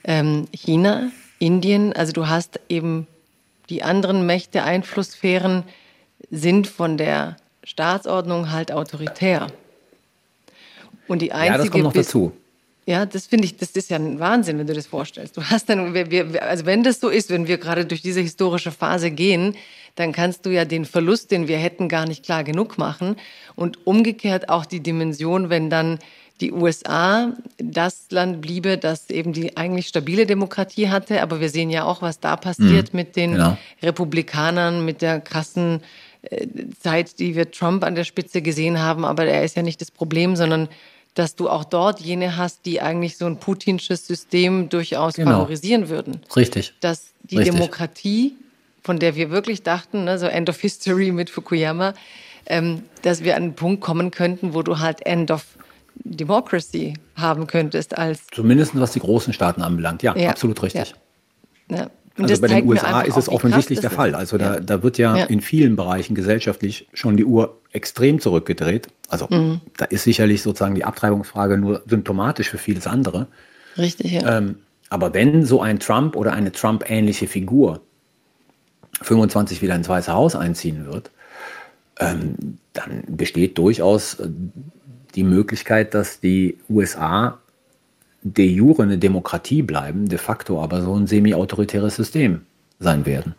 ähm, 0.04 0.48
China, 0.54 1.10
Indien, 1.40 1.94
also 1.94 2.14
du 2.14 2.28
hast 2.28 2.60
eben 2.70 3.08
die 3.70 3.84
anderen 3.84 4.26
Mächte, 4.26 4.63
Einflusssphären 4.63 5.63
sind 6.32 6.68
von 6.68 6.97
der 6.97 7.38
Staatsordnung 7.63 8.51
halt 8.51 8.72
autoritär. 8.72 9.47
Und 11.07 11.22
die 11.22 11.32
einzige 11.32 11.51
ja, 11.51 11.57
das 11.57 11.72
kommt 11.72 11.84
noch 11.84 11.93
dazu. 11.93 12.32
Ja, 12.86 13.05
das 13.05 13.26
finde 13.26 13.43
ich, 13.45 13.57
das 13.57 13.72
ist 13.72 13.89
ja 13.89 13.97
ein 13.97 14.20
Wahnsinn, 14.20 14.57
wenn 14.57 14.68
du 14.68 14.74
das 14.74 14.88
vorstellst. 14.88 15.36
Du 15.36 15.43
hast 15.43 15.68
dann, 15.68 15.93
wir, 15.93 16.41
also 16.41 16.65
wenn 16.65 16.84
das 16.84 17.01
so 17.01 17.09
ist, 17.09 17.30
wenn 17.30 17.45
wir 17.45 17.57
gerade 17.57 17.86
durch 17.86 18.01
diese 18.01 18.22
historische 18.22 18.72
Phase 18.72 19.11
gehen, 19.11 19.57
dann 19.95 20.13
kannst 20.13 20.45
du 20.45 20.51
ja 20.51 20.63
den 20.63 20.86
Verlust, 20.86 21.32
den 21.32 21.49
wir 21.49 21.57
hätten, 21.57 21.89
gar 21.89 22.07
nicht 22.07 22.24
klar 22.24 22.45
genug 22.45 22.78
machen. 22.78 23.18
Und 23.55 23.86
umgekehrt 23.86 24.47
auch 24.47 24.65
die 24.65 24.80
Dimension, 24.80 25.49
wenn 25.49 25.70
dann 25.70 25.99
die 26.40 26.52
USA 26.52 27.34
das 27.58 28.06
Land 28.12 28.42
bliebe, 28.42 28.78
das 28.78 29.10
eben 29.10 29.34
die 29.34 29.58
eigentlich 29.58 29.88
stabile 29.88 30.26
Demokratie 30.26 30.90
hatte. 30.90 31.22
Aber 31.22 31.40
wir 31.40 31.50
sehen 31.50 31.70
ja 31.70 31.84
auch, 31.84 32.02
was 32.02 32.20
da 32.20 32.36
passiert 32.36 32.94
mhm, 32.94 32.98
mit 32.98 33.16
den 33.16 33.32
genau. 33.34 33.58
Republikanern, 33.82 34.86
mit 34.86 35.02
der 35.02 35.20
krassen 35.20 35.82
äh, 36.22 36.48
Zeit, 36.80 37.20
die 37.20 37.36
wir 37.36 37.52
Trump 37.52 37.84
an 37.84 37.96
der 37.96 38.04
Spitze 38.04 38.42
gesehen 38.42 38.80
haben. 38.80 39.04
Aber 39.04 39.26
er 39.26 39.44
ist 39.44 39.56
ja 39.56 39.64
nicht 39.64 39.82
das 39.82 39.90
Problem, 39.92 40.36
sondern 40.36 40.70
dass 41.16 41.36
du 41.36 41.50
auch 41.50 41.64
dort 41.64 42.00
jene 42.00 42.38
hast, 42.38 42.66
die 42.66 42.80
eigentlich 42.80 43.18
so 43.18 43.26
ein 43.26 43.40
putinsches 43.40 44.06
System 44.06 44.70
durchaus 44.70 45.16
genau. 45.16 45.32
favorisieren 45.32 45.90
würden. 45.90 46.22
Richtig. 46.36 46.76
Dass 46.80 47.14
die 47.24 47.38
Richtig. 47.38 47.56
Demokratie, 47.56 48.34
von 48.84 49.00
der 49.00 49.16
wir 49.16 49.32
wirklich 49.32 49.64
dachten, 49.64 50.04
ne, 50.04 50.20
so 50.20 50.28
End 50.28 50.48
of 50.48 50.60
History 50.60 51.12
mit 51.12 51.32
Fukuyama, 51.32 51.96
ähm, 52.46 52.84
dass 53.02 53.24
wir 53.24 53.36
an 53.36 53.44
einen 53.44 53.56
Punkt 53.56 53.82
kommen 53.82 54.12
könnten, 54.12 54.54
wo 54.54 54.62
du 54.62 54.78
halt 54.78 55.06
End 55.08 55.32
of 55.32 55.57
Democracy 56.04 56.93
haben 57.16 57.48
könntest 57.48 57.98
als. 57.98 58.28
Zumindest 58.32 58.80
was 58.80 58.91
die 58.91 59.00
großen 59.00 59.34
Staaten 59.34 59.62
anbelangt. 59.62 60.04
Ja, 60.04 60.16
ja. 60.16 60.30
absolut 60.30 60.62
richtig. 60.64 60.93
Ja. 61.70 61.78
Ja. 61.78 61.89
Also 62.20 62.41
bei 62.41 62.48
den 62.48 62.68
USA 62.68 63.02
ist 63.02 63.18
es 63.18 63.30
offensichtlich 63.30 63.80
der 63.80 63.91
Fall. 63.91 64.16
Also 64.16 64.38
da, 64.38 64.60
da 64.60 64.82
wird 64.82 64.98
ja, 64.98 65.16
in 65.26 65.41
vielen 65.41 65.76
Bereichen 65.76 66.16
gesellschaftlich 66.16 66.88
schon 66.93 67.16
die 67.16 67.26
Uhr 67.26 67.60
extrem 67.72 68.20
zurückgedreht. 68.20 68.88
Also 69.08 69.28
mhm. 69.30 69.62
da 69.78 69.86
ist 69.86 70.04
sicherlich 70.04 70.41
sozusagen 70.41 70.74
die 70.74 70.84
Abtreibungsfrage 70.84 71.58
nur 71.58 71.84
symptomatisch 71.88 72.50
für 72.50 72.58
vieles 72.58 72.88
andere. 72.88 73.28
Richtig, 73.78 74.14
ja. 74.14 74.38
Ähm, 74.38 74.58
aber 74.89 75.14
wenn 75.14 75.45
so 75.45 75.62
ein 75.62 75.80
Trump 75.80 76.16
oder 76.16 76.34
eine 76.34 76.52
Trump-ähnliche 76.52 77.28
Figur 77.28 77.82
25 79.02 79.62
wieder 79.62 79.76
ins 79.76 79.88
Weiße 79.88 80.12
Haus 80.12 80.36
einziehen 80.36 80.88
wird, 80.88 81.12
ähm, 82.00 82.58
dann 82.74 83.04
besteht 83.08 83.58
durchaus 83.58 84.18
die 85.18 85.24
Möglichkeit, 85.24 85.93
dass 85.93 86.22
die 86.22 86.57
USA 86.70 87.39
de 88.22 88.45
jure 88.45 88.84
eine 88.84 88.97
Demokratie 88.97 89.63
bleiben, 89.63 90.07
de 90.07 90.18
facto 90.18 90.61
aber 90.61 90.82
so 90.82 90.95
ein 90.95 91.07
semi-autoritäres 91.07 91.95
System 91.95 92.41
sein 92.80 93.05
werden. 93.05 93.36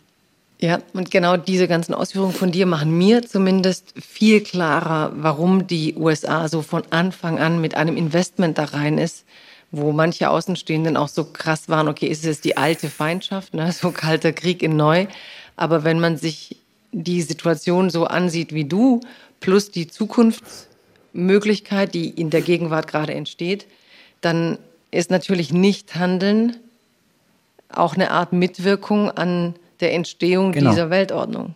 Ja, 0.60 0.80
und 0.92 1.10
genau 1.12 1.36
diese 1.36 1.68
ganzen 1.68 1.94
Ausführungen 1.94 2.32
von 2.32 2.50
dir 2.50 2.66
machen 2.66 2.96
mir 2.98 3.24
zumindest 3.24 3.94
viel 3.96 4.40
klarer, 4.40 5.12
warum 5.14 5.68
die 5.68 5.94
USA 5.94 6.48
so 6.48 6.62
von 6.62 6.82
Anfang 6.90 7.38
an 7.38 7.60
mit 7.60 7.76
einem 7.76 7.96
Investment 7.96 8.58
da 8.58 8.64
rein 8.64 8.98
ist, 8.98 9.24
wo 9.70 9.92
manche 9.92 10.30
Außenstehenden 10.30 10.96
auch 10.96 11.08
so 11.08 11.24
krass 11.24 11.68
waren, 11.68 11.86
okay, 11.86 12.06
ist 12.06 12.24
es 12.24 12.40
die 12.40 12.56
alte 12.56 12.88
Feindschaft, 12.88 13.54
ne? 13.54 13.70
so 13.70 13.92
kalter 13.92 14.32
Krieg 14.32 14.62
in 14.64 14.76
neu. 14.76 15.06
Aber 15.54 15.84
wenn 15.84 16.00
man 16.00 16.16
sich 16.16 16.56
die 16.90 17.22
Situation 17.22 17.90
so 17.90 18.06
ansieht 18.06 18.52
wie 18.52 18.64
du, 18.64 19.00
plus 19.38 19.70
die 19.70 19.86
Zukunftsmöglichkeit, 21.12 21.94
die 21.94 22.10
in 22.10 22.30
der 22.30 22.42
Gegenwart 22.42 22.86
gerade 22.86 23.14
entsteht, 23.14 23.66
dann 24.20 24.58
ist 24.90 25.10
natürlich 25.10 25.52
Nichthandeln 25.52 26.56
auch 27.68 27.94
eine 27.94 28.10
Art 28.10 28.32
Mitwirkung 28.32 29.10
an 29.10 29.54
der 29.80 29.94
Entstehung 29.94 30.52
genau. 30.52 30.70
dieser 30.70 30.90
Weltordnung. 30.90 31.54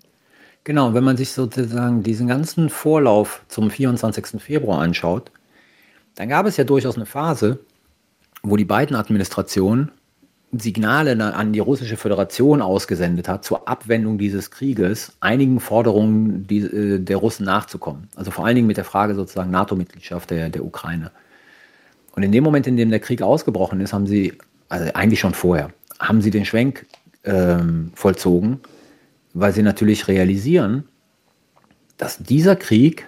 Genau, 0.64 0.94
wenn 0.94 1.02
man 1.02 1.16
sich 1.16 1.32
sozusagen 1.32 2.02
diesen 2.02 2.28
ganzen 2.28 2.70
Vorlauf 2.70 3.42
zum 3.48 3.70
24. 3.70 4.40
Februar 4.40 4.80
anschaut, 4.80 5.30
dann 6.14 6.28
gab 6.28 6.46
es 6.46 6.56
ja 6.56 6.64
durchaus 6.64 6.96
eine 6.96 7.06
Phase, 7.06 7.58
wo 8.42 8.56
die 8.56 8.64
beiden 8.64 8.94
Administrationen 8.94 9.90
Signale 10.52 11.34
an 11.34 11.52
die 11.54 11.60
russische 11.60 11.96
Föderation 11.96 12.60
ausgesendet 12.60 13.26
hat 13.26 13.42
zur 13.44 13.68
Abwendung 13.68 14.18
dieses 14.18 14.50
Krieges, 14.50 15.12
einigen 15.20 15.60
Forderungen 15.60 16.46
die, 16.46 16.58
äh, 16.58 16.98
der 16.98 17.16
Russen 17.16 17.46
nachzukommen. 17.46 18.08
Also 18.16 18.30
vor 18.30 18.44
allen 18.44 18.56
Dingen 18.56 18.66
mit 18.66 18.76
der 18.76 18.84
Frage 18.84 19.14
sozusagen 19.14 19.50
NATO-Mitgliedschaft 19.50 20.30
der, 20.30 20.50
der 20.50 20.64
Ukraine. 20.64 21.10
Und 22.14 22.22
in 22.22 22.32
dem 22.32 22.44
Moment, 22.44 22.66
in 22.66 22.76
dem 22.76 22.90
der 22.90 23.00
Krieg 23.00 23.22
ausgebrochen 23.22 23.80
ist, 23.80 23.94
haben 23.94 24.06
sie, 24.06 24.34
also 24.68 24.92
eigentlich 24.92 25.20
schon 25.20 25.32
vorher, 25.32 25.70
haben 25.98 26.20
sie 26.20 26.30
den 26.30 26.44
Schwenk 26.44 26.86
ähm, 27.24 27.90
vollzogen, 27.94 28.60
weil 29.32 29.52
sie 29.52 29.62
natürlich 29.62 30.08
realisieren, 30.08 30.84
dass 31.96 32.18
dieser 32.18 32.56
Krieg, 32.56 33.06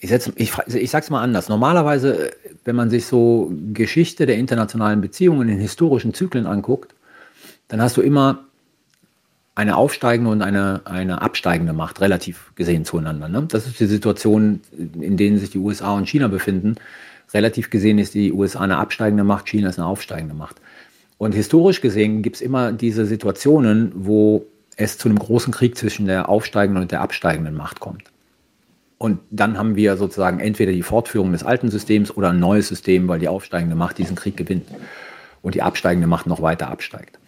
ich, 0.00 0.08
setz, 0.08 0.30
ich, 0.36 0.52
ich 0.68 0.90
sage 0.90 1.04
es 1.04 1.10
mal 1.10 1.22
anders, 1.22 1.48
normalerweise, 1.48 2.30
wenn 2.64 2.76
man 2.76 2.90
sich 2.90 3.06
so 3.06 3.52
Geschichte 3.72 4.26
der 4.26 4.36
internationalen 4.36 5.00
Beziehungen 5.00 5.48
in 5.48 5.58
historischen 5.58 6.14
Zyklen 6.14 6.46
anguckt, 6.46 6.94
dann 7.68 7.82
hast 7.82 7.96
du 7.96 8.02
immer 8.02 8.44
eine 9.54 9.76
aufsteigende 9.76 10.30
und 10.30 10.40
eine, 10.40 10.82
eine 10.84 11.20
absteigende 11.20 11.72
Macht, 11.72 12.00
relativ 12.00 12.52
gesehen 12.54 12.84
zueinander. 12.84 13.28
Ne? 13.28 13.46
Das 13.48 13.66
ist 13.66 13.80
die 13.80 13.86
Situation, 13.86 14.60
in 14.76 15.16
denen 15.16 15.38
sich 15.38 15.50
die 15.50 15.58
USA 15.58 15.94
und 15.94 16.08
China 16.08 16.28
befinden. 16.28 16.76
Relativ 17.34 17.68
gesehen 17.68 17.98
ist 17.98 18.14
die 18.14 18.32
USA 18.32 18.60
eine 18.60 18.78
absteigende 18.78 19.24
Macht, 19.24 19.48
China 19.48 19.68
ist 19.68 19.78
eine 19.78 19.88
aufsteigende 19.88 20.34
Macht. 20.34 20.56
Und 21.18 21.34
historisch 21.34 21.80
gesehen 21.80 22.22
gibt 22.22 22.36
es 22.36 22.42
immer 22.42 22.70
diese 22.70 23.04
Situationen, 23.04 23.90
wo 23.96 24.46
es 24.76 24.96
zu 24.96 25.08
einem 25.08 25.18
großen 25.18 25.52
Krieg 25.52 25.76
zwischen 25.76 26.06
der 26.06 26.28
aufsteigenden 26.28 26.82
und 26.82 26.92
der 26.92 27.00
absteigenden 27.00 27.56
Macht 27.56 27.80
kommt. 27.80 28.04
Und 28.98 29.20
dann 29.30 29.56
haben 29.56 29.76
wir 29.76 29.96
sozusagen 29.96 30.40
entweder 30.40 30.72
die 30.72 30.82
Fortführung 30.82 31.30
des 31.30 31.44
alten 31.44 31.70
Systems 31.70 32.10
oder 32.10 32.30
ein 32.30 32.40
neues 32.40 32.66
System, 32.66 33.06
weil 33.06 33.20
die 33.20 33.28
aufsteigende 33.28 33.76
Macht 33.76 33.98
diesen 33.98 34.16
Krieg 34.16 34.36
gewinnt 34.36 34.66
und 35.40 35.54
die 35.54 35.62
absteigende 35.62 36.08
Macht 36.08 36.26
noch 36.26 36.42
weiter 36.42 36.68
absteigt. 36.68 37.18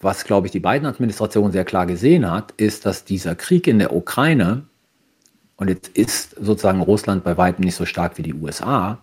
Was, 0.00 0.24
glaube 0.24 0.46
ich, 0.46 0.52
die 0.52 0.60
beiden 0.60 0.86
Administrationen 0.86 1.52
sehr 1.52 1.64
klar 1.64 1.86
gesehen 1.86 2.28
hat, 2.30 2.52
ist, 2.56 2.84
dass 2.84 3.04
dieser 3.04 3.36
Krieg 3.36 3.66
in 3.66 3.78
der 3.78 3.94
Ukraine, 3.94 4.64
und 5.56 5.68
jetzt 5.68 5.88
ist 5.88 6.36
sozusagen 6.40 6.80
Russland 6.80 7.24
bei 7.24 7.36
weitem 7.36 7.64
nicht 7.64 7.76
so 7.76 7.84
stark 7.84 8.18
wie 8.18 8.22
die 8.22 8.34
USA, 8.34 8.98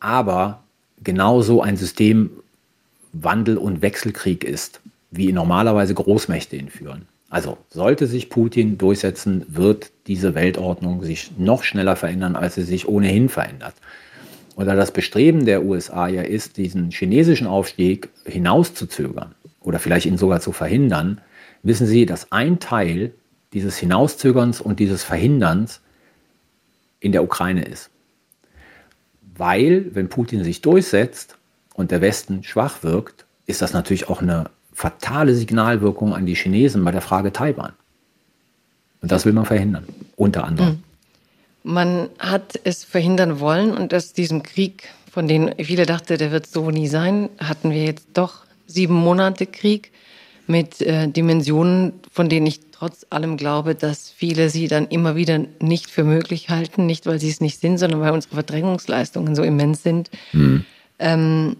aber 0.00 0.62
genauso 1.02 1.62
ein 1.62 1.76
Systemwandel 1.76 3.56
und 3.56 3.82
Wechselkrieg 3.82 4.44
ist, 4.44 4.80
wie 5.10 5.32
normalerweise 5.32 5.94
Großmächte 5.94 6.56
ihn 6.56 6.70
führen. 6.70 7.06
Also 7.30 7.58
sollte 7.68 8.06
sich 8.06 8.30
Putin 8.30 8.78
durchsetzen, 8.78 9.44
wird 9.48 9.90
diese 10.06 10.34
Weltordnung 10.34 11.02
sich 11.02 11.32
noch 11.36 11.62
schneller 11.62 11.96
verändern, 11.96 12.36
als 12.36 12.54
sie 12.54 12.62
sich 12.62 12.88
ohnehin 12.88 13.28
verändert. 13.28 13.74
Und 14.56 14.66
da 14.66 14.74
das 14.74 14.92
Bestreben 14.92 15.44
der 15.44 15.64
USA 15.64 16.08
ja 16.08 16.22
ist, 16.22 16.56
diesen 16.56 16.90
chinesischen 16.90 17.46
Aufstieg 17.46 18.08
hinauszuzögern, 18.24 19.34
oder 19.60 19.78
vielleicht 19.78 20.06
ihn 20.06 20.16
sogar 20.16 20.40
zu 20.40 20.52
verhindern, 20.52 21.20
wissen 21.62 21.86
Sie, 21.86 22.06
dass 22.06 22.32
ein 22.32 22.58
Teil 22.58 23.12
dieses 23.52 23.76
Hinauszögerns 23.76 24.60
und 24.60 24.80
dieses 24.80 25.04
Verhinderns 25.04 25.80
in 27.00 27.12
der 27.12 27.22
Ukraine 27.22 27.64
ist. 27.64 27.90
Weil, 29.36 29.94
wenn 29.94 30.08
Putin 30.08 30.42
sich 30.42 30.62
durchsetzt 30.62 31.36
und 31.74 31.90
der 31.90 32.00
Westen 32.00 32.42
schwach 32.44 32.82
wirkt, 32.82 33.26
ist 33.46 33.62
das 33.62 33.72
natürlich 33.72 34.08
auch 34.08 34.22
eine 34.22 34.50
fatale 34.78 35.34
Signalwirkung 35.34 36.14
an 36.14 36.24
die 36.24 36.36
Chinesen 36.36 36.84
bei 36.84 36.92
der 36.92 37.00
Frage 37.00 37.32
Taiwan. 37.32 37.72
Und 39.02 39.10
das 39.10 39.26
will 39.26 39.32
man 39.32 39.44
verhindern. 39.44 39.84
unter 40.14 40.44
anderem. 40.44 40.68
Mhm. 41.64 41.70
Man 41.72 42.08
hat 42.20 42.60
es 42.62 42.84
verhindern 42.84 43.40
wollen 43.40 43.72
und 43.76 43.92
aus 43.92 44.12
diesem 44.12 44.44
Krieg, 44.44 44.88
von 45.10 45.26
dem 45.26 45.50
viele 45.58 45.84
dachten, 45.84 46.16
der 46.16 46.30
wird 46.30 46.46
so 46.46 46.70
nie 46.70 46.86
sein, 46.86 47.28
hatten 47.40 47.72
wir 47.72 47.84
jetzt 47.84 48.06
doch 48.14 48.44
sieben 48.68 48.94
Monate 48.94 49.46
Krieg 49.46 49.90
mit 50.46 50.80
äh, 50.80 51.08
Dimensionen, 51.08 51.94
von 52.12 52.28
denen 52.28 52.46
ich 52.46 52.60
trotz 52.70 53.04
allem 53.10 53.36
glaube, 53.36 53.74
dass 53.74 54.08
viele 54.10 54.48
sie 54.48 54.68
dann 54.68 54.86
immer 54.86 55.16
wieder 55.16 55.40
nicht 55.60 55.90
für 55.90 56.04
möglich 56.04 56.50
halten, 56.50 56.86
nicht 56.86 57.04
weil 57.04 57.18
sie 57.18 57.30
es 57.30 57.40
nicht 57.40 57.60
sind, 57.60 57.78
sondern 57.78 58.00
weil 58.00 58.12
unsere 58.12 58.34
Verdrängungsleistungen 58.34 59.34
so 59.34 59.42
immens 59.42 59.82
sind. 59.82 60.08
Mhm. 60.32 60.64
Ähm, 61.00 61.56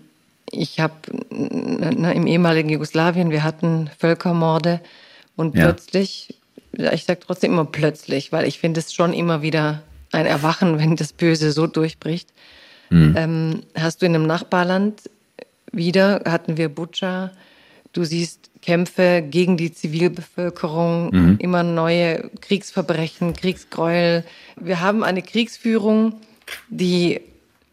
ich 0.51 0.81
habe 0.81 0.95
im 1.31 2.27
ehemaligen 2.27 2.69
Jugoslawien, 2.69 3.31
wir 3.31 3.43
hatten 3.43 3.91
Völkermorde 3.99 4.81
und 5.37 5.55
ja. 5.55 5.65
plötzlich, 5.65 6.35
ich 6.73 7.05
sage 7.05 7.21
trotzdem 7.25 7.53
immer 7.53 7.65
plötzlich, 7.65 8.33
weil 8.33 8.47
ich 8.47 8.59
finde 8.59 8.81
es 8.81 8.93
schon 8.93 9.13
immer 9.13 9.43
wieder 9.43 9.83
ein 10.13 10.27
Erwachen, 10.27 10.79
wenn 10.79 10.97
das 10.97 11.13
Böse 11.13 11.53
so 11.53 11.67
durchbricht. 11.67 12.29
Mhm. 12.91 13.15
Ähm, 13.17 13.63
hast 13.77 14.03
du 14.03 14.07
in 14.07 14.15
einem 14.15 14.27
Nachbarland 14.27 15.03
wieder, 15.73 16.23
hatten 16.25 16.57
wir 16.57 16.69
Butcher, 16.69 17.33
du 17.93 18.05
siehst 18.05 18.51
Kämpfe 18.63 19.23
gegen 19.23 19.57
die 19.57 19.73
Zivilbevölkerung, 19.73 21.11
mhm. 21.11 21.37
immer 21.39 21.63
neue 21.63 22.31
Kriegsverbrechen, 22.41 23.35
Kriegsgräuel. 23.35 24.25
Wir 24.57 24.81
haben 24.81 25.05
eine 25.05 25.23
Kriegsführung, 25.23 26.15
die 26.69 27.21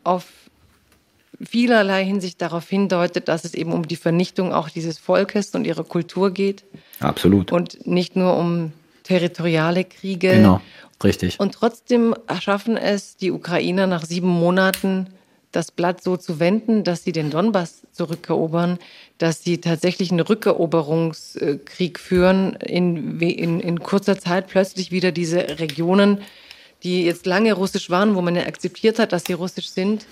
auf 0.04 0.26
vielerlei 1.44 2.06
Hinsicht 2.06 2.42
darauf 2.42 2.68
hindeutet, 2.70 3.28
dass 3.28 3.46
es 3.46 3.54
eben 3.54 3.74
um 3.74 3.88
die 3.88 3.96
Vernichtung 3.96 4.54
auch 4.54 4.70
dieses 4.70 4.98
Volkes 4.98 5.52
und 5.56 5.66
ihrer 5.66 5.84
Kultur 5.84 6.32
geht. 6.32 6.64
Absolut. 7.00 7.52
Und 7.52 7.86
nicht 7.88 8.16
nur 8.16 8.38
um 8.38 8.72
territoriale 9.04 9.84
Kriege. 9.84 10.32
Genau, 10.32 10.62
richtig. 11.04 11.40
Und 11.40 11.54
trotzdem 11.54 12.16
schaffen 12.40 12.78
es 12.78 13.18
die 13.18 13.32
Ukrainer 13.32 13.88
nach 13.88 14.06
sieben 14.06 14.30
Monaten, 14.30 15.08
das 15.52 15.72
Blatt 15.72 16.04
so 16.04 16.18
zu 16.18 16.40
wenden, 16.40 16.84
dass 16.84 17.04
sie 17.04 17.14
den 17.14 17.30
Donbass 17.30 17.84
zurückerobern, 17.94 18.78
dass 19.18 19.44
sie 19.44 19.62
tatsächlich 19.62 20.12
einen 20.12 20.20
Rückeroberungskrieg 20.20 22.00
führen, 22.00 22.56
in, 22.56 23.20
in, 23.22 23.60
in 23.62 23.80
kurzer 23.80 24.20
Zeit 24.20 24.48
plötzlich 24.48 24.92
wieder 24.92 25.12
diese 25.14 25.60
Regionen, 25.60 26.20
die 26.84 27.06
jetzt 27.06 27.26
lange 27.26 27.54
russisch 27.54 27.90
waren, 27.90 28.16
wo 28.16 28.22
man 28.22 28.36
ja 28.36 28.46
akzeptiert 28.46 29.00
hat, 29.00 29.14
dass 29.14 29.26
sie 29.26 29.34
russisch 29.34 29.70
sind, 29.70 30.06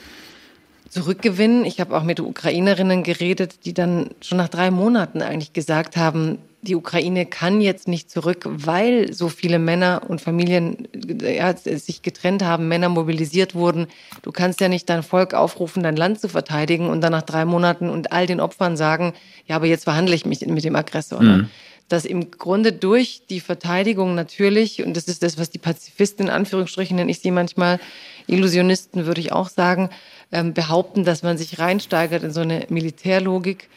zurückgewinnen. 0.93 1.65
Ich 1.65 1.79
habe 1.79 1.95
auch 1.97 2.03
mit 2.03 2.19
Ukrainerinnen 2.19 3.03
geredet, 3.03 3.65
die 3.65 3.73
dann 3.73 4.11
schon 4.21 4.37
nach 4.37 4.49
drei 4.49 4.71
Monaten 4.71 5.21
eigentlich 5.21 5.53
gesagt 5.53 5.97
haben, 5.97 6.37
die 6.63 6.75
Ukraine 6.75 7.25
kann 7.25 7.59
jetzt 7.59 7.87
nicht 7.87 8.09
zurück, 8.09 8.45
weil 8.45 9.11
so 9.11 9.27
viele 9.27 9.59
Männer 9.59 10.03
und 10.07 10.21
Familien 10.21 10.87
ja, 11.21 11.55
sich 11.55 12.01
getrennt 12.01 12.41
haben, 12.41 12.69
Männer 12.69 12.89
mobilisiert 12.89 13.53
wurden. 13.53 13.87
Du 14.21 14.31
kannst 14.31 14.61
ja 14.61 14.69
nicht 14.69 14.89
dein 14.89 15.03
Volk 15.03 15.33
aufrufen, 15.33 15.83
dein 15.83 15.97
Land 15.97 16.21
zu 16.21 16.29
verteidigen 16.29 16.87
und 16.87 17.01
dann 17.01 17.11
nach 17.11 17.23
drei 17.23 17.43
Monaten 17.43 17.89
und 17.89 18.13
all 18.13 18.27
den 18.27 18.39
Opfern 18.39 18.77
sagen, 18.77 19.13
ja, 19.45 19.57
aber 19.57 19.65
jetzt 19.65 19.83
verhandle 19.83 20.15
ich 20.15 20.25
mich 20.25 20.45
mit 20.45 20.63
dem 20.63 20.75
Aggressor. 20.75 21.21
Ne? 21.21 21.37
Mhm. 21.37 21.49
Dass 21.89 22.05
im 22.05 22.31
Grunde 22.31 22.71
durch 22.71 23.23
die 23.29 23.41
Verteidigung 23.41 24.15
natürlich, 24.15 24.85
und 24.85 24.95
das 24.95 25.09
ist 25.09 25.21
das, 25.21 25.37
was 25.37 25.49
die 25.49 25.57
Pazifisten 25.57 26.27
in 26.27 26.31
Anführungsstrichen 26.31 26.95
nenne 26.95 27.11
ich 27.11 27.19
sie 27.19 27.31
manchmal, 27.31 27.79
Illusionisten 28.27 29.05
würde 29.05 29.21
ich 29.21 29.31
auch 29.31 29.49
sagen, 29.49 29.89
ähm, 30.31 30.53
behaupten, 30.53 31.03
dass 31.03 31.23
man 31.23 31.37
sich 31.37 31.59
reinsteigert 31.59 32.23
in 32.23 32.31
so 32.31 32.41
eine 32.41 32.65
Militärlogik. 32.69 33.69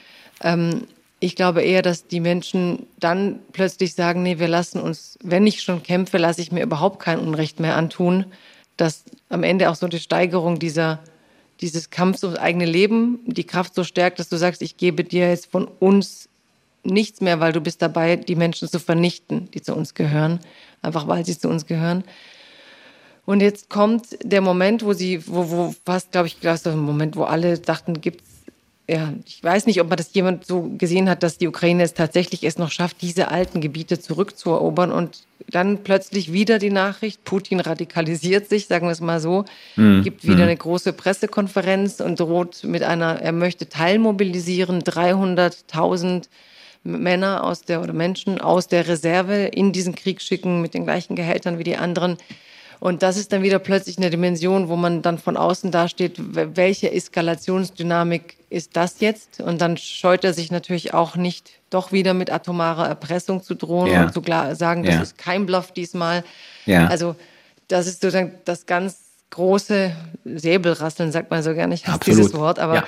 Ähm, 0.43 0.85
ich 1.19 1.37
glaube 1.37 1.63
eher, 1.63 1.83
dass 1.83 2.07
die 2.07 2.21
Menschen 2.21 2.87
dann 3.01 3.41
plötzlich 3.53 3.95
sagen, 3.95 4.23
nee, 4.23 4.39
wir 4.39 4.49
lassen 4.49 4.81
uns, 4.81 5.19
wenn 5.23 5.47
ich 5.47 5.63
schon 5.63 5.83
kämpfe, 5.83 6.19
lasse 6.19 6.43
ich 6.43 6.53
mir 6.53 6.63
überhaupt 6.63 7.01
kein 7.01 7.19
Unrecht 7.19 7.61
mehr 7.61 7.77
antun. 7.77 8.27
Dass 8.77 9.05
am 9.31 9.43
Ende 9.43 9.71
auch 9.71 9.75
so 9.75 9.87
eine 9.87 9.99
Steigerung 9.99 10.59
dieser, 10.59 11.01
dieses 11.61 11.89
Kampfs 11.91 12.23
ums 12.23 12.39
eigene 12.39 12.67
Leben 12.67 13.21
die 13.27 13.45
Kraft 13.45 13.75
so 13.75 13.85
stärkt, 13.85 14.19
dass 14.19 14.29
du 14.29 14.37
sagst, 14.37 14.61
ich 14.61 14.77
gebe 14.77 15.05
dir 15.05 15.31
jetzt 15.31 15.51
von 15.51 15.67
uns 15.81 16.29
nichts 16.85 17.21
mehr, 17.21 17.41
weil 17.41 17.53
du 17.53 17.61
bist 17.61 17.83
dabei, 17.83 18.17
die 18.17 18.37
Menschen 18.37 18.69
zu 18.69 18.79
vernichten, 18.79 19.51
die 19.53 19.63
zu 19.63 19.75
uns 19.75 19.95
gehören, 19.95 20.41
einfach 20.83 21.09
weil 21.09 21.25
sie 21.25 21.39
zu 21.39 21.49
uns 21.49 21.67
gehören. 21.67 22.05
Und 23.27 23.43
jetzt 23.43 23.69
kommt 23.69 24.17
der 24.23 24.41
Moment, 24.41 24.85
wo 24.85 24.93
sie, 24.93 25.27
wo, 25.27 25.51
wo 25.51 25.75
fast, 25.85 26.13
glaube 26.13 26.29
ich, 26.29 26.39
das 26.41 26.67
ein 26.67 26.79
Moment, 26.79 27.17
wo 27.17 27.25
alle 27.25 27.59
dachten, 27.59 28.01
gibt's, 28.01 28.25
ja, 28.89 29.13
ich 29.27 29.43
weiß 29.43 29.67
nicht, 29.67 29.81
ob 29.81 29.89
man 29.89 29.97
das 29.97 30.15
jemand 30.15 30.47
so 30.47 30.71
gesehen 30.79 31.11
hat, 31.11 31.25
dass 31.25 31.39
die 31.39 31.49
Ukraine 31.49 31.83
es 31.83 31.93
tatsächlich 31.93 32.45
es 32.45 32.57
noch 32.57 32.71
schafft, 32.71 33.03
diese 33.03 33.33
alten 33.33 33.61
Gebiete 33.61 33.99
zurückzuerobern 33.99 34.93
und 34.93 35.25
dann 35.51 35.83
plötzlich 35.83 36.33
wieder 36.33 36.61
die 36.61 36.71
Nachricht, 36.71 37.25
Putin 37.25 37.59
radikalisiert 37.59 38.49
sich, 38.49 38.69
sagen 38.69 38.87
wir 38.87 38.93
es 38.93 39.01
mal 39.01 39.21
so, 39.21 39.45
mhm. 39.75 40.05
gibt 40.05 40.23
wieder 40.23 40.37
mhm. 40.37 40.43
eine 40.43 40.57
große 40.57 40.93
Pressekonferenz 40.93 42.01
und 42.01 42.21
droht 42.21 42.63
mit 42.63 42.85
einer, 42.85 43.21
er 43.21 43.33
möchte 43.33 43.69
teilmobilisieren, 43.69 44.83
300.000 44.83 46.29
Männer 46.85 47.43
aus 47.43 47.63
der 47.63 47.83
oder 47.83 47.93
Menschen 47.93 48.41
aus 48.41 48.69
der 48.69 48.87
Reserve 48.87 49.47
in 49.47 49.73
diesen 49.73 49.97
Krieg 49.97 50.23
schicken 50.23 50.63
mit 50.63 50.75
den 50.75 50.85
gleichen 50.85 51.17
Gehältern 51.17 51.59
wie 51.59 51.65
die 51.65 51.77
anderen. 51.77 52.17
Und 52.81 53.03
das 53.03 53.17
ist 53.17 53.33
dann 53.33 53.43
wieder 53.43 53.59
plötzlich 53.59 53.99
eine 53.99 54.11
Dimension, 54.11 54.69
wo 54.69 54.77
man 54.77 55.03
dann 55.03 55.19
von 55.19 55.37
außen 55.37 55.71
dasteht, 55.71 56.15
welche 56.19 56.93
Eskalationsdynamik 56.93 58.37
ist 58.51 58.77
das 58.77 59.01
jetzt? 59.01 59.41
Und 59.41 59.61
dann 59.61 59.77
scheut 59.77 60.25
er 60.25 60.33
sich 60.33 60.51
natürlich 60.51 60.95
auch 60.95 61.17
nicht, 61.17 61.51
doch 61.71 61.93
wieder 61.93 62.15
mit 62.15 62.31
atomarer 62.31 62.87
Erpressung 62.87 63.43
zu 63.43 63.55
drohen 63.55 63.91
ja. 63.91 64.05
und 64.05 64.13
zu 64.13 64.23
sagen, 64.55 64.85
das 64.85 64.95
ja. 64.95 65.03
ist 65.03 65.19
kein 65.19 65.47
Bluff 65.47 65.73
diesmal. 65.73 66.25
Ja. 66.65 66.87
Also 66.87 67.17
das 67.69 67.87
ist 67.87 68.01
sozusagen 68.01 68.35
das 68.45 68.67
ganz 68.67 68.99
große 69.31 69.93
Säbelrasseln, 70.25 71.13
sagt 71.13 71.31
man 71.31 71.43
so 71.43 71.55
gerne. 71.55 71.75
Ich 71.75 71.87
hasse 71.87 72.01
dieses 72.05 72.35
Wort, 72.35 72.59
aber 72.59 72.85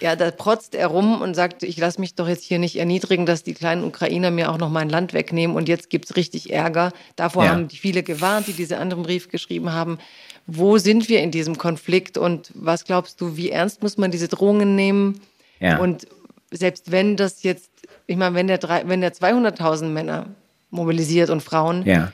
ja, 0.00 0.16
da 0.16 0.30
protzt 0.30 0.74
er 0.74 0.88
rum 0.88 1.20
und 1.20 1.34
sagt, 1.34 1.62
ich 1.62 1.76
lasse 1.76 2.00
mich 2.00 2.14
doch 2.14 2.28
jetzt 2.28 2.44
hier 2.44 2.58
nicht 2.58 2.76
erniedrigen, 2.76 3.26
dass 3.26 3.42
die 3.42 3.54
kleinen 3.54 3.84
Ukrainer 3.84 4.30
mir 4.30 4.50
auch 4.50 4.58
noch 4.58 4.70
mein 4.70 4.88
Land 4.88 5.12
wegnehmen 5.12 5.56
und 5.56 5.68
jetzt 5.68 5.90
gibt's 5.90 6.16
richtig 6.16 6.52
Ärger. 6.52 6.92
Davor 7.16 7.44
ja. 7.44 7.50
haben 7.50 7.70
viele 7.70 8.02
gewarnt, 8.02 8.46
die 8.46 8.52
diese 8.52 8.78
anderen 8.78 9.04
Brief 9.04 9.28
geschrieben 9.28 9.72
haben. 9.72 9.98
Wo 10.46 10.78
sind 10.78 11.08
wir 11.08 11.20
in 11.20 11.30
diesem 11.30 11.58
Konflikt 11.58 12.16
und 12.18 12.50
was 12.54 12.84
glaubst 12.84 13.20
du, 13.20 13.36
wie 13.36 13.50
ernst 13.50 13.82
muss 13.82 13.98
man 13.98 14.10
diese 14.10 14.28
Drohungen 14.28 14.74
nehmen? 14.74 15.20
Ja. 15.60 15.78
Und 15.78 16.06
selbst 16.50 16.90
wenn 16.90 17.16
das 17.16 17.42
jetzt, 17.42 17.70
ich 18.06 18.16
meine, 18.16 18.34
wenn 18.34 18.46
der, 18.46 18.60
wenn 18.86 19.00
der 19.00 19.12
200.000 19.12 19.86
Männer 19.86 20.26
mobilisiert 20.70 21.30
und 21.30 21.42
Frauen, 21.42 21.84
ja. 21.84 22.12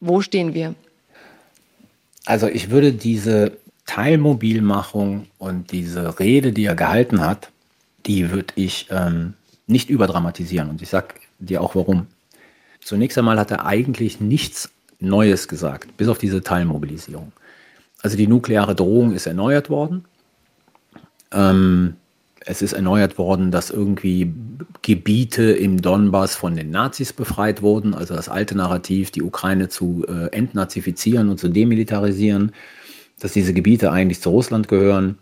wo 0.00 0.20
stehen 0.20 0.54
wir? 0.54 0.74
Also 2.24 2.46
ich 2.46 2.70
würde 2.70 2.92
diese 2.92 3.52
Teilmobilmachung 3.88 5.26
und 5.38 5.72
diese 5.72 6.20
Rede, 6.20 6.52
die 6.52 6.66
er 6.66 6.74
gehalten 6.74 7.20
hat, 7.20 7.50
die 8.04 8.30
würde 8.30 8.52
ich 8.54 8.86
ähm, 8.90 9.32
nicht 9.66 9.88
überdramatisieren. 9.88 10.68
Und 10.68 10.82
ich 10.82 10.90
sage 10.90 11.14
dir 11.38 11.62
auch 11.62 11.74
warum. 11.74 12.06
Zunächst 12.80 13.16
einmal 13.16 13.38
hat 13.38 13.50
er 13.50 13.64
eigentlich 13.64 14.20
nichts 14.20 14.70
Neues 15.00 15.48
gesagt, 15.48 15.96
bis 15.96 16.08
auf 16.08 16.18
diese 16.18 16.42
Teilmobilisierung. 16.42 17.32
Also 18.02 18.18
die 18.18 18.26
nukleare 18.26 18.74
Drohung 18.74 19.12
ist 19.12 19.26
erneuert 19.26 19.70
worden. 19.70 20.04
Ähm, 21.32 21.96
es 22.44 22.60
ist 22.60 22.74
erneuert 22.74 23.16
worden, 23.16 23.50
dass 23.50 23.70
irgendwie 23.70 24.32
Gebiete 24.82 25.44
im 25.52 25.80
Donbass 25.80 26.36
von 26.36 26.56
den 26.56 26.70
Nazis 26.70 27.14
befreit 27.14 27.62
wurden, 27.62 27.94
also 27.94 28.14
das 28.14 28.28
alte 28.28 28.54
Narrativ, 28.54 29.10
die 29.10 29.22
Ukraine 29.22 29.70
zu 29.70 30.04
äh, 30.06 30.26
entnazifizieren 30.36 31.30
und 31.30 31.38
zu 31.38 31.48
demilitarisieren 31.48 32.52
dass 33.18 33.32
diese 33.32 33.52
Gebiete 33.52 33.90
eigentlich 33.90 34.20
zu 34.20 34.30
Russland 34.30 34.68
gehören. 34.68 35.18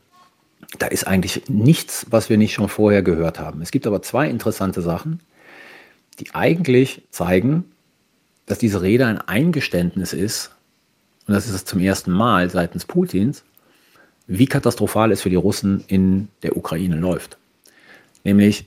Da 0.78 0.86
ist 0.86 1.06
eigentlich 1.06 1.42
nichts, 1.48 2.06
was 2.10 2.28
wir 2.28 2.38
nicht 2.38 2.54
schon 2.54 2.68
vorher 2.68 3.02
gehört 3.02 3.38
haben. 3.38 3.62
Es 3.62 3.70
gibt 3.70 3.86
aber 3.86 4.02
zwei 4.02 4.28
interessante 4.28 4.82
Sachen, 4.82 5.20
die 6.18 6.34
eigentlich 6.34 7.02
zeigen, 7.10 7.64
dass 8.46 8.58
diese 8.58 8.82
Rede 8.82 9.06
ein 9.06 9.18
Eingeständnis 9.18 10.12
ist, 10.12 10.52
und 11.26 11.34
das 11.34 11.46
ist 11.46 11.54
es 11.54 11.64
zum 11.64 11.80
ersten 11.80 12.12
Mal 12.12 12.50
seitens 12.50 12.84
Putins, 12.84 13.42
wie 14.26 14.46
katastrophal 14.46 15.12
es 15.12 15.22
für 15.22 15.30
die 15.30 15.36
Russen 15.36 15.84
in 15.88 16.28
der 16.42 16.56
Ukraine 16.56 16.96
läuft. 16.96 17.36
Nämlich, 18.24 18.66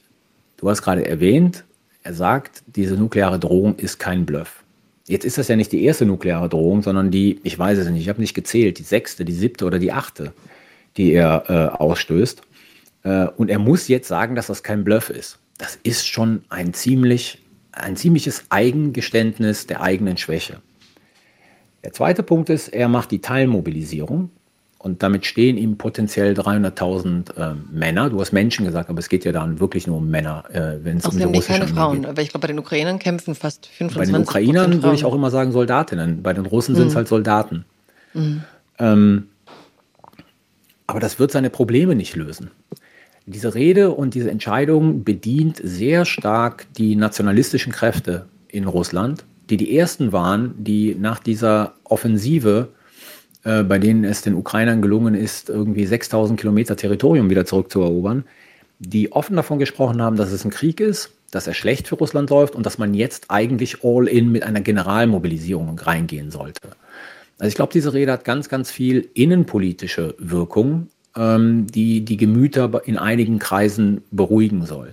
du 0.58 0.70
hast 0.70 0.82
gerade 0.82 1.06
erwähnt, 1.06 1.64
er 2.04 2.14
sagt, 2.14 2.64
diese 2.68 2.96
nukleare 2.96 3.40
Drohung 3.40 3.76
ist 3.78 4.00
kein 4.00 4.26
Bluff. 4.26 4.64
Jetzt 5.10 5.26
ist 5.26 5.40
das 5.40 5.48
ja 5.48 5.56
nicht 5.56 5.72
die 5.72 5.84
erste 5.86 6.06
nukleare 6.06 6.50
Drohung, 6.50 6.84
sondern 6.84 7.10
die, 7.10 7.40
ich 7.42 7.58
weiß 7.58 7.80
es 7.80 7.90
nicht, 7.90 8.04
ich 8.04 8.10
habe 8.10 8.22
nicht 8.22 8.36
gezählt, 8.36 8.78
die 8.78 8.84
sechste, 8.84 9.26
die 9.26 9.34
siebte 9.34 9.66
oder 9.66 9.80
die 9.80 9.92
achte, 9.92 10.34
die 10.98 11.14
er 11.14 11.46
äh, 11.48 11.76
ausstößt. 11.76 12.44
Äh, 13.02 13.26
und 13.36 13.50
er 13.50 13.58
muss 13.58 13.88
jetzt 13.88 14.08
sagen, 14.08 14.36
dass 14.36 14.46
das 14.46 14.62
kein 14.62 14.84
Bluff 14.84 15.10
ist. 15.10 15.40
Das 15.58 15.80
ist 15.82 16.06
schon 16.06 16.44
ein, 16.50 16.76
ziemlich, 16.76 17.40
ein 17.72 17.96
ziemliches 17.96 18.44
Eigengeständnis 18.50 19.66
der 19.66 19.82
eigenen 19.82 20.16
Schwäche. 20.18 20.62
Der 21.84 21.92
zweite 21.92 22.22
Punkt 22.22 22.52
ist, 22.52 22.68
er 22.68 22.88
macht 22.88 23.10
die 23.10 23.20
Teilmobilisierung 23.20 24.30
Und 24.82 25.04
damit 25.04 25.26
stehen 25.26 25.58
ihm 25.58 25.78
potenziell 25.78 26.34
300.000 26.34 27.36
äh, 27.36 27.54
Männer. 27.70 28.10
Du 28.10 28.22
hast 28.22 28.32
Menschen 28.32 28.66
gesagt, 28.66 28.90
aber 28.90 29.00
es 29.00 29.10
geht 29.10 29.26
ja 29.26 29.34
dann 29.34 29.60
wirklich 29.60 29.88
nur 29.88 29.98
um 29.98 30.10
Männer, 30.10 30.46
äh, 30.54 30.84
wenn 30.86 30.98
es 30.98 31.06
um 31.06 31.18
die 31.18 31.24
russische 31.24 31.48
keine 31.48 31.68
Frauen, 31.68 32.02
geht. 32.02 32.10
aber 32.10 32.22
ich 32.22 32.30
glaube, 32.30 32.44
bei 32.44 32.48
den 32.48 32.60
Ukrainern 32.60 32.98
kämpfen 32.98 33.36
fast 33.36 33.68
25 33.68 34.14
Bei 34.14 34.18
den 34.18 34.26
Ukrainern 34.26 34.82
würde 34.82 34.96
ich 34.96 35.04
auch 35.04 35.14
immer 35.14 35.32
sagen 35.32 35.52
Soldatinnen. 35.52 36.24
Bei 36.24 36.32
den 36.32 36.46
Russen 36.46 36.76
mhm. 36.76 36.78
sind 36.78 36.88
es 36.88 36.96
halt 36.96 37.10
Soldaten. 37.10 37.66
Mhm. 38.14 38.44
Ähm, 38.80 39.28
aber 40.88 41.02
das 41.02 41.20
wird 41.20 41.32
seine 41.32 41.50
Probleme 41.50 41.94
nicht 41.94 42.16
lösen. 42.16 42.50
Diese 43.26 43.54
Rede 43.54 43.92
und 43.92 44.16
diese 44.16 44.32
Entscheidung 44.32 45.04
bedient 45.04 45.60
sehr 45.62 46.06
stark 46.06 46.68
die 46.78 46.96
nationalistischen 46.96 47.74
Kräfte 47.74 48.28
in 48.48 48.64
Russland, 48.64 49.26
die 49.50 49.58
die 49.58 49.78
ersten 49.78 50.14
waren, 50.14 50.56
die 50.58 50.96
nach 50.96 51.20
dieser 51.20 51.74
Offensive 51.84 52.70
äh, 53.44 53.64
bei 53.64 53.80
denen 53.80 54.04
es 54.04 54.22
den 54.22 54.36
Ukrainern 54.36 54.82
gelungen 54.82 55.16
ist, 55.16 55.50
irgendwie 55.50 55.86
6000 55.86 56.40
Kilometer 56.40 56.76
Territorium 56.76 57.30
wieder 57.30 57.46
zurückzuerobern, 57.46 58.26
die 58.80 59.12
offen 59.12 59.36
davon 59.36 59.60
gesprochen 59.60 60.02
haben, 60.02 60.16
dass 60.16 60.32
es 60.32 60.46
ein 60.46 60.52
Krieg 60.52 60.80
ist, 60.80 61.12
dass 61.32 61.48
er 61.48 61.54
schlecht 61.54 61.88
für 61.88 61.96
Russland 61.96 62.30
läuft 62.30 62.56
und 62.56 62.66
dass 62.66 62.78
man 62.78 62.94
jetzt 62.94 63.26
eigentlich 63.30 63.84
all 63.84 64.08
in 64.08 64.32
mit 64.32 64.44
einer 64.44 64.62
Generalmobilisierung 64.62 65.78
reingehen 65.80 66.32
sollte. 66.32 66.70
Also 67.38 67.50
ich 67.50 67.56
glaube, 67.56 67.72
diese 67.74 67.94
Rede 67.94 68.12
hat 68.12 68.26
ganz, 68.26 68.50
ganz 68.50 68.72
viel 68.72 69.10
innenpolitische 69.14 70.16
Wirkung, 70.18 70.88
ähm, 71.16 71.68
die 71.68 72.04
die 72.04 72.18
Gemüter 72.18 72.82
in 72.86 72.98
einigen 72.98 73.40
Kreisen 73.40 74.02
beruhigen 74.12 74.66
soll. 74.66 74.92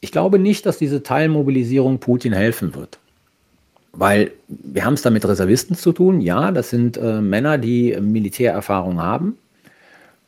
Ich 0.00 0.12
glaube 0.12 0.38
nicht, 0.38 0.66
dass 0.66 0.78
diese 0.78 1.02
Teilmobilisierung 1.02 1.98
Putin 1.98 2.32
helfen 2.32 2.74
wird. 2.74 2.98
Weil 3.92 4.32
wir 4.48 4.84
haben 4.84 4.94
es 4.94 5.02
da 5.02 5.10
mit 5.10 5.26
Reservisten 5.26 5.76
zu 5.76 5.92
tun. 5.92 6.20
Ja, 6.20 6.50
das 6.50 6.70
sind 6.70 6.96
äh, 6.96 7.20
Männer, 7.20 7.58
die 7.58 7.96
Militärerfahrung 8.00 9.00
haben. 9.00 9.36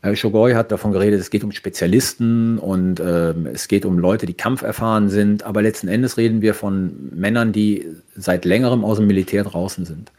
Äh, 0.05 0.16
Shogoi 0.16 0.53
hat 0.53 0.70
davon 0.70 0.93
geredet, 0.93 1.20
es 1.20 1.31
geht 1.31 1.45
um 1.45 1.53
Spezialisten 1.53 2.59
und 2.59 3.01
äh, 3.01 3.32
es 3.53 3.69
geht 3.69 3.86
um 3.86 3.99
Leute, 3.99 4.27
die 4.27 4.35
kampferfahren 4.35 5.09
sind. 5.09 5.45
Aber 5.45 5.62
letzten 5.62 5.89
Endes 5.89 6.19
reden 6.19 6.43
wir 6.43 6.53
von 6.53 7.11
Männern, 7.15 7.53
die 7.53 7.86
seit 8.15 8.45
längerem 8.45 8.85
aus 8.85 8.99
dem 8.99 9.07
Militär 9.07 9.45
draußen 9.45 9.86
sind. 9.86 10.12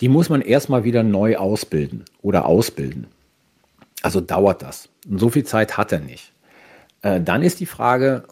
Die 0.00 0.08
muss 0.08 0.30
man 0.30 0.40
erstmal 0.40 0.84
wieder 0.84 1.02
neu 1.02 1.36
ausbilden 1.36 2.04
oder 2.22 2.46
ausbilden. 2.46 3.06
Also 4.02 4.20
dauert 4.20 4.62
das. 4.62 4.88
Und 5.08 5.18
so 5.18 5.28
viel 5.28 5.44
Zeit 5.44 5.76
hat 5.76 5.92
er 5.92 6.00
nicht. 6.00 6.32
Äh, 7.02 7.20
dann 7.20 7.42
ist 7.42 7.60
die 7.60 7.66
Frage, 7.66 8.24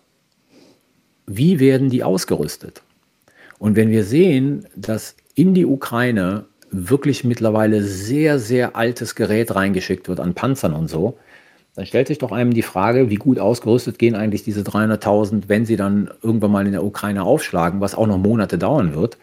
wie 1.26 1.60
werden 1.60 1.90
die 1.90 2.02
ausgerüstet? 2.02 2.82
Und 3.62 3.76
wenn 3.76 3.90
wir 3.90 4.02
sehen, 4.02 4.66
dass 4.74 5.14
in 5.36 5.55
die 5.55 5.66
Ukraine 5.66 6.47
wirklich 6.72 7.22
mittlerweile 7.22 7.84
sehr, 7.84 8.40
sehr 8.40 8.74
altes 8.74 9.14
Gerät 9.14 9.55
reingeschickt 9.55 10.09
wird 10.09 10.18
an 10.18 10.34
Panzern 10.34 10.72
und 10.72 10.90
so, 10.90 11.16
dann 11.76 11.86
stellt 11.86 12.09
sich 12.09 12.18
doch 12.18 12.32
einem 12.32 12.55
die 12.55 12.62
Frage, 12.62 13.09
wie 13.09 13.14
gut 13.14 13.39
ausgerüstet 13.39 14.01
gehen 14.01 14.16
eigentlich 14.16 14.43
diese 14.43 14.62
300.000, 14.62 15.44
wenn 15.47 15.64
sie 15.64 15.76
dann 15.76 16.10
irgendwann 16.24 16.51
mal 16.51 16.66
in 16.66 16.72
der 16.72 16.82
Ukraine 16.82 17.22
aufschlagen, 17.22 17.80
was 17.80 17.94
auch 17.94 18.09
noch 18.09 18.18
Monate 18.18 18.59
dauern 18.59 18.97
wird. 18.97 19.16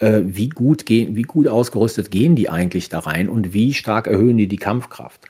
Äh, 0.00 0.20
wie, 0.26 0.50
gut 0.50 0.84
gehen, 0.84 1.16
wie 1.16 1.22
gut 1.22 1.48
ausgerüstet 1.48 2.10
gehen 2.10 2.36
die 2.36 2.50
eigentlich 2.50 2.90
da 2.90 2.98
rein 2.98 3.30
und 3.30 3.54
wie 3.54 3.72
stark 3.72 4.06
erhöhen 4.06 4.36
die 4.36 4.48
die 4.48 4.58
Kampfkraft? 4.58 5.22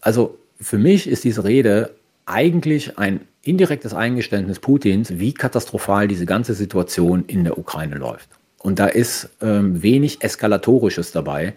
Also 0.00 0.36
für 0.60 0.78
mich 0.78 1.08
ist 1.08 1.22
diese 1.22 1.44
Rede 1.44 1.94
eigentlich 2.26 2.98
ein 2.98 3.20
indirektes 3.42 3.94
Eingeständnis 3.94 4.58
Putins, 4.58 5.18
wie 5.18 5.32
katastrophal 5.32 6.08
diese 6.08 6.26
ganze 6.26 6.54
Situation 6.54 7.24
in 7.26 7.44
der 7.44 7.58
Ukraine 7.58 7.96
läuft. 7.96 8.28
Und 8.58 8.78
da 8.78 8.86
ist 8.86 9.30
ähm, 9.40 9.82
wenig 9.82 10.22
Eskalatorisches 10.22 11.12
dabei, 11.12 11.54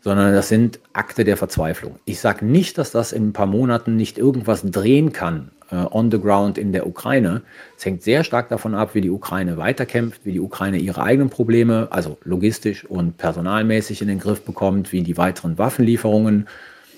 sondern 0.00 0.34
das 0.34 0.50
sind 0.50 0.80
Akte 0.92 1.24
der 1.24 1.38
Verzweiflung. 1.38 1.98
Ich 2.04 2.20
sage 2.20 2.44
nicht, 2.44 2.76
dass 2.76 2.90
das 2.90 3.12
in 3.12 3.28
ein 3.28 3.32
paar 3.32 3.46
Monaten 3.46 3.96
nicht 3.96 4.18
irgendwas 4.18 4.62
drehen 4.62 5.12
kann 5.12 5.50
äh, 5.70 5.76
on 5.76 6.10
the 6.10 6.20
ground 6.20 6.58
in 6.58 6.72
der 6.72 6.86
Ukraine. 6.86 7.42
Es 7.78 7.86
hängt 7.86 8.02
sehr 8.02 8.22
stark 8.22 8.50
davon 8.50 8.74
ab, 8.74 8.94
wie 8.94 9.00
die 9.00 9.10
Ukraine 9.10 9.56
weiterkämpft, 9.56 10.24
wie 10.24 10.32
die 10.32 10.40
Ukraine 10.40 10.78
ihre 10.78 11.02
eigenen 11.02 11.30
Probleme, 11.30 11.88
also 11.90 12.18
logistisch 12.24 12.84
und 12.84 13.16
personalmäßig 13.16 14.02
in 14.02 14.08
den 14.08 14.18
Griff 14.18 14.42
bekommt, 14.42 14.92
wie 14.92 15.02
die 15.02 15.16
weiteren 15.16 15.56
Waffenlieferungen 15.56 16.46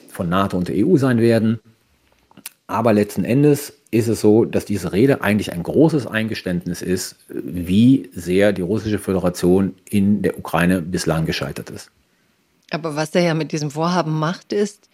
von 0.08 0.28
NATO 0.28 0.56
und 0.56 0.68
der 0.68 0.84
EU 0.84 0.96
sein 0.96 1.20
werden. 1.20 1.60
Aber 2.66 2.92
letzten 2.92 3.24
Endes 3.24 3.72
ist 3.90 4.08
es 4.08 4.20
so, 4.20 4.44
dass 4.44 4.64
diese 4.64 4.92
Rede 4.92 5.22
eigentlich 5.22 5.52
ein 5.52 5.62
großes 5.62 6.06
Eingeständnis 6.06 6.82
ist, 6.82 7.16
wie 7.28 8.10
sehr 8.12 8.52
die 8.52 8.62
russische 8.62 8.98
Föderation 8.98 9.74
in 9.88 10.22
der 10.22 10.38
Ukraine 10.38 10.82
bislang 10.82 11.26
gescheitert 11.26 11.70
ist. 11.70 11.90
Aber 12.70 12.96
was 12.96 13.14
er 13.14 13.22
ja 13.22 13.34
mit 13.34 13.52
diesem 13.52 13.70
Vorhaben 13.70 14.18
macht, 14.18 14.52
ist, 14.52 14.88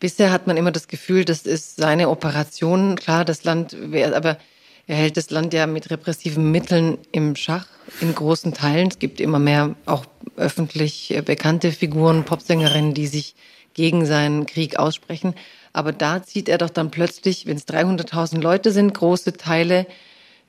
bisher 0.00 0.30
hat 0.30 0.46
man 0.46 0.58
immer 0.58 0.72
das 0.72 0.88
Gefühl, 0.88 1.24
das 1.24 1.46
ist 1.46 1.76
seine 1.76 2.10
Operation. 2.10 2.96
Klar, 2.96 3.24
das 3.24 3.44
Land, 3.44 3.74
aber 4.14 4.38
er 4.86 4.96
hält 4.96 5.16
das 5.16 5.30
Land 5.30 5.54
ja 5.54 5.66
mit 5.66 5.90
repressiven 5.90 6.50
Mitteln 6.50 6.98
im 7.12 7.34
Schach 7.34 7.66
in 8.00 8.14
großen 8.14 8.52
Teilen. 8.52 8.88
Es 8.88 8.98
gibt 8.98 9.20
immer 9.20 9.38
mehr 9.38 9.74
auch 9.86 10.04
öffentlich 10.36 11.18
bekannte 11.24 11.72
Figuren, 11.72 12.24
Popsängerinnen, 12.24 12.92
die 12.92 13.06
sich 13.06 13.34
gegen 13.74 14.06
seinen 14.06 14.46
Krieg 14.46 14.78
aussprechen. 14.78 15.34
Aber 15.76 15.92
da 15.92 16.22
zieht 16.22 16.48
er 16.48 16.56
doch 16.56 16.70
dann 16.70 16.90
plötzlich, 16.90 17.44
wenn 17.44 17.58
es 17.58 17.68
300.000 17.68 18.40
Leute 18.40 18.72
sind, 18.72 18.94
große 18.94 19.34
Teile 19.34 19.86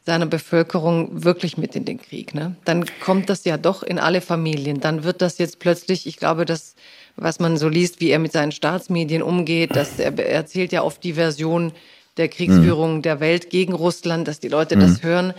seiner 0.06 0.26
Bevölkerung 0.26 1.26
wirklich 1.26 1.58
mit 1.58 1.76
in 1.76 1.84
den 1.84 2.00
Krieg. 2.00 2.34
Ne? 2.34 2.56
Dann 2.64 2.86
kommt 3.02 3.30
das 3.30 3.44
ja 3.44 3.58
doch 3.58 3.84
in 3.84 4.00
alle 4.00 4.22
Familien. 4.22 4.80
Dann 4.80 5.04
wird 5.04 5.22
das 5.22 5.38
jetzt 5.38 5.60
plötzlich, 5.60 6.08
ich 6.08 6.16
glaube, 6.16 6.46
das, 6.46 6.76
was 7.18 7.42
man 7.42 7.58
so 7.58 7.68
liest, 7.68 8.00
wie 8.00 8.10
er 8.10 8.20
mit 8.20 8.32
seinen 8.32 8.54
Staatsmedien 8.54 9.22
umgeht, 9.22 9.76
dass 9.76 10.00
er, 10.00 10.18
er 10.18 10.30
erzählt 10.30 10.72
ja 10.72 10.82
oft 10.82 11.04
die 11.04 11.14
Version 11.14 11.74
der 12.16 12.30
Kriegsführung 12.30 12.96
mhm. 12.96 13.02
der 13.02 13.20
Welt 13.20 13.50
gegen 13.50 13.74
Russland, 13.74 14.30
dass 14.30 14.40
die 14.40 14.48
Leute 14.48 14.78
mhm. 14.78 14.80
das 14.80 15.04
hören. 15.04 15.34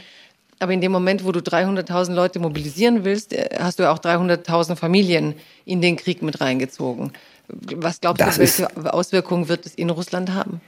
Aber 0.59 0.75
in 0.75 0.83
dem 0.83 0.93
Moment, 0.93 1.25
wo 1.25 1.33
du 1.33 1.41
300.000 1.41 2.13
Leute 2.13 2.41
mobilisieren 2.41 3.05
willst, 3.05 3.33
äh, 3.33 3.49
hast 3.59 3.79
du 3.79 3.85
ja 3.85 3.93
auch 3.93 4.01
300.000 4.01 4.77
Familien 4.77 5.35
in 5.65 5.81
den 5.81 5.97
Krieg 5.97 6.21
mit 6.21 6.43
reingezogen. 6.43 7.13
Was 7.49 8.01
glaubst 8.01 8.21
das 8.21 8.37
du, 8.37 8.41
welche 8.41 8.63
ist, 8.65 8.87
Auswirkungen 8.87 9.49
wird 9.49 9.67
es 9.67 9.75
in 9.75 9.91
Russland 9.91 10.35
haben? 10.35 10.61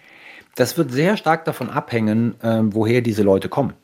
Das 0.56 0.76
wird 0.76 0.90
sehr 0.92 1.16
stark 1.16 1.44
davon 1.44 1.70
abhängen, 1.70 2.34
ähm, 2.42 2.74
woher 2.74 3.00
diese 3.00 3.22
Leute 3.22 3.48
kommen. 3.48 3.74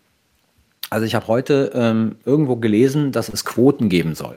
Also 0.91 1.05
ich 1.07 1.15
habe 1.15 1.27
heute 1.27 1.73
ähm, 1.75 2.17
irgendwo 2.25 2.57
gelesen, 2.57 3.13
dass 3.13 3.29
es 3.29 3.45
Quoten 3.45 3.89
geben 3.89 4.15
soll. 4.15 4.37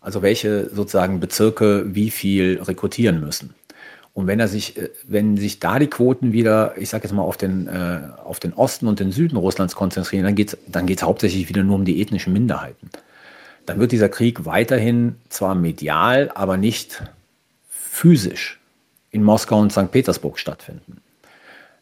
Also 0.00 0.22
welche 0.22 0.70
sozusagen 0.70 1.20
Bezirke 1.20 1.94
wie 1.94 2.10
viel 2.10 2.60
rekrutieren 2.62 3.20
müssen. 3.20 3.54
Und 4.12 4.26
wenn 4.26 4.40
er 4.40 4.48
sich, 4.48 4.76
äh, 4.76 4.90
wenn 5.06 5.36
sich 5.36 5.60
da 5.60 5.78
die 5.78 5.86
Quoten 5.86 6.32
wieder, 6.32 6.74
ich 6.76 6.88
sage 6.88 7.04
jetzt 7.04 7.12
mal, 7.12 7.22
auf 7.22 7.36
den, 7.36 7.68
äh, 7.68 8.00
auf 8.24 8.40
den 8.40 8.52
Osten 8.54 8.86
und 8.86 9.00
den 9.00 9.12
Süden 9.12 9.36
Russlands 9.36 9.74
konzentrieren, 9.74 10.24
dann 10.24 10.34
geht 10.34 10.54
es 10.54 10.58
dann 10.66 10.86
geht's 10.86 11.02
hauptsächlich 11.02 11.48
wieder 11.48 11.62
nur 11.62 11.76
um 11.76 11.84
die 11.84 12.00
ethnischen 12.00 12.32
Minderheiten. 12.32 12.90
Dann 13.66 13.78
wird 13.78 13.92
dieser 13.92 14.08
Krieg 14.08 14.46
weiterhin 14.46 15.16
zwar 15.28 15.54
medial, 15.54 16.30
aber 16.34 16.56
nicht 16.56 17.02
physisch 18.00 18.58
in 19.10 19.22
Moskau 19.22 19.60
und 19.60 19.72
St. 19.72 19.90
Petersburg 19.90 20.38
stattfinden. 20.38 21.02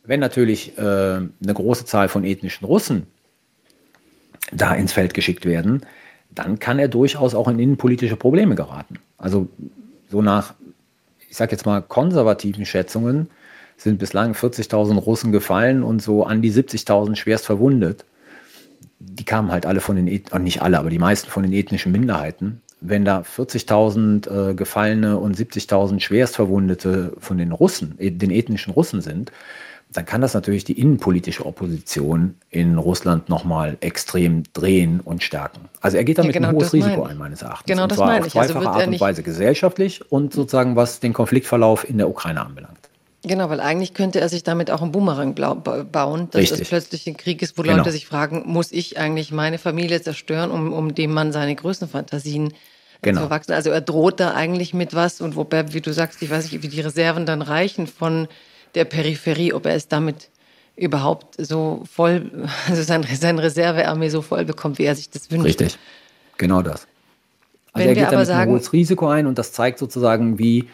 Wenn 0.03 0.19
natürlich 0.19 0.77
äh, 0.77 0.81
eine 0.81 1.31
große 1.55 1.85
Zahl 1.85 2.09
von 2.09 2.25
ethnischen 2.25 2.65
Russen 2.65 3.07
da 4.51 4.75
ins 4.75 4.93
Feld 4.93 5.15
geschickt 5.15 5.47
werden, 5.47 5.87
dann 6.31 6.59
kann 6.59 6.81
er 6.81 6.89
durchaus 6.89 7.37
auch 7.37 7.47
in 7.47 7.61
innenpolitische 7.61 8.17
Probleme 8.17 8.57
geraten. 8.57 8.97
Also 9.17 9.49
so 10.11 10.21
nach, 10.21 10.55
ich 11.29 11.37
sage 11.37 11.53
jetzt 11.53 11.67
mal, 11.67 11.83
konservativen 11.83 12.67
Schätzungen 12.67 13.31
sind 13.77 14.01
bislang 14.01 14.33
40.000 14.33 14.99
Russen 14.99 15.31
gefallen 15.31 15.85
und 15.85 16.03
so 16.03 16.25
an 16.25 16.43
die 16.43 16.53
70.000 16.53 17.15
schwerst 17.15 17.47
verwundet. 17.47 18.05
Die 18.99 19.25
kamen 19.25 19.53
halt 19.53 19.67
alle 19.67 19.81
von 19.81 19.95
den, 19.95 20.07
nicht 20.07 20.63
alle, 20.63 20.81
aber 20.81 20.91
die 20.91 20.99
meisten 20.99 21.31
von 21.31 21.45
den 21.45 21.53
ethnischen 21.53 21.93
Minderheiten 21.93 22.61
wenn 22.81 23.05
da 23.05 23.21
40.000 23.21 24.51
äh, 24.51 24.55
Gefallene 24.55 25.19
und 25.19 25.37
70.000 25.37 26.01
Schwerstverwundete 26.01 27.13
von 27.19 27.39
den 27.39 27.53
Russen, 27.53 27.95
äh, 27.99 28.11
den 28.11 28.31
ethnischen 28.31 28.73
Russen 28.73 29.01
sind, 29.01 29.33
dann 29.93 30.05
kann 30.05 30.21
das 30.21 30.35
natürlich 30.35 30.65
die 30.65 30.79
innenpolitische 30.79 31.47
Opposition 31.47 32.35
in 32.51 32.77
Russland 32.77 33.29
nochmal 33.29 33.79
extrem 33.81 34.43
drehen 34.53 35.01
und 35.01 35.23
stärken. 35.23 35.61
Also 35.81 35.97
er 35.97 36.05
geht 36.05 36.19
damit 36.19 36.35
ja, 36.35 36.41
genau 36.41 36.51
ein 36.51 36.57
hohes 36.57 36.75
Risiko 36.75 37.05
ein, 37.05 37.17
meines 37.17 37.41
Erachtens. 37.41 37.67
Genau, 37.67 37.85
und 37.85 37.93
das 37.93 37.99
meine 37.99 38.27
ich. 38.27 38.37
Also 38.37 38.53
zweifache 38.53 38.69
also 38.69 38.81
Art 38.81 38.89
und 38.89 39.01
Weise 39.01 39.23
gesellschaftlich 39.23 40.13
und 40.13 40.35
sozusagen 40.35 40.77
was 40.77 41.01
den 41.01 41.15
Konfliktverlauf 41.15 41.89
in 41.89 41.97
der 41.97 42.09
Ukraine 42.11 42.45
anbelangt. 42.45 42.88
Genau, 43.25 43.51
weil 43.51 43.61
eigentlich 43.61 43.95
könnte 43.95 44.21
er 44.21 44.29
sich 44.29 44.45
damit 44.45 44.71
auch 44.71 44.81
einen 44.81 44.93
Boomerang 44.93 45.35
bauen, 45.35 46.29
dass 46.31 46.41
Richtig. 46.41 46.61
es 46.61 46.69
plötzlich 46.69 47.07
ein 47.09 47.17
Krieg 47.17 47.43
ist, 47.43 47.59
wo 47.59 47.63
genau. 47.63 47.79
Leute 47.79 47.91
sich 47.91 48.07
fragen, 48.07 48.45
muss 48.47 48.71
ich 48.71 48.99
eigentlich 48.99 49.33
meine 49.33 49.59
Familie 49.59 50.01
zerstören, 50.01 50.53
um, 50.53 50.73
um 50.73 50.95
dem 50.95 51.13
Mann 51.13 51.33
seine 51.33 51.57
Größenfantasien 51.57 52.55
genau. 53.03 53.21
zu 53.21 53.27
verwachsen? 53.27 53.53
Also 53.53 53.71
er 53.71 53.81
droht 53.81 54.21
da 54.21 54.35
eigentlich 54.35 54.73
mit 54.73 54.95
was 54.95 55.21
und 55.21 55.35
wobei, 55.35 55.73
wie 55.73 55.81
du 55.81 55.93
sagst, 55.93 56.23
ich 56.23 56.31
weiß 56.31 56.45
nicht, 56.45 56.63
wie 56.63 56.69
die 56.69 56.81
Reserven 56.81 57.27
dann 57.27 57.43
reichen 57.43 57.89
von 57.89 58.29
der 58.77 58.85
Peripherie, 58.85 59.53
ob 59.53 59.67
er 59.67 59.75
es 59.75 59.89
damit 59.89 60.29
überhaupt 60.77 61.35
so 61.39 61.83
voll, 61.91 62.49
also 62.69 62.83
seine, 62.83 63.05
seine 63.07 63.43
Reservearmee 63.43 64.11
so 64.11 64.23
voll 64.23 64.45
bekommt, 64.45 64.79
wie 64.79 64.85
er 64.85 64.95
sich 64.95 65.11
das 65.11 65.29
wünscht. 65.33 65.45
Richtig, 65.45 65.77
genau 66.37 66.63
das. 66.63 66.87
Also 67.73 67.89
Wenn 67.89 67.97
er 67.97 68.03
geht 68.05 68.13
damit 68.13 68.27
sagen, 68.29 68.51
ein 68.53 68.57
hohes 68.57 68.73
Risiko 68.73 69.09
ein 69.09 69.27
und 69.27 69.39
das 69.39 69.53
zeigt 69.53 69.81
sozusagen, 69.81 70.39
wie 70.39 70.69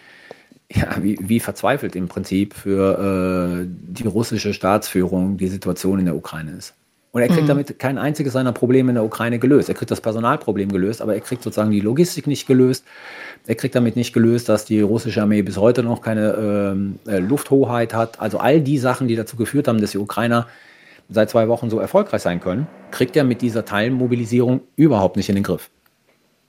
ja, 0.72 0.96
wie, 1.02 1.18
wie 1.20 1.40
verzweifelt 1.40 1.94
im 1.96 2.08
Prinzip 2.08 2.54
für 2.54 3.62
äh, 3.62 3.66
die 3.68 4.06
russische 4.06 4.54
Staatsführung 4.54 5.36
die 5.36 5.48
Situation 5.48 5.98
in 5.98 6.06
der 6.06 6.16
Ukraine 6.16 6.52
ist. 6.52 6.74
Und 7.12 7.22
er 7.22 7.28
kriegt 7.28 7.42
mhm. 7.42 7.48
damit 7.48 7.78
kein 7.78 7.96
einziges 7.96 8.32
seiner 8.32 8.50
Probleme 8.50 8.90
in 8.90 8.96
der 8.96 9.04
Ukraine 9.04 9.38
gelöst. 9.38 9.68
Er 9.68 9.76
kriegt 9.76 9.92
das 9.92 10.00
Personalproblem 10.00 10.72
gelöst, 10.72 11.00
aber 11.00 11.14
er 11.14 11.20
kriegt 11.20 11.44
sozusagen 11.44 11.70
die 11.70 11.78
Logistik 11.78 12.26
nicht 12.26 12.44
gelöst. 12.44 12.84
Er 13.46 13.54
kriegt 13.54 13.76
damit 13.76 13.94
nicht 13.94 14.12
gelöst, 14.12 14.48
dass 14.48 14.64
die 14.64 14.80
russische 14.80 15.22
Armee 15.22 15.42
bis 15.42 15.56
heute 15.56 15.84
noch 15.84 16.02
keine 16.02 16.32
ähm, 16.32 16.98
äh, 17.06 17.18
Lufthoheit 17.18 17.94
hat. 17.94 18.20
Also 18.20 18.38
all 18.38 18.60
die 18.60 18.78
Sachen, 18.78 19.06
die 19.06 19.14
dazu 19.14 19.36
geführt 19.36 19.68
haben, 19.68 19.80
dass 19.80 19.92
die 19.92 19.98
Ukrainer 19.98 20.48
seit 21.08 21.30
zwei 21.30 21.46
Wochen 21.46 21.70
so 21.70 21.78
erfolgreich 21.78 22.22
sein 22.22 22.40
können, 22.40 22.66
kriegt 22.90 23.14
er 23.16 23.22
mit 23.22 23.42
dieser 23.42 23.64
Teilmobilisierung 23.64 24.62
überhaupt 24.74 25.16
nicht 25.16 25.28
in 25.28 25.36
den 25.36 25.44
Griff. 25.44 25.70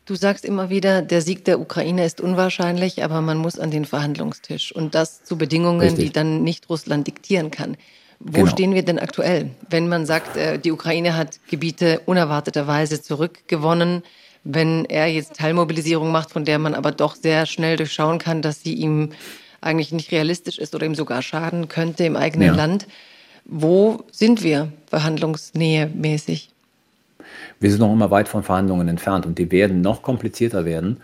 Du 0.06 0.14
sagst 0.14 0.46
immer 0.46 0.70
wieder, 0.70 1.02
der 1.02 1.22
Sieg 1.22 1.46
der 1.46 1.60
Ukraine 1.60 2.06
ist 2.06 2.22
unwahrscheinlich, 2.22 3.04
aber 3.04 3.22
man 3.22 3.38
muss 3.38 3.58
an 3.58 3.72
den 3.72 3.86
Verhandlungstisch 3.86 4.72
und 4.72 4.94
das 4.94 5.24
zu 5.24 5.36
Bedingungen, 5.36 5.82
Richtig. 5.82 6.06
die 6.06 6.14
dann 6.14 6.44
nicht 6.44 6.70
Russland 6.70 7.08
diktieren 7.08 7.50
kann. 7.50 7.76
Wo 8.20 8.42
genau. 8.42 8.52
stehen 8.52 8.74
wir 8.76 8.84
denn 8.84 9.00
aktuell? 9.00 9.50
Wenn 9.68 9.88
man 9.88 10.06
sagt, 10.06 10.38
äh, 10.38 10.60
die 10.60 10.72
Ukraine 10.72 11.18
hat 11.18 11.40
Gebiete 11.50 12.02
unerwarteterweise 12.06 13.02
zurückgewonnen, 13.02 14.04
wenn 14.44 14.86
er 14.86 15.08
jetzt 15.08 15.38
Teilmobilisierung 15.38 16.12
macht, 16.12 16.32
von 16.32 16.46
der 16.46 16.60
man 16.60 16.76
aber 16.76 16.92
doch 16.92 17.16
sehr 17.16 17.48
schnell 17.48 17.76
durchschauen 17.76 18.20
kann, 18.20 18.44
dass 18.44 18.62
sie 18.62 18.76
ihm 18.76 19.12
eigentlich 19.60 19.92
nicht 19.92 20.12
realistisch 20.12 20.60
ist 20.60 20.76
oder 20.76 20.86
ihm 20.86 20.94
sogar 20.94 21.24
schaden 21.24 21.68
könnte 21.68 22.06
im 22.06 22.16
eigenen 22.16 22.50
ja. 22.50 22.56
Land. 22.56 22.88
Wo 23.44 24.04
sind 24.12 24.44
wir 24.44 24.72
verhandlungsnähe 24.88 25.88
mäßig? 25.88 26.52
Wir 27.66 27.72
sind 27.72 27.82
noch 27.82 27.92
immer 27.92 28.12
weit 28.12 28.28
von 28.28 28.44
Verhandlungen 28.44 28.88
entfernt 28.88 29.26
und 29.26 29.40
die 29.40 29.52
werden 29.52 29.82
noch 29.82 30.04
komplizierter 30.04 30.66
werden, 30.66 30.98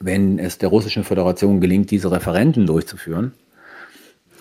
wenn 0.00 0.38
es 0.38 0.58
der 0.58 0.68
Russischen 0.68 1.04
Föderation 1.04 1.60
gelingt, 1.60 1.90
diese 1.90 2.10
Referenten 2.10 2.66
durchzuführen 2.66 3.32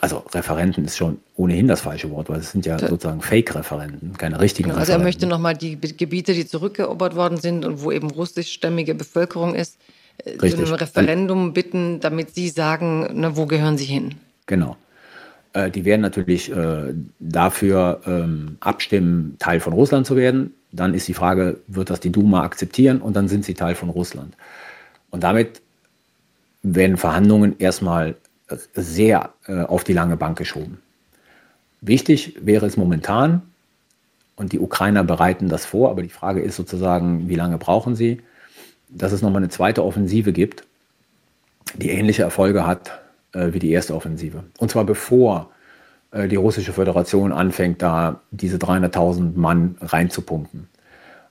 also 0.01 0.23
Referenten 0.33 0.85
ist 0.85 0.97
schon 0.97 1.19
ohnehin 1.35 1.67
das 1.67 1.81
falsche 1.81 2.09
Wort, 2.11 2.29
weil 2.29 2.39
es 2.39 2.51
sind 2.51 2.65
ja 2.65 2.79
sozusagen 2.79 3.21
Fake-Referenten, 3.21 4.13
keine 4.17 4.39
richtigen 4.39 4.69
genau, 4.69 4.79
Also 4.79 4.93
er 4.93 4.99
möchte 4.99 5.27
nochmal 5.27 5.55
die 5.55 5.79
Gebiete, 5.79 6.33
die 6.33 6.45
zurückerobert 6.45 7.15
worden 7.15 7.37
sind 7.37 7.65
und 7.65 7.81
wo 7.81 7.91
eben 7.91 8.09
russischstämmige 8.09 8.95
Bevölkerung 8.95 9.55
ist, 9.55 9.77
äh, 10.23 10.31
Richtig. 10.31 10.51
zu 10.51 10.57
einem 10.57 10.73
Referendum 10.73 11.53
bitten, 11.53 11.99
damit 11.99 12.35
sie 12.35 12.49
sagen, 12.49 13.19
ne, 13.19 13.35
wo 13.35 13.45
gehören 13.45 13.77
sie 13.77 13.85
hin? 13.85 14.15
Genau. 14.45 14.77
Äh, 15.53 15.69
die 15.69 15.85
werden 15.85 16.01
natürlich 16.01 16.51
äh, 16.51 16.93
dafür 17.19 18.01
ähm, 18.05 18.57
abstimmen, 18.59 19.35
Teil 19.39 19.59
von 19.59 19.73
Russland 19.73 20.07
zu 20.07 20.15
werden. 20.15 20.53
Dann 20.71 20.93
ist 20.93 21.07
die 21.07 21.13
Frage, 21.13 21.59
wird 21.67 21.89
das 21.89 21.99
die 21.99 22.11
Duma 22.11 22.43
akzeptieren 22.43 23.01
und 23.01 23.15
dann 23.15 23.27
sind 23.27 23.45
sie 23.45 23.53
Teil 23.53 23.75
von 23.75 23.89
Russland. 23.89 24.35
Und 25.09 25.23
damit 25.23 25.61
werden 26.61 26.97
Verhandlungen 26.97 27.55
erstmal 27.57 28.15
sehr 28.73 29.33
äh, 29.47 29.61
auf 29.61 29.83
die 29.83 29.93
lange 29.93 30.17
Bank 30.17 30.37
geschoben. 30.37 30.79
Wichtig 31.81 32.35
wäre 32.41 32.65
es 32.65 32.77
momentan, 32.77 33.41
und 34.39 34.53
die 34.53 34.59
Ukrainer 34.59 35.03
bereiten 35.03 35.49
das 35.49 35.65
vor, 35.65 35.91
aber 35.91 36.01
die 36.01 36.07
Frage 36.07 36.39
ist 36.39 36.55
sozusagen, 36.55 37.27
wie 37.27 37.35
lange 37.35 37.57
brauchen 37.57 37.97
sie, 37.97 38.21
dass 38.87 39.11
es 39.11 39.21
nochmal 39.21 39.41
eine 39.41 39.49
zweite 39.49 39.83
Offensive 39.83 40.31
gibt, 40.31 40.63
die 41.75 41.89
ähnliche 41.89 42.23
Erfolge 42.23 42.65
hat 42.65 43.01
äh, 43.33 43.51
wie 43.51 43.59
die 43.59 43.69
erste 43.69 43.93
Offensive. 43.93 44.45
Und 44.57 44.71
zwar 44.71 44.85
bevor 44.85 45.51
die 46.11 46.37
russische 46.37 46.73
Föderation 46.73 47.31
anfängt, 47.31 47.83
da 47.83 48.21
diese 48.31 48.57
300.000 48.57 49.37
Mann 49.37 49.77
reinzupumpen. 49.79 50.67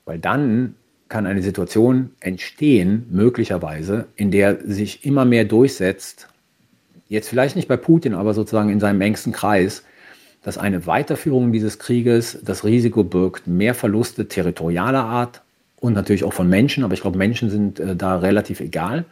Weil 0.05 0.21
dann 0.21 0.77
kann 1.09 1.27
eine 1.27 1.43
Situation 1.43 2.11
entstehen, 2.21 3.07
möglicherweise, 3.11 4.07
in 4.17 4.31
der 4.31 4.59
sich 4.65 5.05
immer 5.05 5.25
mehr 5.25 5.45
durchsetzt, 5.45 6.29
jetzt 7.09 7.29
vielleicht 7.29 7.57
nicht 7.57 7.69
bei 7.69 7.77
Putin, 7.77 8.15
aber 8.15 8.35
sozusagen 8.35 8.69
in 8.69 8.81
seinem 8.81 9.01
engsten 9.01 9.33
Kreis, 9.33 9.85
dass 10.43 10.59
eine 10.59 10.87
Weiterführung 10.87 11.53
dieses 11.53 11.79
Krieges 11.79 12.39
das 12.45 12.65
Risiko 12.65 13.05
birgt, 13.05 13.47
mehr 13.47 13.75
Verluste 13.75 14.29
territorialer 14.29 15.05
Art 15.05 15.43
und 15.81 15.95
natürlich 15.95 16.25
auch 16.25 16.33
von 16.33 16.49
Menschen, 16.49 16.85
aber 16.85 16.95
ich 16.95 17.01
glaube, 17.01 17.19
Menschen 17.19 17.51
sind 17.51 17.81
äh, 17.81 17.97
da 17.97 18.19
relativ 18.19 18.61
egal, 18.61 19.05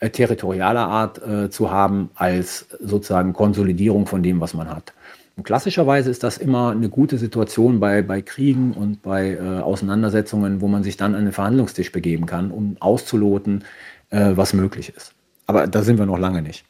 äh, 0.00 0.10
territorialer 0.10 0.86
Art 0.86 1.20
äh, 1.26 1.50
zu 1.50 1.70
haben, 1.70 2.10
als 2.14 2.66
sozusagen 2.80 3.32
Konsolidierung 3.32 4.06
von 4.06 4.22
dem, 4.22 4.40
was 4.40 4.54
man 4.54 4.68
hat. 4.68 4.92
Und 5.38 5.44
klassischerweise 5.44 6.10
ist 6.10 6.24
das 6.24 6.36
immer 6.36 6.72
eine 6.72 6.88
gute 6.88 7.16
Situation 7.16 7.78
bei, 7.78 8.02
bei 8.02 8.22
Kriegen 8.22 8.72
und 8.72 9.02
bei 9.02 9.34
äh, 9.34 9.60
Auseinandersetzungen, 9.60 10.60
wo 10.60 10.66
man 10.66 10.82
sich 10.82 10.96
dann 10.96 11.14
an 11.14 11.26
den 11.26 11.32
Verhandlungstisch 11.32 11.92
begeben 11.92 12.26
kann, 12.26 12.50
um 12.50 12.76
auszuloten, 12.80 13.62
äh, 14.10 14.32
was 14.34 14.52
möglich 14.52 14.92
ist. 14.96 15.12
Aber 15.46 15.68
da 15.68 15.82
sind 15.82 15.96
wir 15.96 16.06
noch 16.06 16.18
lange 16.18 16.42
nicht. 16.42 16.64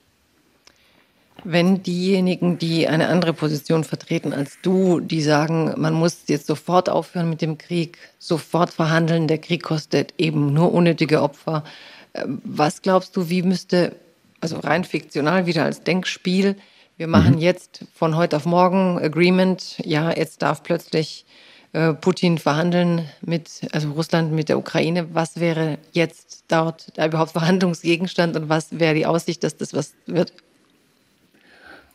Wenn 1.45 1.82
diejenigen, 1.82 2.59
die 2.59 2.86
eine 2.86 3.09
andere 3.09 3.32
Position 3.32 3.85
vertreten 3.85 4.35
als 4.35 4.59
du, 4.61 5.01
die 5.01 5.23
sagen, 5.23 5.73
man 5.78 5.95
muss 5.95 6.24
jetzt 6.27 6.47
sofort 6.47 6.90
aufhören 6.90 7.31
mit 7.31 7.40
dem 7.40 7.57
Krieg, 7.57 7.97
sofort 8.19 8.69
verhandeln, 8.69 9.28
der 9.28 9.39
Krieg 9.39 9.62
kostet 9.62 10.12
eben 10.19 10.53
nur 10.53 10.74
unnötige 10.74 11.23
Opfer. 11.23 11.65
Äh, 12.12 12.27
was 12.45 12.82
glaubst 12.82 13.16
du, 13.16 13.31
wie 13.31 13.40
müsste, 13.40 13.97
also 14.43 14.59
rein 14.59 14.85
fiktional 14.85 15.47
wieder 15.47 15.65
als 15.65 15.85
Denkspiel, 15.85 16.57
wir 16.98 17.06
machen 17.06 17.36
mhm. 17.36 17.40
jetzt 17.40 17.84
von 17.94 18.16
heute 18.16 18.36
auf 18.36 18.44
morgen 18.44 18.98
Agreement, 18.98 19.78
ja, 19.84 20.10
jetzt 20.10 20.42
darf 20.42 20.62
plötzlich 20.62 21.24
äh, 21.72 21.94
Putin 21.94 22.38
verhandeln 22.38 23.08
mit, 23.20 23.68
also 23.72 23.92
Russland 23.92 24.32
mit 24.32 24.48
der 24.48 24.58
Ukraine. 24.58 25.14
Was 25.14 25.38
wäre 25.38 25.78
jetzt 25.92 26.44
dort 26.48 26.88
da 26.98 27.06
überhaupt 27.06 27.30
Verhandlungsgegenstand 27.32 28.36
und 28.36 28.48
was 28.48 28.78
wäre 28.78 28.94
die 28.94 29.06
Aussicht, 29.06 29.44
dass 29.44 29.56
das 29.56 29.72
was 29.74 29.94
wird? 30.06 30.32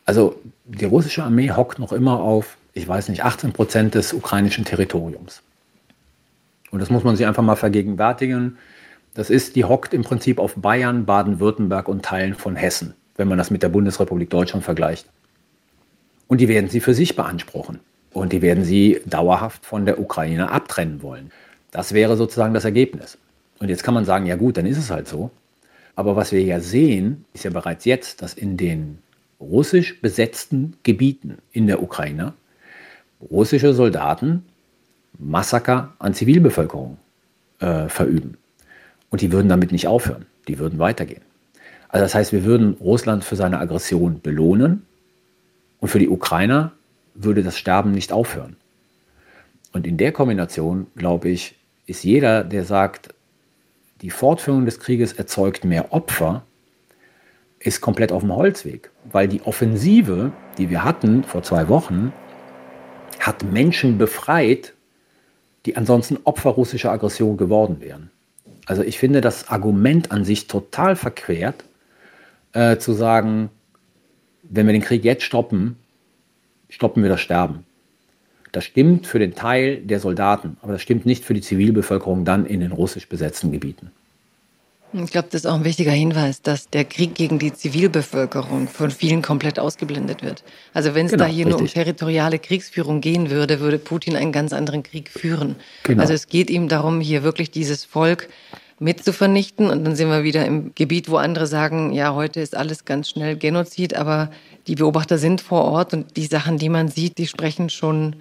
Also 0.06 0.40
die 0.64 0.84
russische 0.86 1.22
Armee 1.22 1.50
hockt 1.50 1.78
noch 1.78 1.92
immer 1.92 2.20
auf, 2.20 2.56
ich 2.72 2.88
weiß 2.88 3.08
nicht, 3.08 3.24
18 3.24 3.52
Prozent 3.52 3.94
des 3.94 4.12
ukrainischen 4.12 4.64
Territoriums. 4.64 5.42
Und 6.70 6.80
das 6.80 6.90
muss 6.90 7.04
man 7.04 7.16
sich 7.16 7.26
einfach 7.26 7.42
mal 7.42 7.56
vergegenwärtigen. 7.56 8.58
Das 9.14 9.30
ist, 9.30 9.54
die 9.54 9.64
hockt 9.64 9.94
im 9.94 10.02
Prinzip 10.02 10.38
auf 10.38 10.54
Bayern, 10.56 11.04
Baden-Württemberg 11.04 11.88
und 11.88 12.04
Teilen 12.04 12.34
von 12.34 12.56
Hessen, 12.56 12.94
wenn 13.16 13.28
man 13.28 13.38
das 13.38 13.50
mit 13.50 13.62
der 13.62 13.68
Bundesrepublik 13.68 14.30
Deutschland 14.30 14.64
vergleicht. 14.64 15.06
Und 16.26 16.40
die 16.40 16.48
werden 16.48 16.70
sie 16.70 16.80
für 16.80 16.94
sich 16.94 17.16
beanspruchen. 17.16 17.80
Und 18.12 18.32
die 18.32 18.42
werden 18.42 18.64
sie 18.64 19.00
dauerhaft 19.06 19.66
von 19.66 19.86
der 19.86 19.98
Ukraine 19.98 20.50
abtrennen 20.50 21.02
wollen. 21.02 21.32
Das 21.70 21.92
wäre 21.92 22.16
sozusagen 22.16 22.54
das 22.54 22.64
Ergebnis. 22.64 23.18
Und 23.58 23.68
jetzt 23.68 23.82
kann 23.82 23.94
man 23.94 24.04
sagen, 24.04 24.26
ja 24.26 24.36
gut, 24.36 24.56
dann 24.56 24.66
ist 24.66 24.78
es 24.78 24.90
halt 24.90 25.08
so. 25.08 25.30
Aber 25.96 26.16
was 26.16 26.32
wir 26.32 26.42
ja 26.42 26.60
sehen, 26.60 27.24
ist 27.34 27.44
ja 27.44 27.50
bereits 27.50 27.84
jetzt, 27.84 28.22
dass 28.22 28.34
in 28.34 28.56
den 28.56 28.98
russisch 29.40 30.00
besetzten 30.00 30.74
Gebieten 30.82 31.38
in 31.52 31.66
der 31.66 31.82
Ukraine 31.82 32.34
russische 33.30 33.74
Soldaten 33.74 34.44
Massaker 35.18 35.94
an 35.98 36.14
Zivilbevölkerung 36.14 36.98
äh, 37.60 37.88
verüben. 37.88 38.36
Und 39.10 39.20
die 39.20 39.30
würden 39.32 39.48
damit 39.48 39.70
nicht 39.70 39.86
aufhören, 39.86 40.26
die 40.48 40.58
würden 40.58 40.78
weitergehen. 40.78 41.22
Also 41.94 42.06
das 42.06 42.16
heißt, 42.16 42.32
wir 42.32 42.42
würden 42.42 42.74
Russland 42.80 43.22
für 43.22 43.36
seine 43.36 43.60
Aggression 43.60 44.20
belohnen 44.20 44.84
und 45.78 45.86
für 45.86 46.00
die 46.00 46.08
Ukrainer 46.08 46.72
würde 47.14 47.44
das 47.44 47.56
Sterben 47.56 47.92
nicht 47.92 48.10
aufhören. 48.10 48.56
Und 49.72 49.86
in 49.86 49.96
der 49.96 50.10
Kombination, 50.10 50.88
glaube 50.96 51.28
ich, 51.28 51.54
ist 51.86 52.02
jeder, 52.02 52.42
der 52.42 52.64
sagt, 52.64 53.14
die 54.00 54.10
Fortführung 54.10 54.64
des 54.64 54.80
Krieges 54.80 55.12
erzeugt 55.12 55.64
mehr 55.64 55.92
Opfer, 55.92 56.42
ist 57.60 57.80
komplett 57.80 58.10
auf 58.10 58.22
dem 58.22 58.34
Holzweg, 58.34 58.90
weil 59.12 59.28
die 59.28 59.42
Offensive, 59.42 60.32
die 60.58 60.70
wir 60.70 60.82
hatten 60.82 61.22
vor 61.22 61.44
zwei 61.44 61.68
Wochen, 61.68 62.12
hat 63.20 63.44
Menschen 63.44 63.98
befreit, 63.98 64.72
die 65.64 65.76
ansonsten 65.76 66.18
Opfer 66.24 66.50
russischer 66.50 66.90
Aggression 66.90 67.36
geworden 67.36 67.76
wären. 67.78 68.10
Also 68.66 68.82
ich 68.82 68.98
finde 68.98 69.20
das 69.20 69.48
Argument 69.48 70.10
an 70.10 70.24
sich 70.24 70.48
total 70.48 70.96
verquert, 70.96 71.62
äh, 72.54 72.78
zu 72.78 72.94
sagen, 72.94 73.50
wenn 74.42 74.66
wir 74.66 74.72
den 74.72 74.82
Krieg 74.82 75.04
jetzt 75.04 75.22
stoppen, 75.24 75.76
stoppen 76.68 77.02
wir 77.02 77.10
das 77.10 77.20
Sterben. 77.20 77.64
Das 78.52 78.64
stimmt 78.64 79.06
für 79.06 79.18
den 79.18 79.34
Teil 79.34 79.78
der 79.78 79.98
Soldaten, 79.98 80.56
aber 80.62 80.72
das 80.72 80.82
stimmt 80.82 81.06
nicht 81.06 81.24
für 81.24 81.34
die 81.34 81.40
Zivilbevölkerung 81.40 82.24
dann 82.24 82.46
in 82.46 82.60
den 82.60 82.72
russisch 82.72 83.08
besetzten 83.08 83.50
Gebieten. 83.50 83.90
Ich 84.92 85.10
glaube, 85.10 85.26
das 85.28 85.40
ist 85.40 85.46
auch 85.46 85.54
ein 85.54 85.64
wichtiger 85.64 85.90
Hinweis, 85.90 86.40
dass 86.40 86.70
der 86.70 86.84
Krieg 86.84 87.16
gegen 87.16 87.40
die 87.40 87.52
Zivilbevölkerung 87.52 88.68
von 88.68 88.92
vielen 88.92 89.22
komplett 89.22 89.58
ausgeblendet 89.58 90.22
wird. 90.22 90.44
Also 90.72 90.94
wenn 90.94 91.06
es 91.06 91.12
genau, 91.12 91.24
da 91.24 91.30
hier 91.30 91.46
richtig. 91.46 91.60
nur 91.60 91.68
um 91.68 91.74
territoriale 91.74 92.38
Kriegsführung 92.38 93.00
gehen 93.00 93.28
würde, 93.28 93.58
würde 93.58 93.78
Putin 93.78 94.14
einen 94.14 94.30
ganz 94.30 94.52
anderen 94.52 94.84
Krieg 94.84 95.08
führen. 95.08 95.56
Genau. 95.82 96.00
Also 96.00 96.14
es 96.14 96.28
geht 96.28 96.48
ihm 96.48 96.68
darum, 96.68 97.00
hier 97.00 97.24
wirklich 97.24 97.50
dieses 97.50 97.84
Volk 97.84 98.28
mit 98.78 99.04
zu 99.04 99.12
vernichten. 99.12 99.70
Und 99.70 99.84
dann 99.84 99.96
sind 99.96 100.08
wir 100.08 100.24
wieder 100.24 100.44
im 100.46 100.74
Gebiet, 100.74 101.10
wo 101.10 101.16
andere 101.16 101.46
sagen, 101.46 101.92
ja, 101.92 102.14
heute 102.14 102.40
ist 102.40 102.56
alles 102.56 102.84
ganz 102.84 103.08
schnell 103.10 103.36
Genozid, 103.36 103.94
aber 103.94 104.30
die 104.66 104.74
Beobachter 104.74 105.18
sind 105.18 105.40
vor 105.40 105.64
Ort 105.64 105.92
und 105.92 106.16
die 106.16 106.26
Sachen, 106.26 106.58
die 106.58 106.68
man 106.68 106.88
sieht, 106.88 107.18
die 107.18 107.26
sprechen 107.26 107.70
schon 107.70 108.16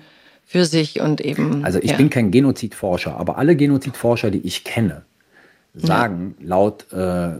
für 0.45 0.65
sich 0.65 0.99
und 1.01 1.21
eben. 1.21 1.63
Also 1.63 1.79
ich 1.79 1.91
ja. 1.91 1.97
bin 1.97 2.09
kein 2.09 2.31
Genozidforscher, 2.31 3.17
aber 3.17 3.37
alle 3.37 3.55
Genozidforscher, 3.55 4.29
die 4.29 4.45
ich 4.45 4.63
kenne, 4.63 5.03
sagen 5.73 6.35
ja. 6.39 6.47
laut 6.47 6.85
äh, 6.91 7.37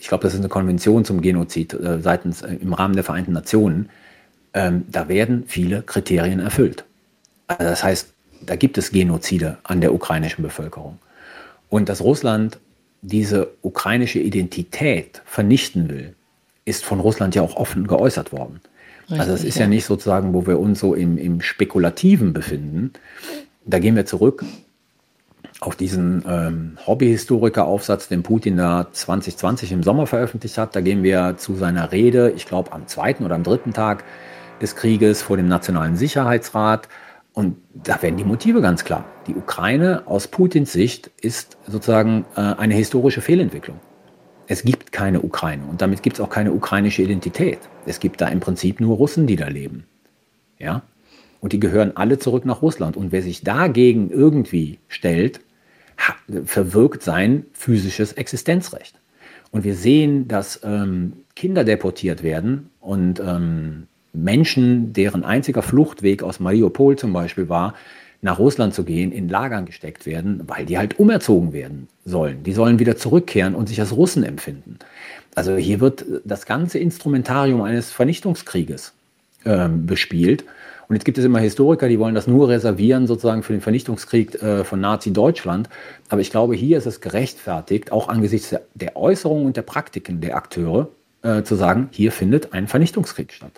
ich 0.00 0.08
glaube, 0.08 0.22
das 0.22 0.34
ist 0.34 0.40
eine 0.40 0.48
Konvention 0.48 1.04
zum 1.04 1.20
Genozid 1.20 1.74
äh, 1.74 2.00
seitens 2.00 2.42
äh, 2.42 2.54
im 2.54 2.72
Rahmen 2.72 2.94
der 2.94 3.04
Vereinten 3.04 3.32
Nationen, 3.32 3.88
ähm, 4.54 4.84
da 4.90 5.08
werden 5.08 5.44
viele 5.46 5.82
Kriterien 5.82 6.40
erfüllt. 6.40 6.84
Also 7.46 7.64
das 7.64 7.82
heißt, 7.82 8.08
da 8.42 8.56
gibt 8.56 8.78
es 8.78 8.92
Genozide 8.92 9.58
an 9.64 9.80
der 9.80 9.92
ukrainischen 9.92 10.42
Bevölkerung. 10.42 10.98
Und 11.68 11.88
dass 11.88 12.00
Russland 12.00 12.58
diese 13.02 13.50
ukrainische 13.62 14.18
Identität 14.18 15.22
vernichten 15.24 15.88
will, 15.88 16.14
ist 16.64 16.84
von 16.84 17.00
Russland 17.00 17.34
ja 17.34 17.42
auch 17.42 17.56
offen 17.56 17.86
geäußert 17.86 18.32
worden. 18.32 18.60
Richtig, 19.02 19.20
also 19.20 19.32
es 19.32 19.44
ist 19.44 19.56
ja. 19.56 19.62
ja. 19.62 19.68
nicht 19.68 19.84
sozusagen, 19.84 20.34
wo 20.34 20.46
wir 20.46 20.58
uns 20.58 20.80
so 20.80 20.94
im, 20.94 21.16
im 21.16 21.40
Spekulativen 21.40 22.32
befinden. 22.32 22.92
Da 23.64 23.78
gehen 23.78 23.96
wir 23.96 24.06
zurück 24.06 24.44
auf 25.60 25.76
diesen 25.76 26.24
ähm, 26.28 26.78
Hobbyhistoriker-Aufsatz, 26.86 28.08
den 28.08 28.22
Putin 28.22 28.56
da 28.56 28.88
2020 28.92 29.72
im 29.72 29.82
Sommer 29.82 30.06
veröffentlicht 30.06 30.56
hat. 30.58 30.76
Da 30.76 30.80
gehen 30.80 31.02
wir 31.02 31.36
zu 31.36 31.56
seiner 31.56 31.90
Rede, 31.90 32.32
ich 32.36 32.46
glaube 32.46 32.72
am 32.72 32.86
zweiten 32.86 33.24
oder 33.24 33.34
am 33.34 33.42
dritten 33.42 33.72
Tag 33.72 34.04
des 34.60 34.76
Krieges 34.76 35.22
vor 35.22 35.36
dem 35.36 35.48
Nationalen 35.48 35.96
Sicherheitsrat. 35.96 36.88
Und 37.38 37.56
da 37.72 38.02
werden 38.02 38.16
die 38.16 38.24
Motive 38.24 38.60
ganz 38.60 38.82
klar. 38.82 39.04
Die 39.28 39.36
Ukraine 39.36 40.02
aus 40.08 40.26
Putins 40.26 40.72
Sicht 40.72 41.08
ist 41.20 41.56
sozusagen 41.68 42.24
äh, 42.34 42.40
eine 42.40 42.74
historische 42.74 43.20
Fehlentwicklung. 43.20 43.78
Es 44.48 44.64
gibt 44.64 44.90
keine 44.90 45.22
Ukraine 45.22 45.62
und 45.70 45.80
damit 45.80 46.02
gibt 46.02 46.16
es 46.16 46.20
auch 46.20 46.30
keine 46.30 46.50
ukrainische 46.50 47.00
Identität. 47.02 47.60
Es 47.86 48.00
gibt 48.00 48.20
da 48.20 48.26
im 48.26 48.40
Prinzip 48.40 48.80
nur 48.80 48.96
Russen, 48.96 49.28
die 49.28 49.36
da 49.36 49.46
leben. 49.46 49.84
Ja? 50.58 50.82
Und 51.38 51.52
die 51.52 51.60
gehören 51.60 51.96
alle 51.96 52.18
zurück 52.18 52.44
nach 52.44 52.60
Russland. 52.60 52.96
Und 52.96 53.12
wer 53.12 53.22
sich 53.22 53.44
dagegen 53.44 54.10
irgendwie 54.10 54.80
stellt, 54.88 55.38
verwirkt 56.44 57.04
sein 57.04 57.46
physisches 57.52 58.14
Existenzrecht. 58.14 58.98
Und 59.52 59.62
wir 59.62 59.76
sehen, 59.76 60.26
dass 60.26 60.60
ähm, 60.64 61.12
Kinder 61.36 61.62
deportiert 61.62 62.24
werden 62.24 62.70
und 62.80 63.20
ähm, 63.20 63.86
Menschen, 64.12 64.92
deren 64.92 65.24
einziger 65.24 65.62
Fluchtweg 65.62 66.22
aus 66.22 66.40
Mariupol 66.40 66.96
zum 66.96 67.12
Beispiel 67.12 67.48
war, 67.48 67.74
nach 68.20 68.38
Russland 68.38 68.74
zu 68.74 68.84
gehen, 68.84 69.12
in 69.12 69.28
Lagern 69.28 69.66
gesteckt 69.66 70.04
werden, 70.06 70.42
weil 70.46 70.66
die 70.66 70.76
halt 70.76 70.98
umerzogen 70.98 71.52
werden 71.52 71.88
sollen. 72.04 72.42
Die 72.42 72.52
sollen 72.52 72.78
wieder 72.78 72.96
zurückkehren 72.96 73.54
und 73.54 73.68
sich 73.68 73.80
als 73.80 73.94
Russen 73.94 74.24
empfinden. 74.24 74.78
Also 75.34 75.56
hier 75.56 75.78
wird 75.80 76.04
das 76.24 76.46
ganze 76.46 76.78
Instrumentarium 76.78 77.62
eines 77.62 77.92
Vernichtungskrieges 77.92 78.92
äh, 79.44 79.68
bespielt. 79.68 80.44
Und 80.88 80.96
jetzt 80.96 81.04
gibt 81.04 81.18
es 81.18 81.24
immer 81.24 81.38
Historiker, 81.38 81.88
die 81.88 81.98
wollen 81.98 82.14
das 82.14 82.26
nur 82.26 82.48
reservieren, 82.48 83.06
sozusagen 83.06 83.42
für 83.42 83.52
den 83.52 83.60
Vernichtungskrieg 83.60 84.42
äh, 84.42 84.64
von 84.64 84.80
Nazi-Deutschland. 84.80 85.68
Aber 86.08 86.20
ich 86.20 86.30
glaube, 86.30 86.56
hier 86.56 86.78
ist 86.78 86.86
es 86.86 87.00
gerechtfertigt, 87.00 87.92
auch 87.92 88.08
angesichts 88.08 88.56
der, 88.74 88.96
Äußerungen 88.96 89.46
und 89.46 89.56
der 89.56 89.62
Praktiken 89.62 90.20
der 90.20 90.36
Akteure, 90.36 90.88
äh, 91.22 91.42
zu 91.42 91.54
sagen, 91.54 91.88
hier 91.92 92.10
findet 92.10 92.52
ein 92.52 92.66
Vernichtungskrieg 92.66 93.32
statt. 93.32 93.52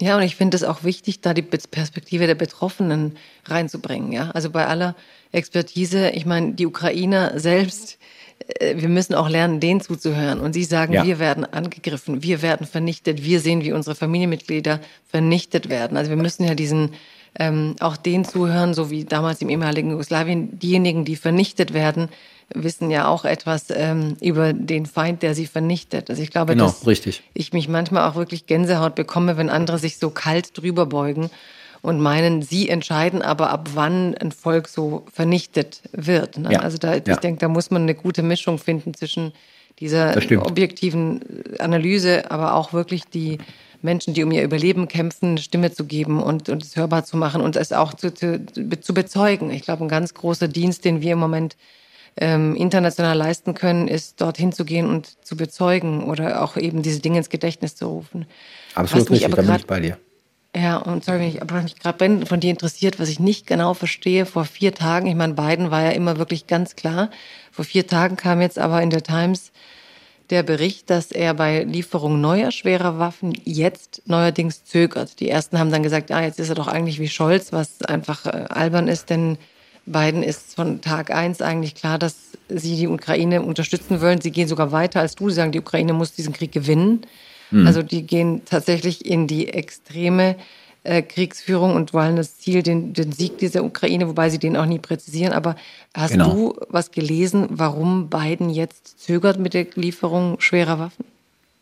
Ja, 0.00 0.16
und 0.16 0.22
ich 0.22 0.36
finde 0.36 0.56
es 0.56 0.64
auch 0.64 0.84
wichtig, 0.84 1.22
da 1.22 1.32
die 1.32 1.42
Perspektive 1.42 2.26
der 2.26 2.34
Betroffenen 2.34 3.16
reinzubringen. 3.46 4.12
Ja, 4.12 4.30
also 4.32 4.50
bei 4.50 4.66
aller 4.66 4.94
Expertise, 5.32 6.10
ich 6.10 6.26
meine, 6.26 6.52
die 6.52 6.66
Ukrainer 6.66 7.38
selbst, 7.38 7.98
äh, 8.58 8.76
wir 8.76 8.90
müssen 8.90 9.14
auch 9.14 9.28
lernen, 9.28 9.58
denen 9.58 9.80
zuzuhören. 9.80 10.40
Und 10.40 10.52
sie 10.52 10.64
sagen, 10.64 10.92
ja. 10.92 11.06
wir 11.06 11.18
werden 11.18 11.44
angegriffen, 11.44 12.22
wir 12.22 12.42
werden 12.42 12.66
vernichtet, 12.66 13.24
wir 13.24 13.40
sehen, 13.40 13.62
wie 13.62 13.72
unsere 13.72 13.96
Familienmitglieder 13.96 14.80
vernichtet 15.06 15.70
werden. 15.70 15.96
Also 15.96 16.10
wir 16.10 16.18
müssen 16.18 16.44
ja 16.44 16.54
diesen 16.54 16.90
ähm, 17.38 17.76
auch 17.80 17.96
denen 17.96 18.24
zuhören, 18.24 18.74
so 18.74 18.90
wie 18.90 19.04
damals 19.04 19.42
im 19.42 19.48
ehemaligen 19.48 19.90
Jugoslawien, 19.90 20.58
diejenigen, 20.58 21.04
die 21.04 21.16
vernichtet 21.16 21.74
werden, 21.74 22.08
wissen 22.54 22.90
ja 22.90 23.08
auch 23.08 23.24
etwas 23.24 23.66
ähm, 23.70 24.16
über 24.20 24.52
den 24.52 24.86
Feind, 24.86 25.22
der 25.22 25.34
sie 25.34 25.46
vernichtet. 25.46 26.10
Also 26.10 26.22
ich 26.22 26.30
glaube, 26.30 26.52
genau, 26.52 26.66
dass 26.66 26.86
richtig. 26.86 27.22
ich 27.34 27.52
mich 27.52 27.68
manchmal 27.68 28.08
auch 28.08 28.14
wirklich 28.14 28.46
Gänsehaut 28.46 28.94
bekomme, 28.94 29.36
wenn 29.36 29.50
andere 29.50 29.78
sich 29.78 29.98
so 29.98 30.10
kalt 30.10 30.56
drüber 30.56 30.86
beugen 30.86 31.30
und 31.82 32.00
meinen, 32.00 32.42
sie 32.42 32.68
entscheiden 32.68 33.22
aber, 33.22 33.50
ab 33.50 33.70
wann 33.74 34.14
ein 34.14 34.32
Volk 34.32 34.68
so 34.68 35.04
vernichtet 35.12 35.82
wird. 35.92 36.38
Ne? 36.38 36.52
Ja, 36.52 36.60
also 36.60 36.78
da, 36.78 36.94
ja. 36.94 37.02
ich 37.06 37.16
denke, 37.18 37.40
da 37.40 37.48
muss 37.48 37.70
man 37.70 37.82
eine 37.82 37.94
gute 37.94 38.22
Mischung 38.22 38.58
finden 38.58 38.94
zwischen 38.94 39.32
dieser 39.78 40.16
objektiven 40.46 41.20
Analyse, 41.58 42.30
aber 42.30 42.54
auch 42.54 42.72
wirklich 42.72 43.04
die 43.04 43.38
Menschen, 43.86 44.12
die 44.12 44.22
um 44.22 44.30
ihr 44.30 44.42
Überleben 44.42 44.88
kämpfen, 44.88 45.30
eine 45.30 45.38
Stimme 45.38 45.72
zu 45.72 45.84
geben 45.84 46.22
und, 46.22 46.50
und 46.50 46.62
es 46.62 46.76
hörbar 46.76 47.04
zu 47.04 47.16
machen 47.16 47.40
und 47.40 47.56
es 47.56 47.72
auch 47.72 47.94
zu, 47.94 48.12
zu, 48.12 48.44
zu 48.80 48.92
bezeugen. 48.92 49.50
Ich 49.50 49.62
glaube, 49.62 49.84
ein 49.84 49.88
ganz 49.88 50.12
großer 50.12 50.48
Dienst, 50.48 50.84
den 50.84 51.00
wir 51.00 51.12
im 51.12 51.18
Moment 51.18 51.56
ähm, 52.18 52.54
international 52.54 53.16
leisten 53.16 53.54
können, 53.54 53.88
ist 53.88 54.20
dorthin 54.20 54.52
zu 54.52 54.64
gehen 54.64 54.88
und 54.88 55.24
zu 55.24 55.36
bezeugen 55.36 56.04
oder 56.04 56.42
auch 56.42 56.56
eben 56.56 56.82
diese 56.82 57.00
Dinge 57.00 57.18
ins 57.18 57.30
Gedächtnis 57.30 57.76
zu 57.76 57.86
rufen. 57.88 58.26
Absolut 58.74 59.10
richtig, 59.10 59.30
da 59.30 59.42
bin 59.42 59.54
ich 59.54 59.66
bei 59.66 59.80
dir. 59.80 59.98
Ja, 60.56 60.78
und 60.78 61.04
sorry, 61.04 61.20
wenn 61.20 61.28
ich, 61.28 61.42
aber 61.42 61.60
mich 61.60 61.78
gerade 61.78 62.26
von 62.26 62.40
dir 62.40 62.50
interessiert, 62.50 62.98
was 62.98 63.10
ich 63.10 63.20
nicht 63.20 63.46
genau 63.46 63.74
verstehe, 63.74 64.24
vor 64.24 64.46
vier 64.46 64.74
Tagen, 64.74 65.06
ich 65.06 65.14
meine, 65.14 65.34
Biden 65.34 65.70
war 65.70 65.82
ja 65.82 65.90
immer 65.90 66.16
wirklich 66.16 66.46
ganz 66.46 66.76
klar. 66.76 67.10
Vor 67.52 67.66
vier 67.66 67.86
Tagen 67.86 68.16
kam 68.16 68.40
jetzt 68.40 68.58
aber 68.58 68.80
in 68.80 68.88
der 68.88 69.02
Times 69.02 69.52
der 70.30 70.42
Bericht, 70.42 70.90
dass 70.90 71.12
er 71.12 71.34
bei 71.34 71.64
Lieferung 71.64 72.20
neuer 72.20 72.50
schwerer 72.50 72.98
Waffen 72.98 73.32
jetzt 73.44 74.02
neuerdings 74.06 74.64
zögert. 74.64 75.20
Die 75.20 75.28
ersten 75.28 75.58
haben 75.58 75.70
dann 75.70 75.82
gesagt, 75.82 76.10
ah, 76.10 76.22
jetzt 76.22 76.40
ist 76.40 76.48
er 76.48 76.54
doch 76.54 76.68
eigentlich 76.68 76.98
wie 77.00 77.08
Scholz, 77.08 77.52
was 77.52 77.82
einfach 77.82 78.26
äh, 78.26 78.46
albern 78.48 78.88
ist, 78.88 79.10
denn 79.10 79.38
Biden 79.86 80.22
ist 80.22 80.56
von 80.56 80.80
Tag 80.80 81.10
eins 81.10 81.40
eigentlich 81.40 81.76
klar, 81.76 81.98
dass 81.98 82.16
sie 82.48 82.76
die 82.76 82.88
Ukraine 82.88 83.42
unterstützen 83.42 84.00
wollen. 84.00 84.20
Sie 84.20 84.32
gehen 84.32 84.48
sogar 84.48 84.72
weiter 84.72 85.00
als 85.00 85.14
du. 85.14 85.28
Sie 85.28 85.36
sagen, 85.36 85.52
die 85.52 85.60
Ukraine 85.60 85.92
muss 85.92 86.12
diesen 86.12 86.32
Krieg 86.32 86.50
gewinnen. 86.50 87.02
Mhm. 87.52 87.66
Also 87.66 87.82
die 87.82 88.02
gehen 88.02 88.42
tatsächlich 88.44 89.06
in 89.06 89.28
die 89.28 89.48
extreme 89.48 90.36
äh, 90.86 91.02
Kriegsführung 91.02 91.74
und 91.74 91.92
wollen 91.92 92.16
das 92.16 92.38
Ziel, 92.38 92.62
den, 92.62 92.92
den 92.92 93.12
Sieg 93.12 93.38
dieser 93.38 93.64
Ukraine, 93.64 94.08
wobei 94.08 94.30
sie 94.30 94.38
den 94.38 94.56
auch 94.56 94.66
nie 94.66 94.78
präzisieren. 94.78 95.32
Aber 95.32 95.56
hast 95.94 96.12
genau. 96.12 96.30
du 96.30 96.60
was 96.68 96.90
gelesen, 96.90 97.46
warum 97.50 98.08
Biden 98.08 98.50
jetzt 98.50 99.00
zögert 99.00 99.38
mit 99.38 99.54
der 99.54 99.66
Lieferung 99.74 100.40
schwerer 100.40 100.78
Waffen? 100.78 101.04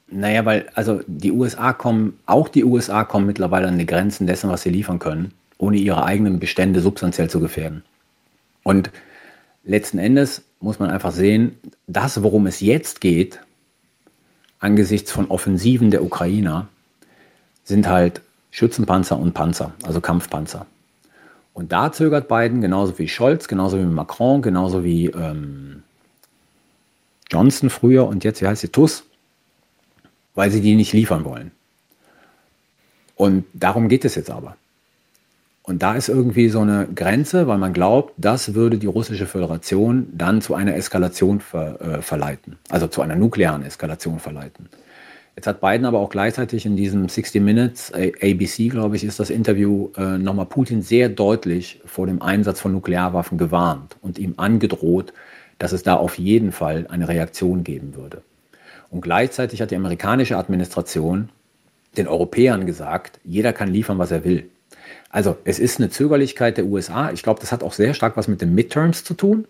Naja, 0.08 0.44
weil 0.44 0.68
also 0.74 1.00
die 1.06 1.32
USA 1.32 1.72
kommen, 1.72 2.18
auch 2.26 2.48
die 2.48 2.64
USA 2.64 3.04
kommen 3.04 3.26
mittlerweile 3.26 3.68
an 3.68 3.78
die 3.78 3.86
Grenzen 3.86 4.26
dessen, 4.26 4.50
was 4.50 4.62
sie 4.62 4.70
liefern 4.70 4.98
können, 4.98 5.32
ohne 5.58 5.78
ihre 5.78 6.04
eigenen 6.04 6.38
Bestände 6.38 6.80
substanziell 6.80 7.30
zu 7.30 7.40
gefährden. 7.40 7.82
Und 8.62 8.90
letzten 9.64 9.98
Endes 9.98 10.42
muss 10.60 10.78
man 10.78 10.90
einfach 10.90 11.12
sehen, 11.12 11.58
das, 11.86 12.22
worum 12.22 12.46
es 12.46 12.60
jetzt 12.60 13.00
geht, 13.00 13.40
angesichts 14.60 15.10
von 15.10 15.30
Offensiven 15.30 15.90
der 15.90 16.02
Ukrainer, 16.02 16.68
sind 17.64 17.88
halt 17.88 18.20
Schützenpanzer 18.54 19.18
und 19.18 19.34
Panzer, 19.34 19.72
also 19.82 20.00
Kampfpanzer. 20.00 20.66
Und 21.54 21.72
da 21.72 21.90
zögert 21.90 22.28
Biden 22.28 22.60
genauso 22.60 22.96
wie 23.00 23.08
Scholz, 23.08 23.48
genauso 23.48 23.80
wie 23.80 23.82
Macron, 23.82 24.42
genauso 24.42 24.84
wie 24.84 25.06
ähm, 25.06 25.82
Johnson 27.28 27.68
früher 27.68 28.06
und 28.06 28.22
jetzt, 28.22 28.40
wie 28.40 28.46
heißt 28.46 28.60
sie, 28.60 28.68
Tuss, 28.68 29.02
weil 30.36 30.52
sie 30.52 30.60
die 30.60 30.76
nicht 30.76 30.92
liefern 30.92 31.24
wollen. 31.24 31.50
Und 33.16 33.44
darum 33.54 33.88
geht 33.88 34.04
es 34.04 34.14
jetzt 34.14 34.30
aber. 34.30 34.56
Und 35.64 35.82
da 35.82 35.96
ist 35.96 36.08
irgendwie 36.08 36.48
so 36.48 36.60
eine 36.60 36.86
Grenze, 36.94 37.48
weil 37.48 37.58
man 37.58 37.72
glaubt, 37.72 38.12
das 38.18 38.54
würde 38.54 38.78
die 38.78 38.86
russische 38.86 39.26
Föderation 39.26 40.06
dann 40.12 40.40
zu 40.40 40.54
einer 40.54 40.76
Eskalation 40.76 41.40
ver, 41.40 41.80
äh, 41.80 42.02
verleiten, 42.02 42.56
also 42.68 42.86
zu 42.86 43.02
einer 43.02 43.16
nuklearen 43.16 43.64
Eskalation 43.64 44.20
verleiten. 44.20 44.68
Jetzt 45.36 45.46
hat 45.48 45.60
Biden 45.60 45.84
aber 45.84 45.98
auch 45.98 46.10
gleichzeitig 46.10 46.64
in 46.64 46.76
diesem 46.76 47.08
60 47.08 47.42
Minutes, 47.42 47.92
ABC, 47.92 48.68
glaube 48.68 48.94
ich, 48.94 49.02
ist 49.02 49.18
das 49.18 49.30
Interview, 49.30 49.90
äh, 49.96 50.16
nochmal 50.16 50.46
Putin 50.46 50.80
sehr 50.80 51.08
deutlich 51.08 51.80
vor 51.84 52.06
dem 52.06 52.22
Einsatz 52.22 52.60
von 52.60 52.72
Nuklearwaffen 52.72 53.36
gewarnt 53.36 53.96
und 54.00 54.18
ihm 54.18 54.34
angedroht, 54.36 55.12
dass 55.58 55.72
es 55.72 55.82
da 55.82 55.96
auf 55.96 56.18
jeden 56.18 56.52
Fall 56.52 56.86
eine 56.88 57.08
Reaktion 57.08 57.64
geben 57.64 57.96
würde. 57.96 58.22
Und 58.90 59.00
gleichzeitig 59.00 59.60
hat 59.60 59.72
die 59.72 59.76
amerikanische 59.76 60.36
Administration 60.36 61.30
den 61.96 62.06
Europäern 62.06 62.64
gesagt, 62.64 63.18
jeder 63.24 63.52
kann 63.52 63.72
liefern, 63.72 63.98
was 63.98 64.12
er 64.12 64.24
will. 64.24 64.48
Also 65.10 65.36
es 65.44 65.58
ist 65.58 65.78
eine 65.78 65.90
Zögerlichkeit 65.90 66.56
der 66.56 66.66
USA. 66.66 67.10
Ich 67.10 67.22
glaube, 67.22 67.40
das 67.40 67.52
hat 67.52 67.62
auch 67.62 67.72
sehr 67.72 67.94
stark 67.94 68.16
was 68.16 68.28
mit 68.28 68.40
den 68.40 68.54
Midterms 68.54 69.04
zu 69.04 69.14
tun. 69.14 69.46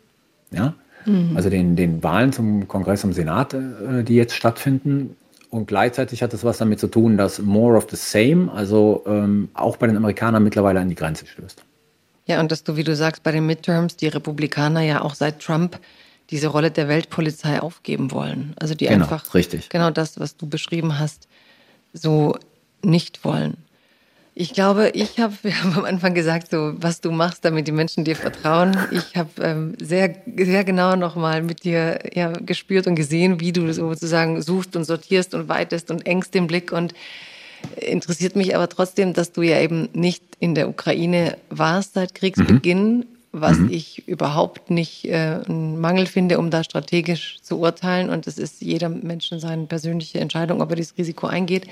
Ja? 0.51 0.75
Mhm. 1.07 1.37
Also 1.37 1.51
den, 1.51 1.77
den 1.77 2.03
Wahlen 2.03 2.33
zum 2.33 2.69
Kongress 2.69 3.05
und 3.05 3.13
Senat, 3.13 3.55
äh, 3.55 4.03
die 4.03 4.15
jetzt 4.15 4.35
stattfinden. 4.35 5.17
Und 5.55 5.67
gleichzeitig 5.67 6.21
hat 6.21 6.35
es 6.35 6.43
was 6.43 6.59
damit 6.59 6.81
zu 6.81 6.89
tun, 6.89 7.17
dass 7.17 7.39
more 7.39 7.77
of 7.77 7.87
the 7.89 7.95
same, 7.95 8.51
also 8.53 9.05
ähm, 9.07 9.51
auch 9.55 9.77
bei 9.77 9.87
den 9.87 9.97
Amerikanern 9.97 10.43
mittlerweile 10.43 10.81
an 10.81 10.89
die 10.89 10.97
Grenze 10.97 11.29
stößt. 11.29 11.63
Ja, 12.27 12.41
und 12.41 12.51
dass 12.51 12.65
du, 12.65 12.75
wie 12.75 12.83
du 12.83 12.97
sagst, 12.97 13.23
bei 13.23 13.31
den 13.31 13.47
Midterms 13.47 13.95
die 13.95 14.09
Republikaner 14.09 14.81
ja 14.81 15.03
auch 15.03 15.15
seit 15.15 15.39
Trump 15.39 15.79
diese 16.31 16.49
Rolle 16.49 16.73
der 16.73 16.89
Weltpolizei 16.89 17.61
aufgeben 17.61 18.11
wollen. 18.11 18.55
Also 18.59 18.75
die 18.75 18.87
genau, 18.87 19.05
einfach 19.05 19.33
richtig. 19.33 19.69
genau 19.69 19.93
das, 19.93 20.19
was 20.19 20.37
du 20.37 20.49
beschrieben 20.49 20.99
hast, 20.99 21.29
so 21.93 22.37
nicht 22.83 23.25
wollen. 23.25 23.57
Ich 24.37 24.53
glaube, 24.53 24.91
ich 24.95 25.21
habe, 25.21 25.35
wir 25.43 25.63
haben 25.63 25.75
am 25.75 25.85
Anfang 25.85 26.15
gesagt, 26.15 26.51
so 26.51 26.75
was 26.77 27.01
du 27.01 27.11
machst, 27.11 27.45
damit 27.45 27.67
die 27.69 27.73
Menschen 27.73 28.05
dir 28.05 28.17
vertrauen. 28.17 28.77
Ich 28.91 29.17
habe 29.17 29.31
ähm, 29.41 29.75
sehr, 29.81 30.15
sehr 30.37 30.65
genau 30.65 30.97
nochmal 30.97 31.43
mit 31.43 31.65
dir 31.65 32.01
ja, 32.13 32.33
gespürt 32.33 32.87
und 32.87 32.97
gesehen, 32.97 33.41
wie 33.41 33.53
du 33.53 33.73
sozusagen 33.73 34.43
suchst 34.43 34.77
und 34.77 34.85
sortierst 34.85 35.35
und 35.35 35.49
weitest 35.49 35.91
und 35.91 36.07
engst 36.07 36.35
den 36.35 36.47
Blick 36.47 36.73
und 36.73 36.95
interessiert 37.77 38.37
mich 38.37 38.55
aber 38.55 38.69
trotzdem, 38.69 39.15
dass 39.15 39.33
du 39.33 39.43
ja 39.43 39.59
eben 39.61 39.89
nicht 39.95 40.23
in 40.39 40.55
der 40.55 40.69
Ukraine 40.69 41.39
warst 41.49 41.95
seit 41.95 42.15
Kriegsbeginn, 42.15 42.97
mhm. 42.99 43.07
was 43.33 43.59
mhm. 43.59 43.71
ich 43.71 44.07
überhaupt 44.07 44.71
nicht 44.71 45.07
äh, 45.07 45.41
einen 45.47 45.81
Mangel 45.81 46.07
finde, 46.07 46.39
um 46.39 46.51
da 46.51 46.63
strategisch 46.63 47.39
zu 47.41 47.59
urteilen. 47.59 48.11
Und 48.11 48.27
es 48.27 48.37
ist 48.37 48.61
jeder 48.61 48.91
Menschen 48.91 49.41
seine 49.41 49.65
persönliche 49.65 50.21
Entscheidung, 50.21 50.61
ob 50.61 50.71
er 50.71 50.77
dieses 50.77 50.99
Risiko 50.99 51.27
eingeht. 51.27 51.67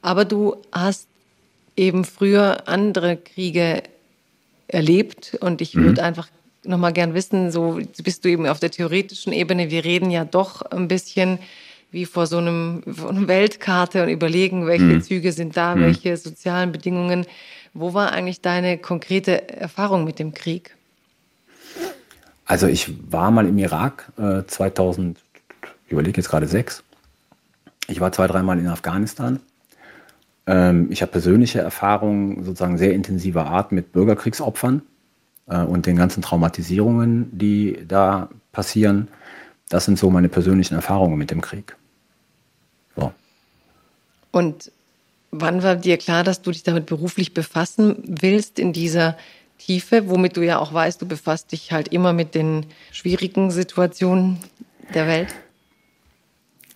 Aber 0.00 0.24
du 0.24 0.56
hast 0.72 1.08
eben 1.76 2.04
früher 2.04 2.68
andere 2.68 3.16
Kriege 3.16 3.82
erlebt 4.68 5.36
und 5.40 5.60
ich 5.60 5.74
würde 5.74 6.00
mhm. 6.00 6.06
einfach 6.06 6.28
nochmal 6.64 6.92
gern 6.92 7.14
wissen, 7.14 7.52
so 7.52 7.78
bist 8.02 8.24
du 8.24 8.28
eben 8.28 8.46
auf 8.46 8.58
der 8.58 8.70
theoretischen 8.70 9.32
Ebene, 9.32 9.70
wir 9.70 9.84
reden 9.84 10.10
ja 10.10 10.24
doch 10.24 10.62
ein 10.62 10.88
bisschen 10.88 11.38
wie 11.92 12.04
vor 12.04 12.26
so 12.26 12.38
einem, 12.38 12.82
vor 12.86 13.10
einer 13.10 13.28
Weltkarte 13.28 14.02
und 14.02 14.08
überlegen, 14.08 14.66
welche 14.66 14.84
mhm. 14.84 15.02
Züge 15.02 15.32
sind 15.32 15.56
da, 15.56 15.74
mhm. 15.74 15.82
welche 15.82 16.16
sozialen 16.16 16.72
Bedingungen. 16.72 17.26
Wo 17.74 17.94
war 17.94 18.12
eigentlich 18.12 18.40
deine 18.40 18.78
konkrete 18.78 19.48
Erfahrung 19.48 20.04
mit 20.04 20.18
dem 20.18 20.34
Krieg? 20.34 20.74
Also 22.44 22.66
ich 22.66 22.92
war 23.10 23.30
mal 23.30 23.46
im 23.46 23.58
Irak 23.58 24.12
äh, 24.18 24.42
2000, 24.46 25.18
ich 25.86 25.92
überlege 25.92 26.20
jetzt 26.20 26.28
gerade 26.28 26.46
sechs. 26.46 26.82
Ich 27.88 28.00
war 28.00 28.12
zwei, 28.12 28.26
dreimal 28.26 28.58
in 28.58 28.66
Afghanistan. 28.66 29.40
Ähm, 30.46 30.88
ich 30.90 31.02
habe 31.02 31.12
persönliche 31.12 31.60
Erfahrungen 31.60 32.44
sozusagen 32.44 32.78
sehr 32.78 32.94
intensiver 32.94 33.46
Art 33.46 33.72
mit 33.72 33.92
Bürgerkriegsopfern 33.92 34.82
äh, 35.48 35.58
und 35.58 35.86
den 35.86 35.96
ganzen 35.96 36.22
Traumatisierungen, 36.22 37.36
die 37.36 37.84
da 37.86 38.28
passieren. 38.52 39.08
Das 39.68 39.84
sind 39.84 39.98
so 39.98 40.10
meine 40.10 40.28
persönlichen 40.28 40.74
Erfahrungen 40.74 41.18
mit 41.18 41.30
dem 41.30 41.40
Krieg. 41.40 41.76
So. 42.94 43.12
Und 44.30 44.70
wann 45.32 45.62
war 45.62 45.76
dir 45.76 45.98
klar, 45.98 46.22
dass 46.22 46.42
du 46.42 46.52
dich 46.52 46.62
damit 46.62 46.86
beruflich 46.86 47.34
befassen 47.34 47.96
willst 48.06 48.58
in 48.58 48.72
dieser 48.72 49.16
Tiefe, 49.58 50.08
womit 50.08 50.36
du 50.36 50.42
ja 50.42 50.58
auch 50.58 50.72
weißt, 50.72 51.00
du 51.00 51.06
befasst 51.06 51.50
dich 51.52 51.72
halt 51.72 51.88
immer 51.88 52.12
mit 52.12 52.34
den 52.34 52.66
schwierigen 52.92 53.50
Situationen 53.50 54.38
der 54.94 55.06
Welt? 55.08 55.34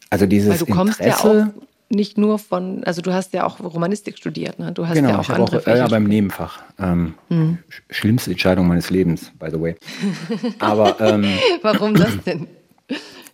Also 0.09 0.27
dieses 0.27 0.51
Weil 0.51 0.59
du 0.59 0.67
kommst 0.67 1.01
Interesse, 1.01 1.39
ja 1.39 1.47
auch 1.47 1.70
nicht 1.91 2.17
nur 2.17 2.39
von, 2.39 2.85
also 2.85 3.03
du 3.03 3.13
hast 3.13 3.33
ja 3.33 3.45
auch 3.45 3.61
Romanistik 3.61 4.17
studiert, 4.17 4.59
ne? 4.59 4.73
Du 4.73 4.87
hast 4.87 4.95
genau, 4.95 5.11
ja 5.11 5.19
auch 5.19 5.23
ich 5.23 5.31
andere 5.31 5.59
auch, 5.59 5.67
Ja, 5.67 5.89
beim 5.89 6.05
Nebenfach. 6.05 6.63
Ähm, 6.79 7.15
hm. 7.29 7.59
Schlimmste 7.91 8.31
Entscheidung 8.31 8.69
meines 8.69 8.91
Lebens, 8.91 9.33
by 9.39 9.51
the 9.51 9.61
way. 9.61 9.75
Aber 10.61 11.01
ähm, 11.01 11.27
warum 11.63 11.95
das 11.95 12.17
denn? 12.25 12.47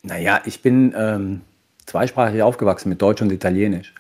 Naja, 0.02 0.40
ich 0.44 0.62
bin 0.62 0.94
ähm, 0.96 1.40
zweisprachig 1.84 2.40
aufgewachsen 2.40 2.90
mit 2.90 3.02
Deutsch 3.02 3.22
und 3.22 3.32
Italienisch. 3.32 3.92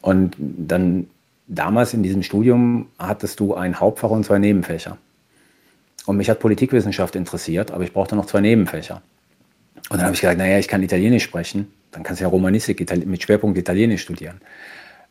Und 0.00 0.34
dann 0.38 1.06
damals 1.46 1.94
in 1.94 2.02
diesem 2.02 2.24
Studium 2.24 2.88
hattest 2.98 3.38
du 3.38 3.54
ein 3.54 3.78
Hauptfach 3.78 4.10
und 4.10 4.24
zwei 4.24 4.40
Nebenfächer. 4.40 4.98
Und 6.06 6.16
mich 6.16 6.28
hat 6.28 6.40
Politikwissenschaft 6.40 7.14
interessiert, 7.14 7.70
aber 7.70 7.84
ich 7.84 7.92
brauchte 7.92 8.16
noch 8.16 8.26
zwei 8.26 8.40
Nebenfächer. 8.40 9.02
Und 9.88 9.98
dann 9.98 10.02
habe 10.02 10.14
ich 10.14 10.20
gesagt, 10.20 10.38
naja, 10.38 10.58
ich 10.58 10.66
kann 10.66 10.82
Italienisch 10.82 11.22
sprechen, 11.22 11.68
dann 11.90 12.02
kannst 12.02 12.20
du 12.20 12.24
ja 12.24 12.30
Romanistik 12.30 13.06
mit 13.06 13.22
Schwerpunkt 13.22 13.58
Italienisch 13.58 14.02
studieren. 14.02 14.40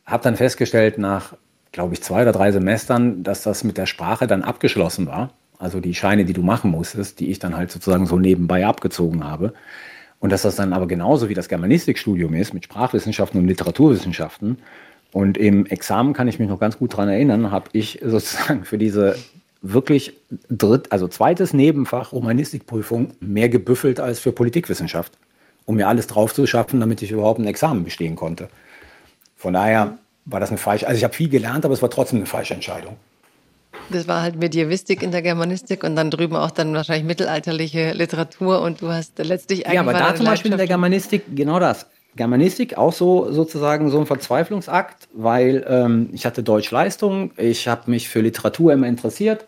Habe 0.05 0.23
dann 0.23 0.35
festgestellt 0.35 0.97
nach, 0.97 1.35
glaube 1.71 1.93
ich, 1.93 2.01
zwei 2.01 2.21
oder 2.23 2.31
drei 2.31 2.51
Semestern, 2.51 3.23
dass 3.23 3.43
das 3.43 3.63
mit 3.63 3.77
der 3.77 3.85
Sprache 3.85 4.27
dann 4.27 4.43
abgeschlossen 4.43 5.07
war. 5.07 5.33
Also 5.59 5.81
die 5.81 5.93
Scheine, 5.93 6.25
die 6.25 6.33
du 6.33 6.41
machen 6.41 6.71
musstest, 6.71 7.19
die 7.19 7.29
ich 7.29 7.39
dann 7.39 7.55
halt 7.55 7.71
sozusagen 7.71 8.05
so 8.05 8.17
nebenbei 8.17 8.65
abgezogen 8.65 9.25
habe. 9.25 9.53
Und 10.19 10.31
dass 10.31 10.41
das 10.41 10.55
dann 10.55 10.73
aber 10.73 10.87
genauso 10.87 11.29
wie 11.29 11.33
das 11.33 11.49
Germanistikstudium 11.49 12.33
ist, 12.33 12.53
mit 12.53 12.65
Sprachwissenschaften 12.65 13.39
und 13.39 13.47
Literaturwissenschaften. 13.47 14.57
Und 15.11 15.37
im 15.37 15.65
Examen 15.65 16.13
kann 16.13 16.27
ich 16.27 16.39
mich 16.39 16.49
noch 16.49 16.59
ganz 16.59 16.77
gut 16.77 16.93
daran 16.93 17.09
erinnern, 17.09 17.51
habe 17.51 17.69
ich 17.73 17.99
sozusagen 18.03 18.65
für 18.65 18.77
diese 18.77 19.15
wirklich 19.61 20.13
dritt, 20.49 20.91
also 20.91 21.07
zweites 21.07 21.53
Nebenfach 21.53 22.13
Romanistikprüfung 22.13 23.11
mehr 23.19 23.49
gebüffelt 23.49 23.99
als 23.99 24.19
für 24.19 24.31
Politikwissenschaft, 24.31 25.17
um 25.69 25.75
mir 25.75 25.87
alles 25.87 26.07
drauf 26.07 26.33
zu 26.33 26.47
schaffen, 26.47 26.79
damit 26.79 27.03
ich 27.03 27.11
überhaupt 27.11 27.39
ein 27.39 27.45
Examen 27.45 27.83
bestehen 27.83 28.15
konnte. 28.15 28.49
Von 29.35 29.53
daher 29.53 29.99
war 30.25 30.39
das 30.39 30.49
eine 30.49 30.57
falsche, 30.57 30.87
also 30.87 30.97
ich 30.97 31.03
habe 31.03 31.13
viel 31.13 31.29
gelernt, 31.29 31.63
aber 31.63 31.75
es 31.75 31.81
war 31.83 31.91
trotzdem 31.91 32.17
eine 32.17 32.25
falsche 32.25 32.55
Entscheidung. 32.55 32.95
Das 33.91 34.07
war 34.07 34.23
halt 34.23 34.35
Medievistik 34.35 35.03
in 35.03 35.11
der 35.11 35.21
Germanistik 35.21 35.83
und 35.83 35.95
dann 35.95 36.09
drüben 36.09 36.35
auch 36.35 36.49
dann 36.49 36.73
wahrscheinlich 36.73 37.05
mittelalterliche 37.05 37.93
Literatur 37.93 38.63
und 38.63 38.81
du 38.81 38.87
hast 38.89 39.19
letztlich 39.19 39.67
eigentlich. 39.67 39.75
Ja, 39.75 39.81
aber 39.81 39.93
da 39.93 40.15
zum 40.15 40.25
Beispiel 40.25 40.51
in 40.51 40.57
der 40.57 40.65
Germanistik 40.65 41.21
genau 41.35 41.59
das. 41.59 41.85
Germanistik 42.15 42.75
auch 42.75 42.91
so 42.91 43.31
sozusagen 43.31 43.91
so 43.91 43.99
ein 43.99 44.07
Verzweiflungsakt, 44.07 45.07
weil 45.13 45.63
ähm, 45.69 46.09
ich 46.13 46.25
hatte 46.25 46.41
Deutschleistung, 46.41 47.29
ich 47.37 47.67
habe 47.67 47.91
mich 47.91 48.09
für 48.09 48.21
Literatur 48.21 48.73
immer 48.73 48.87
interessiert. 48.87 49.45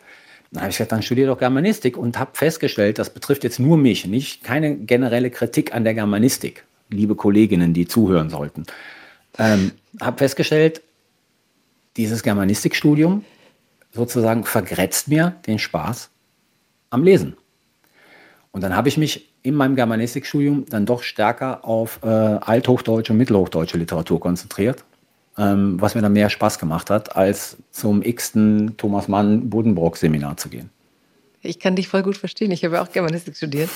Dann 0.51 0.63
habe 0.63 0.71
ich 0.71 0.77
gesagt, 0.77 0.91
dann 0.91 1.01
studiere 1.01 1.27
doch 1.27 1.39
Germanistik 1.39 1.97
und 1.97 2.19
habe 2.19 2.31
festgestellt, 2.33 2.99
das 2.99 3.09
betrifft 3.09 3.43
jetzt 3.43 3.59
nur 3.59 3.77
mich, 3.77 4.05
nicht 4.05 4.43
keine 4.43 4.75
generelle 4.75 5.29
Kritik 5.29 5.73
an 5.73 5.83
der 5.85 5.93
Germanistik, 5.93 6.65
liebe 6.89 7.15
Kolleginnen, 7.15 7.73
die 7.73 7.87
zuhören 7.87 8.29
sollten. 8.29 8.65
Ähm, 9.37 9.71
habe 10.01 10.17
festgestellt, 10.17 10.81
dieses 11.95 12.21
Germanistikstudium 12.21 13.23
sozusagen 13.93 14.43
vergrätzt 14.43 15.07
mir 15.07 15.35
den 15.47 15.59
Spaß 15.59 16.09
am 16.89 17.03
Lesen. 17.03 17.37
Und 18.51 18.61
dann 18.61 18.75
habe 18.75 18.89
ich 18.89 18.97
mich 18.97 19.29
in 19.43 19.55
meinem 19.55 19.75
Germanistikstudium 19.75 20.65
dann 20.69 20.85
doch 20.85 21.03
stärker 21.03 21.65
auf 21.65 21.99
äh, 22.03 22.07
althochdeutsche 22.07 23.13
und 23.13 23.17
mittelhochdeutsche 23.17 23.77
Literatur 23.77 24.19
konzentriert, 24.19 24.83
ähm, 25.37 25.79
was 25.79 25.95
mir 25.95 26.01
dann 26.01 26.13
mehr 26.13 26.29
Spaß 26.29 26.59
gemacht 26.59 26.89
hat, 26.89 27.15
als 27.15 27.57
zum 27.71 28.01
x-ten 28.01 28.75
Thomas 28.77 29.07
Mann 29.07 29.49
Buddenbrock 29.49 29.97
Seminar 29.97 30.37
zu 30.37 30.49
gehen. 30.49 30.69
Ich 31.41 31.59
kann 31.59 31.75
dich 31.75 31.87
voll 31.87 32.03
gut 32.03 32.17
verstehen. 32.17 32.51
Ich 32.51 32.63
habe 32.63 32.75
ja 32.75 32.83
auch 32.83 32.91
Germanistik 32.91 33.35
studiert. 33.35 33.69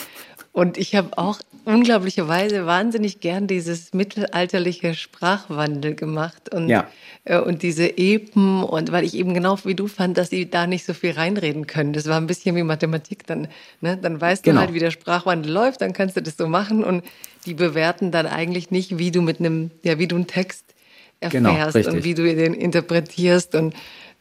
Und 0.52 0.78
ich 0.78 0.96
habe 0.96 1.18
auch 1.18 1.40
unglaublicherweise 1.66 2.66
wahnsinnig 2.66 3.20
gern 3.20 3.46
dieses 3.46 3.94
mittelalterliche 3.94 4.94
Sprachwandel 4.94 5.96
gemacht 5.96 6.54
und, 6.54 6.70
ja. 6.70 6.88
äh, 7.26 7.40
und 7.40 7.62
diese 7.62 7.98
Epen 7.98 8.64
und 8.64 8.90
weil 8.94 9.04
ich 9.04 9.16
eben 9.16 9.34
genau 9.34 9.58
wie 9.66 9.76
du 9.76 9.88
fand, 9.88 10.18
dass 10.18 10.30
sie 10.30 10.50
da 10.50 10.66
nicht 10.66 10.86
so 10.86 10.94
viel 10.94 11.12
reinreden 11.12 11.68
können. 11.68 11.92
Das 11.92 12.06
war 12.06 12.16
ein 12.16 12.28
bisschen 12.28 12.56
wie 12.56 12.64
Mathematik 12.64 13.28
dann. 13.28 13.50
Ne? 13.82 13.98
Dann 13.98 14.22
weißt 14.22 14.44
genau. 14.44 14.62
du 14.62 14.62
halt, 14.62 14.74
wie 14.74 14.80
der 14.80 14.92
Sprachwandel 14.92 15.52
läuft, 15.52 15.82
dann 15.82 15.92
kannst 15.92 16.16
du 16.16 16.22
das 16.22 16.38
so 16.38 16.48
machen 16.48 16.86
und 16.86 17.04
die 17.46 17.54
bewerten 17.54 18.12
dann 18.12 18.26
eigentlich 18.26 18.72
nicht, 18.72 18.98
wie 18.98 19.12
du 19.12 19.22
mit 19.22 19.40
einem, 19.40 19.72
ja, 19.84 20.00
wie 20.00 20.08
du 20.08 20.16
einen 20.16 20.28
Text 20.28 20.75
erfährst 21.20 21.76
genau, 21.76 21.92
und 21.92 22.04
wie 22.04 22.14
du 22.14 22.24
den 22.24 22.54
interpretierst 22.54 23.56
und 23.56 23.74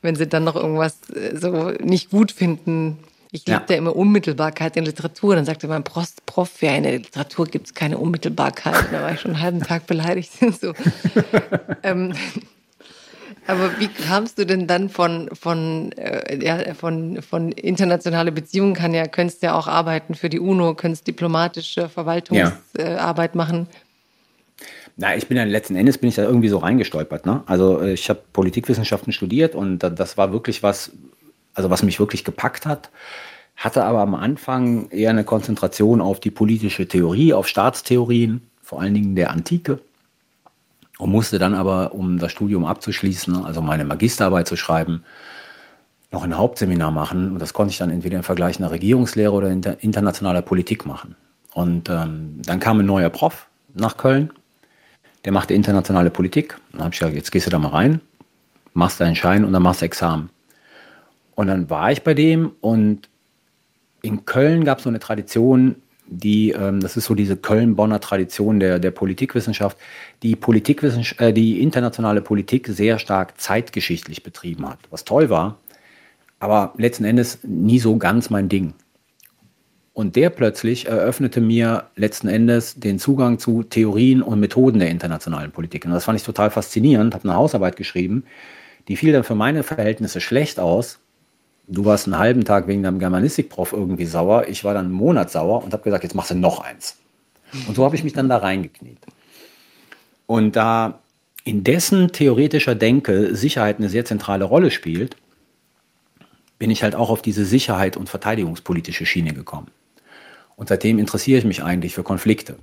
wenn 0.03 0.17
sie 0.17 0.27
dann 0.27 0.45
noch 0.45 0.57
irgendwas 0.57 0.99
äh, 1.11 1.37
so 1.37 1.71
nicht 1.83 2.11
gut 2.11 2.33
finden, 2.33 2.99
ich 3.35 3.47
liebte 3.49 3.73
ja. 3.73 3.79
immer 3.79 3.97
Unmittelbarkeit 3.97 4.77
in 4.77 4.85
Literatur. 4.85 5.35
Dann 5.35 5.45
sagte 5.45 5.67
mein 5.67 5.83
Prof, 5.83 6.49
für 6.49 6.69
eine 6.69 6.99
Literatur 6.99 7.47
gibt 7.47 7.67
es 7.67 7.75
keine 7.75 7.99
Unmittelbarkeit. 7.99 8.93
Da 8.93 9.03
war 9.03 9.13
ich 9.13 9.21
schon 9.21 9.33
einen 9.33 9.43
halben 9.43 9.61
Tag 9.61 9.87
beleidigt. 9.89 10.31
so. 10.61 10.73
ähm, 11.83 12.15
aber 13.49 13.79
wie 13.81 13.89
kamst 13.89 14.39
du 14.39 14.47
denn 14.47 14.69
dann 14.69 14.89
von, 14.89 15.29
von, 15.33 15.91
äh, 15.93 16.45
ja, 16.45 16.75
von, 16.75 17.23
von 17.23 17.51
internationale 17.51 18.31
Beziehungen 18.31 18.75
kann 18.75 18.95
ja, 18.95 19.09
könntest 19.09 19.43
ja 19.43 19.55
auch 19.55 19.67
arbeiten 19.67 20.15
für 20.15 20.29
die 20.29 20.39
UNO, 20.39 20.75
könntest 20.75 21.07
diplomatische 21.09 21.89
Verwaltungsarbeit 21.89 23.35
ja. 23.35 23.35
äh, 23.35 23.37
machen. 23.37 23.67
Na, 24.97 25.17
ich 25.17 25.27
bin 25.27 25.37
ja 25.37 25.45
letzten 25.45 25.75
Endes 25.75 25.99
bin 25.99 26.09
ich 26.09 26.15
da 26.15 26.23
irgendwie 26.23 26.49
so 26.49 26.59
reingestolpert. 26.59 27.27
Ne? 27.27 27.43
Also 27.47 27.81
äh, 27.81 27.95
ich 27.95 28.09
habe 28.09 28.21
Politikwissenschaften 28.33 29.13
studiert 29.13 29.55
und 29.55 29.79
das 29.79 30.17
war 30.17 30.33
wirklich 30.33 30.63
was, 30.63 30.93
also 31.55 31.71
was 31.71 31.83
mich 31.83 31.99
wirklich 31.99 32.25
gepackt 32.25 32.65
hat, 32.65 32.91
hatte 33.57 33.85
aber 33.85 34.01
am 34.01 34.15
Anfang 34.15 34.89
eher 34.91 35.11
eine 35.11 35.25
Konzentration 35.25 36.01
auf 36.01 36.21
die 36.21 36.31
politische 36.31 36.87
Theorie, 36.87 37.33
auf 37.33 37.49
Staatstheorien, 37.49 38.43
vor 38.63 38.81
allen 38.81 38.95
Dingen 38.95 39.17
der 39.17 39.31
Antike. 39.31 39.81
Und 40.99 41.11
musste 41.11 41.41
dann 41.41 41.55
aber, 41.55 41.93
um 41.93 42.19
das 42.19 42.31
Studium 42.31 42.65
abzuschließen, 42.65 43.45
also 43.45 43.61
meine 43.61 43.85
Magisterarbeit 43.85 44.47
zu 44.47 44.55
schreiben, 44.55 45.03
noch 46.13 46.23
ein 46.23 46.39
Hauptseminar 46.39 46.93
machen. 46.93 47.33
Und 47.33 47.41
das 47.41 47.53
konnte 47.53 47.73
ich 47.73 47.79
dann 47.79 47.91
entweder 47.91 48.17
im 48.17 48.23
Vergleich 48.23 48.59
einer 48.59 48.71
Regierungslehre 48.71 49.33
oder 49.33 49.51
inter 49.51 49.83
internationaler 49.83 50.43
Politik 50.43 50.87
machen. 50.87 51.17
Und 51.53 51.89
ähm, 51.89 52.41
dann 52.45 52.61
kam 52.61 52.79
ein 52.79 52.87
neuer 52.87 53.11
Prof 53.11 53.49
nach 53.75 53.97
Köln, 53.97 54.31
der 55.25 55.33
machte 55.33 55.55
internationale 55.55 56.11
Politik. 56.11 56.57
Dann 56.73 56.83
habe 56.83 56.95
ich 56.95 56.99
gesagt, 56.99 57.17
jetzt 57.17 57.33
gehst 57.33 57.47
du 57.47 57.51
da 57.51 57.59
mal 57.59 57.69
rein, 57.69 58.01
machst 58.73 59.01
deinen 59.01 59.17
Schein 59.17 59.45
und 59.45 59.53
dann 59.53 59.63
machst 59.63 59.81
du 59.81 59.87
Examen. 59.87 60.31
Und 61.35 61.49
dann 61.49 61.69
war 61.71 61.91
ich 61.91 62.03
bei 62.03 62.15
dem 62.15 62.53
und 62.61 63.09
in 64.03 64.25
Köln 64.25 64.65
gab 64.65 64.79
es 64.79 64.85
so 64.85 64.91
eine 64.91 65.01
Tradition, 65.01 65.77
die, 66.07 66.51
ähm, 66.51 66.81
das 66.81 66.97
ist 66.97 67.07
so 67.07 67.15
diese 67.15 67.37
Köln-Bonner 67.37 67.99
Tradition 68.01 68.61
der, 68.61 68.79
der 68.79 68.91
Politikwissenschaft, 68.91 69.79
die 70.23 70.37
Politikwissenschaft, 70.37 71.21
äh, 71.21 71.33
die 71.33 71.63
internationale 71.63 72.21
Politik 72.21 72.69
sehr 72.69 72.99
stark 72.99 73.41
zeitgeschichtlich 73.41 74.23
betrieben 74.23 74.69
hat, 74.69 74.79
was 74.91 75.05
toll 75.05 75.31
war, 75.31 75.59
aber 76.39 76.75
letzten 76.77 77.05
Endes 77.05 77.39
nie 77.43 77.79
so 77.79 77.97
ganz 77.97 78.29
mein 78.29 78.51
Ding. 78.51 78.75
Und 79.95 80.17
der 80.17 80.29
plötzlich 80.31 80.87
eröffnete 80.87 81.41
mir 81.41 81.85
letzten 81.97 82.29
Endes 82.29 82.75
den 82.75 82.99
Zugang 82.99 83.39
zu 83.39 83.63
Theorien 83.63 84.23
und 84.23 84.41
Methoden 84.41 84.81
der 84.81 84.91
internationalen 84.91 85.53
Politik. 85.53 85.87
Und 85.87 85.93
das 85.93 86.05
fand 86.05 86.19
ich 86.19 86.27
total 86.27 86.51
faszinierend, 86.51 87.15
habe 87.15 87.29
eine 87.29 87.37
Hausarbeit 87.37 87.77
geschrieben, 87.77 88.25
die 88.89 88.97
fiel 88.97 89.13
dann 89.13 89.25
für 89.25 89.37
meine 89.37 89.63
Verhältnisse 89.63 90.21
schlecht 90.21 90.59
aus, 90.61 90.99
Du 91.67 91.85
warst 91.85 92.07
einen 92.07 92.19
halben 92.19 92.45
Tag 92.45 92.69
wegen 92.69 92.83
deinem 92.83 92.99
Germanistikprof 92.99 93.73
irgendwie 93.73 94.05
sauer. 94.05 94.49
Ich 94.49 94.65
war 94.65 94.75
dann 94.75 94.87
einen 94.87 94.95
Monat 94.95 95.31
sauer 95.31 95.65
und 95.65 95.73
habe 95.73 95.83
gesagt, 95.83 96.05
jetzt 96.05 96.15
machst 96.15 96.31
du 96.31 96.35
noch 96.35 96.61
eins. 96.61 96.99
Und 97.67 97.75
so 97.75 97.85
habe 97.85 97.97
ich 97.97 98.05
mich 98.05 98.13
dann 98.13 98.29
da 98.29 98.37
reingekniet. 98.37 98.99
Und 100.27 100.57
da 100.57 101.01
in 101.45 101.65
dessen 101.65 102.13
theoretischer 102.13 102.75
Denke 102.75 103.35
Sicherheit 103.35 103.79
eine 103.79 103.89
sehr 103.89 104.05
zentrale 104.05 104.45
Rolle 104.45 104.71
spielt, 104.71 105.17
bin 106.59 106.71
ich 106.71 106.83
halt 106.83 106.95
auch 106.95 107.11
auf 107.11 107.23
diese 107.23 107.45
Sicherheit 107.45 107.97
und 107.97 108.09
verteidigungspolitische 108.09 109.07
Schiene 109.07 109.33
gekommen. 109.33 109.69
Und 110.57 110.69
seitdem 110.69 110.99
interessiere 110.99 111.39
ich 111.39 111.45
mich 111.45 111.63
eigentlich 111.63 111.95
für 111.95 112.03
Konflikte. 112.03 112.57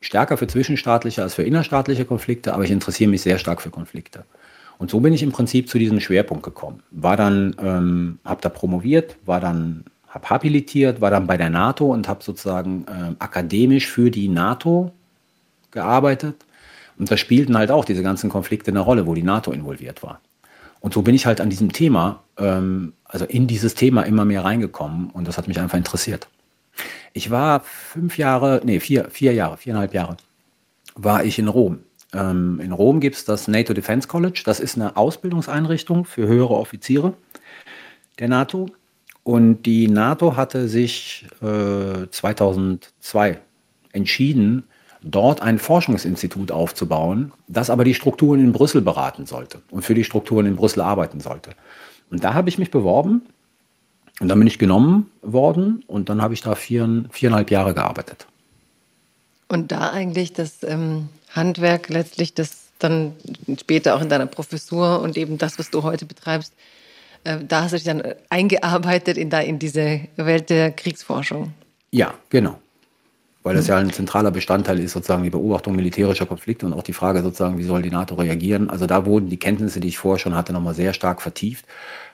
Stärker 0.00 0.36
für 0.36 0.46
zwischenstaatliche 0.46 1.22
als 1.22 1.34
für 1.34 1.42
innerstaatliche 1.42 2.04
Konflikte, 2.04 2.54
aber 2.54 2.64
ich 2.64 2.70
interessiere 2.70 3.10
mich 3.10 3.22
sehr 3.22 3.38
stark 3.38 3.60
für 3.60 3.70
Konflikte. 3.70 4.24
Und 4.78 4.90
so 4.90 5.00
bin 5.00 5.12
ich 5.12 5.22
im 5.22 5.30
Prinzip 5.30 5.68
zu 5.68 5.78
diesem 5.78 6.00
Schwerpunkt 6.00 6.42
gekommen. 6.42 6.82
War 6.90 7.16
dann, 7.16 7.54
ähm, 7.62 8.18
habe 8.24 8.40
da 8.40 8.48
promoviert, 8.48 9.16
war 9.26 9.38
dann, 9.38 9.84
habe 10.08 10.30
habilitiert, 10.30 11.02
war 11.02 11.10
dann 11.10 11.26
bei 11.26 11.36
der 11.36 11.50
NATO 11.50 11.92
und 11.92 12.08
habe 12.08 12.24
sozusagen 12.24 12.86
ähm, 12.90 13.16
akademisch 13.18 13.88
für 13.88 14.10
die 14.10 14.28
NATO 14.28 14.92
gearbeitet. 15.70 16.36
Und 16.98 17.10
da 17.10 17.18
spielten 17.18 17.58
halt 17.58 17.70
auch 17.70 17.84
diese 17.84 18.02
ganzen 18.02 18.30
Konflikte 18.30 18.70
eine 18.70 18.80
Rolle, 18.80 19.06
wo 19.06 19.14
die 19.14 19.22
NATO 19.22 19.52
involviert 19.52 20.02
war. 20.02 20.20
Und 20.80 20.94
so 20.94 21.02
bin 21.02 21.14
ich 21.14 21.26
halt 21.26 21.42
an 21.42 21.50
diesem 21.50 21.72
Thema, 21.72 22.22
ähm, 22.38 22.94
also 23.04 23.26
in 23.26 23.46
dieses 23.46 23.74
Thema 23.74 24.02
immer 24.02 24.24
mehr 24.24 24.44
reingekommen 24.44 25.10
und 25.10 25.28
das 25.28 25.36
hat 25.36 25.46
mich 25.46 25.60
einfach 25.60 25.76
interessiert. 25.76 26.26
Ich 27.12 27.30
war 27.30 27.60
fünf 27.60 28.18
Jahre, 28.18 28.60
nee, 28.64 28.80
vier, 28.80 29.10
vier 29.10 29.32
Jahre, 29.32 29.56
viereinhalb 29.56 29.94
Jahre, 29.94 30.16
war 30.94 31.24
ich 31.24 31.38
in 31.38 31.48
Rom 31.48 31.80
ähm, 32.12 32.60
in 32.60 32.72
Rom 32.72 33.00
gibt 33.00 33.16
es 33.16 33.24
das 33.24 33.48
NATO 33.48 33.74
Defense 33.74 34.08
College. 34.08 34.42
Das 34.44 34.60
ist 34.60 34.76
eine 34.76 34.96
Ausbildungseinrichtung 34.96 36.04
für 36.04 36.26
höhere 36.26 36.54
Offiziere 36.54 37.14
der 38.18 38.28
NATO. 38.28 38.66
Und 39.22 39.62
die 39.62 39.88
NATO 39.88 40.36
hatte 40.36 40.68
sich 40.68 41.26
äh, 41.42 42.08
2002 42.10 43.38
entschieden, 43.92 44.64
dort 45.02 45.40
ein 45.42 45.58
Forschungsinstitut 45.58 46.52
aufzubauen, 46.52 47.32
das 47.48 47.70
aber 47.70 47.84
die 47.84 47.94
Strukturen 47.94 48.40
in 48.40 48.52
Brüssel 48.52 48.82
beraten 48.82 49.26
sollte 49.26 49.60
und 49.70 49.82
für 49.82 49.94
die 49.94 50.04
Strukturen 50.04 50.46
in 50.46 50.56
Brüssel 50.56 50.80
arbeiten 50.80 51.20
sollte. 51.20 51.50
Und 52.10 52.24
da 52.24 52.34
habe 52.34 52.48
ich 52.48 52.58
mich 52.58 52.70
beworben 52.70 53.22
und 54.20 54.28
dann 54.28 54.38
bin 54.38 54.46
ich 54.46 54.58
genommen 54.58 55.10
worden 55.22 55.82
und 55.86 56.08
dann 56.08 56.22
habe 56.22 56.34
ich 56.34 56.42
da 56.42 56.54
vier, 56.54 57.04
viereinhalb 57.10 57.50
Jahre 57.50 57.74
gearbeitet. 57.74 58.26
Und 59.48 59.72
da 59.72 59.90
eigentlich 59.90 60.32
das 60.32 60.62
ähm, 60.62 61.08
Handwerk 61.30 61.88
letztlich, 61.88 62.34
das 62.34 62.68
dann 62.78 63.14
später 63.58 63.96
auch 63.96 64.00
in 64.00 64.08
deiner 64.08 64.26
Professur 64.26 65.00
und 65.00 65.16
eben 65.16 65.38
das, 65.38 65.58
was 65.58 65.70
du 65.70 65.82
heute 65.82 66.06
betreibst, 66.06 66.52
äh, 67.24 67.38
da 67.46 67.62
hast 67.62 67.72
du 67.72 67.76
dich 67.76 67.84
dann 67.84 68.02
eingearbeitet 68.28 69.16
in, 69.16 69.30
da, 69.30 69.40
in 69.40 69.58
diese 69.58 70.02
Welt 70.16 70.50
der 70.50 70.70
Kriegsforschung. 70.70 71.52
Ja, 71.90 72.14
genau. 72.28 72.58
Weil 73.42 73.54
das 73.54 73.68
ja 73.68 73.78
ein 73.78 73.90
zentraler 73.90 74.30
Bestandteil 74.30 74.78
ist, 74.80 74.92
sozusagen 74.92 75.22
die 75.22 75.30
Beobachtung 75.30 75.74
militärischer 75.74 76.26
Konflikte 76.26 76.66
und 76.66 76.74
auch 76.74 76.82
die 76.82 76.92
Frage 76.92 77.22
sozusagen, 77.22 77.56
wie 77.56 77.64
soll 77.64 77.80
die 77.80 77.90
NATO 77.90 78.14
reagieren. 78.16 78.68
Also 78.68 78.86
da 78.86 79.06
wurden 79.06 79.30
die 79.30 79.38
Kenntnisse, 79.38 79.80
die 79.80 79.88
ich 79.88 79.98
vorher 79.98 80.18
schon 80.18 80.34
hatte, 80.34 80.52
nochmal 80.52 80.74
sehr 80.74 80.92
stark 80.92 81.22
vertieft, 81.22 81.64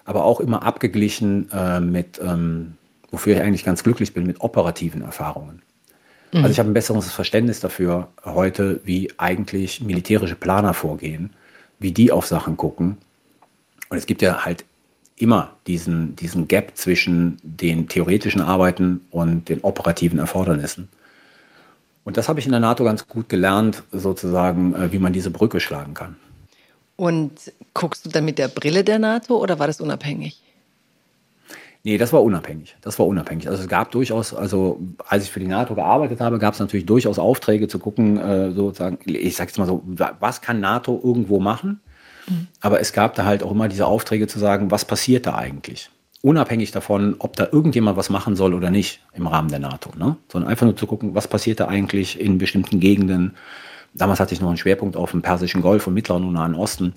aber 0.05 0.24
auch 0.24 0.39
immer 0.39 0.62
abgeglichen 0.62 1.51
äh, 1.51 1.81
mit, 1.81 2.20
ähm, 2.23 2.74
wofür 3.11 3.35
ich 3.35 3.43
eigentlich 3.43 3.65
ganz 3.65 3.82
glücklich 3.82 4.15
bin, 4.15 4.24
mit 4.24 4.40
operativen 4.40 5.03
Erfahrungen. 5.03 5.62
Mhm. 6.32 6.39
Also 6.39 6.51
ich 6.51 6.59
habe 6.61 6.70
ein 6.70 6.74
besseres 6.74 7.12
Verständnis 7.12 7.59
dafür 7.59 8.09
heute, 8.24 8.81
wie 8.85 9.11
eigentlich 9.16 9.81
militärische 9.81 10.36
Planer 10.36 10.74
vorgehen, 10.74 11.31
wie 11.81 11.90
die 11.90 12.12
auf 12.12 12.27
Sachen 12.27 12.57
gucken. 12.57 12.98
Und 13.89 13.97
es 13.97 14.07
gibt 14.07 14.23
ja 14.23 14.44
halt 14.44 14.65
immer 15.16 15.57
diesen, 15.66 16.15
diesen 16.16 16.47
Gap 16.47 16.73
zwischen 16.77 17.39
den 17.43 17.89
theoretischen 17.89 18.43
Arbeiten 18.43 19.01
und 19.11 19.48
den 19.48 19.61
operativen 19.62 20.19
Erfordernissen. 20.19 20.89
Und 22.07 22.16
das 22.16 22.28
habe 22.28 22.39
ich 22.39 22.47
in 22.47 22.53
der 22.53 22.61
NATO 22.61 22.85
ganz 22.85 23.09
gut 23.09 23.28
gelernt, 23.28 23.83
sozusagen, 23.91 24.74
äh, 24.77 24.93
wie 24.93 25.01
man 25.01 25.12
diese 25.12 25.31
Brücke 25.31 25.59
schlagen 25.59 25.93
kann. 25.93 26.15
Und 26.95 27.53
guckst 27.74 28.07
du 28.07 28.11
dann 28.11 28.24
mit 28.24 28.39
der 28.39 28.47
Brille 28.47 28.85
der 28.85 29.01
NATO 29.01 29.37
oder 29.37 29.59
war 29.59 29.66
das 29.66 29.81
unabhängig? 29.81 30.41
Nee, 31.83 31.99
das 31.99 32.12
war 32.12 32.23
unabhängig. 32.23 32.77
Das 32.81 32.99
war 33.01 33.07
unabhängig. 33.07 33.49
Also 33.49 33.61
es 33.61 33.69
gab 33.69 33.91
durchaus, 33.91 34.33
also 34.33 34.81
als 35.09 35.24
ich 35.24 35.33
für 35.33 35.41
die 35.41 35.49
NATO 35.49 35.74
gearbeitet 35.74 36.20
habe, 36.20 36.39
gab 36.39 36.55
es 36.55 36.61
natürlich 36.61 36.87
durchaus 36.87 37.19
Aufträge 37.19 37.66
zu 37.66 37.81
gucken, 37.81 38.19
äh, 38.19 38.53
sozusagen, 38.53 38.99
ich 39.05 39.35
sage 39.35 39.51
jetzt 39.51 39.59
mal 39.59 39.66
so, 39.66 39.83
was 39.85 40.41
kann 40.41 40.61
NATO 40.61 41.01
irgendwo 41.03 41.41
machen? 41.41 41.81
Mhm. 42.28 42.47
Aber 42.61 42.81
es 42.81 42.93
gab 42.93 43.16
da 43.16 43.24
halt 43.24 43.43
auch 43.43 43.51
immer 43.51 43.66
diese 43.66 43.87
Aufträge 43.87 44.28
zu 44.28 44.39
sagen, 44.39 44.70
was 44.70 44.85
passiert 44.85 45.27
da 45.27 45.35
eigentlich? 45.35 45.91
Unabhängig 46.23 46.73
davon, 46.73 47.17
ob 47.19 47.37
da 47.37 47.49
irgendjemand 47.53 47.97
was 47.97 48.11
machen 48.11 48.37
soll 48.37 48.55
oder 48.55 48.71
nicht 48.71 49.01
im 49.13 49.27
Rahmen 49.27 49.49
der 49.49 49.59
NATO. 49.59 49.91
Ne? 49.97 50.17
Sondern 50.29 50.51
einfach 50.51 50.67
nur 50.67 50.77
zu 50.77 50.87
gucken, 50.87 51.15
was 51.15 51.29
passiert 51.29 51.61
da 51.61 51.69
eigentlich 51.69 52.19
in 52.19 52.39
bestimmten 52.39 52.81
Gegenden. 52.81 53.35
Damals 53.95 54.21
hatte 54.21 54.35
ich 54.35 54.41
noch 54.41 54.49
einen 54.49 54.57
Schwerpunkt 54.57 54.97
auf 54.97 55.11
dem 55.11 55.23
Persischen 55.23 55.63
Golf 55.63 55.87
und 55.87 55.95
Mittleren 55.95 56.25
und 56.25 56.33
Nahen 56.33 56.55
Osten. 56.55 56.95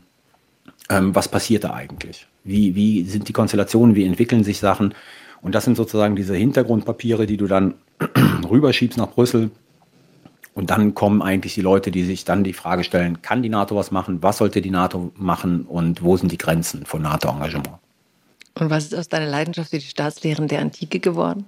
Ähm, 0.89 1.13
was 1.13 1.27
passiert 1.27 1.63
da 1.63 1.73
eigentlich? 1.73 2.27
Wie, 2.43 2.75
wie 2.75 3.03
sind 3.03 3.27
die 3.27 3.33
Konstellationen, 3.33 3.95
wie 3.95 4.05
entwickeln 4.05 4.43
sich 4.43 4.59
Sachen? 4.59 4.93
Und 5.41 5.55
das 5.55 5.65
sind 5.65 5.77
sozusagen 5.77 6.15
diese 6.15 6.35
Hintergrundpapiere, 6.35 7.25
die 7.25 7.37
du 7.37 7.47
dann 7.47 7.75
rüberschiebst 8.49 8.97
nach 8.97 9.09
Brüssel. 9.09 9.51
Und 10.53 10.71
dann 10.71 10.93
kommen 10.93 11.21
eigentlich 11.21 11.53
die 11.53 11.61
Leute, 11.61 11.91
die 11.91 12.03
sich 12.03 12.25
dann 12.25 12.43
die 12.43 12.53
Frage 12.53 12.83
stellen, 12.83 13.21
kann 13.21 13.43
die 13.43 13.49
NATO 13.49 13.75
was 13.75 13.91
machen? 13.91 14.21
Was 14.21 14.37
sollte 14.37 14.61
die 14.61 14.71
NATO 14.71 15.11
machen? 15.15 15.61
Und 15.61 16.03
wo 16.03 16.17
sind 16.17 16.31
die 16.31 16.37
Grenzen 16.37 16.85
von 16.85 17.01
NATO-Engagement? 17.01 17.79
Und 18.59 18.69
was 18.69 18.85
ist 18.85 18.95
aus 18.95 19.07
deiner 19.07 19.27
Leidenschaft 19.27 19.69
für 19.69 19.77
die 19.77 19.85
Staatslehren 19.85 20.47
der 20.47 20.59
Antike 20.59 20.99
geworden? 20.99 21.45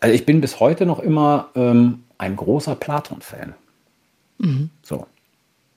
Also 0.00 0.14
ich 0.14 0.26
bin 0.26 0.40
bis 0.40 0.60
heute 0.60 0.86
noch 0.86 0.98
immer 0.98 1.48
ähm, 1.54 2.04
ein 2.18 2.36
großer 2.36 2.74
Platon-Fan. 2.74 3.54
Mhm. 4.38 4.70
So. 4.82 5.06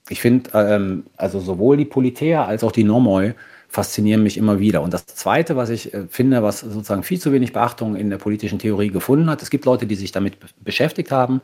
Ich 0.10 0.20
finde, 0.20 0.50
ähm, 0.54 1.06
also 1.16 1.40
sowohl 1.40 1.78
die 1.78 1.86
Politea 1.86 2.46
als 2.46 2.64
auch 2.64 2.72
die 2.72 2.84
Nomoi 2.84 3.34
faszinieren 3.70 4.22
mich 4.22 4.38
immer 4.38 4.60
wieder. 4.60 4.82
Und 4.82 4.94
das 4.94 5.06
Zweite, 5.06 5.56
was 5.56 5.70
ich 5.70 5.94
äh, 5.94 6.06
finde, 6.10 6.44
was 6.44 6.60
sozusagen 6.60 7.04
viel 7.04 7.20
zu 7.20 7.32
wenig 7.32 7.54
Beachtung 7.54 7.96
in 7.96 8.10
der 8.10 8.18
politischen 8.18 8.60
Theorie 8.60 8.90
gefunden 8.90 9.30
hat, 9.30 9.42
es 9.42 9.50
gibt 9.50 9.66
Leute, 9.66 9.88
die 9.88 9.96
sich 9.96 10.12
damit 10.12 10.38
beschäftigt 10.64 11.12
haben, 11.12 11.42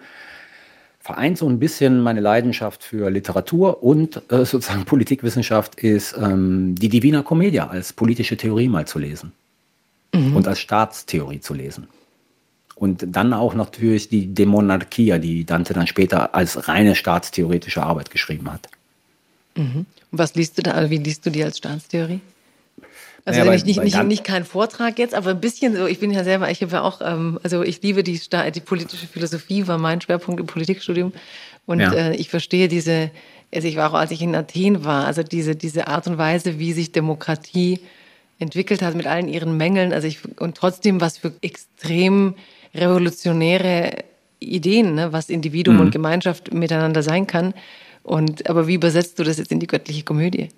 vereint 1.10 1.40
so 1.40 1.49
ein 1.49 1.57
bisschen 1.57 2.02
meine 2.02 2.19
Leidenschaft 2.19 2.84
für 2.84 3.10
Literatur 3.10 3.81
und 3.81 4.22
äh, 4.31 4.45
sozusagen 4.45 4.86
Politikwissenschaft 4.86 5.73
ist 5.80 6.15
ähm, 6.15 6.76
die 6.76 6.88
Divina 6.88 7.23
Commedia 7.23 7.68
als 7.68 7.94
politische 7.94 8.38
Theorie 8.38 8.68
mal 8.68 8.86
zu 8.86 8.99
lesen 8.99 9.31
mhm. 10.14 10.36
und 10.36 10.48
als 10.48 10.60
Staatstheorie 10.60 11.40
zu 11.40 11.56
lesen. 11.56 11.88
Und 12.76 13.07
dann 13.07 13.34
auch 13.34 13.56
natürlich 13.56 14.07
die 14.10 14.27
De 14.27 14.45
Monarchia, 14.45 15.18
die 15.18 15.45
Dante 15.45 15.73
dann 15.73 15.88
später 15.88 16.36
als 16.36 16.68
reine 16.68 16.94
staatstheoretische 16.94 17.81
Arbeit 17.81 18.11
geschrieben 18.11 18.53
hat. 18.53 18.69
Mhm. 19.56 19.88
Und 20.11 20.19
was 20.19 20.36
liest 20.36 20.60
du 20.60 20.61
da, 20.61 20.91
wie 20.91 20.98
liest 20.98 21.26
du 21.26 21.31
die 21.31 21.44
als 21.44 21.57
Staatstheorie? 21.57 22.22
Also 23.26 23.40
naja, 23.40 23.52
nicht, 23.52 23.66
nicht, 23.66 23.84
nicht, 23.84 24.04
nicht 24.04 24.24
kein 24.24 24.46
Vortrag 24.46 24.98
jetzt, 24.98 25.14
aber 25.14 25.32
ein 25.32 25.41
bisschen 25.41 25.76
so, 25.76 25.86
ich 25.86 26.00
bin 26.00 26.12
ja 26.12 26.24
selber, 26.24 26.50
ich 26.50 26.62
habe 26.62 26.72
ja 26.72 26.82
auch, 26.82 27.02
ähm, 27.02 27.40
also 27.44 27.64
ich 27.64 27.82
liebe 27.82 28.04
die, 28.04 28.20
die 28.54 28.60
politische 28.60 29.08
Philosophie, 29.08 29.68
war 29.68 29.78
mein 29.78 30.02
Schwerpunkt 30.02 30.40
im 30.40 30.48
Politikstudium. 30.48 31.14
Und 31.66 31.80
ja. 31.82 31.94
äh, 31.94 32.16
ich 32.16 32.30
verstehe 32.30 32.68
diese, 32.68 33.12
also 33.54 33.68
ich 33.68 33.76
war 33.76 33.91
auch, 33.91 33.96
als 33.96 34.12
ich 34.12 34.22
in 34.22 34.36
Athen 34.36 34.84
war, 34.84 35.06
also 35.06 35.24
diese, 35.24 35.56
diese 35.56 35.88
Art 35.88 36.08
und 36.08 36.18
Weise, 36.18 36.60
wie 36.60 36.74
sich 36.74 36.91
Demokratie 36.91 37.80
entwickelt 38.40 38.82
hat 38.82 38.96
mit 38.96 39.06
allen 39.06 39.28
ihren 39.28 39.58
Mängeln, 39.58 39.94
also 39.94 40.08
ich, 40.08 40.20
und 40.40 40.56
trotzdem 40.56 41.02
was 41.02 41.18
für 41.18 41.34
extrem 41.41 42.36
revolutionäre 42.74 44.04
Ideen, 44.40 44.96
ne, 44.96 45.12
was 45.12 45.30
Individuum 45.30 45.76
mhm. 45.76 45.82
und 45.82 45.91
Gemeinschaft 45.91 46.54
miteinander 46.54 47.04
sein 47.04 47.28
kann. 47.28 47.54
Und, 48.04 48.50
aber 48.50 48.68
wie 48.68 48.76
übersetzt 48.76 49.20
du 49.20 49.24
das 49.24 49.38
jetzt 49.38 49.52
in 49.52 49.60
die 49.60 49.68
göttliche 49.68 50.04
Komödie? 50.04 50.50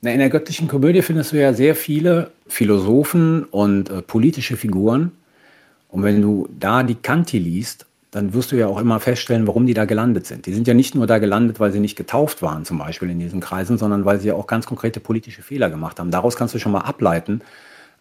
Na, 0.00 0.12
in 0.12 0.18
der 0.18 0.30
göttlichen 0.30 0.68
Komödie 0.68 1.02
findest 1.02 1.32
du 1.32 1.40
ja 1.40 1.52
sehr 1.52 1.74
viele 1.74 2.30
Philosophen 2.46 3.44
und 3.44 3.90
äh, 3.90 4.00
politische 4.00 4.56
Figuren. 4.56 5.12
Und 5.88 6.02
wenn 6.02 6.22
du 6.22 6.48
da 6.58 6.82
die 6.82 6.94
Kanti 6.94 7.38
liest, 7.38 7.86
dann 8.10 8.32
wirst 8.32 8.52
du 8.52 8.56
ja 8.56 8.68
auch 8.68 8.78
immer 8.78 9.00
feststellen, 9.00 9.46
warum 9.46 9.66
die 9.66 9.74
da 9.74 9.84
gelandet 9.84 10.26
sind. 10.26 10.46
Die 10.46 10.54
sind 10.54 10.66
ja 10.68 10.74
nicht 10.74 10.94
nur 10.94 11.06
da 11.06 11.18
gelandet, 11.18 11.60
weil 11.60 11.72
sie 11.72 11.80
nicht 11.80 11.96
getauft 11.96 12.42
waren, 12.42 12.64
zum 12.64 12.78
Beispiel 12.78 13.10
in 13.10 13.18
diesen 13.18 13.40
Kreisen, 13.40 13.76
sondern 13.76 14.04
weil 14.04 14.20
sie 14.20 14.28
ja 14.28 14.34
auch 14.34 14.46
ganz 14.46 14.66
konkrete 14.66 15.00
politische 15.00 15.42
Fehler 15.42 15.68
gemacht 15.68 15.98
haben. 15.98 16.10
Daraus 16.10 16.36
kannst 16.36 16.54
du 16.54 16.58
schon 16.58 16.72
mal 16.72 16.80
ableiten, 16.80 17.42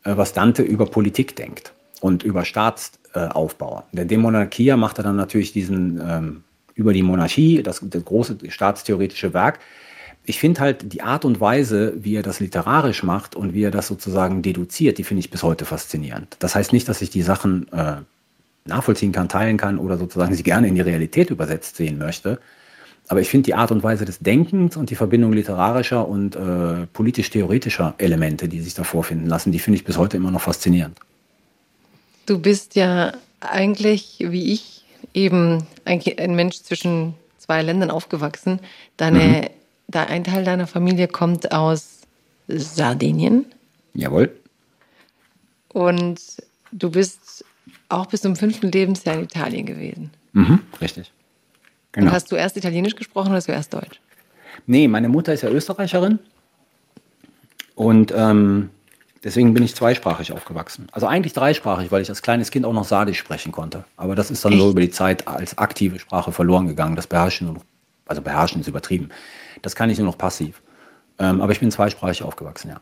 äh, 0.03 0.15
was 0.15 0.33
Dante 0.33 0.61
über 0.61 0.85
Politik 0.85 1.35
denkt 1.35 1.73
und 2.01 2.23
über 2.23 2.45
Staats, 2.45 2.91
Aufbauer. 3.13 3.85
Der 3.93 4.05
Demonarchia 4.05 4.77
machte 4.77 5.01
dann 5.01 5.15
natürlich 5.15 5.51
diesen 5.51 5.99
ähm, 6.07 6.43
über 6.75 6.93
die 6.93 7.01
Monarchie, 7.01 7.63
das, 7.63 7.81
das 7.81 8.05
große 8.05 8.37
staatstheoretische 8.49 9.33
Werk. 9.33 9.59
Ich 10.29 10.39
finde 10.39 10.59
halt 10.59 10.91
die 10.93 11.01
Art 11.01 11.23
und 11.23 11.39
Weise, 11.39 11.93
wie 11.95 12.15
er 12.15 12.21
das 12.21 12.41
literarisch 12.41 13.01
macht 13.01 13.35
und 13.35 13.53
wie 13.53 13.63
er 13.63 13.71
das 13.71 13.87
sozusagen 13.87 14.41
deduziert, 14.41 14.97
die 14.97 15.05
finde 15.05 15.21
ich 15.21 15.31
bis 15.31 15.41
heute 15.41 15.63
faszinierend. 15.63 16.35
Das 16.39 16.53
heißt 16.53 16.73
nicht, 16.73 16.87
dass 16.89 17.01
ich 17.01 17.09
die 17.09 17.21
Sachen 17.21 17.71
äh, 17.71 17.95
nachvollziehen 18.65 19.13
kann, 19.13 19.29
teilen 19.29 19.55
kann 19.55 19.79
oder 19.79 19.97
sozusagen 19.97 20.35
sie 20.35 20.43
gerne 20.43 20.67
in 20.67 20.75
die 20.75 20.81
Realität 20.81 21.29
übersetzt 21.29 21.77
sehen 21.77 21.97
möchte. 21.97 22.39
Aber 23.07 23.21
ich 23.21 23.29
finde 23.29 23.45
die 23.45 23.53
Art 23.53 23.71
und 23.71 23.83
Weise 23.83 24.03
des 24.03 24.19
Denkens 24.19 24.75
und 24.75 24.89
die 24.89 24.95
Verbindung 24.95 25.31
literarischer 25.31 26.05
und 26.05 26.35
äh, 26.35 26.85
politisch-theoretischer 26.91 27.95
Elemente, 27.97 28.49
die 28.49 28.59
sich 28.59 28.73
da 28.73 28.83
vorfinden 28.83 29.27
lassen, 29.27 29.53
die 29.53 29.59
finde 29.59 29.77
ich 29.77 29.85
bis 29.85 29.97
heute 29.97 30.17
immer 30.17 30.29
noch 30.29 30.41
faszinierend. 30.41 30.99
Du 32.25 32.37
bist 32.37 32.75
ja 32.75 33.13
eigentlich, 33.39 34.17
wie 34.19 34.51
ich, 34.51 34.83
eben 35.13 35.65
ein, 35.85 36.35
Mensch 36.35 36.61
zwischen 36.61 37.13
zwei 37.37 37.61
Ländern 37.61 37.91
aufgewachsen. 37.91 38.59
Deine, 38.97 39.19
mhm. 39.19 39.56
Ein 39.93 40.23
Teil 40.23 40.43
deiner 40.43 40.67
Familie 40.67 41.07
kommt 41.07 41.51
aus 41.51 42.01
Sardinien. 42.47 43.45
Jawohl. 43.93 44.35
Und 45.69 46.19
du 46.71 46.91
bist 46.91 47.45
auch 47.89 48.07
bis 48.07 48.21
zum 48.21 48.35
fünften 48.35 48.71
Lebensjahr 48.71 49.15
in 49.15 49.23
Italien 49.23 49.65
gewesen. 49.65 50.11
Mhm, 50.33 50.59
richtig. 50.81 51.11
Genau. 51.91 52.07
Und 52.07 52.13
hast 52.13 52.31
du 52.31 52.35
erst 52.35 52.57
Italienisch 52.57 52.95
gesprochen 52.95 53.29
oder 53.29 53.37
hast 53.37 53.47
du 53.47 53.53
erst 53.53 53.73
Deutsch? 53.73 53.99
Nee, 54.65 54.87
meine 54.87 55.09
Mutter 55.09 55.33
ist 55.33 55.43
ja 55.43 55.49
Österreicherin. 55.49 56.19
Und 57.75 58.13
ähm, 58.15 58.69
deswegen 59.23 59.53
bin 59.53 59.63
ich 59.63 59.75
zweisprachig 59.75 60.31
aufgewachsen. 60.31 60.87
Also 60.91 61.07
eigentlich 61.07 61.33
dreisprachig, 61.33 61.91
weil 61.91 62.01
ich 62.01 62.09
als 62.09 62.21
kleines 62.21 62.51
Kind 62.51 62.65
auch 62.65 62.73
noch 62.73 62.85
Sardisch 62.85 63.19
sprechen 63.19 63.51
konnte. 63.51 63.85
Aber 63.95 64.15
das 64.15 64.31
ist 64.31 64.43
dann 64.43 64.53
Echt? 64.53 64.61
so 64.61 64.71
über 64.71 64.81
die 64.81 64.89
Zeit 64.89 65.27
als 65.27 65.57
aktive 65.57 65.99
Sprache 65.99 66.31
verloren 66.31 66.67
gegangen. 66.67 66.95
Das 66.95 67.07
beherrschen 67.07 67.59
also 68.05 68.21
beherrschen 68.21 68.61
ist 68.61 68.67
übertrieben. 68.67 69.09
Das 69.61 69.75
kann 69.75 69.89
ich 69.89 69.97
nur 69.97 70.07
noch 70.07 70.17
passiv. 70.17 70.61
Ähm, 71.19 71.41
aber 71.41 71.51
ich 71.51 71.59
bin 71.59 71.71
zweisprachig 71.71 72.23
aufgewachsen, 72.23 72.69
ja. 72.69 72.79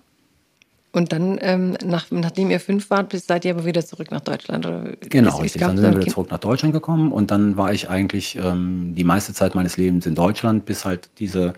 Und 0.95 1.11
dann, 1.11 1.37
ähm, 1.41 1.75
nach, 1.83 2.05
nachdem 2.09 2.49
ihr 2.51 2.59
fünf 2.61 2.89
wart, 2.89 3.11
seid 3.11 3.43
ihr 3.43 3.53
aber 3.53 3.65
wieder 3.65 3.85
zurück 3.85 4.11
nach 4.11 4.21
Deutschland? 4.21 4.65
Oder 4.65 4.93
genau, 5.01 5.39
richtig. 5.39 5.59
Dann 5.59 5.77
sind 5.77 5.91
wir 5.91 5.99
wieder 5.99 6.11
zurück 6.11 6.31
nach 6.31 6.39
Deutschland 6.39 6.73
gekommen 6.73 7.11
und 7.11 7.31
dann 7.31 7.57
war 7.57 7.73
ich 7.73 7.89
eigentlich 7.89 8.37
ähm, 8.37 8.93
die 8.95 9.03
meiste 9.03 9.33
Zeit 9.33 9.55
meines 9.55 9.75
Lebens 9.75 10.05
in 10.05 10.15
Deutschland, 10.15 10.65
bis 10.65 10.85
halt 10.85 11.09
diese, 11.19 11.53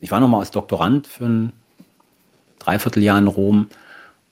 ich 0.00 0.10
war 0.10 0.20
nochmal 0.20 0.40
als 0.40 0.52
Doktorand 0.52 1.06
für 1.06 1.26
ein 1.26 1.52
Dreivierteljahr 2.60 3.18
in 3.18 3.26
Rom 3.26 3.68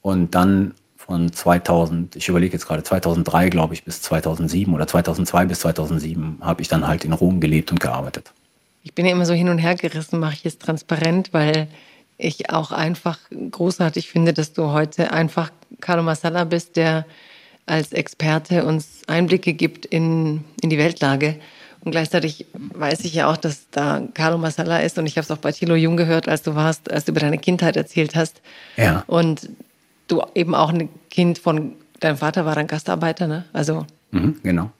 und 0.00 0.34
dann 0.34 0.72
von 0.96 1.30
2000, 1.30 2.16
ich 2.16 2.28
überlege 2.30 2.54
jetzt 2.54 2.66
gerade, 2.66 2.82
2003 2.82 3.50
glaube 3.50 3.74
ich 3.74 3.84
bis 3.84 4.00
2007 4.00 4.72
oder 4.72 4.86
2002 4.86 5.44
bis 5.44 5.60
2007 5.60 6.38
habe 6.40 6.62
ich 6.62 6.68
dann 6.68 6.88
halt 6.88 7.04
in 7.04 7.12
Rom 7.12 7.40
gelebt 7.40 7.72
und 7.72 7.80
gearbeitet. 7.80 8.32
Ich 8.86 8.94
bin 8.94 9.04
ja 9.04 9.10
immer 9.10 9.26
so 9.26 9.34
hin 9.34 9.48
und 9.48 9.58
her 9.58 9.74
gerissen, 9.74 10.20
mache 10.20 10.34
ich 10.34 10.46
es 10.46 10.60
transparent, 10.60 11.32
weil 11.32 11.66
ich 12.18 12.50
auch 12.50 12.70
einfach 12.70 13.18
großartig 13.50 14.08
finde, 14.08 14.32
dass 14.32 14.52
du 14.52 14.70
heute 14.70 15.12
einfach 15.12 15.50
Carlo 15.80 16.04
Massala 16.04 16.44
bist, 16.44 16.76
der 16.76 17.04
als 17.66 17.92
Experte 17.92 18.64
uns 18.64 19.02
Einblicke 19.08 19.54
gibt 19.54 19.86
in, 19.86 20.44
in 20.62 20.70
die 20.70 20.78
Weltlage. 20.78 21.34
Und 21.80 21.90
gleichzeitig 21.90 22.46
weiß 22.54 23.00
ich 23.00 23.14
ja 23.14 23.28
auch, 23.28 23.36
dass 23.36 23.68
da 23.72 24.06
Carlo 24.14 24.38
Massala 24.38 24.78
ist. 24.78 24.96
Und 24.98 25.06
ich 25.06 25.16
habe 25.16 25.24
es 25.24 25.32
auch 25.32 25.38
bei 25.38 25.50
Thilo 25.50 25.74
Jung 25.74 25.96
gehört, 25.96 26.28
als 26.28 26.42
du 26.42 26.54
warst, 26.54 26.88
als 26.88 27.06
du 27.06 27.10
über 27.10 27.20
deine 27.20 27.38
Kindheit 27.38 27.76
erzählt 27.76 28.14
hast. 28.14 28.40
Ja. 28.76 29.02
Und 29.08 29.50
du 30.06 30.22
eben 30.36 30.54
auch 30.54 30.72
ein 30.72 30.90
Kind 31.10 31.40
von, 31.40 31.72
dein 31.98 32.18
Vater 32.18 32.44
war 32.44 32.54
dann 32.54 32.68
Gastarbeiter, 32.68 33.26
ne? 33.26 33.46
Also. 33.52 33.84
Mhm, 34.12 34.38
genau 34.44 34.70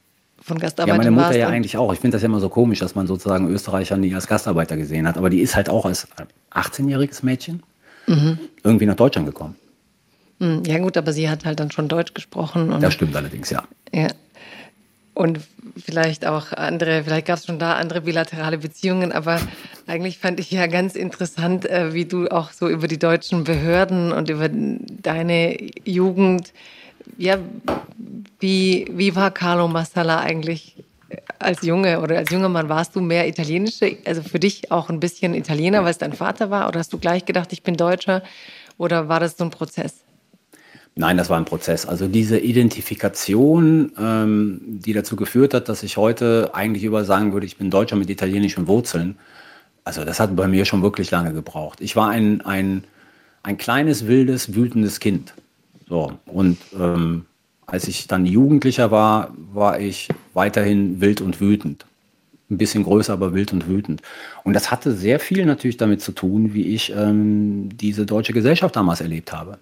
von 0.47 0.59
Gastarbeitern 0.59 1.02
Ja, 1.02 1.10
meine 1.10 1.10
Mutter 1.10 1.36
ja 1.36 1.48
eigentlich 1.48 1.77
auch. 1.77 1.93
Ich 1.93 1.98
finde 1.98 2.14
das 2.14 2.23
ja 2.23 2.27
immer 2.27 2.40
so 2.40 2.48
komisch, 2.48 2.78
dass 2.78 2.94
man 2.94 3.06
sozusagen 3.06 3.48
Österreicher 3.48 3.97
nie 3.97 4.14
als 4.14 4.27
Gastarbeiter 4.28 4.77
gesehen 4.77 5.06
hat. 5.09 5.18
Aber 5.18 5.28
die 5.28 5.40
ist 5.40 5.56
halt 5.56 5.68
auch 5.68 5.85
als 5.85 6.06
18-jähriges 6.52 7.24
Mädchen 7.24 7.62
mhm. 8.06 8.39
irgendwie 8.62 8.86
nach 8.86 8.94
Deutschland 8.94 9.27
gekommen. 9.27 9.56
Hm, 10.39 10.62
ja 10.64 10.78
gut, 10.78 10.97
aber 10.97 11.12
sie 11.12 11.28
hat 11.28 11.44
halt 11.44 11.59
dann 11.59 11.70
schon 11.70 11.89
Deutsch 11.89 12.14
gesprochen. 12.14 12.74
das 12.81 12.94
stimmt 12.94 13.16
allerdings, 13.16 13.51
ja. 13.51 13.64
Ja. 13.93 14.09
Und 15.14 15.40
vielleicht 15.77 16.27
auch 16.27 16.52
andere, 16.52 17.02
vielleicht 17.02 17.27
gab 17.27 17.39
es 17.39 17.47
schon 17.47 17.59
da 17.59 17.74
andere 17.74 18.02
bilaterale 18.02 18.59
Beziehungen, 18.59 19.12
aber 19.12 19.40
eigentlich 19.86 20.18
fand 20.18 20.39
ich 20.39 20.51
ja 20.51 20.66
ganz 20.66 20.94
interessant, 20.94 21.64
äh, 21.64 21.94
wie 21.94 22.05
du 22.05 22.28
auch 22.28 22.52
so 22.52 22.68
über 22.68 22.86
die 22.86 22.98
deutschen 22.98 23.44
Behörden 23.44 24.12
und 24.12 24.28
über 24.28 24.48
deine 24.51 25.56
Jugend 25.85 26.52
ja, 27.19 27.39
wie, 28.41 28.87
wie 28.91 29.15
war 29.16 29.31
Carlo 29.31 29.69
Massala 29.69 30.20
eigentlich 30.20 30.77
als 31.39 31.62
Junge 31.62 32.01
oder 32.01 32.19
als 32.19 32.31
junger 32.31 32.49
Mann? 32.49 32.69
Warst 32.69 32.97
du 32.97 33.01
mehr 33.01 33.28
italienische, 33.28 33.97
also 34.05 34.23
für 34.23 34.39
dich 34.39 34.70
auch 34.70 34.91
ein 34.91 35.01
bisschen 35.01 35.35
Italiener, 35.35 35.85
weil 35.85 35.91
es 35.91 35.99
dein 35.99 36.12
Vater 36.12 36.51
war? 36.51 36.69
Oder 36.69 36.81
hast 36.81 36.93
du 36.93 36.99
gleich 36.99 37.24
gedacht, 37.24 37.53
ich 37.53 37.62
bin 37.62 37.77
Deutscher? 37.77 38.23
Oder 38.78 39.09
war 39.09 39.20
das 39.20 39.37
so 39.37 39.45
ein 39.45 39.51
Prozess? 39.51 39.95
Nein, 40.99 41.19
das 41.19 41.28
war 41.28 41.37
ein 41.37 41.45
Prozess. 41.45 41.85
Also 41.85 42.09
diese 42.09 42.39
Identifikation, 42.39 43.93
ähm, 43.99 44.61
die 44.65 44.95
dazu 44.95 45.15
geführt 45.15 45.53
hat, 45.53 45.69
dass 45.69 45.83
ich 45.83 45.99
heute 45.99 46.51
eigentlich 46.55 46.85
über 46.85 47.05
sagen 47.05 47.35
würde, 47.35 47.47
ich 47.47 47.59
bin 47.59 47.70
Deutscher 47.70 47.97
mit 47.97 48.09
italienischen 48.09 48.66
Wurzeln. 48.66 49.16
Also 49.85 50.05
das 50.05 50.20
hat 50.20 50.35
bei 50.35 50.49
mir 50.49 50.65
schon 50.65 50.83
wirklich 50.83 51.11
lange 51.11 51.35
gebraucht. 51.35 51.81
Ich 51.83 51.97
war 51.97 52.09
ein, 52.09 52.41
ein, 52.41 52.85
ein 53.43 53.59
kleines, 53.59 54.07
wildes, 54.07 54.55
wütendes 54.55 54.99
Kind. 54.99 55.35
So, 55.89 56.13
und 56.27 56.59
ähm, 56.79 57.27
als 57.67 57.89
ich 57.89 58.07
dann 58.07 58.27
Jugendlicher 58.27 58.91
war, 58.91 59.33
war 59.53 59.81
ich 59.81 60.09
weiterhin 60.35 61.01
wild 61.01 61.21
und 61.21 61.41
wütend. 61.41 61.85
Ein 62.49 62.59
bisschen 62.59 62.85
größer, 62.85 63.13
aber 63.13 63.35
wild 63.35 63.53
und 63.53 63.69
wütend. 63.69 64.03
Und 64.45 64.53
das 64.55 64.71
hatte 64.71 64.93
sehr 64.93 65.19
viel 65.19 65.45
natürlich 65.47 65.77
damit 65.77 66.01
zu 66.01 66.13
tun, 66.13 66.55
wie 66.55 66.75
ich 66.75 66.93
ähm, 66.95 67.71
diese 67.77 68.07
deutsche 68.07 68.33
Gesellschaft 68.33 68.77
damals 68.77 69.01
erlebt 69.01 69.33
habe. 69.33 69.59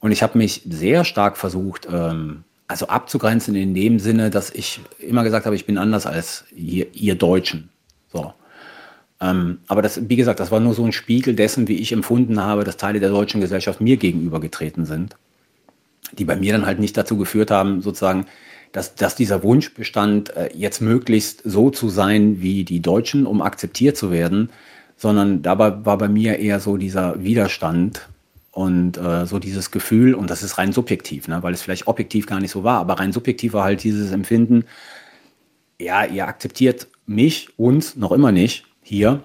Und 0.00 0.12
ich 0.12 0.22
habe 0.22 0.36
mich 0.36 0.62
sehr 0.68 1.04
stark 1.04 1.38
versucht, 1.38 1.88
ähm, 1.90 2.44
also 2.68 2.88
abzugrenzen 2.88 3.54
in 3.54 3.74
dem 3.74 3.98
Sinne, 3.98 4.28
dass 4.28 4.50
ich 4.50 4.80
immer 4.98 5.24
gesagt 5.24 5.46
habe, 5.46 5.56
ich 5.56 5.64
bin 5.64 5.78
anders 5.78 6.04
als 6.04 6.44
ihr, 6.54 6.86
ihr 6.94 7.14
Deutschen. 7.14 7.70
So. 8.12 8.34
Ähm, 9.22 9.58
aber 9.68 9.80
das, 9.80 10.06
wie 10.10 10.16
gesagt, 10.16 10.40
das 10.40 10.50
war 10.50 10.60
nur 10.60 10.74
so 10.74 10.84
ein 10.84 10.92
Spiegel 10.92 11.34
dessen, 11.34 11.66
wie 11.66 11.76
ich 11.76 11.92
empfunden 11.92 12.42
habe, 12.42 12.64
dass 12.64 12.76
Teile 12.76 13.00
der 13.00 13.08
deutschen 13.08 13.40
Gesellschaft 13.40 13.80
mir 13.80 13.96
gegenübergetreten 13.96 14.84
sind 14.84 15.16
die 16.12 16.24
bei 16.24 16.36
mir 16.36 16.52
dann 16.52 16.66
halt 16.66 16.78
nicht 16.78 16.96
dazu 16.96 17.16
geführt 17.16 17.50
haben, 17.50 17.82
sozusagen, 17.82 18.26
dass, 18.72 18.94
dass 18.94 19.16
dieser 19.16 19.42
Wunsch 19.42 19.74
bestand, 19.74 20.36
äh, 20.36 20.50
jetzt 20.54 20.80
möglichst 20.80 21.42
so 21.44 21.70
zu 21.70 21.88
sein 21.88 22.40
wie 22.40 22.64
die 22.64 22.80
Deutschen, 22.80 23.26
um 23.26 23.42
akzeptiert 23.42 23.96
zu 23.96 24.10
werden, 24.10 24.50
sondern 24.96 25.42
dabei 25.42 25.84
war 25.84 25.98
bei 25.98 26.08
mir 26.08 26.38
eher 26.38 26.60
so 26.60 26.76
dieser 26.76 27.22
Widerstand 27.22 28.08
und 28.50 28.96
äh, 28.96 29.26
so 29.26 29.38
dieses 29.38 29.70
Gefühl, 29.70 30.14
und 30.14 30.30
das 30.30 30.42
ist 30.42 30.58
rein 30.58 30.72
subjektiv, 30.72 31.28
ne, 31.28 31.42
weil 31.42 31.52
es 31.52 31.62
vielleicht 31.62 31.86
objektiv 31.86 32.26
gar 32.26 32.40
nicht 32.40 32.50
so 32.50 32.64
war, 32.64 32.80
aber 32.80 32.98
rein 32.98 33.12
subjektiv 33.12 33.52
war 33.52 33.64
halt 33.64 33.82
dieses 33.84 34.12
Empfinden, 34.12 34.64
ja, 35.78 36.04
ihr 36.04 36.26
akzeptiert 36.26 36.88
mich, 37.06 37.50
uns 37.58 37.96
noch 37.96 38.12
immer 38.12 38.32
nicht 38.32 38.64
hier. 38.82 39.22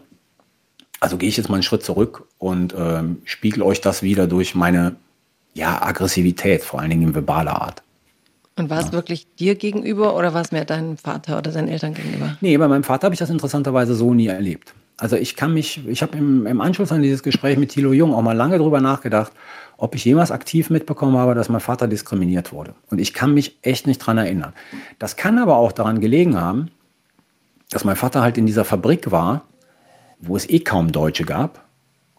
Also 0.99 1.17
gehe 1.17 1.29
ich 1.29 1.37
jetzt 1.37 1.49
mal 1.49 1.55
einen 1.55 1.63
Schritt 1.63 1.83
zurück 1.83 2.27
und 2.37 2.75
ähm, 2.77 3.21
spiegel 3.23 3.63
euch 3.63 3.81
das 3.81 4.03
wieder 4.03 4.27
durch 4.27 4.53
meine 4.53 4.97
ja, 5.53 5.81
Aggressivität, 5.81 6.63
vor 6.63 6.79
allen 6.79 6.89
Dingen 6.89 7.03
in 7.03 7.13
verbaler 7.13 7.61
Art. 7.61 7.83
Und 8.57 8.69
war 8.69 8.79
es 8.79 8.87
ja. 8.87 8.93
wirklich 8.93 9.27
dir 9.35 9.55
gegenüber 9.55 10.15
oder 10.15 10.33
war 10.33 10.41
es 10.41 10.51
mehr 10.51 10.65
deinem 10.65 10.97
Vater 10.97 11.37
oder 11.37 11.51
deinen 11.51 11.67
Eltern 11.67 11.93
gegenüber? 11.93 12.37
Nee, 12.41 12.57
bei 12.57 12.67
meinem 12.67 12.83
Vater 12.83 13.05
habe 13.05 13.15
ich 13.15 13.19
das 13.19 13.29
interessanterweise 13.29 13.95
so 13.95 14.13
nie 14.13 14.27
erlebt. 14.27 14.73
Also 14.97 15.15
ich 15.15 15.35
kann 15.35 15.53
mich, 15.53 15.87
ich 15.87 16.03
habe 16.03 16.17
im, 16.17 16.45
im, 16.45 16.61
Anschluss 16.61 16.91
an 16.91 17.01
dieses 17.01 17.23
Gespräch 17.23 17.57
mit 17.57 17.69
Thilo 17.71 17.91
Jung 17.91 18.13
auch 18.13 18.21
mal 18.21 18.35
lange 18.35 18.59
darüber 18.59 18.81
nachgedacht, 18.81 19.31
ob 19.77 19.95
ich 19.95 20.05
jemals 20.05 20.29
aktiv 20.29 20.69
mitbekommen 20.69 21.17
habe, 21.17 21.33
dass 21.33 21.49
mein 21.49 21.59
Vater 21.59 21.87
diskriminiert 21.87 22.53
wurde. 22.53 22.75
Und 22.91 22.99
ich 22.99 23.13
kann 23.15 23.33
mich 23.33 23.57
echt 23.63 23.87
nicht 23.87 24.01
daran 24.01 24.19
erinnern. 24.19 24.53
Das 24.99 25.15
kann 25.15 25.39
aber 25.39 25.57
auch 25.57 25.71
daran 25.71 26.01
gelegen 26.01 26.39
haben, 26.39 26.69
dass 27.71 27.83
mein 27.83 27.95
Vater 27.95 28.21
halt 28.21 28.37
in 28.37 28.45
dieser 28.45 28.63
Fabrik 28.63 29.09
war, 29.09 29.45
wo 30.19 30.35
es 30.35 30.47
eh 30.47 30.59
kaum 30.59 30.91
Deutsche 30.91 31.23
gab, 31.23 31.65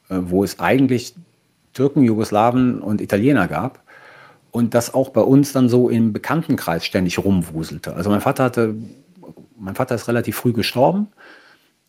äh, 0.09 0.17
wo 0.19 0.43
es 0.43 0.59
eigentlich 0.59 1.15
Türken, 1.73 2.03
Jugoslawen 2.03 2.81
und 2.81 3.01
Italiener 3.01 3.49
gab. 3.49 3.83
Und 4.51 4.75
das 4.75 4.93
auch 4.93 5.11
bei 5.11 5.23
uns 5.23 5.53
dann 5.53 5.69
so 5.69 5.89
im 5.89 6.13
Bekanntenkreis 6.13 6.85
ständig 6.85 7.19
rumwuselte. 7.19 7.95
Also 7.95 8.11
mein 8.11 8.21
Vater 8.21 8.45
hatte, 8.45 8.75
mein 9.59 9.75
Vater 9.75 9.95
ist 9.95 10.09
relativ 10.09 10.37
früh 10.37 10.53
gestorben. 10.53 11.09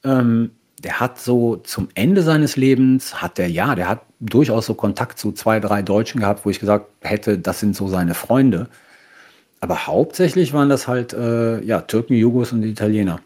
Ähm, 0.04 0.52
der 0.84 1.00
hat 1.00 1.20
so 1.20 1.58
zum 1.58 1.90
Ende 1.94 2.24
seines 2.24 2.56
Lebens, 2.56 3.22
hat 3.22 3.38
der, 3.38 3.50
ja, 3.50 3.76
der 3.76 3.88
hat 3.90 4.02
durchaus 4.20 4.66
so 4.66 4.74
Kontakt 4.74 5.20
zu 5.20 5.32
zwei, 5.32 5.60
drei 5.60 5.82
Deutschen 5.82 6.22
gehabt, 6.22 6.46
wo 6.46 6.50
ich 6.50 6.60
gesagt 6.60 6.88
hätte, 7.02 7.38
das 7.38 7.60
sind 7.60 7.76
so 7.76 7.88
seine 7.88 8.14
Freunde. 8.14 8.68
Aber 9.62 9.88
hauptsächlich 9.88 10.54
waren 10.54 10.70
das 10.70 10.88
halt, 10.88 11.14
äh, 11.14 11.62
ja, 11.62 11.82
Türken, 11.82 12.16
Jugos 12.16 12.52
und 12.52 12.64
Italiener. 12.64 13.20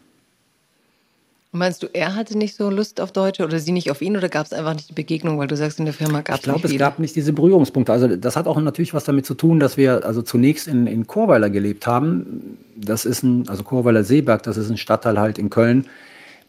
Meinst 1.50 1.82
du, 1.82 1.86
er 1.94 2.14
hatte 2.14 2.36
nicht 2.36 2.54
so 2.56 2.68
Lust 2.68 3.00
auf 3.00 3.10
Deutsche 3.10 3.42
oder 3.42 3.58
sie 3.58 3.72
nicht 3.72 3.90
auf 3.90 4.02
ihn 4.02 4.18
oder 4.18 4.28
gab 4.28 4.44
es 4.44 4.52
einfach 4.52 4.74
nicht 4.74 4.90
die 4.90 4.94
Begegnung, 4.94 5.38
weil 5.38 5.46
du 5.46 5.56
sagst, 5.56 5.78
in 5.78 5.86
der 5.86 5.94
Firma 5.94 6.20
gab 6.20 6.34
es 6.34 6.40
Ich 6.40 6.44
glaube, 6.44 6.68
es 6.68 6.76
gab 6.76 6.98
nicht 6.98 7.16
diese 7.16 7.32
Berührungspunkte. 7.32 7.90
Also 7.90 8.16
das 8.16 8.36
hat 8.36 8.46
auch 8.46 8.60
natürlich 8.60 8.92
was 8.92 9.04
damit 9.04 9.24
zu 9.24 9.32
tun, 9.32 9.58
dass 9.58 9.78
wir 9.78 10.04
also 10.04 10.20
zunächst 10.20 10.68
in, 10.68 10.86
in 10.86 11.06
Chorweiler 11.06 11.48
gelebt 11.48 11.86
haben. 11.86 12.58
Das 12.76 13.06
ist 13.06 13.22
ein, 13.22 13.48
also 13.48 13.62
Chorweiler 13.62 14.04
Seeberg, 14.04 14.42
das 14.42 14.58
ist 14.58 14.68
ein 14.68 14.76
Stadtteil 14.76 15.18
halt 15.18 15.38
in 15.38 15.48
Köln, 15.48 15.86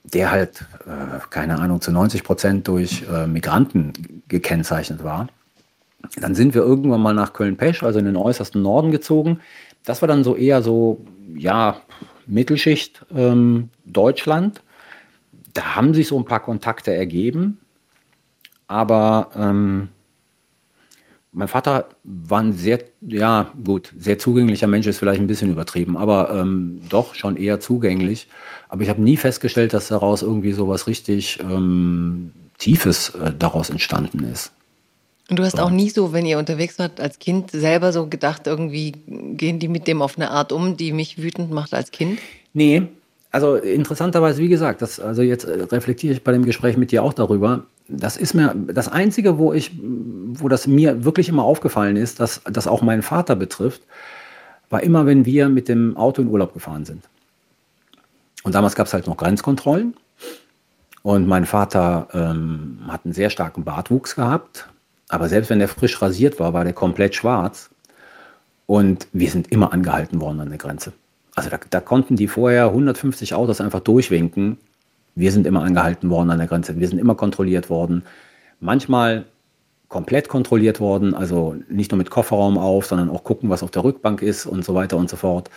der 0.03 0.31
halt, 0.31 0.65
äh, 0.85 1.19
keine 1.29 1.59
Ahnung, 1.59 1.79
zu 1.79 1.93
90 1.93 2.25
Prozent 2.25 2.67
durch 2.67 3.05
äh, 3.09 3.25
Migranten 3.25 3.93
gekennzeichnet 4.27 5.01
war. 5.01 5.29
Dann 6.19 6.35
sind 6.35 6.53
wir 6.53 6.61
irgendwann 6.61 7.01
mal 7.01 7.13
nach 7.13 7.31
Köln-Pesch, 7.31 7.83
also 7.83 7.99
in 7.99 8.05
den 8.05 8.17
äußersten 8.17 8.61
Norden 8.61 8.91
gezogen. 8.91 9.39
Das 9.85 10.01
war 10.01 10.09
dann 10.09 10.25
so 10.25 10.35
eher 10.35 10.61
so, 10.61 11.05
ja, 11.33 11.77
Mittelschicht 12.27 13.05
ähm, 13.15 13.69
Deutschland 13.85 14.61
da 15.59 15.75
haben 15.75 15.93
sich 15.93 16.07
so 16.07 16.17
ein 16.17 16.23
paar 16.23 16.39
Kontakte 16.39 16.93
ergeben, 16.93 17.57
aber 18.67 19.29
ähm, 19.35 19.89
mein 21.33 21.49
Vater 21.49 21.89
war 22.05 22.39
ein 22.39 22.53
sehr, 22.53 22.79
ja 23.01 23.51
gut, 23.61 23.93
sehr 23.97 24.17
zugänglicher 24.17 24.67
Mensch, 24.67 24.87
ist 24.87 24.99
vielleicht 24.99 25.19
ein 25.19 25.27
bisschen 25.27 25.51
übertrieben, 25.51 25.97
aber 25.97 26.31
ähm, 26.31 26.79
doch 26.87 27.13
schon 27.13 27.35
eher 27.35 27.59
zugänglich. 27.59 28.27
Aber 28.69 28.83
ich 28.83 28.89
habe 28.89 29.01
nie 29.01 29.17
festgestellt, 29.17 29.73
dass 29.73 29.89
daraus 29.89 30.21
irgendwie 30.21 30.53
so 30.53 30.69
was 30.69 30.87
richtig 30.87 31.39
ähm, 31.41 32.31
Tiefes 32.57 33.09
äh, 33.15 33.33
daraus 33.37 33.69
entstanden 33.69 34.23
ist. 34.23 34.53
Und 35.29 35.39
du 35.39 35.43
hast 35.43 35.57
so. 35.57 35.63
auch 35.63 35.69
nie 35.69 35.89
so, 35.89 36.13
wenn 36.13 36.25
ihr 36.25 36.39
unterwegs 36.39 36.79
wart, 36.79 37.01
als 37.01 37.19
Kind 37.19 37.51
selber 37.51 37.91
so 37.91 38.07
gedacht, 38.07 38.47
irgendwie 38.47 38.93
gehen 39.07 39.59
die 39.59 39.67
mit 39.67 39.87
dem 39.87 40.01
auf 40.01 40.15
eine 40.15 40.31
Art 40.31 40.53
um, 40.53 40.77
die 40.77 40.93
mich 40.93 41.21
wütend 41.21 41.51
macht 41.51 41.73
als 41.73 41.91
Kind? 41.91 42.17
Nee, 42.53 42.87
also 43.31 43.55
interessanterweise, 43.55 44.41
wie 44.41 44.49
gesagt, 44.49 44.81
das, 44.81 44.99
also 44.99 45.21
jetzt 45.21 45.43
äh, 45.43 45.63
reflektiere 45.63 46.13
ich 46.13 46.23
bei 46.23 46.31
dem 46.31 46.45
Gespräch 46.45 46.77
mit 46.77 46.91
dir 46.91 47.03
auch 47.03 47.13
darüber. 47.13 47.63
Das 47.87 48.17
ist 48.17 48.33
mir 48.33 48.55
das 48.55 48.87
Einzige, 48.87 49.37
wo 49.37 49.53
ich, 49.53 49.71
wo 49.81 50.47
das 50.47 50.67
mir 50.67 51.03
wirklich 51.03 51.29
immer 51.29 51.43
aufgefallen 51.43 51.95
ist, 51.95 52.19
dass 52.19 52.41
das 52.45 52.67
auch 52.67 52.81
meinen 52.81 53.01
Vater 53.01 53.35
betrifft, 53.35 53.81
war 54.69 54.83
immer, 54.83 55.05
wenn 55.05 55.25
wir 55.25 55.49
mit 55.49 55.67
dem 55.67 55.97
Auto 55.97 56.21
in 56.21 56.27
Urlaub 56.27 56.53
gefahren 56.53 56.85
sind. 56.85 57.03
Und 58.43 58.55
damals 58.55 58.75
gab 58.75 58.87
es 58.87 58.93
halt 58.93 59.07
noch 59.07 59.17
Grenzkontrollen. 59.17 59.95
Und 61.01 61.27
mein 61.27 61.45
Vater 61.45 62.07
ähm, 62.13 62.79
hat 62.87 63.05
einen 63.05 63.13
sehr 63.13 63.29
starken 63.29 63.63
Bartwuchs 63.63 64.15
gehabt. 64.15 64.67
Aber 65.07 65.27
selbst 65.27 65.49
wenn 65.49 65.59
der 65.59 65.67
frisch 65.67 66.01
rasiert 66.01 66.39
war, 66.39 66.53
war 66.53 66.63
der 66.63 66.73
komplett 66.73 67.15
schwarz. 67.15 67.69
Und 68.67 69.07
wir 69.13 69.31
sind 69.31 69.51
immer 69.51 69.73
angehalten 69.73 70.21
worden 70.21 70.41
an 70.41 70.49
der 70.49 70.59
Grenze. 70.59 70.93
Also 71.39 71.49
da, 71.49 71.59
da, 71.69 71.79
konnten 71.79 72.15
die 72.15 72.27
vorher 72.27 72.65
150 72.65 73.33
Autos 73.33 73.61
einfach 73.61 73.79
durchwinken. 73.79 74.57
Wir 75.15 75.31
sind 75.31 75.47
immer 75.47 75.63
angehalten 75.63 76.09
worden 76.09 76.29
an 76.29 76.37
der 76.37 76.47
Grenze. 76.47 76.79
Wir 76.79 76.87
sind 76.87 76.99
immer 76.99 77.15
kontrolliert 77.15 77.69
worden. 77.69 78.03
Manchmal 78.59 79.25
komplett 79.87 80.29
kontrolliert 80.29 80.79
worden, 80.79 81.15
also 81.15 81.55
nicht 81.67 81.91
nur 81.91 81.97
mit 81.97 82.11
Kofferraum 82.11 82.57
auf, 82.57 82.85
sondern 82.85 83.09
auch 83.09 83.23
gucken, 83.23 83.49
was 83.49 83.63
auf 83.63 83.71
der 83.71 83.83
Rückbank 83.83 84.21
ist 84.21 84.45
und 84.45 84.63
so 84.63 84.75
weiter 84.75 84.97
und 84.97 85.09
so 85.09 85.17
fort. 85.17 85.49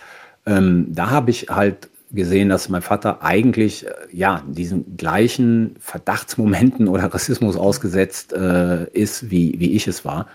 Ähm, 0.45 0.87
da 0.89 1.11
habe 1.11 1.29
ich 1.29 1.47
halt 1.49 1.89
gesehen, 2.11 2.49
dass 2.49 2.69
mein 2.69 2.81
Vater 2.81 3.23
eigentlich 3.23 3.87
äh, 3.87 3.91
ja 4.11 4.43
diesen 4.47 4.97
gleichen 4.97 5.75
Verdachtsmomenten 5.79 6.87
oder 6.87 7.05
Rassismus 7.13 7.55
ausgesetzt 7.55 8.33
äh, 8.33 8.85
ist, 8.91 9.29
wie, 9.29 9.59
wie 9.59 9.73
ich 9.73 9.87
es 9.87 10.03
war. 10.03 10.27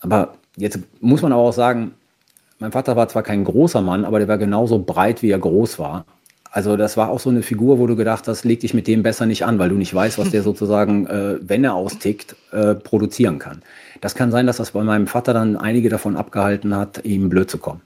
Aber 0.00 0.34
jetzt 0.56 0.78
muss 1.00 1.22
man 1.22 1.32
aber 1.32 1.42
auch 1.42 1.52
sagen, 1.52 1.92
mein 2.62 2.72
Vater 2.72 2.94
war 2.94 3.08
zwar 3.08 3.24
kein 3.24 3.44
großer 3.44 3.82
Mann, 3.82 4.04
aber 4.04 4.20
der 4.20 4.28
war 4.28 4.38
genauso 4.38 4.78
breit, 4.78 5.20
wie 5.20 5.30
er 5.30 5.38
groß 5.38 5.78
war. 5.80 6.06
Also 6.50 6.76
das 6.76 6.96
war 6.96 7.10
auch 7.10 7.18
so 7.18 7.28
eine 7.28 7.42
Figur, 7.42 7.78
wo 7.78 7.86
du 7.88 7.96
gedacht 7.96 8.28
hast, 8.28 8.44
leg 8.44 8.60
dich 8.60 8.72
mit 8.72 8.86
dem 8.86 9.02
besser 9.02 9.26
nicht 9.26 9.44
an, 9.44 9.58
weil 9.58 9.70
du 9.70 9.74
nicht 9.74 9.92
weißt, 9.92 10.16
was 10.18 10.30
der 10.30 10.42
sozusagen, 10.44 11.06
äh, 11.06 11.38
wenn 11.40 11.64
er 11.64 11.74
austickt, 11.74 12.36
äh, 12.52 12.74
produzieren 12.74 13.38
kann. 13.38 13.62
Das 14.00 14.14
kann 14.14 14.30
sein, 14.30 14.46
dass 14.46 14.58
das 14.58 14.70
bei 14.70 14.82
meinem 14.84 15.08
Vater 15.08 15.34
dann 15.34 15.56
einige 15.56 15.88
davon 15.88 16.16
abgehalten 16.16 16.76
hat, 16.76 17.04
ihm 17.04 17.28
blöd 17.28 17.50
zu 17.50 17.58
kommen. 17.58 17.80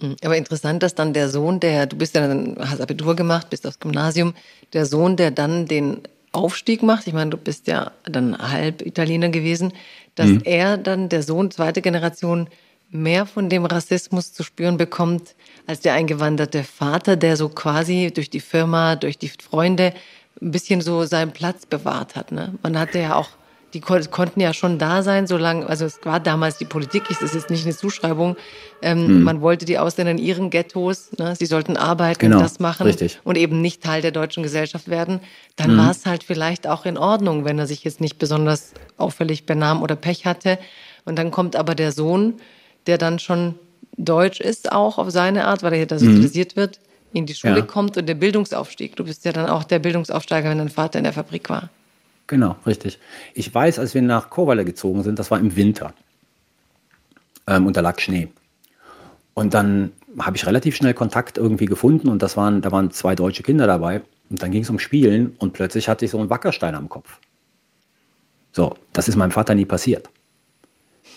Hm, 0.00 0.16
aber 0.22 0.36
interessant, 0.36 0.82
dass 0.82 0.94
dann 0.94 1.14
der 1.14 1.30
Sohn, 1.30 1.58
der, 1.58 1.86
du 1.86 1.96
bist 1.96 2.14
ja 2.14 2.26
dann, 2.26 2.56
hast 2.58 2.80
Abitur 2.80 3.16
gemacht, 3.16 3.48
bist 3.48 3.66
aufs 3.66 3.80
Gymnasium, 3.80 4.34
der 4.74 4.84
Sohn, 4.84 5.16
der 5.16 5.30
dann 5.30 5.64
den 5.66 6.00
Aufstieg 6.32 6.82
macht, 6.82 7.06
ich 7.06 7.14
meine, 7.14 7.30
du 7.30 7.36
bist 7.38 7.68
ja 7.68 7.92
dann 8.04 8.36
halb 8.36 8.82
Italiener 8.82 9.30
gewesen, 9.30 9.72
dass 10.14 10.28
mhm. 10.28 10.42
er 10.44 10.76
dann, 10.76 11.08
der 11.08 11.22
Sohn, 11.22 11.50
zweite 11.50 11.80
Generation, 11.80 12.48
mehr 12.90 13.26
von 13.26 13.48
dem 13.48 13.64
Rassismus 13.64 14.32
zu 14.32 14.42
spüren 14.42 14.76
bekommt 14.76 15.34
als 15.66 15.80
der 15.80 15.94
eingewanderte 15.94 16.64
Vater, 16.64 17.16
der 17.16 17.36
so 17.36 17.48
quasi 17.48 18.10
durch 18.12 18.30
die 18.30 18.40
Firma, 18.40 18.96
durch 18.96 19.18
die 19.18 19.28
Freunde 19.28 19.92
ein 20.40 20.50
bisschen 20.50 20.80
so 20.80 21.04
seinen 21.04 21.32
Platz 21.32 21.66
bewahrt 21.66 22.16
hat. 22.16 22.32
Ne? 22.32 22.54
Man 22.62 22.78
hatte 22.78 22.98
ja 22.98 23.14
auch, 23.14 23.28
die 23.72 23.80
konnten 23.80 24.40
ja 24.40 24.52
schon 24.52 24.80
da 24.80 25.04
sein, 25.04 25.28
solange, 25.28 25.66
also 25.68 25.84
es 25.84 26.00
war 26.02 26.18
damals 26.18 26.58
die 26.58 26.64
Politik, 26.64 27.04
das 27.08 27.22
ist 27.22 27.34
jetzt 27.34 27.50
nicht 27.50 27.64
eine 27.64 27.76
Zuschreibung, 27.76 28.36
ähm, 28.82 29.06
hm. 29.06 29.22
man 29.22 29.40
wollte 29.42 29.64
die 29.64 29.78
Ausländer 29.78 30.10
in 30.10 30.18
ihren 30.18 30.50
Ghettos, 30.50 31.10
ne? 31.18 31.36
sie 31.36 31.46
sollten 31.46 31.76
arbeiten, 31.76 32.18
genau, 32.18 32.40
das 32.40 32.58
machen 32.58 32.84
richtig. 32.84 33.20
und 33.22 33.38
eben 33.38 33.60
nicht 33.60 33.80
Teil 33.80 34.02
der 34.02 34.10
deutschen 34.10 34.42
Gesellschaft 34.42 34.88
werden, 34.88 35.20
dann 35.54 35.70
hm. 35.70 35.78
war 35.78 35.90
es 35.92 36.04
halt 36.04 36.24
vielleicht 36.24 36.66
auch 36.66 36.84
in 36.84 36.98
Ordnung, 36.98 37.44
wenn 37.44 37.60
er 37.60 37.68
sich 37.68 37.84
jetzt 37.84 38.00
nicht 38.00 38.18
besonders 38.18 38.72
auffällig 38.96 39.46
benahm 39.46 39.82
oder 39.82 39.94
Pech 39.94 40.26
hatte. 40.26 40.58
Und 41.04 41.16
dann 41.16 41.30
kommt 41.30 41.56
aber 41.56 41.74
der 41.74 41.92
Sohn, 41.92 42.34
der 42.86 42.98
dann 42.98 43.18
schon 43.18 43.54
deutsch 43.96 44.40
ist, 44.40 44.72
auch 44.72 44.98
auf 44.98 45.10
seine 45.10 45.46
Art, 45.46 45.62
weil 45.62 45.72
er 45.72 45.78
hier 45.78 45.86
da 45.86 45.98
sozialisiert 45.98 46.56
mhm. 46.56 46.60
wird, 46.60 46.80
in 47.12 47.26
die 47.26 47.34
Schule 47.34 47.58
ja. 47.58 47.62
kommt 47.62 47.96
und 47.96 48.06
der 48.06 48.14
Bildungsaufstieg. 48.14 48.96
Du 48.96 49.04
bist 49.04 49.24
ja 49.24 49.32
dann 49.32 49.48
auch 49.48 49.64
der 49.64 49.78
Bildungsaufsteiger, 49.78 50.50
wenn 50.50 50.58
dein 50.58 50.68
Vater 50.68 50.98
in 50.98 51.04
der 51.04 51.12
Fabrik 51.12 51.50
war. 51.50 51.68
Genau, 52.26 52.56
richtig. 52.64 52.98
Ich 53.34 53.52
weiß, 53.52 53.80
als 53.80 53.94
wir 53.94 54.02
nach 54.02 54.30
Chorweiler 54.30 54.64
gezogen 54.64 55.02
sind, 55.02 55.18
das 55.18 55.30
war 55.30 55.40
im 55.40 55.56
Winter. 55.56 55.92
Ähm, 57.46 57.66
und 57.66 57.76
da 57.76 57.80
lag 57.80 57.98
Schnee. 57.98 58.28
Und 59.34 59.54
dann 59.54 59.92
habe 60.18 60.36
ich 60.36 60.46
relativ 60.46 60.76
schnell 60.76 60.94
Kontakt 60.94 61.38
irgendwie 61.38 61.66
gefunden 61.66 62.08
und 62.08 62.22
das 62.22 62.36
waren, 62.36 62.62
da 62.62 62.70
waren 62.70 62.90
zwei 62.90 63.14
deutsche 63.14 63.42
Kinder 63.42 63.66
dabei. 63.66 64.02
Und 64.28 64.42
dann 64.42 64.52
ging 64.52 64.62
es 64.62 64.70
um 64.70 64.78
Spielen 64.78 65.34
und 65.38 65.52
plötzlich 65.52 65.88
hatte 65.88 66.04
ich 66.04 66.12
so 66.12 66.18
einen 66.18 66.30
Wackerstein 66.30 66.76
am 66.76 66.88
Kopf. 66.88 67.18
So, 68.52 68.76
das 68.92 69.08
ist 69.08 69.16
meinem 69.16 69.32
Vater 69.32 69.56
nie 69.56 69.64
passiert. 69.64 70.08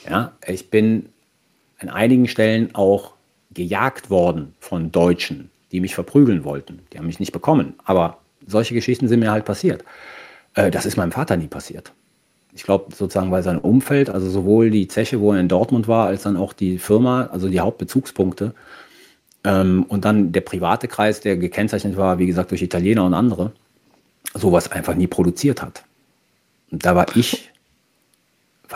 Ja, 0.09 0.33
ich 0.47 0.71
bin 0.71 1.09
an 1.79 1.89
einigen 1.89 2.27
Stellen 2.27 2.73
auch 2.73 3.13
gejagt 3.53 4.09
worden 4.09 4.53
von 4.59 4.91
Deutschen, 4.91 5.49
die 5.71 5.79
mich 5.79 5.95
verprügeln 5.95 6.43
wollten. 6.43 6.79
Die 6.91 6.97
haben 6.97 7.07
mich 7.07 7.19
nicht 7.19 7.31
bekommen, 7.31 7.73
aber 7.83 8.17
solche 8.47 8.73
Geschichten 8.73 9.07
sind 9.07 9.19
mir 9.19 9.31
halt 9.31 9.45
passiert. 9.45 9.83
Äh, 10.55 10.71
das 10.71 10.85
ist 10.85 10.97
meinem 10.97 11.11
Vater 11.11 11.37
nie 11.37 11.47
passiert. 11.47 11.91
Ich 12.55 12.63
glaube 12.63 12.93
sozusagen, 12.95 13.31
weil 13.31 13.43
sein 13.43 13.57
Umfeld, 13.57 14.09
also 14.09 14.29
sowohl 14.29 14.69
die 14.69 14.87
Zeche, 14.87 15.19
wo 15.19 15.33
er 15.33 15.39
in 15.39 15.47
Dortmund 15.47 15.87
war, 15.87 16.07
als 16.07 16.23
dann 16.23 16.37
auch 16.37 16.53
die 16.53 16.77
Firma, 16.77 17.27
also 17.31 17.49
die 17.49 17.59
Hauptbezugspunkte 17.59 18.53
ähm, 19.43 19.83
und 19.87 20.05
dann 20.05 20.31
der 20.31 20.41
private 20.41 20.87
Kreis, 20.87 21.19
der 21.19 21.37
gekennzeichnet 21.37 21.97
war, 21.97 22.19
wie 22.19 22.27
gesagt, 22.27 22.51
durch 22.51 22.61
Italiener 22.61 23.05
und 23.05 23.13
andere, 23.13 23.51
sowas 24.35 24.71
einfach 24.71 24.95
nie 24.95 25.07
produziert 25.07 25.61
hat. 25.61 25.83
Und 26.71 26.85
da 26.85 26.95
war 26.95 27.07
ich 27.15 27.49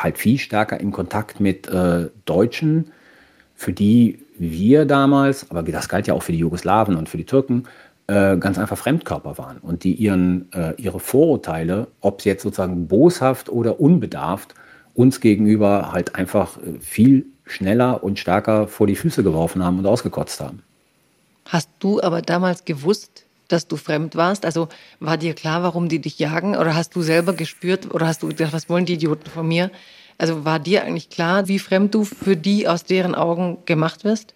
halt 0.03 0.17
viel 0.17 0.37
stärker 0.37 0.79
in 0.79 0.91
Kontakt 0.91 1.39
mit 1.39 1.67
äh, 1.67 2.09
Deutschen, 2.25 2.91
für 3.55 3.73
die 3.73 4.19
wir 4.37 4.85
damals, 4.85 5.49
aber 5.49 5.63
das 5.63 5.89
galt 5.89 6.07
ja 6.07 6.13
auch 6.13 6.23
für 6.23 6.31
die 6.31 6.37
Jugoslawen 6.37 6.95
und 6.95 7.09
für 7.09 7.17
die 7.17 7.25
Türken, 7.25 7.63
äh, 8.07 8.37
ganz 8.37 8.57
einfach 8.57 8.77
Fremdkörper 8.77 9.37
waren 9.37 9.57
und 9.57 9.83
die 9.83 9.93
ihren, 9.93 10.51
äh, 10.53 10.73
ihre 10.77 10.99
Vorurteile, 10.99 11.87
ob 12.01 12.19
es 12.19 12.25
jetzt 12.25 12.43
sozusagen 12.43 12.87
boshaft 12.87 13.49
oder 13.49 13.79
unbedarft, 13.79 14.53
uns 14.93 15.19
gegenüber 15.19 15.91
halt 15.91 16.15
einfach 16.15 16.57
äh, 16.57 16.79
viel 16.79 17.25
schneller 17.45 18.03
und 18.03 18.19
stärker 18.19 18.67
vor 18.67 18.87
die 18.87 18.95
Füße 18.95 19.23
geworfen 19.23 19.63
haben 19.63 19.79
und 19.79 19.85
ausgekotzt 19.85 20.39
haben. 20.39 20.63
Hast 21.45 21.69
du 21.79 22.01
aber 22.01 22.21
damals 22.21 22.65
gewusst, 22.65 23.26
dass 23.47 23.67
du 23.67 23.75
fremd 23.75 24.15
warst? 24.15 24.45
Also 24.45 24.69
war 24.99 25.17
dir 25.17 25.33
klar, 25.33 25.63
warum 25.63 25.89
die 25.89 25.99
dich 25.99 26.19
jagen? 26.19 26.55
Oder 26.55 26.75
hast 26.75 26.95
du 26.95 27.01
selber 27.01 27.33
gespürt 27.33 27.93
oder 27.93 28.07
hast 28.07 28.23
du 28.23 28.27
gedacht, 28.27 28.53
was 28.53 28.69
wollen 28.69 28.85
die 28.85 28.93
Idioten 28.93 29.29
von 29.29 29.47
mir? 29.47 29.71
Also 30.17 30.45
war 30.45 30.59
dir 30.59 30.83
eigentlich 30.83 31.09
klar, 31.09 31.47
wie 31.47 31.59
fremd 31.59 31.93
du 31.93 32.03
für 32.03 32.35
die 32.35 32.67
aus 32.67 32.83
deren 32.83 33.15
Augen 33.15 33.59
gemacht 33.65 34.03
wirst? 34.03 34.33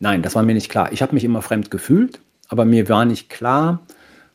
Nein, 0.00 0.22
das 0.22 0.34
war 0.34 0.42
mir 0.42 0.54
nicht 0.54 0.68
klar. 0.68 0.92
Ich 0.92 1.02
habe 1.02 1.14
mich 1.14 1.24
immer 1.24 1.42
fremd 1.42 1.70
gefühlt, 1.70 2.20
aber 2.48 2.64
mir 2.64 2.88
war 2.88 3.04
nicht 3.04 3.30
klar, 3.30 3.80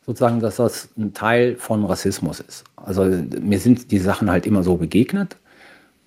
sozusagen, 0.06 0.40
dass 0.40 0.56
das 0.56 0.88
ein 0.96 1.12
Teil 1.12 1.56
von 1.56 1.84
Rassismus 1.84 2.40
ist. 2.40 2.64
Also 2.76 3.04
mir 3.04 3.58
sind 3.58 3.90
die 3.90 3.98
Sachen 3.98 4.30
halt 4.30 4.46
immer 4.46 4.62
so 4.62 4.76
begegnet. 4.76 5.36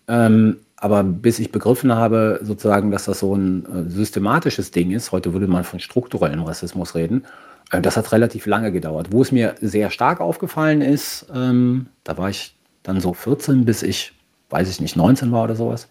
Ähm, 0.07 0.57
aber 0.75 1.03
bis 1.03 1.37
ich 1.37 1.51
begriffen 1.51 1.93
habe, 1.93 2.39
sozusagen, 2.41 2.89
dass 2.89 3.05
das 3.05 3.19
so 3.19 3.35
ein 3.35 3.65
äh, 3.65 3.89
systematisches 3.89 4.71
Ding 4.71 4.89
ist, 4.89 5.11
heute 5.11 5.31
würde 5.31 5.47
man 5.47 5.63
von 5.63 5.79
strukturellem 5.79 6.41
Rassismus 6.41 6.95
reden, 6.95 7.23
das 7.71 7.97
hat 7.97 8.11
relativ 8.11 8.45
lange 8.45 8.71
gedauert. 8.71 9.11
Wo 9.11 9.21
es 9.21 9.31
mir 9.31 9.55
sehr 9.61 9.89
stark 9.91 10.19
aufgefallen 10.19 10.81
ist, 10.81 11.25
ähm, 11.33 11.87
da 12.03 12.17
war 12.17 12.29
ich 12.29 12.55
dann 12.83 12.99
so 12.99 13.13
14, 13.13 13.65
bis 13.65 13.83
ich 13.83 14.13
weiß 14.51 14.69
ich 14.69 14.81
nicht, 14.81 14.95
19 14.95 15.31
war 15.31 15.45
oder 15.45 15.55
sowas, 15.55 15.87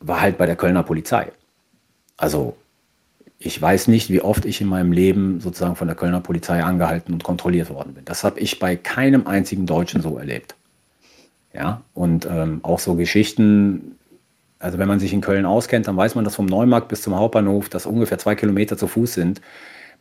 war 0.00 0.20
halt 0.20 0.38
bei 0.38 0.46
der 0.46 0.56
Kölner 0.56 0.82
Polizei. 0.82 1.32
Also 2.16 2.56
Ich 3.38 3.60
weiß 3.60 3.88
nicht, 3.88 4.10
wie 4.10 4.20
oft 4.22 4.44
ich 4.44 4.60
in 4.60 4.68
meinem 4.68 4.92
Leben 4.92 5.40
sozusagen 5.40 5.76
von 5.76 5.88
der 5.88 5.96
Kölner 5.96 6.20
Polizei 6.20 6.62
angehalten 6.62 7.14
und 7.14 7.24
kontrolliert 7.24 7.70
worden 7.70 7.94
bin. 7.94 8.04
Das 8.04 8.22
habe 8.24 8.38
ich 8.40 8.58
bei 8.58 8.76
keinem 8.76 9.26
einzigen 9.26 9.66
Deutschen 9.66 10.02
so 10.02 10.18
erlebt. 10.18 10.54
Ja, 11.54 11.82
und 11.94 12.26
ähm, 12.26 12.60
auch 12.62 12.78
so 12.78 12.94
Geschichten, 12.96 13.96
also 14.58 14.78
wenn 14.78 14.88
man 14.88 15.00
sich 15.00 15.12
in 15.12 15.22
Köln 15.22 15.46
auskennt, 15.46 15.88
dann 15.88 15.96
weiß 15.96 16.14
man, 16.14 16.24
dass 16.24 16.36
vom 16.36 16.46
Neumarkt 16.46 16.88
bis 16.88 17.02
zum 17.02 17.16
Hauptbahnhof 17.16 17.68
das 17.70 17.86
ungefähr 17.86 18.18
zwei 18.18 18.34
Kilometer 18.34 18.76
zu 18.78 18.86
Fuß 18.88 19.14
sind. 19.14 19.40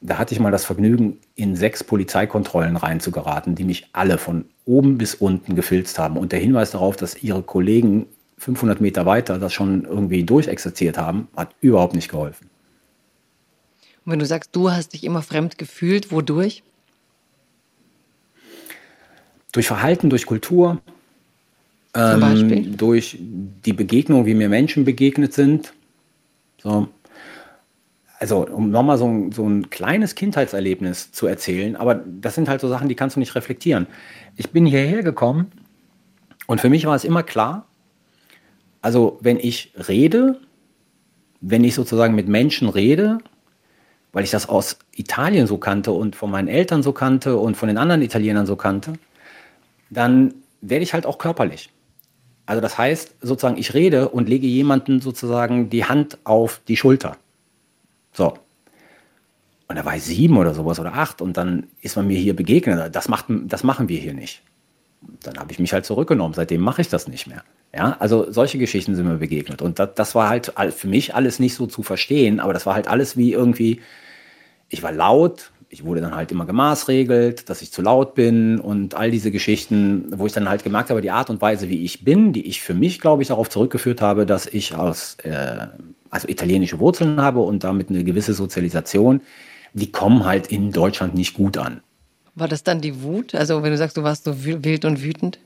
Da 0.02 0.18
hatte 0.18 0.34
ich 0.34 0.40
mal 0.40 0.52
das 0.52 0.64
Vergnügen, 0.64 1.20
in 1.36 1.56
sechs 1.56 1.84
Polizeikontrollen 1.84 2.78
reinzugeraten, 2.78 3.56
die 3.56 3.66
mich 3.66 3.90
alle 3.92 4.18
von 4.18 4.46
oben 4.66 4.98
bis 4.98 5.16
unten 5.16 5.56
gefilzt 5.56 6.00
haben. 6.00 6.18
Und 6.18 6.32
der 6.32 6.40
Hinweis 6.40 6.72
darauf, 6.72 6.96
dass 6.96 7.22
ihre 7.22 7.44
Kollegen 7.44 8.08
500 8.38 8.80
Meter 8.80 9.06
weiter 9.06 9.38
das 9.38 9.54
schon 9.54 9.84
irgendwie 9.84 10.24
durchexerziert 10.24 10.98
haben, 10.98 11.28
hat 11.36 11.54
überhaupt 11.60 11.96
nicht 11.96 12.10
geholfen. 12.10 12.50
Und 14.06 14.14
wenn 14.14 14.20
du 14.20 14.26
sagst, 14.26 14.56
du 14.56 14.72
hast 14.72 14.94
dich 14.94 15.04
immer 15.04 15.22
fremd 15.22 15.58
gefühlt, 15.58 16.12
wodurch? 16.12 16.64
Durch 19.52 19.68
Verhalten, 19.68 20.10
durch 20.10 20.26
Kultur, 20.26 20.80
ähm, 21.94 22.78
durch 22.78 23.18
die 23.20 23.74
Begegnung, 23.74 24.26
wie 24.26 24.36
mir 24.36 24.48
Menschen 24.48 24.86
begegnet 24.86 25.34
sind. 25.34 25.74
So. 26.62 26.88
Also, 28.20 28.46
um 28.46 28.70
nochmal 28.70 28.98
so, 28.98 29.08
ein, 29.08 29.32
so 29.32 29.48
ein 29.48 29.70
kleines 29.70 30.14
Kindheitserlebnis 30.14 31.14
zu 31.14 31.26
erzählen, 31.26 31.78
aber 31.78 31.96
das 31.96 32.36
sind 32.36 32.50
halt 32.50 32.60
so 32.60 32.68
Sachen, 32.68 32.90
die 32.90 32.96
kannst 32.96 33.16
du 33.16 33.22
nicht 33.22 33.34
reflektieren. 33.34 33.88
Ich 34.36 34.50
bin 34.50 34.66
hierher 34.66 35.04
gekommen 35.04 35.52
und 36.46 36.60
für 36.60 36.70
mich 36.70 36.86
war 36.86 36.96
es 36.96 37.06
immer 37.06 37.24
klar, 37.24 37.66
also 38.82 39.18
wenn 39.22 39.38
ich 39.38 39.72
rede, 39.88 40.40
wenn 41.40 41.64
ich 41.64 41.76
sozusagen 41.76 42.14
mit 42.14 42.28
Menschen 42.28 42.68
rede, 42.68 43.20
weil 44.12 44.26
ich 44.26 44.32
das 44.32 44.50
aus 44.50 44.80
Italien 44.94 45.48
so 45.48 45.58
kannte 45.58 45.94
und 45.94 46.18
von 46.18 46.30
meinen 46.30 46.50
Eltern 46.50 46.84
so 46.84 46.92
kannte 46.92 47.38
und 47.38 47.56
von 47.56 47.70
den 47.70 47.78
anderen 47.78 48.02
Italienern 48.02 48.46
so 48.46 48.58
kannte, 48.58 48.94
dann 49.90 50.34
werde 50.60 50.84
ich 50.84 50.94
halt 50.94 51.06
auch 51.06 51.20
körperlich. 51.20 51.70
Also 52.46 52.62
das 52.62 52.78
heißt 52.78 53.16
sozusagen, 53.22 53.58
ich 53.58 53.74
rede 53.74 54.10
und 54.10 54.28
lege 54.28 54.48
jemanden 54.48 55.00
sozusagen 55.00 55.70
die 55.70 55.86
Hand 55.86 56.18
auf 56.26 56.60
die 56.68 56.76
Schulter. 56.76 57.16
So. 58.14 58.38
Und 59.68 59.76
da 59.76 59.86
war 59.86 59.96
ich 59.96 60.04
sieben 60.04 60.38
oder 60.38 60.54
sowas 60.54 60.80
oder 60.80 60.94
acht 60.94 61.22
und 61.22 61.38
dann 61.38 61.68
ist 61.82 61.96
man 61.96 62.08
mir 62.08 62.18
hier 62.18 62.36
begegnet. 62.36 62.96
Das, 62.96 63.08
macht, 63.08 63.26
das 63.30 63.64
machen 63.64 63.88
wir 63.88 64.00
hier 64.00 64.14
nicht. 64.14 64.42
Dann 65.24 65.38
habe 65.38 65.52
ich 65.52 65.60
mich 65.60 65.74
halt 65.74 65.86
zurückgenommen. 65.86 66.34
Seitdem 66.34 66.62
mache 66.62 66.82
ich 66.82 66.90
das 66.90 67.08
nicht 67.08 67.28
mehr. 67.28 67.44
Ja, 67.74 67.96
also 68.00 68.32
solche 68.32 68.58
Geschichten 68.58 68.96
sind 68.96 69.08
mir 69.08 69.18
begegnet. 69.18 69.62
Und 69.62 69.78
das, 69.78 69.90
das 69.96 70.16
war 70.16 70.28
halt 70.28 70.52
für 70.76 70.88
mich 70.88 71.14
alles 71.14 71.40
nicht 71.40 71.54
so 71.54 71.68
zu 71.68 71.84
verstehen, 71.84 72.40
aber 72.40 72.54
das 72.54 72.66
war 72.66 72.74
halt 72.74 72.88
alles 72.88 73.16
wie 73.16 73.32
irgendwie, 73.32 73.82
ich 74.70 74.82
war 74.82 74.92
laut, 74.92 75.52
ich 75.70 75.86
wurde 75.86 76.02
dann 76.02 76.16
halt 76.16 76.32
immer 76.32 76.48
gemaßregelt, 76.48 77.48
dass 77.48 77.62
ich 77.62 77.72
zu 77.72 77.84
laut 77.84 78.16
bin 78.16 78.60
und 78.60 78.96
all 78.96 79.12
diese 79.12 79.30
Geschichten, 79.30 80.12
wo 80.18 80.26
ich 80.26 80.34
dann 80.34 80.50
halt 80.50 80.64
gemerkt 80.64 80.90
habe, 80.90 81.02
die 81.02 81.12
Art 81.12 81.30
und 81.30 81.42
Weise, 81.42 81.70
wie 81.70 81.84
ich 81.84 82.04
bin, 82.04 82.34
die 82.34 82.48
ich 82.48 82.62
für 82.62 82.74
mich, 82.74 83.00
glaube 83.00 83.22
ich, 83.22 83.28
darauf 83.28 83.50
zurückgeführt 83.50 84.02
habe, 84.02 84.26
dass 84.26 84.48
ich 84.48 84.74
aus, 84.74 85.18
äh, 85.24 85.68
also 86.10 86.28
italienische 86.28 86.80
Wurzeln 86.80 87.22
habe 87.22 87.40
und 87.40 87.64
damit 87.64 87.90
eine 87.90 88.04
gewisse 88.04 88.34
Sozialisation, 88.34 89.22
die 89.74 89.92
kommen 89.92 90.26
halt 90.26 90.48
in 90.48 90.72
Deutschland 90.72 91.16
nicht 91.16 91.36
gut 91.36 91.58
an. 91.58 91.82
War 92.36 92.48
das 92.48 92.64
dann 92.64 92.82
die 92.82 93.02
Wut? 93.04 93.36
Also 93.36 93.64
wenn 93.64 93.72
du 93.72 93.78
sagst, 93.78 93.98
du 93.98 94.04
warst 94.04 94.24
so 94.24 94.44
wild 94.44 94.86
und 94.86 95.04
wütend? 95.04 95.40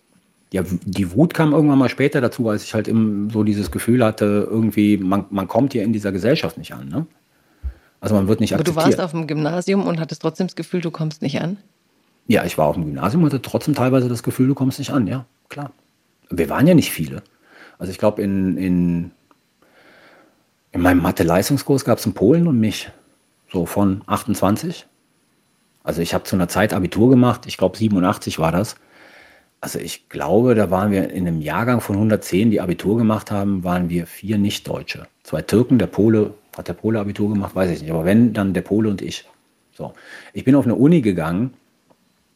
Ja, 0.52 0.64
die 0.86 1.12
Wut 1.14 1.34
kam 1.34 1.52
irgendwann 1.52 1.80
mal 1.80 1.90
später 1.90 2.22
dazu, 2.22 2.48
als 2.48 2.64
ich 2.64 2.76
halt 2.76 2.88
eben 2.88 3.32
so 3.32 3.44
dieses 3.44 3.72
Gefühl 3.72 4.06
hatte, 4.06 4.48
irgendwie, 4.50 4.98
man, 4.98 5.26
man 5.32 5.48
kommt 5.48 5.74
hier 5.74 5.84
in 5.84 5.94
dieser 5.94 6.12
Gesellschaft 6.12 6.60
nicht 6.60 6.74
an. 6.74 6.90
Ne? 6.90 7.08
Also 8.00 8.14
man 8.14 8.28
wird 8.28 8.40
nicht 8.40 8.54
akzeptiert. 8.54 8.78
Aber 8.78 8.86
du 8.86 8.98
warst 8.98 9.02
auf 9.02 9.12
dem 9.12 9.26
Gymnasium 9.26 9.88
und 9.88 10.00
hattest 10.00 10.22
trotzdem 10.22 10.46
das 10.46 10.56
Gefühl, 10.56 10.82
du 10.82 10.92
kommst 10.92 11.24
nicht 11.24 11.42
an? 11.42 11.58
Ja, 12.28 12.46
ich 12.46 12.58
war 12.58 12.68
auf 12.68 12.76
dem 12.76 12.86
Gymnasium 12.86 13.24
und 13.24 13.34
hatte 13.34 13.42
trotzdem 13.42 13.74
teilweise 13.74 14.08
das 14.10 14.22
Gefühl, 14.22 14.48
du 14.48 14.54
kommst 14.54 14.78
nicht 14.78 14.92
an, 14.92 15.08
ja, 15.08 15.26
klar. 15.50 15.72
Wir 16.30 16.50
waren 16.50 16.68
ja 16.68 16.76
nicht 16.76 16.92
viele. 16.92 17.24
Also 17.80 17.92
ich 17.92 17.98
glaube, 17.98 18.22
in, 18.22 18.58
in, 18.58 19.12
in 20.74 20.82
meinem 20.82 21.02
Mathe-Leistungskurs 21.02 21.86
gab 21.86 22.00
es 22.00 22.06
einen 22.06 22.14
Polen 22.14 22.48
und 22.48 22.60
mich, 22.60 22.92
so 23.52 23.66
von 23.66 24.02
28. 24.08 24.86
Also 25.84 26.02
ich 26.02 26.14
habe 26.14 26.24
zu 26.24 26.36
einer 26.36 26.48
Zeit 26.48 26.74
Abitur 26.74 27.10
gemacht, 27.10 27.46
ich 27.46 27.58
glaube 27.58 27.78
87 27.78 28.40
war 28.40 28.52
das. 28.52 28.76
Also 29.62 29.80
ich 29.80 30.10
glaube, 30.10 30.56
da 30.56 30.72
waren 30.72 30.92
wir 30.92 31.10
in 31.10 31.28
einem 31.28 31.42
Jahrgang 31.42 31.80
von 31.80 31.96
110, 31.96 32.52
die 32.52 32.60
Abitur 32.60 32.98
gemacht 32.98 33.32
haben, 33.32 33.64
waren 33.64 33.90
wir 33.90 34.08
vier 34.08 34.38
Nicht-Deutsche. 34.38 35.08
Zwei 35.24 35.42
Türken, 35.42 35.80
der 35.80 35.88
Pole 35.88 36.34
hat 36.58 36.68
der 36.68 36.74
Pole 36.74 37.00
Abitur 37.00 37.30
gemacht? 37.30 37.56
Weiß 37.56 37.72
ich 37.72 37.82
nicht. 37.82 37.92
Aber 37.92 38.06
wenn, 38.06 38.34
dann 38.34 38.54
der 38.54 38.62
Pole 38.62 38.90
und 38.90 39.02
ich. 39.02 39.26
So. 39.76 39.94
Ich 40.34 40.44
bin 40.44 40.56
auf 40.56 40.66
eine 40.66 40.76
Uni 40.76 41.02
gegangen. 41.02 41.54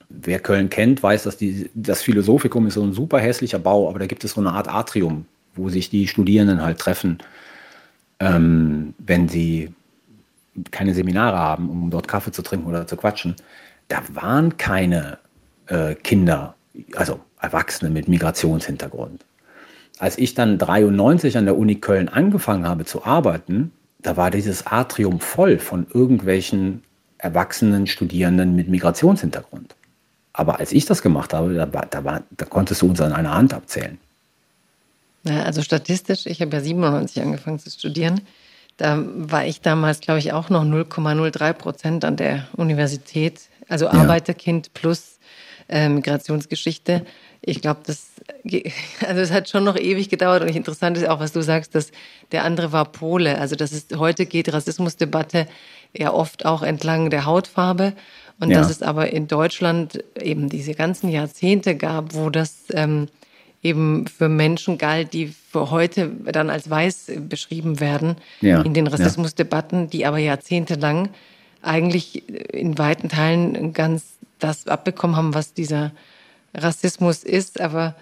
Wer 0.09 0.39
Köln 0.39 0.69
kennt, 0.69 1.03
weiß, 1.03 1.23
dass 1.23 1.37
die, 1.37 1.69
das 1.73 2.01
Philosophikum 2.01 2.65
ist 2.67 2.75
so 2.75 2.83
ein 2.83 2.93
super 2.93 3.19
hässlicher 3.19 3.59
Bau, 3.59 3.89
aber 3.89 3.99
da 3.99 4.05
gibt 4.05 4.23
es 4.23 4.31
so 4.31 4.41
eine 4.41 4.53
Art 4.53 4.69
Atrium, 4.69 5.25
wo 5.55 5.67
sich 5.67 5.89
die 5.89 6.07
Studierenden 6.07 6.61
halt 6.61 6.79
treffen, 6.79 7.17
ähm, 8.19 8.93
wenn 8.97 9.27
sie 9.29 9.73
keine 10.71 10.93
Seminare 10.93 11.37
haben, 11.37 11.69
um 11.69 11.89
dort 11.89 12.07
Kaffee 12.07 12.31
zu 12.31 12.41
trinken 12.41 12.67
oder 12.67 12.87
zu 12.87 12.97
quatschen. 12.97 13.35
Da 13.87 14.01
waren 14.13 14.57
keine 14.57 15.19
äh, 15.67 15.95
Kinder, 15.95 16.55
also 16.95 17.19
Erwachsene 17.39 17.91
mit 17.91 18.07
Migrationshintergrund. 18.07 19.23
Als 19.99 20.17
ich 20.17 20.33
dann 20.33 20.57
93 20.57 21.37
an 21.37 21.45
der 21.45 21.57
Uni 21.57 21.75
Köln 21.75 22.09
angefangen 22.09 22.67
habe 22.67 22.85
zu 22.85 23.05
arbeiten, 23.05 23.71
da 23.99 24.17
war 24.17 24.31
dieses 24.31 24.67
Atrium 24.67 25.19
voll 25.19 25.59
von 25.59 25.87
irgendwelchen 25.93 26.83
erwachsenen 27.17 27.87
Studierenden 27.87 28.55
mit 28.55 28.67
Migrationshintergrund. 28.67 29.75
Aber 30.33 30.59
als 30.59 30.71
ich 30.71 30.85
das 30.85 31.01
gemacht 31.01 31.33
habe, 31.33 31.53
da, 31.55 31.65
da, 31.65 32.03
war, 32.03 32.21
da 32.29 32.45
konntest 32.45 32.83
du 32.83 32.89
uns 32.89 33.01
an 33.01 33.11
einer 33.11 33.33
Hand 33.33 33.53
abzählen. 33.55 33.97
Ja, 35.29 35.43
also 35.43 35.61
statistisch, 35.61 36.25
ich 36.25 36.41
habe 36.41 36.55
ja 36.55 36.61
97 36.61 37.21
angefangen 37.21 37.59
zu 37.59 37.69
studieren. 37.69 38.21
Da 38.77 39.03
war 39.03 39.45
ich 39.45 39.61
damals, 39.61 40.01
glaube 40.01 40.19
ich, 40.19 40.33
auch 40.33 40.49
noch 40.49 40.63
0,03 40.63 41.53
Prozent 41.53 42.05
an 42.05 42.15
der 42.15 42.47
Universität. 42.55 43.41
Also 43.67 43.85
ja. 43.85 43.91
Arbeiterkind 43.91 44.73
plus 44.73 45.19
äh, 45.67 45.89
Migrationsgeschichte. 45.89 47.05
Ich 47.41 47.61
glaube, 47.61 47.81
das, 47.85 48.11
also 49.07 49.21
es 49.21 49.31
hat 49.31 49.49
schon 49.49 49.63
noch 49.63 49.77
ewig 49.77 50.09
gedauert 50.09 50.43
und 50.43 50.49
interessant 50.49 50.97
ist 50.97 51.07
auch, 51.07 51.19
was 51.19 51.33
du 51.33 51.41
sagst, 51.41 51.75
dass 51.75 51.91
der 52.31 52.43
andere 52.43 52.71
war 52.71 52.85
Pole. 52.85 53.39
Also 53.39 53.55
das 53.55 53.71
ist, 53.71 53.97
heute 53.97 54.25
geht 54.25 54.51
Rassismusdebatte 54.53 55.47
ja 55.95 56.13
oft 56.13 56.45
auch 56.45 56.61
entlang 56.61 57.09
der 57.09 57.25
Hautfarbe 57.25 57.93
und 58.39 58.51
ja. 58.51 58.59
dass 58.59 58.69
es 58.69 58.83
aber 58.83 59.11
in 59.11 59.27
Deutschland 59.27 60.03
eben 60.21 60.49
diese 60.49 60.73
ganzen 60.73 61.09
Jahrzehnte 61.09 61.75
gab, 61.75 62.13
wo 62.13 62.29
das 62.29 62.65
ähm, 62.71 63.07
eben 63.63 64.07
für 64.07 64.29
Menschen 64.29 64.77
galt, 64.77 65.13
die 65.13 65.27
für 65.27 65.71
heute 65.71 66.11
dann 66.31 66.49
als 66.49 66.69
weiß 66.69 67.11
beschrieben 67.27 67.79
werden 67.79 68.15
ja. 68.41 68.61
in 68.61 68.73
den 68.73 68.87
Rassismusdebatten, 68.87 69.89
die 69.89 70.05
aber 70.05 70.17
jahrzehntelang 70.17 71.09
eigentlich 71.61 72.29
in 72.53 72.77
weiten 72.77 73.09
Teilen 73.09 73.73
ganz 73.73 74.17
das 74.39 74.67
abbekommen 74.67 75.15
haben, 75.15 75.33
was 75.33 75.53
dieser 75.53 75.91
Rassismus 76.53 77.23
ist. 77.23 77.59
Aber 77.59 77.95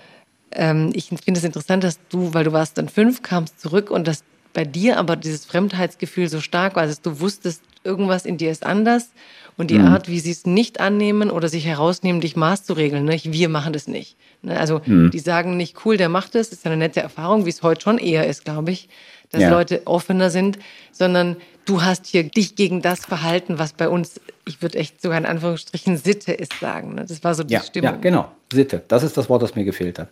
ähm, 0.52 0.92
ich 0.94 1.08
finde 1.08 1.40
es 1.40 1.44
interessant, 1.44 1.84
dass 1.84 2.00
du, 2.10 2.34
weil 2.34 2.44
du 2.44 2.52
warst 2.52 2.78
dann 2.78 2.90
fünf, 2.90 3.22
kamst 3.22 3.60
zurück 3.60 3.90
und 3.90 4.08
dass 4.08 4.24
bei 4.54 4.66
dir 4.66 4.98
aber 4.98 5.16
dieses 5.16 5.46
Fremdheitsgefühl 5.46 6.30
so 6.30 6.42
stark 6.42 6.76
war, 6.76 6.86
dass 6.88 7.02
du 7.02 7.20
wusstest, 7.20 7.62
irgendwas 7.84 8.26
in 8.26 8.38
dir 8.38 8.52
ist 8.52 8.66
anders 8.66 9.10
und 9.58 9.72
die 9.72 9.80
mhm. 9.80 9.88
Art, 9.88 10.10
wie 10.10 10.20
sie 10.20 10.32
es 10.32 10.46
nicht 10.46 10.80
annehmen 10.80 11.30
oder 11.30 11.48
sich 11.48 11.66
herausnehmen, 11.66 12.22
dich 12.22 12.36
Maß 12.36 12.66
zu 12.66 12.74
regeln. 12.74 13.06
Ne? 13.06 13.20
Wir 13.24 13.50
machen 13.50 13.74
das 13.74 13.88
nicht. 13.88 14.18
Ne? 14.42 14.60
Also 14.60 14.82
mhm. 14.86 15.12
die 15.12 15.20
sagen 15.20 15.58
nicht, 15.58 15.86
cool, 15.86 15.98
der 15.98 16.10
macht 16.10 16.36
das, 16.36 16.50
ist 16.50 16.66
eine 16.66 16.78
nette 16.78 17.00
Erfahrung, 17.00 17.46
wie 17.46 17.50
es 17.50 17.64
heute 17.64 17.82
schon 17.82 17.98
eher 17.98 18.28
ist, 18.28 18.44
glaube 18.44 18.72
ich, 18.72 18.90
dass 19.32 19.42
ja. 19.42 19.50
Leute 19.50 19.82
offener 19.86 20.30
sind, 20.30 20.60
sondern 20.92 21.38
du 21.66 21.84
hast 21.84 22.06
hier 22.06 22.24
dich 22.24 22.56
gegen 22.56 22.82
das 22.82 23.06
verhalten, 23.06 23.58
was 23.58 23.74
bei 23.74 23.88
uns, 23.88 24.20
ich 24.46 24.62
würde 24.62 24.78
echt 24.78 25.02
sogar 25.02 25.18
in 25.18 25.26
Anführungsstrichen 25.26 25.98
Sitte 25.98 26.34
ist 26.34 26.54
sagen. 26.60 26.96
Ne? 26.96 27.06
Das 27.08 27.24
war 27.24 27.34
so 27.34 27.44
die 27.44 27.54
ja, 27.54 27.62
Stimmung. 27.62 27.92
Ja, 27.92 27.98
genau, 27.98 28.32
Sitte. 28.52 28.84
Das 28.88 29.04
ist 29.04 29.18
das 29.18 29.30
Wort, 29.30 29.42
das 29.42 29.56
mir 29.56 29.64
gefehlt 29.64 30.00
hat. 30.00 30.10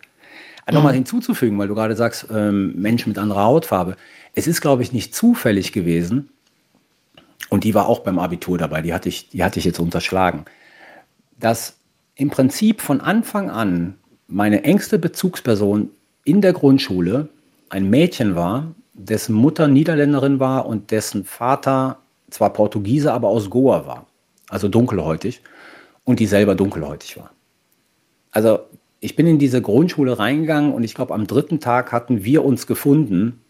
Mhm. 0.66 0.74
Nochmal 0.74 0.94
hinzuzufügen, 0.94 1.58
weil 1.58 1.68
du 1.68 1.74
gerade 1.74 1.96
sagst, 1.96 2.26
ähm, 2.34 2.74
Menschen 2.76 3.10
mit 3.10 3.18
anderer 3.18 3.44
Hautfarbe. 3.44 3.96
Es 4.34 4.46
ist, 4.46 4.60
glaube 4.60 4.82
ich, 4.82 4.92
nicht 4.92 5.14
zufällig 5.14 5.72
gewesen, 5.72 6.30
und 7.50 7.64
die 7.64 7.74
war 7.74 7.88
auch 7.88 8.00
beim 8.00 8.18
Abitur 8.18 8.58
dabei, 8.58 8.82
die 8.82 8.94
hatte 8.94 9.08
ich, 9.08 9.28
die 9.28 9.44
hatte 9.44 9.58
ich 9.58 9.64
jetzt 9.64 9.78
unterschlagen, 9.78 10.44
dass 11.38 11.78
im 12.14 12.30
Prinzip 12.30 12.80
von 12.80 13.00
Anfang 13.00 13.50
an 13.50 13.94
meine 14.26 14.64
engste 14.64 14.98
Bezugsperson 14.98 15.90
in 16.24 16.40
der 16.40 16.52
Grundschule 16.52 17.28
ein 17.68 17.90
Mädchen 17.90 18.34
war, 18.34 18.74
dessen 18.94 19.34
Mutter 19.34 19.68
Niederländerin 19.68 20.40
war 20.40 20.66
und 20.66 20.90
dessen 20.90 21.24
Vater 21.24 21.98
zwar 22.30 22.52
Portugiese, 22.52 23.12
aber 23.12 23.28
aus 23.28 23.50
Goa 23.50 23.86
war, 23.86 24.06
also 24.48 24.68
dunkelhäutig, 24.68 25.42
und 26.04 26.20
die 26.20 26.26
selber 26.26 26.54
dunkelhäutig 26.54 27.16
war. 27.16 27.30
Also 28.30 28.60
ich 29.00 29.16
bin 29.16 29.26
in 29.26 29.38
diese 29.38 29.60
Grundschule 29.60 30.18
reingegangen 30.18 30.72
und 30.72 30.82
ich 30.82 30.94
glaube, 30.94 31.14
am 31.14 31.26
dritten 31.26 31.60
Tag 31.60 31.92
hatten 31.92 32.24
wir 32.24 32.44
uns 32.44 32.66
gefunden 32.66 33.40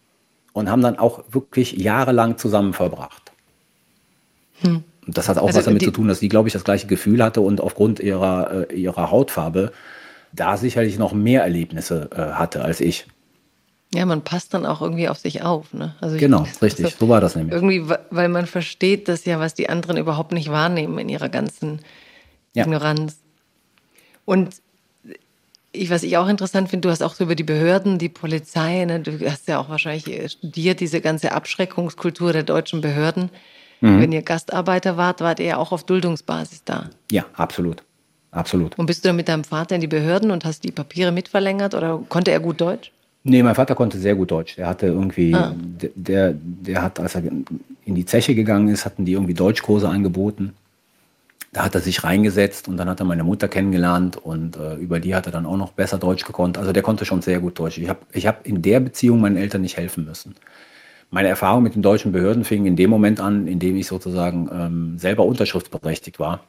und 0.53 0.69
haben 0.69 0.81
dann 0.81 0.99
auch 0.99 1.23
wirklich 1.31 1.73
jahrelang 1.73 2.37
zusammen 2.37 2.73
verbracht. 2.73 3.24
Das 5.07 5.29
hat 5.29 5.37
auch 5.37 5.47
also 5.47 5.59
was 5.59 5.65
damit 5.65 5.83
zu 5.83 5.91
tun, 5.91 6.07
dass 6.07 6.19
sie, 6.19 6.29
glaube 6.29 6.49
ich, 6.49 6.53
das 6.53 6.63
gleiche 6.63 6.87
Gefühl 6.87 7.23
hatte 7.23 7.41
und 7.41 7.61
aufgrund 7.61 7.99
ihrer, 7.99 8.69
äh, 8.69 8.75
ihrer 8.75 9.11
Hautfarbe 9.11 9.71
da 10.33 10.57
sicherlich 10.57 10.97
noch 10.97 11.13
mehr 11.13 11.43
Erlebnisse 11.43 12.09
äh, 12.11 12.33
hatte 12.33 12.63
als 12.63 12.81
ich. 12.81 13.07
Ja, 13.93 14.05
man 14.05 14.23
passt 14.23 14.53
dann 14.53 14.65
auch 14.65 14.81
irgendwie 14.81 15.07
auf 15.07 15.19
sich 15.19 15.43
auf. 15.43 15.73
Ne? 15.73 15.95
Also 16.01 16.17
genau, 16.17 16.43
ich, 16.43 16.61
richtig, 16.61 16.85
also 16.85 16.97
so 16.99 17.09
war 17.09 17.21
das 17.21 17.35
nämlich. 17.35 17.53
Irgendwie, 17.53 17.83
weil 18.09 18.29
man 18.29 18.45
versteht 18.45 19.07
das 19.07 19.25
ja, 19.25 19.39
was 19.39 19.53
die 19.53 19.69
anderen 19.69 19.97
überhaupt 19.97 20.31
nicht 20.31 20.49
wahrnehmen 20.49 20.97
in 20.97 21.07
ihrer 21.07 21.29
ganzen 21.29 21.79
ja. 22.53 22.63
Ignoranz. 22.63 23.17
Und 24.25 24.55
ich, 25.71 25.89
was 25.89 26.03
ich 26.03 26.17
auch 26.17 26.27
interessant 26.27 26.69
finde, 26.69 26.87
du 26.87 26.91
hast 26.91 27.03
auch 27.03 27.13
so 27.13 27.25
über 27.25 27.35
die 27.35 27.43
Behörden, 27.43 27.97
die 27.97 28.09
Polizei, 28.09 28.83
ne? 28.85 28.99
du 29.01 29.19
hast 29.29 29.47
ja 29.47 29.59
auch 29.59 29.69
wahrscheinlich 29.69 30.31
studiert, 30.31 30.79
diese 30.79 30.99
ganze 30.99 31.31
Abschreckungskultur 31.31 32.33
der 32.33 32.43
deutschen 32.43 32.81
Behörden. 32.81 33.29
Mhm. 33.81 34.01
Wenn 34.01 34.11
ihr 34.11 34.21
Gastarbeiter 34.21 34.97
wart, 34.97 35.21
wart 35.21 35.39
ihr 35.39 35.59
auch 35.59 35.71
auf 35.71 35.83
Duldungsbasis 35.83 36.63
da. 36.63 36.89
Ja, 37.11 37.25
absolut. 37.33 37.83
Absolut. 38.31 38.77
Und 38.77 38.85
bist 38.85 39.05
du 39.05 39.09
dann 39.09 39.15
mit 39.15 39.29
deinem 39.29 39.45
Vater 39.45 39.75
in 39.75 39.81
die 39.81 39.87
Behörden 39.87 40.29
und 40.29 40.43
hast 40.43 40.65
die 40.65 40.71
Papiere 40.71 41.11
mitverlängert 41.13 41.73
oder 41.73 42.03
konnte 42.09 42.31
er 42.31 42.41
gut 42.41 42.59
Deutsch? 42.59 42.91
Nee, 43.23 43.41
mein 43.41 43.55
Vater 43.55 43.75
konnte 43.75 43.97
sehr 43.97 44.13
gut 44.13 44.29
Deutsch. 44.29 44.55
Der 44.57 44.67
hatte 44.67 44.87
irgendwie, 44.87 45.33
ah. 45.33 45.55
der, 45.55 46.35
der 46.35 46.81
hat, 46.81 46.99
als 46.99 47.15
er 47.15 47.23
in 47.23 47.95
die 47.95 48.05
Zeche 48.05 48.35
gegangen 48.35 48.67
ist, 48.67 48.85
hatten 48.85 49.05
die 49.05 49.13
irgendwie 49.13 49.33
Deutschkurse 49.33 49.89
angeboten. 49.89 50.53
Da 51.53 51.63
hat 51.63 51.73
er 51.73 51.81
sich 51.81 52.03
reingesetzt 52.03 52.67
und 52.67 52.75
dann 52.75 52.89
hat 52.89 52.99
er 52.99 53.05
meine 53.05 53.23
Mutter 53.23 53.47
kennengelernt 53.47 54.17
und 54.17 54.57
äh, 54.57 54.75
über 54.75 54.99
die 54.99 55.15
hat 55.15 55.25
er 55.25 55.31
dann 55.31 55.45
auch 55.45 55.55
noch 55.55 55.71
besser 55.71 55.97
Deutsch 55.97 56.25
gekonnt. 56.25 56.57
Also 56.57 56.73
der 56.73 56.83
konnte 56.83 57.05
schon 57.05 57.21
sehr 57.21 57.39
gut 57.39 57.57
Deutsch. 57.57 57.77
Ich 57.77 57.87
habe 57.87 57.99
ich 58.11 58.27
hab 58.27 58.45
in 58.45 58.61
der 58.61 58.81
Beziehung 58.81 59.21
meinen 59.21 59.37
Eltern 59.37 59.61
nicht 59.61 59.77
helfen 59.77 60.03
müssen. 60.03 60.35
Meine 61.11 61.29
Erfahrung 61.29 61.63
mit 61.63 61.75
den 61.75 61.81
deutschen 61.81 62.11
Behörden 62.11 62.43
fing 62.43 62.65
in 62.65 62.75
dem 62.75 62.89
Moment 62.89 63.19
an, 63.19 63.47
in 63.47 63.59
dem 63.59 63.75
ich 63.77 63.87
sozusagen 63.87 64.49
ähm, 64.51 64.99
selber 64.99 65.25
unterschriftsberechtigt 65.25 66.19
war 66.19 66.41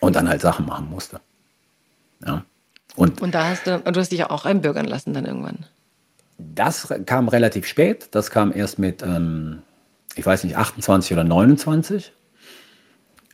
und 0.00 0.16
dann 0.16 0.28
halt 0.28 0.40
Sachen 0.40 0.66
machen 0.66 0.90
musste. 0.90 1.20
Ja. 2.24 2.44
Und, 2.96 3.22
und 3.22 3.34
da 3.34 3.48
hast 3.48 3.66
du, 3.66 3.78
du 3.78 4.00
hast 4.00 4.10
dich 4.10 4.24
auch 4.24 4.44
einbürgern 4.44 4.86
lassen 4.86 5.14
dann 5.14 5.24
irgendwann. 5.24 5.64
Das 6.36 6.92
kam 7.06 7.28
relativ 7.28 7.66
spät. 7.66 8.08
Das 8.12 8.30
kam 8.30 8.52
erst 8.52 8.78
mit, 8.78 9.02
ähm, 9.02 9.62
ich 10.14 10.24
weiß 10.24 10.44
nicht, 10.44 10.56
28 10.56 11.12
oder 11.12 11.24
29. 11.24 12.12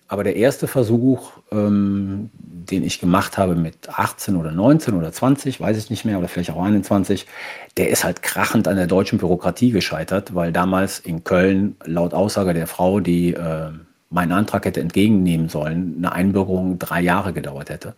Aber 0.06 0.22
der 0.22 0.36
erste 0.36 0.66
Versuch, 0.66 1.32
ähm, 1.50 2.30
den 2.34 2.84
ich 2.84 3.00
gemacht 3.00 3.38
habe 3.38 3.54
mit 3.54 3.88
18 3.88 4.36
oder 4.36 4.52
19 4.52 4.94
oder 4.94 5.12
20, 5.12 5.60
weiß 5.60 5.78
ich 5.78 5.90
nicht 5.90 6.04
mehr, 6.04 6.18
oder 6.18 6.28
vielleicht 6.28 6.50
auch 6.50 6.62
21, 6.62 7.26
der 7.76 7.88
ist 7.88 8.04
halt 8.04 8.22
krachend 8.22 8.68
an 8.68 8.76
der 8.76 8.86
deutschen 8.86 9.18
Bürokratie 9.18 9.70
gescheitert, 9.70 10.34
weil 10.34 10.52
damals 10.52 10.98
in 10.98 11.24
Köln 11.24 11.76
laut 11.84 12.12
Aussage 12.12 12.52
der 12.52 12.66
Frau, 12.66 13.00
die 13.00 13.32
äh, 13.32 13.70
meinen 14.10 14.32
Antrag 14.32 14.66
hätte 14.66 14.80
entgegennehmen 14.80 15.48
sollen, 15.48 15.94
eine 15.98 16.12
Einbürgerung 16.12 16.78
drei 16.78 17.00
Jahre 17.00 17.32
gedauert 17.32 17.70
hätte. 17.70 17.94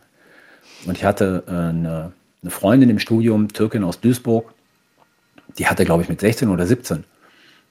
Und 0.86 0.96
ich 0.96 1.04
hatte 1.04 1.42
äh, 1.48 1.50
eine, 1.50 2.12
eine 2.42 2.50
Freundin 2.50 2.88
im 2.88 3.00
Studium, 3.00 3.48
Türkin 3.48 3.82
aus 3.82 4.00
Duisburg, 4.00 4.54
die 5.58 5.66
hatte, 5.66 5.84
glaube 5.84 6.02
ich, 6.02 6.08
mit 6.08 6.20
16 6.20 6.50
oder 6.50 6.66
17 6.66 7.04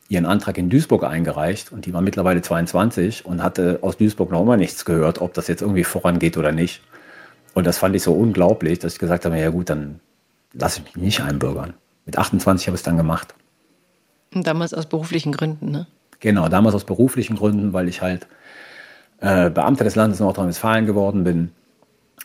ihren 0.08 0.26
Antrag 0.26 0.58
in 0.58 0.70
Duisburg 0.70 1.04
eingereicht 1.04 1.72
und 1.72 1.86
die 1.86 1.94
war 1.94 2.02
mittlerweile 2.02 2.42
22 2.42 3.26
und 3.26 3.42
hatte 3.42 3.80
aus 3.82 3.98
Duisburg 3.98 4.32
noch 4.32 4.42
immer 4.42 4.58
nichts 4.58 4.86
gehört, 4.86 5.20
ob 5.20 5.34
das 5.34 5.48
jetzt 5.48 5.62
irgendwie 5.62 5.84
vorangeht 5.84 6.38
oder 6.38 6.52
nicht. 6.52 6.82
Und 7.54 7.66
das 7.66 7.78
fand 7.78 7.96
ich 7.96 8.04
so 8.04 8.14
unglaublich, 8.14 8.80
dass 8.80 8.94
ich 8.94 9.00
gesagt 9.00 9.26
habe, 9.26 9.40
ja 9.40 9.50
gut, 9.50 9.70
dann 9.70 10.00
lasse 10.54 10.82
ich 10.82 10.96
mich 10.96 11.04
nicht 11.04 11.22
einbürgern. 11.22 11.74
Mit 12.06 12.18
28 12.18 12.68
habe 12.68 12.76
ich 12.76 12.80
es 12.80 12.84
dann 12.84 12.98
gemacht. 12.98 13.34
Und 14.34 14.46
damals 14.46 14.74
aus 14.74 14.86
beruflichen 14.86 15.32
Gründen, 15.32 15.72
ne? 15.72 15.88
Genau, 16.20 16.50
damals 16.50 16.76
aus 16.76 16.84
beruflichen 16.84 17.36
Gründen, 17.36 17.74
weil 17.74 17.88
ich 17.88 18.02
halt 18.02 18.28
äh, 19.20 19.50
Beamter 19.50 19.84
des 19.84 19.96
Landes 19.96 20.20
Nordrhein-Westfalen 20.20 20.86
geworden 20.86 21.24
bin. 21.24 21.52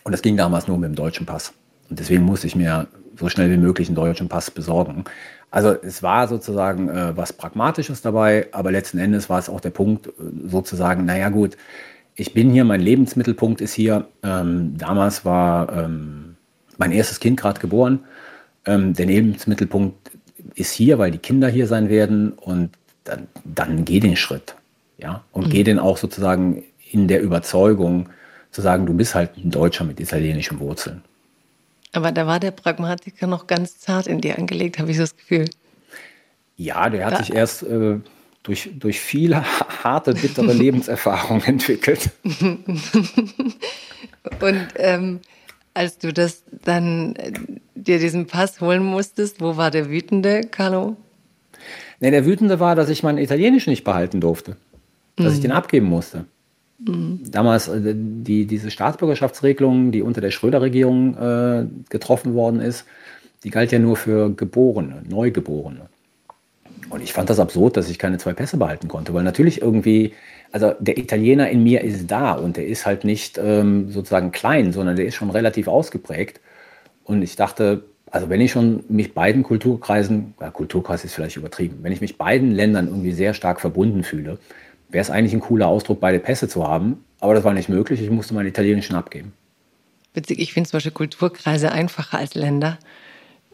Und 0.03 0.11
das 0.11 0.21
ging 0.21 0.37
damals 0.37 0.67
nur 0.67 0.77
mit 0.77 0.89
dem 0.89 0.95
deutschen 0.95 1.25
Pass. 1.25 1.53
Und 1.89 1.99
deswegen 1.99 2.23
musste 2.23 2.47
ich 2.47 2.55
mir 2.55 2.87
so 3.17 3.29
schnell 3.29 3.51
wie 3.51 3.57
möglich 3.57 3.87
einen 3.87 3.95
deutschen 3.95 4.29
Pass 4.29 4.51
besorgen. 4.51 5.05
Also 5.51 5.75
es 5.83 6.01
war 6.01 6.29
sozusagen 6.29 6.89
äh, 6.89 7.15
was 7.15 7.33
Pragmatisches 7.33 8.01
dabei, 8.01 8.47
aber 8.53 8.71
letzten 8.71 8.97
Endes 8.97 9.29
war 9.29 9.37
es 9.37 9.49
auch 9.49 9.59
der 9.59 9.69
Punkt, 9.69 10.07
äh, 10.07 10.11
sozusagen, 10.47 11.05
naja 11.05 11.29
gut, 11.29 11.57
ich 12.15 12.33
bin 12.33 12.51
hier, 12.51 12.63
mein 12.63 12.81
Lebensmittelpunkt 12.81 13.61
ist 13.61 13.73
hier. 13.73 14.07
Ähm, 14.23 14.77
damals 14.77 15.25
war 15.25 15.71
ähm, 15.75 16.35
mein 16.77 16.91
erstes 16.91 17.19
Kind 17.19 17.39
gerade 17.39 17.59
geboren. 17.59 17.99
Ähm, 18.65 18.93
der 18.93 19.05
Lebensmittelpunkt 19.05 20.11
ist 20.55 20.71
hier, 20.71 20.99
weil 20.99 21.11
die 21.11 21.17
Kinder 21.17 21.49
hier 21.49 21.67
sein 21.67 21.89
werden 21.89 22.31
und 22.33 22.71
dann, 23.03 23.27
dann 23.43 23.85
geh 23.85 23.99
den 23.99 24.15
Schritt. 24.15 24.55
Ja? 24.97 25.23
Und 25.31 25.47
mhm. 25.47 25.51
geh 25.51 25.63
den 25.63 25.79
auch 25.79 25.97
sozusagen 25.97 26.63
in 26.91 27.07
der 27.07 27.21
Überzeugung, 27.21 28.09
zu 28.51 28.61
sagen, 28.61 28.85
du 28.85 28.93
bist 28.93 29.15
halt 29.15 29.37
ein 29.37 29.49
Deutscher 29.49 29.85
mit 29.85 29.99
italienischen 29.99 30.59
Wurzeln. 30.59 31.01
Aber 31.93 32.11
da 32.11 32.25
war 32.27 32.39
der 32.39 32.51
Pragmatiker 32.51 33.27
noch 33.27 33.47
ganz 33.47 33.77
zart 33.79 34.07
in 34.07 34.21
dir 34.21 34.37
angelegt, 34.37 34.79
habe 34.79 34.91
ich 34.91 34.97
so 34.97 35.03
das 35.03 35.17
Gefühl. 35.17 35.49
Ja, 36.55 36.89
der 36.89 37.05
hat 37.05 37.13
da, 37.13 37.17
sich 37.17 37.33
erst 37.33 37.63
äh, 37.63 37.99
durch, 38.43 38.69
durch 38.75 38.99
viele 38.99 39.43
harte, 39.83 40.13
bittere 40.13 40.53
Lebenserfahrungen 40.57 41.43
entwickelt. 41.43 42.11
Und 44.39 44.67
ähm, 44.75 45.19
als 45.73 45.97
du 45.97 46.13
das 46.13 46.43
dann 46.63 47.15
äh, 47.15 47.31
dir 47.75 47.99
diesen 47.99 48.27
Pass 48.27 48.61
holen 48.61 48.83
musstest, 48.83 49.41
wo 49.41 49.57
war 49.57 49.71
der 49.71 49.89
Wütende, 49.89 50.41
Carlo? 50.41 50.95
Ne, 51.99 52.11
der 52.11 52.25
Wütende 52.25 52.59
war, 52.59 52.75
dass 52.75 52.89
ich 52.89 53.03
meinen 53.03 53.17
Italienisch 53.17 53.67
nicht 53.67 53.83
behalten 53.83 54.21
durfte. 54.21 54.57
Dass 55.15 55.27
mhm. 55.27 55.33
ich 55.33 55.39
den 55.41 55.51
abgeben 55.51 55.87
musste. 55.87 56.25
Damals 56.83 57.67
äh, 57.67 57.93
die, 57.95 58.45
diese 58.45 58.71
Staatsbürgerschaftsregelung, 58.71 59.91
die 59.91 60.01
unter 60.01 60.21
der 60.21 60.31
Schröder-Regierung 60.31 61.17
äh, 61.17 61.65
getroffen 61.89 62.33
worden 62.33 62.59
ist, 62.59 62.85
die 63.43 63.49
galt 63.49 63.71
ja 63.71 63.79
nur 63.79 63.95
für 63.95 64.33
Geborene, 64.35 65.03
Neugeborene. 65.07 65.89
Und 66.89 67.01
ich 67.01 67.13
fand 67.13 67.29
das 67.29 67.39
absurd, 67.39 67.77
dass 67.77 67.89
ich 67.89 67.99
keine 67.99 68.17
zwei 68.17 68.33
Pässe 68.33 68.57
behalten 68.57 68.87
konnte, 68.87 69.13
weil 69.13 69.23
natürlich 69.23 69.61
irgendwie, 69.61 70.13
also 70.51 70.73
der 70.79 70.97
Italiener 70.97 71.49
in 71.49 71.63
mir 71.63 71.81
ist 71.81 72.09
da 72.09 72.33
und 72.33 72.57
der 72.57 72.67
ist 72.67 72.85
halt 72.85 73.05
nicht 73.05 73.39
ähm, 73.41 73.89
sozusagen 73.89 74.31
klein, 74.31 74.73
sondern 74.73 74.95
der 74.95 75.05
ist 75.05 75.15
schon 75.15 75.29
relativ 75.29 75.67
ausgeprägt. 75.67 76.41
Und 77.03 77.21
ich 77.21 77.35
dachte, 77.35 77.83
also 78.09 78.29
wenn 78.29 78.41
ich 78.41 78.51
schon 78.51 78.83
mich 78.89 79.13
beiden 79.13 79.43
Kulturkreisen, 79.43 80.33
ja, 80.41 80.51
Kulturkreis 80.51 81.05
ist 81.05 81.13
vielleicht 81.13 81.37
übertrieben, 81.37 81.77
wenn 81.81 81.93
ich 81.93 82.01
mich 82.01 82.17
beiden 82.17 82.51
Ländern 82.51 82.87
irgendwie 82.87 83.13
sehr 83.13 83.33
stark 83.33 83.61
verbunden 83.61 84.03
fühle, 84.03 84.37
wäre 84.91 85.01
es 85.01 85.09
eigentlich 85.09 85.33
ein 85.33 85.39
cooler 85.39 85.67
Ausdruck, 85.67 85.99
beide 85.99 86.19
Pässe 86.19 86.47
zu 86.47 86.67
haben. 86.67 87.03
Aber 87.19 87.33
das 87.33 87.43
war 87.43 87.53
nicht 87.53 87.69
möglich. 87.69 88.01
Ich 88.01 88.09
musste 88.09 88.33
meinen 88.33 88.47
italienischen 88.47 88.95
abgeben. 88.95 89.33
Witzig, 90.13 90.39
ich 90.39 90.53
finde 90.53 90.69
zum 90.69 90.77
Beispiel 90.77 90.91
Kulturkreise 90.91 91.71
einfacher 91.71 92.17
als 92.17 92.35
Länder. 92.35 92.77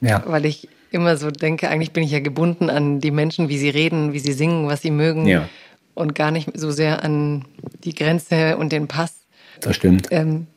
Ja. 0.02 0.24
Weil 0.26 0.46
ich 0.46 0.70
immer 0.92 1.18
so 1.18 1.30
denke, 1.32 1.70
eigentlich 1.70 1.92
bin 1.92 2.04
ich 2.04 2.12
ja 2.12 2.20
gebunden 2.20 2.70
an 2.70 3.00
die 3.00 3.12
Menschen, 3.12 3.50
wie 3.50 3.58
sie 3.58 3.70
reden, 3.70 4.14
wie 4.14 4.20
sie 4.20 4.34
singen, 4.34 4.68
was 4.68 4.82
sie 4.82 4.92
mögen. 4.92 5.28
Ja. 5.28 5.50
Und 5.94 6.16
gar 6.16 6.32
nicht 6.32 6.50
so 6.56 6.72
sehr 6.72 7.04
an 7.04 7.46
die 7.84 7.94
Grenze 7.94 8.58
und 8.58 8.72
den 8.72 8.88
Pass. 8.88 9.16
Das 9.60 9.76
stimmt. 9.76 10.08
Ähm, 10.12 10.48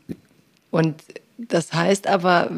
und 0.70 1.02
das 1.38 1.72
heißt 1.72 2.06
aber, 2.06 2.50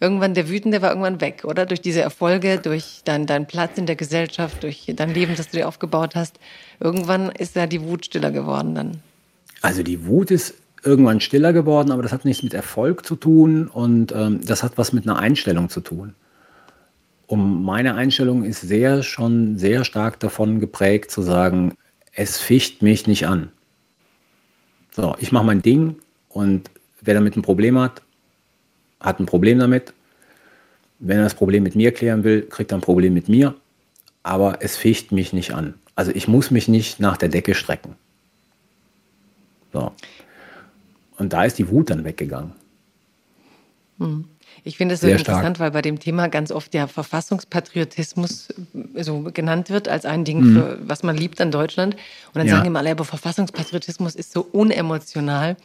irgendwann 0.00 0.34
der 0.34 0.48
Wütende 0.48 0.82
war 0.82 0.90
irgendwann 0.90 1.20
weg, 1.20 1.44
oder? 1.44 1.66
Durch 1.66 1.80
diese 1.80 2.00
Erfolge, 2.00 2.58
durch 2.58 3.02
deinen 3.04 3.26
dein 3.26 3.46
Platz 3.46 3.78
in 3.78 3.86
der 3.86 3.96
Gesellschaft, 3.96 4.62
durch 4.62 4.90
dein 4.94 5.12
Leben, 5.12 5.34
das 5.36 5.50
du 5.50 5.58
dir 5.58 5.68
aufgebaut 5.68 6.14
hast. 6.14 6.38
Irgendwann 6.80 7.30
ist 7.30 7.56
ja 7.56 7.66
die 7.66 7.82
Wut 7.82 8.06
stiller 8.06 8.30
geworden 8.30 8.74
dann. 8.74 9.02
Also 9.62 9.82
die 9.82 10.06
Wut 10.06 10.30
ist 10.30 10.54
irgendwann 10.82 11.20
stiller 11.20 11.52
geworden, 11.52 11.90
aber 11.92 12.02
das 12.02 12.12
hat 12.12 12.24
nichts 12.24 12.42
mit 12.42 12.54
Erfolg 12.54 13.04
zu 13.04 13.16
tun 13.16 13.68
und 13.68 14.12
ähm, 14.12 14.40
das 14.44 14.62
hat 14.62 14.78
was 14.78 14.92
mit 14.92 15.04
einer 15.04 15.18
Einstellung 15.18 15.68
zu 15.68 15.80
tun. 15.80 16.14
Und 17.26 17.62
meine 17.62 17.94
Einstellung 17.94 18.44
ist 18.44 18.62
sehr 18.62 19.02
schon 19.02 19.58
sehr 19.58 19.84
stark 19.84 20.18
davon 20.18 20.58
geprägt 20.58 21.10
zu 21.10 21.22
sagen, 21.22 21.74
es 22.12 22.38
ficht 22.38 22.82
mich 22.82 23.06
nicht 23.06 23.26
an. 23.26 23.50
So, 24.96 25.14
ich 25.20 25.30
mache 25.30 25.44
mein 25.44 25.62
Ding 25.62 25.96
und 26.28 26.70
wer 27.00 27.14
damit 27.14 27.36
ein 27.36 27.42
Problem 27.42 27.78
hat, 27.78 28.02
hat 29.00 29.20
ein 29.20 29.26
Problem 29.26 29.58
damit. 29.58 29.92
Wenn 30.98 31.18
er 31.18 31.24
das 31.24 31.34
Problem 31.34 31.62
mit 31.62 31.76
mir 31.76 31.92
klären 31.92 32.24
will, 32.24 32.42
kriegt 32.42 32.72
er 32.72 32.78
ein 32.78 32.82
Problem 32.82 33.14
mit 33.14 33.28
mir. 33.28 33.54
Aber 34.22 34.58
es 34.60 34.76
ficht 34.76 35.12
mich 35.12 35.32
nicht 35.32 35.54
an. 35.54 35.74
Also 36.00 36.12
ich 36.14 36.28
muss 36.28 36.50
mich 36.50 36.66
nicht 36.66 36.98
nach 36.98 37.18
der 37.18 37.28
Decke 37.28 37.54
strecken. 37.54 37.94
So. 39.70 39.92
Und 41.18 41.34
da 41.34 41.44
ist 41.44 41.58
die 41.58 41.68
Wut 41.68 41.90
dann 41.90 42.04
weggegangen. 42.04 42.52
Hm. 43.98 44.24
Ich 44.64 44.78
finde 44.78 44.94
es 44.94 45.02
so 45.02 45.08
Sehr 45.08 45.18
interessant, 45.18 45.58
stark. 45.58 45.60
weil 45.60 45.70
bei 45.72 45.82
dem 45.82 45.98
Thema 45.98 46.28
ganz 46.28 46.52
oft 46.52 46.72
ja 46.72 46.86
Verfassungspatriotismus 46.86 48.48
äh, 48.94 49.04
so 49.04 49.24
genannt 49.24 49.68
wird 49.68 49.88
als 49.88 50.06
ein 50.06 50.24
Ding, 50.24 50.40
mhm. 50.40 50.54
für, 50.54 50.78
was 50.88 51.02
man 51.02 51.18
liebt 51.18 51.38
an 51.38 51.50
Deutschland. 51.50 51.96
Und 52.28 52.36
dann 52.36 52.46
ja. 52.46 52.56
sagen 52.56 52.66
immer 52.66 52.78
alle, 52.78 52.92
aber 52.92 53.04
Verfassungspatriotismus 53.04 54.14
ist 54.14 54.32
so 54.32 54.40
unemotional. 54.40 55.58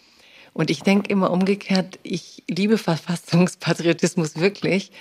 Und 0.52 0.70
ich 0.70 0.84
denke 0.84 1.10
immer 1.10 1.32
umgekehrt, 1.32 1.98
ich 2.04 2.44
liebe 2.50 2.78
Verfassungspatriotismus 2.78 4.36
wirklich, 4.36 4.92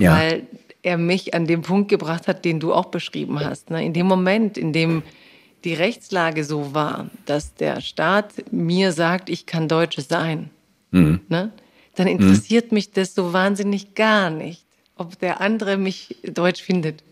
ja. 0.00 0.16
weil 0.16 0.48
er 0.82 0.96
mich 0.96 1.34
an 1.34 1.46
den 1.46 1.62
Punkt 1.62 1.88
gebracht 1.88 2.28
hat, 2.28 2.44
den 2.44 2.60
du 2.60 2.72
auch 2.72 2.86
beschrieben 2.86 3.40
hast. 3.40 3.70
Ne? 3.70 3.84
In 3.84 3.92
dem 3.92 4.06
Moment, 4.06 4.56
in 4.56 4.72
dem 4.72 5.02
die 5.64 5.74
Rechtslage 5.74 6.44
so 6.44 6.74
war, 6.74 7.10
dass 7.26 7.54
der 7.54 7.80
Staat 7.80 8.50
mir 8.50 8.92
sagt, 8.92 9.28
ich 9.28 9.46
kann 9.46 9.68
Deutsche 9.68 10.00
sein, 10.00 10.50
mhm. 10.90 11.20
ne? 11.28 11.52
dann 11.96 12.06
interessiert 12.06 12.72
mhm. 12.72 12.76
mich 12.76 12.92
das 12.92 13.14
so 13.14 13.32
wahnsinnig 13.32 13.94
gar 13.94 14.30
nicht, 14.30 14.64
ob 14.96 15.18
der 15.18 15.40
andere 15.40 15.76
mich 15.76 16.16
deutsch 16.24 16.62
findet. 16.62 17.02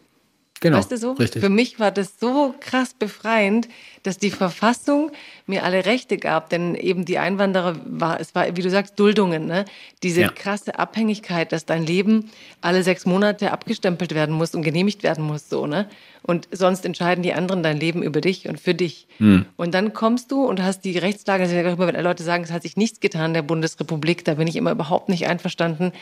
Genau, 0.61 0.79
weißt 0.79 0.91
du 0.91 0.97
so? 0.97 1.13
Richtig. 1.13 1.41
Für 1.41 1.51
mich 1.51 1.79
war 1.79 1.93
das 1.93 2.19
so 2.19 2.55
krass 2.59 2.93
befreiend, 2.93 3.69
dass 4.03 4.19
die 4.19 4.31
Verfassung 4.31 5.13
mir 5.47 5.63
alle 5.63 5.87
Rechte 5.87 6.19
gab, 6.19 6.51
denn 6.51 6.75
eben 6.75 7.05
die 7.05 7.19
Einwanderer 7.19 7.77
war, 7.85 8.21
es 8.21 8.35
war, 8.35 8.57
wie 8.57 8.63
du 8.63 8.71
sagst, 8.71 8.99
Duldungen, 8.99 9.47
ne? 9.47 9.65
Diese 10.03 10.23
ja. 10.23 10.29
krasse 10.29 10.79
Abhängigkeit, 10.79 11.53
dass 11.53 11.65
dein 11.65 11.85
Leben 11.85 12.31
alle 12.61 12.83
sechs 12.83 13.07
Monate 13.07 13.53
abgestempelt 13.53 14.15
werden 14.15 14.35
muss 14.35 14.55
und 14.55 14.63
genehmigt 14.63 15.03
werden 15.05 15.25
muss, 15.25 15.49
so, 15.49 15.67
ne? 15.67 15.89
Und 16.23 16.49
sonst 16.51 16.85
entscheiden 16.85 17.23
die 17.23 17.33
anderen 17.33 17.63
dein 17.63 17.79
Leben 17.79 18.03
über 18.03 18.21
dich 18.21 18.49
und 18.49 18.61
für 18.61 18.75
dich. 18.75 19.07
Hm. 19.19 19.47
Und 19.57 19.73
dann 19.75 19.93
kommst 19.93 20.33
du 20.33 20.45
und 20.45 20.63
hast 20.63 20.85
die 20.85 20.99
Rechtslage, 20.99 21.45
also 21.45 21.79
wenn 21.79 22.05
Leute 22.05 22.25
sagen, 22.25 22.43
es 22.43 22.51
hat 22.51 22.63
sich 22.63 22.77
nichts 22.77 23.01
getan 23.01 23.27
in 23.27 23.35
der 23.35 23.43
Bundesrepublik, 23.43 24.25
da 24.25 24.35
bin 24.35 24.49
ich 24.49 24.57
immer 24.57 24.73
überhaupt 24.73 25.09
nicht 25.09 25.29
einverstanden 25.29 25.93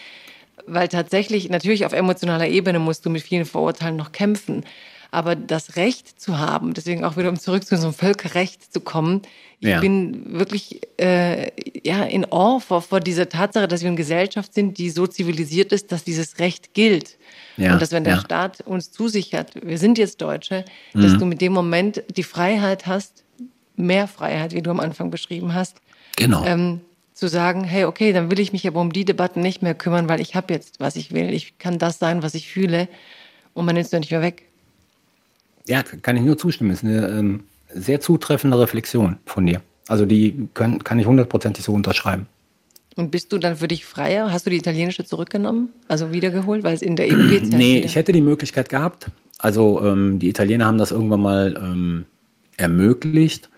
weil 0.66 0.88
tatsächlich, 0.88 1.48
natürlich 1.50 1.84
auf 1.84 1.92
emotionaler 1.92 2.48
Ebene 2.48 2.78
musst 2.78 3.04
du 3.04 3.10
mit 3.10 3.22
vielen 3.22 3.44
Vorurteilen 3.44 3.96
noch 3.96 4.12
kämpfen. 4.12 4.64
Aber 5.10 5.36
das 5.36 5.76
Recht 5.76 6.20
zu 6.20 6.38
haben, 6.38 6.74
deswegen 6.74 7.04
auch 7.04 7.16
wieder 7.16 7.28
um 7.28 7.38
zurück 7.38 7.64
zu 7.64 7.74
unserem 7.74 7.94
Völkerrecht 7.94 8.72
zu 8.72 8.80
kommen, 8.80 9.22
ich 9.60 9.68
ja. 9.68 9.80
bin 9.80 10.38
wirklich 10.38 10.80
äh, 11.00 11.50
ja, 11.82 12.04
in 12.04 12.30
Awe 12.30 12.60
vor, 12.60 12.82
vor 12.82 13.00
dieser 13.00 13.28
Tatsache, 13.28 13.66
dass 13.66 13.80
wir 13.80 13.88
eine 13.88 13.96
Gesellschaft 13.96 14.52
sind, 14.52 14.76
die 14.76 14.90
so 14.90 15.06
zivilisiert 15.06 15.72
ist, 15.72 15.92
dass 15.92 16.04
dieses 16.04 16.38
Recht 16.38 16.74
gilt. 16.74 17.16
Ja. 17.56 17.72
Und 17.72 17.80
dass 17.80 17.90
wenn 17.92 18.04
der 18.04 18.16
ja. 18.16 18.20
Staat 18.20 18.60
uns 18.60 18.92
zusichert, 18.92 19.52
wir 19.62 19.78
sind 19.78 19.96
jetzt 19.96 20.20
Deutsche, 20.20 20.66
mhm. 20.92 21.02
dass 21.02 21.16
du 21.16 21.24
mit 21.24 21.40
dem 21.40 21.54
Moment 21.54 22.02
die 22.14 22.22
Freiheit 22.22 22.86
hast, 22.86 23.24
mehr 23.76 24.08
Freiheit, 24.08 24.52
wie 24.52 24.60
du 24.60 24.70
am 24.70 24.80
Anfang 24.80 25.10
beschrieben 25.10 25.54
hast, 25.54 25.78
genau. 26.16 26.44
ähm, 26.44 26.82
zu 27.16 27.28
sagen, 27.28 27.64
hey, 27.64 27.84
okay, 27.86 28.12
dann 28.12 28.30
will 28.30 28.38
ich 28.38 28.52
mich 28.52 28.66
aber 28.68 28.78
um 28.78 28.92
die 28.92 29.06
Debatten 29.06 29.40
nicht 29.40 29.62
mehr 29.62 29.74
kümmern, 29.74 30.06
weil 30.06 30.20
ich 30.20 30.34
habe 30.36 30.52
jetzt, 30.52 30.80
was 30.80 30.96
ich 30.96 31.12
will. 31.12 31.32
Ich 31.32 31.58
kann 31.58 31.78
das 31.78 31.98
sein, 31.98 32.22
was 32.22 32.34
ich 32.34 32.48
fühle 32.48 32.88
und 33.54 33.64
man 33.64 33.76
ist 33.78 33.90
ja 33.92 33.98
nicht 33.98 34.10
mehr 34.10 34.20
weg. 34.20 34.42
Ja, 35.66 35.82
kann 35.82 36.16
ich 36.16 36.22
nur 36.22 36.36
zustimmen. 36.36 36.70
Das 36.70 36.82
ist 36.82 36.84
eine 36.84 37.08
ähm, 37.08 37.44
sehr 37.72 38.02
zutreffende 38.02 38.58
Reflexion 38.60 39.16
von 39.24 39.46
dir. 39.46 39.62
Also 39.88 40.04
die 40.04 40.48
können, 40.52 40.84
kann 40.84 40.98
ich 40.98 41.06
hundertprozentig 41.06 41.64
so 41.64 41.72
unterschreiben. 41.72 42.26
Und 42.96 43.10
bist 43.10 43.32
du 43.32 43.38
dann 43.38 43.56
für 43.56 43.68
dich 43.68 43.86
freier? 43.86 44.30
Hast 44.30 44.44
du 44.44 44.50
die 44.50 44.56
italienische 44.58 45.04
zurückgenommen, 45.04 45.70
also 45.88 46.12
wiedergeholt, 46.12 46.64
weil 46.64 46.74
es 46.74 46.82
in 46.82 46.96
der 46.96 47.06
EU 47.06 47.28
geht? 47.28 47.44
nee, 47.48 47.78
ich 47.78 47.96
hätte 47.96 48.12
die 48.12 48.20
Möglichkeit 48.20 48.68
gehabt. 48.68 49.06
Also 49.38 49.82
ähm, 49.82 50.18
die 50.18 50.28
Italiener 50.28 50.66
haben 50.66 50.78
das 50.78 50.90
irgendwann 50.90 51.20
mal 51.22 51.58
ähm, 51.58 52.04
ermöglicht. 52.58 53.48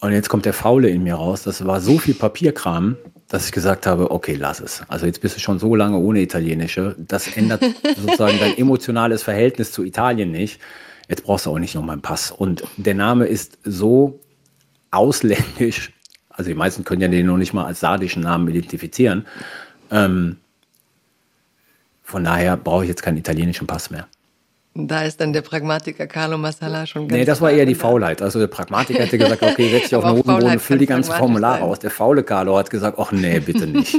Und 0.00 0.12
jetzt 0.12 0.28
kommt 0.28 0.44
der 0.44 0.52
Faule 0.52 0.88
in 0.88 1.02
mir 1.02 1.14
raus. 1.14 1.42
Das 1.42 1.66
war 1.66 1.80
so 1.80 1.98
viel 1.98 2.14
Papierkram, 2.14 2.96
dass 3.26 3.46
ich 3.46 3.52
gesagt 3.52 3.86
habe, 3.86 4.10
okay, 4.10 4.34
lass 4.34 4.60
es. 4.60 4.82
Also 4.88 5.06
jetzt 5.06 5.20
bist 5.20 5.36
du 5.36 5.40
schon 5.40 5.58
so 5.58 5.74
lange 5.74 5.98
ohne 5.98 6.20
Italienische. 6.20 6.94
Das 6.98 7.36
ändert 7.36 7.62
sozusagen 7.96 8.38
dein 8.38 8.56
emotionales 8.56 9.22
Verhältnis 9.22 9.72
zu 9.72 9.84
Italien 9.84 10.30
nicht. 10.30 10.60
Jetzt 11.08 11.24
brauchst 11.24 11.46
du 11.46 11.50
auch 11.50 11.58
nicht 11.58 11.74
nochmal 11.74 11.94
einen 11.94 12.02
Pass. 12.02 12.30
Und 12.30 12.62
der 12.76 12.94
Name 12.94 13.26
ist 13.26 13.58
so 13.64 14.20
ausländisch. 14.90 15.92
Also 16.30 16.50
die 16.50 16.54
meisten 16.54 16.84
können 16.84 17.02
ja 17.02 17.08
den 17.08 17.26
noch 17.26 17.36
nicht 17.36 17.52
mal 17.52 17.64
als 17.64 17.80
sardischen 17.80 18.22
Namen 18.22 18.48
identifizieren. 18.48 19.26
Ähm, 19.90 20.36
von 22.04 22.22
daher 22.24 22.56
brauche 22.56 22.84
ich 22.84 22.88
jetzt 22.88 23.02
keinen 23.02 23.16
italienischen 23.16 23.66
Pass 23.66 23.90
mehr. 23.90 24.06
Da 24.86 25.02
ist 25.02 25.20
dann 25.20 25.32
der 25.32 25.42
Pragmatiker 25.42 26.06
Carlo 26.06 26.38
Massala 26.38 26.86
schon 26.86 27.08
ganz. 27.08 27.18
Nee, 27.18 27.24
das 27.24 27.40
war 27.40 27.50
eher 27.50 27.66
die 27.66 27.74
Faulheit. 27.74 28.22
Also 28.22 28.38
der 28.38 28.46
Pragmatiker 28.46 29.00
hätte 29.00 29.18
gesagt, 29.18 29.42
okay, 29.42 29.70
setz 29.70 29.84
dich 29.84 29.94
auf 29.96 30.04
den 30.04 30.12
Hosenboden 30.12 30.52
und 30.52 30.60
füll 30.60 30.78
die 30.78 30.86
ganzen 30.86 31.12
Formulare 31.12 31.62
aus. 31.62 31.80
Der 31.80 31.90
faule 31.90 32.22
Carlo 32.22 32.56
hat 32.56 32.70
gesagt, 32.70 32.98
ach 33.00 33.10
nee, 33.10 33.40
bitte 33.40 33.66
nicht. 33.66 33.96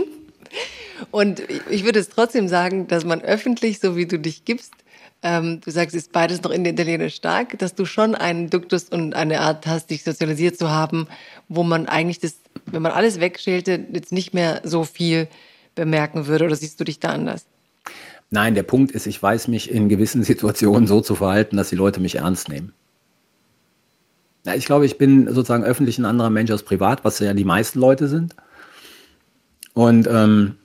und 1.12 1.42
ich 1.70 1.84
würde 1.84 2.00
es 2.00 2.10
trotzdem 2.10 2.48
sagen, 2.48 2.88
dass 2.88 3.04
man 3.04 3.22
öffentlich, 3.22 3.80
so 3.80 3.98
wie 3.98 4.06
du 4.06 4.18
dich 4.18 4.46
gibst, 4.46 4.74
ähm, 5.22 5.60
du 5.60 5.72
sagst, 5.72 5.96
ist 5.96 6.14
beides 6.14 6.44
noch 6.44 6.52
in 6.52 6.64
der 6.64 6.74
Italiener 6.74 7.10
stark, 7.10 7.60
dass 7.60 7.76
du 7.76 7.86
schon 7.86 8.16
einen 8.16 8.50
Duktus 8.50 8.86
und 8.86 9.14
eine 9.16 9.42
Art 9.42 9.68
hast, 9.68 9.90
dich 9.90 10.04
sozialisiert 10.04 10.58
zu 10.58 10.70
haben, 10.70 11.08
wo 11.50 11.64
man 11.64 11.88
eigentlich 11.88 12.20
das, 12.20 12.36
wenn 12.68 12.82
man 12.82 12.94
alles 12.94 13.20
wegschälte, 13.20 13.86
jetzt 13.92 14.14
nicht 14.14 14.34
mehr 14.34 14.62
so 14.64 14.86
viel 14.86 15.28
bemerken 15.76 16.28
würde. 16.28 16.46
Oder 16.46 16.56
siehst 16.56 16.80
du 16.80 16.86
dich 16.86 17.00
da 17.00 17.10
anders? 17.10 17.46
Nein, 18.32 18.56
der 18.56 18.64
Punkt 18.64 18.92
ist, 18.92 19.08
ich 19.08 19.22
weiß 19.22 19.48
mich 19.48 19.72
in 19.72 19.90
gewissen 19.90 20.24
Situationen 20.24 20.88
so 20.88 21.02
zu 21.02 21.16
verhalten, 21.16 21.58
dass 21.58 21.70
die 21.70 21.76
Leute 21.76 22.00
mich 22.00 22.16
ernst 22.16 22.50
nehmen. 22.50 22.74
Ja, 24.46 24.56
ich 24.56 24.66
glaube, 24.66 24.86
ich 24.86 24.98
bin 24.98 25.28
sozusagen 25.28 25.64
öffentlich 25.64 25.98
ein 25.98 26.06
anderer 26.06 26.30
Mensch 26.30 26.50
als 26.52 26.64
privat, 26.64 27.04
was 27.04 27.20
ja 27.20 27.34
die 27.34 27.46
meisten 27.46 27.80
Leute 27.80 28.08
sind. 28.08 28.36
Und 29.74 30.08
ähm, 30.08 30.56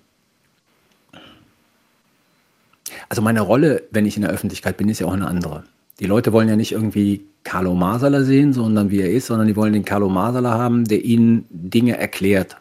also 3.09 3.21
meine 3.21 3.41
Rolle, 3.41 3.83
wenn 3.91 4.07
ich 4.07 4.17
in 4.17 4.23
der 4.23 4.31
Öffentlichkeit 4.31 4.77
bin, 4.77 4.89
ist 4.89 5.01
ja 5.01 5.07
auch 5.07 5.13
eine 5.13 5.27
andere. 5.27 5.65
Die 6.01 6.07
Leute 6.07 6.33
wollen 6.33 6.49
ja 6.49 6.57
nicht 6.57 6.73
irgendwie 6.73 7.25
Carlo 7.45 7.75
Masala 7.75 8.23
sehen, 8.23 8.53
sondern 8.53 8.91
wie 8.91 9.01
er 9.01 9.11
ist, 9.11 9.27
sondern 9.27 9.47
die 9.47 9.57
wollen 9.57 9.73
den 9.73 9.85
Carlo 9.85 10.09
Masala 10.09 10.53
haben, 10.53 10.85
der 10.85 11.05
ihnen 11.05 11.47
Dinge 11.51 11.99
erklärt 11.99 12.57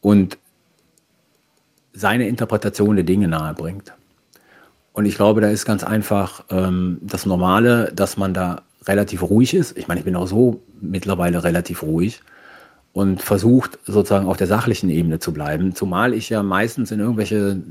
und 0.00 0.38
seine 1.92 2.28
Interpretation 2.28 2.96
der 2.96 3.04
Dinge 3.04 3.28
nahebringt. 3.28 3.92
Und 4.98 5.06
ich 5.06 5.14
glaube, 5.14 5.40
da 5.40 5.48
ist 5.48 5.64
ganz 5.64 5.84
einfach 5.84 6.42
ähm, 6.50 6.98
das 7.02 7.24
Normale, 7.24 7.92
dass 7.94 8.16
man 8.16 8.34
da 8.34 8.62
relativ 8.84 9.22
ruhig 9.22 9.54
ist. 9.54 9.78
Ich 9.78 9.86
meine, 9.86 10.00
ich 10.00 10.04
bin 10.04 10.16
auch 10.16 10.26
so 10.26 10.60
mittlerweile 10.80 11.44
relativ 11.44 11.84
ruhig 11.84 12.20
und 12.92 13.22
versucht 13.22 13.78
sozusagen 13.86 14.26
auf 14.26 14.38
der 14.38 14.48
sachlichen 14.48 14.90
Ebene 14.90 15.20
zu 15.20 15.32
bleiben, 15.32 15.72
zumal 15.72 16.14
ich 16.14 16.30
ja 16.30 16.42
meistens 16.42 16.90
in 16.90 16.98
irgendwelche 16.98 17.62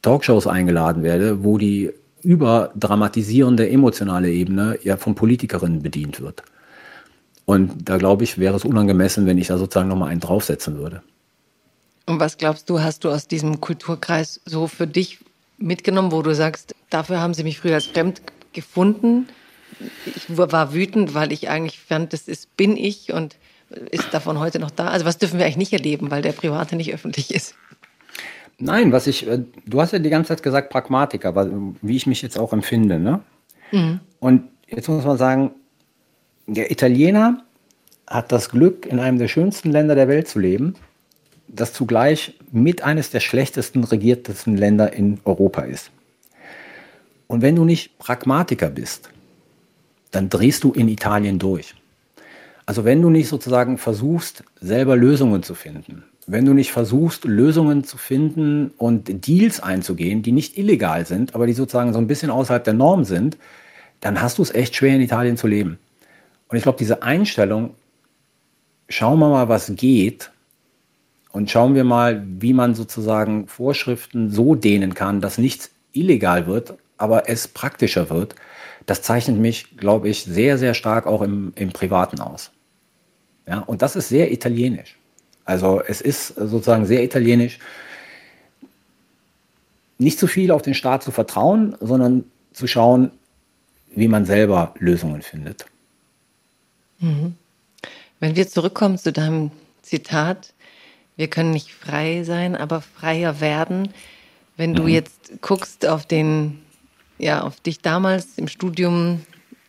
Talkshows 0.00 0.46
eingeladen 0.46 1.02
werde, 1.02 1.42
wo 1.42 1.58
die 1.58 1.90
überdramatisierende 2.22 3.68
emotionale 3.68 4.30
Ebene 4.30 4.78
ja 4.84 4.96
von 4.96 5.16
Politikerinnen 5.16 5.82
bedient 5.82 6.20
wird. 6.20 6.44
Und 7.46 7.88
da 7.88 7.96
glaube 7.96 8.22
ich, 8.22 8.38
wäre 8.38 8.54
es 8.54 8.64
unangemessen, 8.64 9.26
wenn 9.26 9.38
ich 9.38 9.48
da 9.48 9.58
sozusagen 9.58 9.88
nochmal 9.88 10.10
einen 10.10 10.20
draufsetzen 10.20 10.78
würde. 10.78 11.02
Und 12.06 12.20
was 12.20 12.38
glaubst 12.38 12.70
du, 12.70 12.80
hast 12.80 13.02
du 13.02 13.10
aus 13.10 13.26
diesem 13.26 13.60
Kulturkreis 13.60 14.40
so 14.44 14.68
für 14.68 14.86
dich 14.86 15.18
mitgenommen, 15.58 16.12
wo 16.12 16.22
du 16.22 16.34
sagst, 16.34 16.74
dafür 16.90 17.20
haben 17.20 17.34
sie 17.34 17.44
mich 17.44 17.58
früher 17.58 17.74
als 17.74 17.86
fremd 17.86 18.22
gefunden. 18.52 19.28
Ich 20.06 20.36
war 20.36 20.72
wütend, 20.72 21.14
weil 21.14 21.32
ich 21.32 21.48
eigentlich 21.48 21.78
fand, 21.78 22.12
das 22.12 22.28
ist, 22.28 22.56
bin 22.56 22.76
ich 22.76 23.12
und 23.12 23.36
ist 23.90 24.12
davon 24.12 24.38
heute 24.38 24.58
noch 24.58 24.70
da. 24.70 24.88
Also 24.88 25.04
was 25.04 25.18
dürfen 25.18 25.38
wir 25.38 25.44
eigentlich 25.44 25.56
nicht 25.56 25.72
erleben, 25.72 26.10
weil 26.10 26.22
der 26.22 26.32
Private 26.32 26.76
nicht 26.76 26.94
öffentlich 26.94 27.34
ist? 27.34 27.54
Nein, 28.58 28.92
was 28.92 29.06
ich, 29.06 29.26
äh, 29.26 29.40
du 29.66 29.80
hast 29.80 29.92
ja 29.92 29.98
die 29.98 30.08
ganze 30.08 30.28
Zeit 30.28 30.42
gesagt 30.42 30.70
Pragmatiker, 30.70 31.34
wie 31.82 31.96
ich 31.96 32.06
mich 32.06 32.22
jetzt 32.22 32.38
auch 32.38 32.52
empfinde. 32.52 32.98
Ne? 32.98 33.20
Mhm. 33.70 34.00
Und 34.18 34.44
jetzt 34.66 34.88
muss 34.88 35.04
man 35.04 35.18
sagen, 35.18 35.50
der 36.46 36.70
Italiener 36.70 37.42
hat 38.06 38.32
das 38.32 38.48
Glück, 38.48 38.86
in 38.86 38.98
einem 38.98 39.18
der 39.18 39.28
schönsten 39.28 39.70
Länder 39.70 39.94
der 39.94 40.08
Welt 40.08 40.28
zu 40.28 40.38
leben 40.38 40.74
das 41.48 41.72
zugleich 41.72 42.34
mit 42.62 42.82
eines 42.82 43.10
der 43.10 43.20
schlechtesten 43.20 43.84
regiertesten 43.84 44.56
Länder 44.56 44.92
in 44.92 45.20
Europa 45.24 45.62
ist. 45.62 45.90
Und 47.26 47.42
wenn 47.42 47.56
du 47.56 47.64
nicht 47.64 47.98
Pragmatiker 47.98 48.70
bist, 48.70 49.10
dann 50.10 50.28
drehst 50.28 50.64
du 50.64 50.72
in 50.72 50.88
Italien 50.88 51.38
durch. 51.38 51.74
Also 52.64 52.84
wenn 52.84 53.02
du 53.02 53.10
nicht 53.10 53.28
sozusagen 53.28 53.78
versuchst, 53.78 54.42
selber 54.60 54.96
Lösungen 54.96 55.42
zu 55.42 55.54
finden, 55.54 56.04
wenn 56.26 56.44
du 56.44 56.54
nicht 56.54 56.72
versuchst, 56.72 57.24
Lösungen 57.24 57.84
zu 57.84 57.98
finden 57.98 58.72
und 58.78 59.26
Deals 59.26 59.60
einzugehen, 59.60 60.22
die 60.22 60.32
nicht 60.32 60.58
illegal 60.58 61.06
sind, 61.06 61.34
aber 61.36 61.46
die 61.46 61.52
sozusagen 61.52 61.92
so 61.92 62.00
ein 62.00 62.08
bisschen 62.08 62.30
außerhalb 62.30 62.64
der 62.64 62.74
Norm 62.74 63.04
sind, 63.04 63.38
dann 64.00 64.20
hast 64.20 64.38
du 64.38 64.42
es 64.42 64.52
echt 64.52 64.74
schwer 64.74 64.96
in 64.96 65.00
Italien 65.00 65.36
zu 65.36 65.46
leben. 65.46 65.78
Und 66.48 66.56
ich 66.56 66.64
glaube, 66.64 66.78
diese 66.78 67.02
Einstellung, 67.02 67.74
schauen 68.88 69.18
wir 69.20 69.28
mal, 69.28 69.48
was 69.48 69.72
geht, 69.76 70.32
und 71.36 71.50
schauen 71.50 71.74
wir 71.74 71.84
mal, 71.84 72.24
wie 72.26 72.54
man 72.54 72.74
sozusagen 72.74 73.46
Vorschriften 73.46 74.30
so 74.30 74.54
dehnen 74.54 74.94
kann, 74.94 75.20
dass 75.20 75.36
nichts 75.36 75.70
illegal 75.92 76.46
wird, 76.46 76.78
aber 76.96 77.28
es 77.28 77.46
praktischer 77.46 78.08
wird. 78.08 78.34
Das 78.86 79.02
zeichnet 79.02 79.36
mich, 79.36 79.76
glaube 79.76 80.08
ich, 80.08 80.24
sehr, 80.24 80.56
sehr 80.56 80.72
stark 80.72 81.06
auch 81.06 81.20
im, 81.20 81.52
im 81.54 81.74
Privaten 81.74 82.20
aus. 82.20 82.52
Ja, 83.46 83.58
und 83.58 83.82
das 83.82 83.96
ist 83.96 84.08
sehr 84.08 84.32
italienisch. 84.32 84.96
Also 85.44 85.82
es 85.86 86.00
ist 86.00 86.28
sozusagen 86.28 86.86
sehr 86.86 87.04
italienisch, 87.04 87.58
nicht 89.98 90.18
zu 90.18 90.28
viel 90.28 90.50
auf 90.50 90.62
den 90.62 90.72
Staat 90.72 91.02
zu 91.02 91.10
vertrauen, 91.10 91.76
sondern 91.82 92.24
zu 92.54 92.66
schauen, 92.66 93.10
wie 93.90 94.08
man 94.08 94.24
selber 94.24 94.74
Lösungen 94.78 95.20
findet. 95.20 95.66
Mhm. 96.98 97.34
Wenn 98.20 98.36
wir 98.36 98.48
zurückkommen 98.48 98.96
zu 98.96 99.12
deinem 99.12 99.50
Zitat, 99.82 100.54
wir 101.16 101.28
können 101.28 101.50
nicht 101.50 101.72
frei 101.72 102.22
sein, 102.24 102.54
aber 102.56 102.80
freier 102.80 103.40
werden. 103.40 103.88
Wenn 104.56 104.74
du 104.74 104.84
mhm. 104.84 104.88
jetzt 104.88 105.32
guckst 105.40 105.86
auf 105.86 106.06
den, 106.06 106.58
ja, 107.18 107.42
auf 107.42 107.60
dich 107.60 107.80
damals 107.80 108.38
im 108.38 108.48
Studium, 108.48 109.22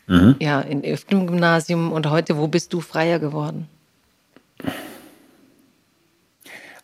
mhm. 0.07 0.35
ja, 0.39 0.61
in 0.61 0.83
öffnem 0.83 1.27
Gymnasium 1.27 1.91
und 1.91 2.09
heute, 2.09 2.37
wo 2.37 2.47
bist 2.47 2.73
du 2.73 2.81
freier 2.81 3.19
geworden? 3.19 3.67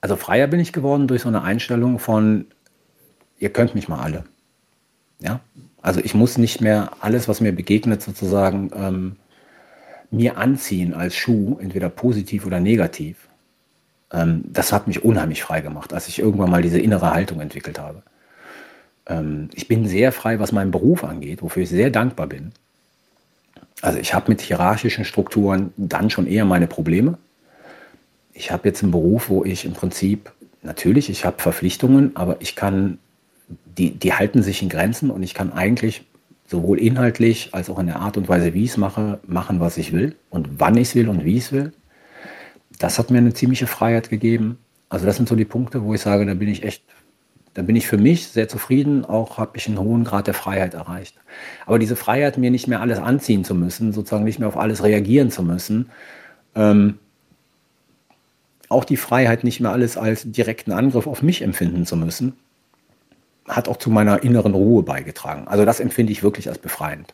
Also 0.02 0.15
freier 0.15 0.48
bin 0.48 0.60
ich 0.60 0.73
geworden 0.73 1.07
durch 1.07 1.22
so 1.22 1.30
eine 1.30 1.44
Einstellung 1.44 1.99
von, 1.99 2.45
ihr 3.40 3.49
könnt 3.52 3.76
mich 3.76 3.88
mal 3.88 3.99
alle. 3.99 4.26
Ja? 5.19 5.40
Also 5.81 5.99
ich 6.02 6.14
muss 6.14 6.38
nicht 6.38 6.61
mehr 6.61 6.91
alles, 6.99 7.27
was 7.27 7.41
mir 7.41 7.53
begegnet, 7.53 8.02
sozusagen 8.02 8.72
ähm, 8.76 9.15
mir 10.11 10.38
anziehen 10.38 10.94
als 10.94 11.15
Schuh, 11.15 11.57
entweder 11.60 11.90
positiv 11.90 12.45
oder 12.45 12.60
negativ. 12.60 13.30
Ähm, 14.14 14.44
das 14.48 14.72
hat 14.72 14.88
mich 14.88 15.03
unheimlich 15.03 15.44
frei 15.44 15.61
gemacht, 15.61 15.94
als 15.94 16.07
ich 16.07 16.19
irgendwann 16.19 16.52
mal 16.52 16.61
diese 16.61 16.80
innere 16.80 17.14
Haltung 17.14 17.41
entwickelt 17.41 17.80
habe. 17.80 18.03
Ähm, 19.07 19.49
ich 19.53 19.68
bin 19.68 19.88
sehr 19.88 20.11
frei, 20.11 20.40
was 20.40 20.52
meinen 20.52 20.72
Beruf 20.72 21.03
angeht, 21.03 21.41
wofür 21.41 21.64
ich 21.64 21.69
sehr 21.69 21.90
dankbar 21.90 22.27
bin. 22.27 22.52
Also 23.81 23.99
ich 23.99 24.14
habe 24.14 24.31
mit 24.31 24.41
hierarchischen 24.41 25.03
Strukturen 25.03 25.73
dann 25.76 26.10
schon 26.10 26.27
eher 26.27 26.45
meine 26.45 26.68
Probleme 26.68 27.18
ich 28.34 28.52
habe 28.52 28.68
jetzt 28.68 28.84
einen 28.84 28.91
Beruf, 28.91 29.30
wo 29.30 29.45
ich 29.45 29.65
im 29.65 29.73
Prinzip, 29.73 30.31
natürlich, 30.64 31.10
ich 31.10 31.26
habe 31.26 31.41
Verpflichtungen, 31.41 32.15
aber 32.15 32.38
ich 32.40 32.56
kann, 32.56 32.98
die, 33.77 33.91
die 33.91 34.14
halten 34.14 34.41
sich 34.44 34.61
in 34.61 34.69
Grenzen 34.69 35.10
und 35.11 35.23
ich 35.23 35.34
kann 35.34 35.53
eigentlich 35.53 36.03
sowohl 36.48 36.80
inhaltlich 36.80 37.49
als 37.53 37.69
auch 37.69 37.80
in 37.80 37.88
der 37.88 37.99
Art 37.99 38.18
und 38.18 38.27
Weise, 38.27 38.53
wie 38.53 38.64
ich 38.64 38.72
es 38.72 38.77
mache, 38.77 39.19
machen, 39.26 39.60
was 39.60 39.77
ich 39.77 39.94
will 39.94 40.15
und 40.30 40.60
wann 40.60 40.76
ich 40.76 40.90
es 40.90 40.95
will 40.95 41.10
und 41.10 41.23
wie 41.23 41.38
ich 41.38 41.45
es 41.45 41.52
will. 41.52 41.73
Das 42.84 43.00
hat 43.00 43.12
mir 43.12 43.20
eine 43.20 43.34
ziemliche 43.34 43.66
Freiheit 43.66 44.10
gegeben. 44.10 44.58
Also 44.90 45.06
das 45.06 45.16
sind 45.16 45.30
so 45.30 45.38
die 45.38 45.46
Punkte, 45.46 45.86
wo 45.86 45.94
ich 45.94 46.02
sage, 46.02 46.26
da 46.26 46.34
bin 46.34 46.50
ich 46.50 46.64
echt, 46.64 46.84
da 47.54 47.62
bin 47.62 47.78
ich 47.78 47.88
für 47.88 47.98
mich 47.98 48.28
sehr 48.28 48.50
zufrieden, 48.50 49.06
auch 49.06 49.38
habe 49.38 49.56
ich 49.56 49.68
einen 49.68 49.80
hohen 49.80 50.04
Grad 50.04 50.28
der 50.28 50.34
Freiheit 50.34 50.74
erreicht. 50.74 51.16
Aber 51.66 51.80
diese 51.80 51.96
Freiheit, 51.96 52.38
mir 52.38 52.52
nicht 52.52 52.68
mehr 52.68 52.82
alles 52.82 53.00
anziehen 53.00 53.46
zu 53.46 53.56
müssen, 53.56 53.94
sozusagen 53.94 54.26
nicht 54.26 54.38
mehr 54.38 54.50
auf 54.50 54.58
alles 54.58 54.84
reagieren 54.84 55.32
zu 55.32 55.44
müssen, 55.44 55.92
ähm, 56.56 57.00
auch 58.68 58.84
die 58.84 58.98
Freiheit, 58.98 59.46
nicht 59.46 59.62
mehr 59.62 59.72
alles 59.72 59.96
als 59.96 60.30
direkten 60.30 60.74
Angriff 60.74 61.08
auf 61.08 61.22
mich 61.22 61.42
empfinden 61.42 61.86
zu 61.86 61.96
müssen, 61.96 62.34
hat 63.48 63.70
auch 63.70 63.78
zu 63.78 63.90
meiner 63.90 64.24
inneren 64.24 64.54
Ruhe 64.54 64.84
beigetragen. 64.84 65.48
Also 65.48 65.64
das 65.64 65.80
empfinde 65.80 66.12
ich 66.12 66.22
wirklich 66.22 66.50
als 66.50 66.58
befreiend. 66.58 67.14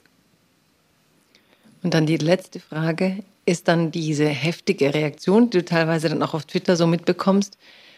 Und 1.83 1.93
dann 1.93 2.07
die 2.07 2.17
letzte 2.17 2.59
Frage, 2.59 3.19
ist 3.49 3.67
dann 3.67 3.91
diese 3.91 4.27
heftige 4.27 4.93
Reaktion, 4.93 5.49
die 5.49 5.57
du 5.57 5.65
teilweise 5.65 6.07
dann 6.07 6.21
auch 6.21 6.35
auf 6.35 6.45
Twitter 6.45 6.75
so 6.75 6.85
mitbekommst, 6.85 7.57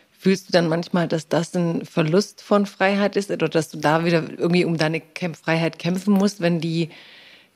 fühlst 0.10 0.48
du 0.48 0.54
dann 0.54 0.70
manchmal, 0.70 1.08
dass 1.08 1.28
das 1.28 1.54
ein 1.56 1.86
Verlust 1.86 2.42
von 2.42 2.66
Freiheit 2.66 3.18
ist 3.18 3.32
oder 3.32 3.50
dass 3.50 3.70
du 3.70 3.78
da 3.78 4.06
wieder 4.06 4.24
irgendwie 4.38 4.64
um 4.64 4.78
deine 4.78 5.02
Freiheit 5.42 5.78
kämpfen 5.78 6.14
musst, 6.14 6.40
wenn 6.40 6.62
die 6.62 6.90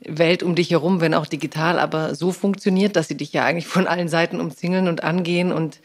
Welt 0.00 0.42
um 0.42 0.54
dich 0.54 0.70
herum, 0.70 1.00
wenn 1.00 1.14
auch 1.14 1.26
digital, 1.26 1.78
aber 1.78 2.14
so 2.14 2.32
funktioniert, 2.32 2.96
dass 2.96 3.08
sie 3.08 3.16
dich 3.16 3.32
ja 3.32 3.44
eigentlich 3.44 3.66
von 3.66 3.86
allen 3.86 4.08
Seiten 4.08 4.40
umzingeln 4.40 4.88
und 4.88 5.02
angehen 5.02 5.52
und 5.52 5.80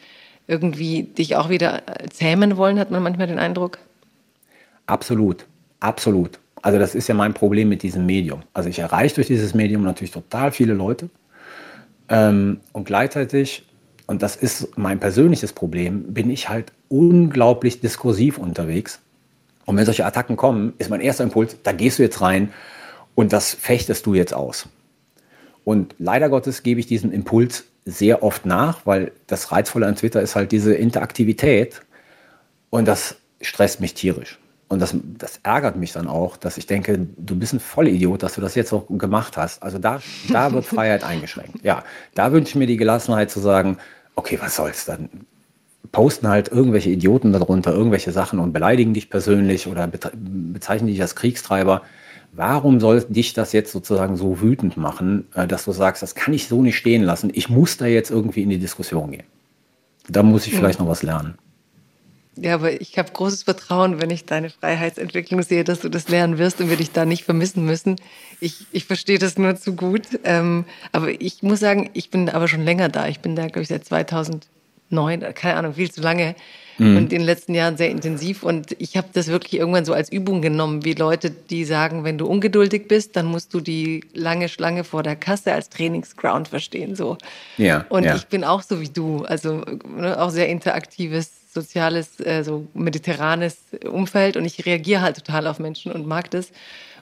irgendwie 0.46 1.04
dich 1.04 1.36
auch 1.36 1.48
wieder 1.48 1.82
zähmen 2.10 2.58
wollen, 2.58 2.78
hat 2.78 2.90
man 2.90 3.02
manchmal 3.02 3.28
den 3.28 3.38
Eindruck? 3.38 3.78
Absolut, 4.86 5.46
absolut. 5.80 6.40
Also 6.60 6.78
das 6.78 6.94
ist 6.94 7.08
ja 7.08 7.14
mein 7.14 7.32
Problem 7.32 7.70
mit 7.70 7.82
diesem 7.82 8.04
Medium. 8.04 8.42
Also 8.52 8.68
ich 8.68 8.80
erreiche 8.80 9.14
durch 9.14 9.28
dieses 9.28 9.54
Medium 9.54 9.82
natürlich 9.82 10.10
total 10.10 10.52
viele 10.52 10.74
Leute 10.74 11.08
ähm, 12.08 12.60
und 12.72 12.84
gleichzeitig, 12.84 13.66
und 14.06 14.22
das 14.22 14.36
ist 14.36 14.76
mein 14.76 15.00
persönliches 15.00 15.52
Problem, 15.52 16.12
bin 16.12 16.30
ich 16.30 16.48
halt 16.48 16.72
unglaublich 16.88 17.80
diskursiv 17.80 18.38
unterwegs. 18.38 19.00
Und 19.64 19.76
wenn 19.76 19.84
solche 19.84 20.04
Attacken 20.04 20.36
kommen, 20.36 20.74
ist 20.78 20.90
mein 20.90 21.00
erster 21.00 21.24
Impuls, 21.24 21.56
da 21.62 21.72
gehst 21.72 21.98
du 21.98 22.02
jetzt 22.02 22.20
rein 22.20 22.52
und 23.14 23.32
das 23.32 23.54
fechtest 23.54 24.06
du 24.06 24.14
jetzt 24.14 24.34
aus. 24.34 24.68
Und 25.64 25.94
leider 25.98 26.28
Gottes 26.28 26.62
gebe 26.62 26.80
ich 26.80 26.86
diesen 26.86 27.12
Impuls 27.12 27.64
sehr 27.84 28.22
oft 28.22 28.46
nach, 28.46 28.84
weil 28.86 29.12
das 29.26 29.52
Reizvolle 29.52 29.86
an 29.86 29.96
Twitter 29.96 30.20
ist 30.20 30.36
halt 30.36 30.52
diese 30.52 30.74
Interaktivität 30.74 31.82
und 32.70 32.86
das 32.86 33.16
stresst 33.40 33.80
mich 33.80 33.94
tierisch. 33.94 34.38
Und 34.72 34.80
das, 34.80 34.96
das 35.18 35.38
ärgert 35.42 35.76
mich 35.76 35.92
dann 35.92 36.06
auch, 36.06 36.38
dass 36.38 36.56
ich 36.56 36.64
denke, 36.64 37.06
du 37.18 37.38
bist 37.38 37.52
ein 37.52 37.60
Vollidiot, 37.60 38.22
dass 38.22 38.36
du 38.36 38.40
das 38.40 38.54
jetzt 38.54 38.72
auch 38.72 38.86
gemacht 38.88 39.36
hast. 39.36 39.62
Also 39.62 39.76
da, 39.76 40.00
da 40.30 40.50
wird 40.50 40.64
Freiheit 40.74 41.04
eingeschränkt. 41.04 41.62
Ja, 41.62 41.84
da 42.14 42.32
wünsche 42.32 42.52
ich 42.52 42.54
mir 42.54 42.66
die 42.66 42.78
Gelassenheit 42.78 43.30
zu 43.30 43.38
sagen, 43.38 43.76
okay, 44.14 44.38
was 44.40 44.56
soll's 44.56 44.86
dann? 44.86 45.10
Posten 45.92 46.26
halt 46.26 46.48
irgendwelche 46.48 46.88
Idioten 46.88 47.34
darunter, 47.34 47.74
irgendwelche 47.74 48.12
Sachen 48.12 48.38
und 48.38 48.54
beleidigen 48.54 48.94
dich 48.94 49.10
persönlich 49.10 49.66
oder 49.66 49.88
bezeichnen 49.88 50.86
dich 50.86 51.02
als 51.02 51.16
Kriegstreiber. 51.16 51.82
Warum 52.32 52.80
soll 52.80 53.02
dich 53.02 53.34
das 53.34 53.52
jetzt 53.52 53.72
sozusagen 53.72 54.16
so 54.16 54.40
wütend 54.40 54.78
machen, 54.78 55.26
äh, 55.34 55.46
dass 55.46 55.66
du 55.66 55.72
sagst, 55.72 56.02
das 56.02 56.14
kann 56.14 56.32
ich 56.32 56.48
so 56.48 56.62
nicht 56.62 56.78
stehen 56.78 57.02
lassen. 57.02 57.30
Ich 57.34 57.50
muss 57.50 57.76
da 57.76 57.84
jetzt 57.84 58.10
irgendwie 58.10 58.42
in 58.42 58.48
die 58.48 58.58
Diskussion 58.58 59.10
gehen. 59.10 59.26
Da 60.08 60.22
muss 60.22 60.46
ich 60.46 60.54
vielleicht 60.54 60.78
noch 60.78 60.88
was 60.88 61.02
lernen. 61.02 61.34
Ja, 62.36 62.54
aber 62.54 62.80
ich 62.80 62.96
habe 62.98 63.10
großes 63.12 63.42
Vertrauen, 63.42 64.00
wenn 64.00 64.08
ich 64.08 64.24
deine 64.24 64.48
Freiheitsentwicklung 64.48 65.42
sehe, 65.42 65.64
dass 65.64 65.80
du 65.80 65.90
das 65.90 66.08
lernen 66.08 66.38
wirst 66.38 66.60
und 66.60 66.70
wir 66.70 66.76
dich 66.76 66.90
da 66.90 67.04
nicht 67.04 67.24
vermissen 67.24 67.64
müssen. 67.64 67.96
Ich, 68.40 68.66
ich 68.72 68.86
verstehe 68.86 69.18
das 69.18 69.36
nur 69.36 69.54
zu 69.56 69.74
gut. 69.74 70.02
Ähm, 70.24 70.64
aber 70.92 71.20
ich 71.20 71.42
muss 71.42 71.60
sagen, 71.60 71.90
ich 71.92 72.08
bin 72.08 72.30
aber 72.30 72.48
schon 72.48 72.64
länger 72.64 72.88
da. 72.88 73.06
Ich 73.06 73.20
bin 73.20 73.36
da, 73.36 73.48
glaube 73.48 73.62
ich, 73.62 73.68
seit 73.68 73.84
2009, 73.84 75.34
keine 75.34 75.56
Ahnung, 75.56 75.74
viel 75.74 75.90
zu 75.90 76.00
lange 76.00 76.34
mhm. 76.78 76.96
und 76.96 77.02
in 77.02 77.08
den 77.18 77.22
letzten 77.22 77.54
Jahren 77.54 77.76
sehr 77.76 77.90
intensiv. 77.90 78.42
Und 78.42 78.74
ich 78.78 78.96
habe 78.96 79.08
das 79.12 79.26
wirklich 79.26 79.60
irgendwann 79.60 79.84
so 79.84 79.92
als 79.92 80.10
Übung 80.10 80.40
genommen, 80.40 80.86
wie 80.86 80.94
Leute, 80.94 81.30
die 81.30 81.66
sagen, 81.66 82.02
wenn 82.04 82.16
du 82.16 82.26
ungeduldig 82.26 82.88
bist, 82.88 83.14
dann 83.14 83.26
musst 83.26 83.52
du 83.52 83.60
die 83.60 84.04
lange 84.14 84.48
Schlange 84.48 84.84
vor 84.84 85.02
der 85.02 85.16
Kasse 85.16 85.52
als 85.52 85.68
Trainingsground 85.68 86.48
verstehen. 86.48 86.96
So. 86.96 87.18
Ja, 87.58 87.84
und 87.90 88.04
ja. 88.04 88.16
ich 88.16 88.26
bin 88.28 88.42
auch 88.42 88.62
so 88.62 88.80
wie 88.80 88.88
du, 88.88 89.24
also 89.24 89.62
ne, 89.96 90.18
auch 90.18 90.30
sehr 90.30 90.48
interaktives, 90.48 91.41
soziales, 91.52 92.20
äh, 92.20 92.42
so 92.44 92.66
mediterranes 92.74 93.58
Umfeld. 93.90 94.36
Und 94.36 94.44
ich 94.44 94.64
reagiere 94.64 95.02
halt 95.02 95.16
total 95.16 95.46
auf 95.46 95.58
Menschen 95.58 95.92
und 95.92 96.06
mag 96.06 96.30
das. 96.30 96.50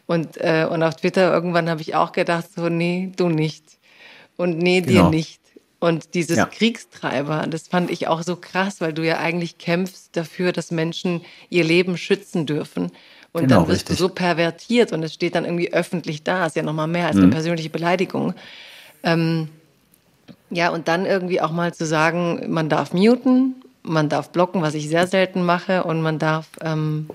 Und, 0.06 0.36
äh, 0.38 0.66
und 0.68 0.82
auf 0.82 0.96
Twitter 0.96 1.32
irgendwann 1.32 1.70
habe 1.70 1.80
ich 1.80 1.94
auch 1.94 2.12
gedacht, 2.12 2.46
so, 2.54 2.68
nee, 2.68 3.12
du 3.16 3.28
nicht. 3.28 3.64
Und 4.36 4.58
nee, 4.58 4.80
dir 4.80 4.94
genau. 4.94 5.10
nicht. 5.10 5.40
Und 5.78 6.14
dieses 6.14 6.36
ja. 6.36 6.46
Kriegstreiber, 6.46 7.46
das 7.48 7.68
fand 7.68 7.90
ich 7.90 8.06
auch 8.06 8.22
so 8.22 8.36
krass, 8.36 8.80
weil 8.80 8.92
du 8.92 9.06
ja 9.06 9.18
eigentlich 9.18 9.56
kämpfst 9.56 10.10
dafür, 10.12 10.52
dass 10.52 10.70
Menschen 10.70 11.22
ihr 11.48 11.64
Leben 11.64 11.96
schützen 11.96 12.44
dürfen. 12.44 12.90
Und 13.32 13.42
genau, 13.42 13.60
dann 13.60 13.68
wirst 13.68 13.82
richtig. 13.82 13.96
du 13.96 14.02
so 14.02 14.08
pervertiert 14.08 14.92
und 14.92 15.02
es 15.02 15.14
steht 15.14 15.34
dann 15.36 15.44
irgendwie 15.44 15.72
öffentlich 15.72 16.22
da. 16.22 16.46
Ist 16.46 16.56
ja 16.56 16.62
nochmal 16.62 16.88
mehr 16.88 17.06
als 17.06 17.16
mhm. 17.16 17.24
eine 17.24 17.32
persönliche 17.32 17.70
Beleidigung. 17.70 18.34
Ähm, 19.04 19.48
ja, 20.50 20.70
und 20.70 20.88
dann 20.88 21.06
irgendwie 21.06 21.40
auch 21.40 21.52
mal 21.52 21.72
zu 21.72 21.86
sagen, 21.86 22.44
man 22.48 22.68
darf 22.68 22.92
muten, 22.92 23.59
man 23.82 24.08
darf 24.08 24.30
blocken, 24.30 24.62
was 24.62 24.74
ich 24.74 24.88
sehr 24.88 25.06
selten 25.06 25.42
mache, 25.44 25.84
und 25.84 26.02
man 26.02 26.18
darf, 26.18 26.48
ähm, 26.60 27.08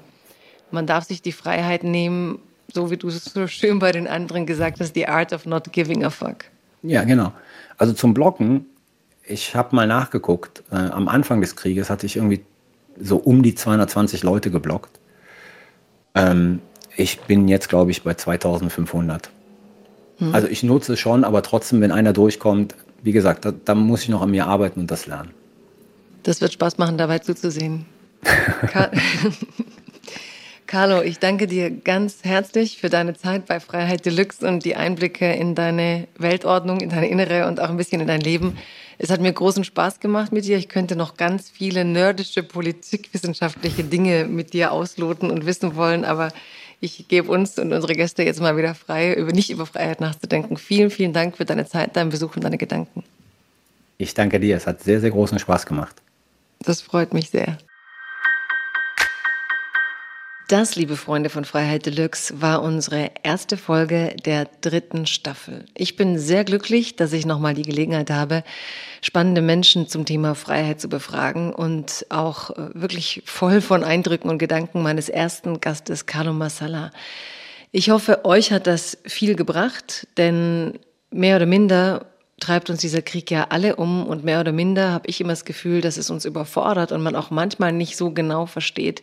man 0.71 0.87
darf 0.87 1.05
sich 1.05 1.21
die 1.21 1.31
Freiheit 1.31 1.83
nehmen, 1.83 2.39
so 2.73 2.91
wie 2.91 2.97
du 2.97 3.07
es 3.07 3.23
so 3.25 3.47
schön 3.47 3.79
bei 3.79 3.91
den 3.91 4.07
anderen 4.07 4.45
gesagt 4.45 4.79
hast, 4.79 4.93
the 4.95 5.07
art 5.07 5.33
of 5.33 5.45
not 5.45 5.71
giving 5.71 6.03
a 6.03 6.09
fuck. 6.09 6.45
Ja, 6.81 7.03
genau. 7.03 7.31
Also 7.77 7.93
zum 7.93 8.13
Blocken, 8.13 8.65
ich 9.23 9.55
habe 9.55 9.75
mal 9.75 9.87
nachgeguckt, 9.87 10.63
äh, 10.71 10.75
am 10.75 11.07
Anfang 11.07 11.41
des 11.41 11.55
Krieges 11.55 11.89
hatte 11.89 12.05
ich 12.05 12.15
irgendwie 12.15 12.43
so 12.99 13.17
um 13.17 13.43
die 13.43 13.55
220 13.55 14.23
Leute 14.23 14.51
geblockt. 14.51 14.99
Ähm, 16.13 16.61
ich 16.95 17.19
bin 17.21 17.47
jetzt, 17.47 17.69
glaube 17.69 17.91
ich, 17.91 18.03
bei 18.03 18.13
2500. 18.13 19.29
Hm. 20.17 20.33
Also 20.33 20.47
ich 20.47 20.63
nutze 20.63 20.93
es 20.93 20.99
schon, 20.99 21.23
aber 21.23 21.41
trotzdem, 21.41 21.81
wenn 21.81 21.91
einer 21.91 22.13
durchkommt, 22.13 22.75
wie 23.03 23.11
gesagt, 23.11 23.45
da, 23.45 23.51
da 23.51 23.75
muss 23.75 24.03
ich 24.03 24.09
noch 24.09 24.21
an 24.21 24.31
mir 24.31 24.47
arbeiten 24.47 24.79
und 24.79 24.91
das 24.91 25.07
lernen. 25.07 25.31
Das 26.25 26.41
wird 26.41 26.51
Spaß 26.53 26.79
machen, 26.79 26.97
dabei 26.97 27.19
zuzusehen. 27.19 27.85
Carlo, 30.65 31.03
ich 31.03 31.19
danke 31.19 31.45
dir 31.45 31.69
ganz 31.69 32.23
herzlich 32.23 32.79
für 32.79 32.89
deine 32.89 33.13
Zeit 33.13 33.45
bei 33.45 33.59
Freiheit 33.59 34.07
Deluxe 34.07 34.47
und 34.47 34.65
die 34.65 34.75
Einblicke 34.75 35.31
in 35.33 35.53
deine 35.53 36.07
Weltordnung, 36.17 36.79
in 36.79 36.89
deine 36.89 37.09
innere 37.09 37.45
und 37.45 37.59
auch 37.59 37.69
ein 37.69 37.77
bisschen 37.77 38.01
in 38.01 38.07
dein 38.07 38.21
Leben. 38.21 38.57
Es 38.97 39.11
hat 39.11 39.21
mir 39.21 39.31
großen 39.31 39.63
Spaß 39.63 39.99
gemacht 39.99 40.31
mit 40.31 40.45
dir. 40.45 40.57
Ich 40.57 40.67
könnte 40.67 40.95
noch 40.95 41.15
ganz 41.15 41.51
viele 41.51 41.85
nerdische, 41.85 42.41
politikwissenschaftliche 42.41 43.83
Dinge 43.83 44.25
mit 44.25 44.53
dir 44.53 44.71
ausloten 44.71 45.29
und 45.29 45.45
wissen 45.45 45.75
wollen, 45.75 46.03
aber 46.03 46.29
ich 46.79 47.07
gebe 47.07 47.31
uns 47.31 47.59
und 47.59 47.71
unsere 47.71 47.93
Gäste 47.93 48.23
jetzt 48.23 48.41
mal 48.41 48.57
wieder 48.57 48.73
frei, 48.73 49.13
über, 49.13 49.31
nicht 49.31 49.51
über 49.51 49.67
Freiheit 49.67 50.01
nachzudenken. 50.01 50.57
Vielen, 50.57 50.89
vielen 50.89 51.13
Dank 51.13 51.37
für 51.37 51.45
deine 51.45 51.67
Zeit, 51.67 51.95
deinen 51.95 52.09
Besuch 52.09 52.35
und 52.35 52.43
deine 52.43 52.57
Gedanken. 52.57 53.03
Ich 53.99 54.15
danke 54.15 54.39
dir. 54.39 54.57
Es 54.57 54.65
hat 54.65 54.81
sehr, 54.81 54.99
sehr 54.99 55.11
großen 55.11 55.37
Spaß 55.37 55.67
gemacht. 55.67 56.01
Das 56.65 56.81
freut 56.81 57.13
mich 57.13 57.29
sehr. 57.29 57.57
Das, 60.47 60.75
liebe 60.75 60.95
Freunde 60.95 61.31
von 61.31 61.43
Freiheit 61.43 61.87
Deluxe, 61.87 62.39
war 62.39 62.61
unsere 62.61 63.09
erste 63.23 63.57
Folge 63.57 64.15
der 64.25 64.47
dritten 64.61 65.07
Staffel. 65.07 65.65
Ich 65.73 65.95
bin 65.95 66.19
sehr 66.19 66.43
glücklich, 66.43 66.95
dass 66.95 67.13
ich 67.13 67.25
nochmal 67.25 67.55
die 67.55 67.63
Gelegenheit 67.63 68.11
habe, 68.11 68.43
spannende 69.01 69.41
Menschen 69.41 69.87
zum 69.87 70.05
Thema 70.05 70.35
Freiheit 70.35 70.79
zu 70.79 70.87
befragen 70.87 71.51
und 71.51 72.05
auch 72.09 72.51
äh, 72.51 72.69
wirklich 72.75 73.23
voll 73.25 73.59
von 73.59 73.83
Eindrücken 73.83 74.29
und 74.29 74.37
Gedanken 74.37 74.83
meines 74.83 75.09
ersten 75.09 75.61
Gastes, 75.61 76.05
Carlo 76.05 76.31
Massala. 76.31 76.91
Ich 77.71 77.89
hoffe, 77.89 78.23
euch 78.23 78.51
hat 78.51 78.67
das 78.67 78.99
viel 79.03 79.35
gebracht, 79.35 80.07
denn 80.17 80.77
mehr 81.09 81.37
oder 81.37 81.47
minder 81.47 82.05
treibt 82.39 82.69
uns 82.69 82.81
dieser 82.81 83.01
Krieg 83.01 83.31
ja 83.31 83.47
alle 83.49 83.77
um 83.77 84.05
und 84.05 84.23
mehr 84.23 84.39
oder 84.39 84.51
minder 84.51 84.91
habe 84.91 85.07
ich 85.07 85.21
immer 85.21 85.31
das 85.31 85.45
Gefühl, 85.45 85.81
dass 85.81 85.97
es 85.97 86.09
uns 86.09 86.25
überfordert 86.25 86.91
und 86.91 87.01
man 87.01 87.15
auch 87.15 87.31
manchmal 87.31 87.71
nicht 87.71 87.97
so 87.97 88.11
genau 88.11 88.45
versteht, 88.45 89.01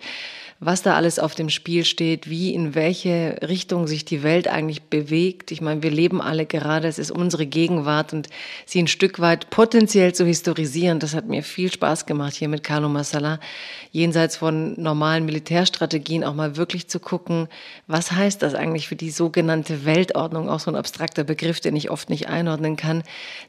was 0.65 0.83
da 0.83 0.95
alles 0.95 1.19
auf 1.19 1.35
dem 1.35 1.49
Spiel 1.49 1.85
steht, 1.85 2.31
wie 2.31 2.55
in 2.55 2.77
welche 2.77 3.37
Richtung 3.43 3.89
sich 3.89 4.05
die 4.05 4.23
Welt 4.23 4.47
eigentlich 4.47 4.83
bewegt. 4.83 5.51
Ich 5.51 5.61
meine, 5.61 5.83
wir 5.83 5.91
leben 5.91 6.23
alle 6.23 6.47
gerade, 6.47 6.87
es 6.87 7.01
ist 7.01 7.11
unsere 7.11 7.47
Gegenwart 7.47 8.13
und 8.13 8.29
sie 8.65 8.81
ein 8.81 8.87
Stück 8.87 9.19
weit 9.19 9.51
potenziell 9.51 10.15
zu 10.15 10.25
historisieren, 10.25 11.01
das 11.01 11.17
hat 11.17 11.27
mir 11.27 11.43
viel 11.43 11.73
Spaß 11.73 12.07
gemacht 12.07 12.35
hier 12.35 12.47
mit 12.47 12.63
Carlo 12.63 12.89
Massala, 12.89 13.41
jenseits 13.91 14.37
von 14.37 14.81
normalen 14.81 15.25
Militärstrategien 15.25 16.23
auch 16.23 16.35
mal 16.35 16.57
wirklich 16.57 16.87
zu 16.87 17.01
gucken, 17.01 17.49
was 17.89 18.13
heißt 18.13 18.41
das 18.41 18.55
eigentlich 18.55 18.87
für 18.87 18.97
die 18.97 19.11
sogenannte 19.11 19.85
Weltordnung, 19.85 20.49
auch 20.49 20.61
so 20.61 20.71
ein 20.71 20.77
abstrakter 20.77 21.25
Begriff, 21.25 21.59
den 21.59 21.75
ich 21.75 21.91
oft 21.91 22.09
nicht 22.09 22.29
einordnen 22.29 22.77
kann, 22.77 23.03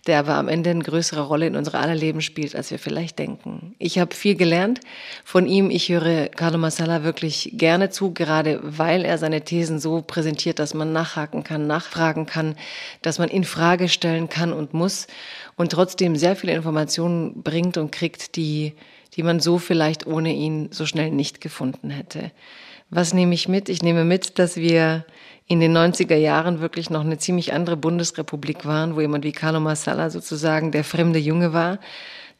der 0.07 0.17
aber 0.17 0.33
am 0.33 0.47
Ende 0.47 0.71
eine 0.71 0.83
größere 0.83 1.21
Rolle 1.21 1.45
in 1.45 1.55
unser 1.55 1.75
aller 1.75 1.95
Leben 1.95 2.21
spielt, 2.21 2.55
als 2.55 2.71
wir 2.71 2.79
vielleicht 2.79 3.19
denken. 3.19 3.75
Ich 3.77 3.99
habe 3.99 4.15
viel 4.15 4.33
gelernt 4.33 4.79
von 5.23 5.45
ihm, 5.45 5.69
ich 5.69 5.89
höre 5.89 6.29
Carlo 6.29 6.57
Massala 6.57 7.02
wirklich 7.03 7.51
gerne 7.53 7.89
zu, 7.89 8.13
gerade 8.13 8.59
weil 8.63 9.05
er 9.05 9.17
seine 9.17 9.41
Thesen 9.41 9.79
so 9.79 10.01
präsentiert, 10.01 10.59
dass 10.59 10.73
man 10.73 10.93
nachhaken 10.93 11.43
kann, 11.43 11.67
nachfragen 11.67 12.25
kann, 12.25 12.55
dass 13.01 13.19
man 13.19 13.29
in 13.29 13.43
Frage 13.43 13.89
stellen 13.89 14.29
kann 14.29 14.53
und 14.53 14.73
muss 14.73 15.07
und 15.55 15.71
trotzdem 15.71 16.15
sehr 16.15 16.35
viele 16.35 16.53
Informationen 16.53 17.43
bringt 17.43 17.77
und 17.77 17.91
kriegt, 17.91 18.35
die, 18.35 18.73
die 19.15 19.23
man 19.23 19.39
so 19.39 19.57
vielleicht 19.57 20.07
ohne 20.07 20.33
ihn 20.33 20.69
so 20.71 20.85
schnell 20.85 21.11
nicht 21.11 21.41
gefunden 21.41 21.89
hätte. 21.89 22.31
Was 22.89 23.13
nehme 23.13 23.33
ich 23.33 23.47
mit? 23.47 23.69
Ich 23.69 23.81
nehme 23.81 24.05
mit, 24.05 24.37
dass 24.39 24.55
wir 24.55 25.05
in 25.47 25.59
den 25.59 25.75
90er 25.75 26.15
Jahren 26.15 26.61
wirklich 26.61 26.89
noch 26.89 27.01
eine 27.01 27.17
ziemlich 27.17 27.53
andere 27.53 27.75
Bundesrepublik 27.75 28.65
waren, 28.65 28.95
wo 28.95 29.01
jemand 29.01 29.23
wie 29.23 29.31
Carlo 29.31 29.59
Massala 29.59 30.09
sozusagen 30.09 30.71
der 30.71 30.83
fremde 30.83 31.19
Junge 31.19 31.53
war, 31.53 31.79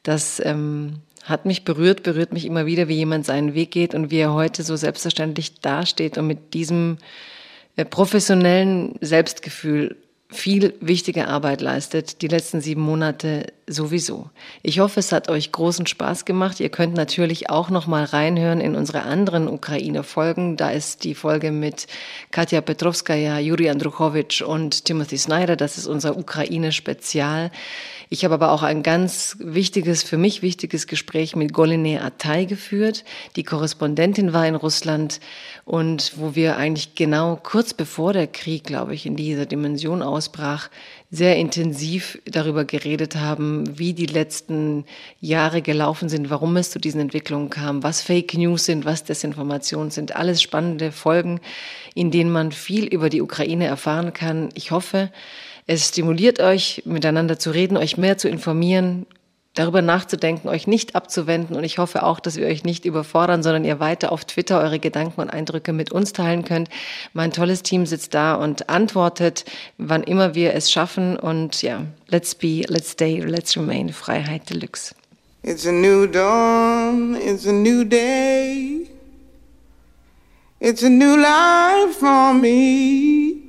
dass 0.02 0.40
ähm, 0.44 1.00
hat 1.24 1.46
mich 1.46 1.64
berührt, 1.64 2.02
berührt 2.02 2.32
mich 2.32 2.44
immer 2.44 2.66
wieder, 2.66 2.88
wie 2.88 2.96
jemand 2.96 3.26
seinen 3.26 3.54
Weg 3.54 3.70
geht 3.70 3.94
und 3.94 4.10
wie 4.10 4.18
er 4.18 4.34
heute 4.34 4.62
so 4.62 4.76
selbstverständlich 4.76 5.60
dasteht 5.60 6.18
und 6.18 6.26
mit 6.26 6.54
diesem 6.54 6.98
äh, 7.76 7.84
professionellen 7.84 8.94
Selbstgefühl 9.00 9.96
viel 10.34 10.74
wichtige 10.80 11.28
Arbeit 11.28 11.60
leistet, 11.60 12.20
die 12.22 12.28
letzten 12.28 12.60
sieben 12.60 12.80
Monate 12.80 13.52
sowieso. 13.66 14.30
Ich 14.62 14.80
hoffe, 14.80 15.00
es 15.00 15.12
hat 15.12 15.28
euch 15.28 15.52
großen 15.52 15.86
Spaß 15.86 16.24
gemacht. 16.24 16.60
Ihr 16.60 16.70
könnt 16.70 16.94
natürlich 16.94 17.50
auch 17.50 17.70
noch 17.70 17.86
mal 17.86 18.04
reinhören 18.04 18.60
in 18.60 18.74
unsere 18.74 19.02
anderen 19.02 19.48
Ukraine-Folgen. 19.48 20.56
Da 20.56 20.70
ist 20.70 21.04
die 21.04 21.14
Folge 21.14 21.52
mit 21.52 21.86
Katja 22.30 22.60
Petrovskaya, 22.60 23.38
Juri 23.38 23.70
Andruchowitsch 23.70 24.42
und 24.42 24.84
Timothy 24.84 25.18
Snyder. 25.18 25.56
Das 25.56 25.78
ist 25.78 25.86
unser 25.86 26.16
Ukraine-Spezial. 26.18 27.50
Ich 28.14 28.24
habe 28.24 28.34
aber 28.34 28.52
auch 28.52 28.62
ein 28.62 28.84
ganz 28.84 29.36
wichtiges, 29.40 30.04
für 30.04 30.18
mich 30.18 30.40
wichtiges 30.40 30.86
Gespräch 30.86 31.34
mit 31.34 31.52
Goline 31.52 32.00
Atay 32.00 32.46
geführt. 32.46 33.02
Die 33.34 33.42
Korrespondentin 33.42 34.32
war 34.32 34.46
in 34.46 34.54
Russland 34.54 35.18
und 35.64 36.12
wo 36.14 36.36
wir 36.36 36.56
eigentlich 36.56 36.94
genau 36.94 37.40
kurz 37.42 37.74
bevor 37.74 38.12
der 38.12 38.28
Krieg, 38.28 38.62
glaube 38.62 38.94
ich, 38.94 39.04
in 39.04 39.16
dieser 39.16 39.46
Dimension 39.46 40.00
ausbrach, 40.00 40.70
sehr 41.10 41.34
intensiv 41.38 42.20
darüber 42.24 42.64
geredet 42.64 43.16
haben, 43.16 43.80
wie 43.80 43.94
die 43.94 44.06
letzten 44.06 44.84
Jahre 45.20 45.60
gelaufen 45.60 46.08
sind, 46.08 46.30
warum 46.30 46.56
es 46.56 46.70
zu 46.70 46.78
diesen 46.78 47.00
Entwicklungen 47.00 47.50
kam, 47.50 47.82
was 47.82 48.00
Fake 48.00 48.34
News 48.34 48.64
sind, 48.64 48.84
was 48.84 49.02
Desinformation 49.02 49.90
sind. 49.90 50.14
Alles 50.14 50.40
spannende 50.40 50.92
Folgen, 50.92 51.40
in 51.96 52.12
denen 52.12 52.30
man 52.30 52.52
viel 52.52 52.84
über 52.84 53.10
die 53.10 53.22
Ukraine 53.22 53.66
erfahren 53.66 54.12
kann. 54.12 54.50
Ich 54.54 54.70
hoffe, 54.70 55.10
es 55.66 55.88
stimuliert 55.88 56.40
euch, 56.40 56.82
miteinander 56.84 57.38
zu 57.38 57.50
reden, 57.50 57.76
euch 57.76 57.96
mehr 57.96 58.18
zu 58.18 58.28
informieren, 58.28 59.06
darüber 59.54 59.82
nachzudenken, 59.82 60.48
euch 60.48 60.66
nicht 60.66 60.94
abzuwenden. 60.94 61.56
Und 61.56 61.64
ich 61.64 61.78
hoffe 61.78 62.02
auch, 62.02 62.20
dass 62.20 62.36
wir 62.36 62.46
euch 62.46 62.64
nicht 62.64 62.84
überfordern, 62.84 63.42
sondern 63.42 63.64
ihr 63.64 63.80
weiter 63.80 64.12
auf 64.12 64.24
Twitter 64.24 64.60
eure 64.60 64.78
Gedanken 64.78 65.20
und 65.20 65.30
Eindrücke 65.30 65.72
mit 65.72 65.92
uns 65.92 66.12
teilen 66.12 66.44
könnt. 66.44 66.68
Mein 67.12 67.32
tolles 67.32 67.62
Team 67.62 67.86
sitzt 67.86 68.14
da 68.14 68.34
und 68.34 68.68
antwortet, 68.68 69.44
wann 69.78 70.02
immer 70.02 70.34
wir 70.34 70.54
es 70.54 70.70
schaffen. 70.70 71.16
Und 71.16 71.62
ja, 71.62 71.86
let's 72.08 72.34
be, 72.34 72.64
let's 72.66 72.90
stay, 72.90 73.20
let's 73.20 73.56
remain. 73.56 73.90
Freiheit 73.90 74.50
Deluxe. 74.50 74.94
It's 75.42 75.66
a 75.66 75.72
new 75.72 76.06
dawn, 76.06 77.16
it's 77.16 77.46
a 77.46 77.52
new 77.52 77.84
day. 77.84 78.88
It's 80.58 80.82
a 80.82 80.88
new 80.88 81.16
life 81.16 81.98
for 81.98 82.32
me. 82.32 83.43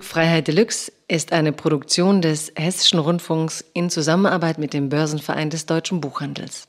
Freiheit 0.00 0.48
Deluxe 0.48 0.92
ist 1.08 1.32
eine 1.32 1.52
Produktion 1.52 2.22
des 2.22 2.52
Hessischen 2.56 2.98
Rundfunks 2.98 3.64
in 3.74 3.90
Zusammenarbeit 3.90 4.58
mit 4.58 4.72
dem 4.72 4.88
Börsenverein 4.88 5.50
des 5.50 5.66
deutschen 5.66 6.00
Buchhandels. 6.00 6.68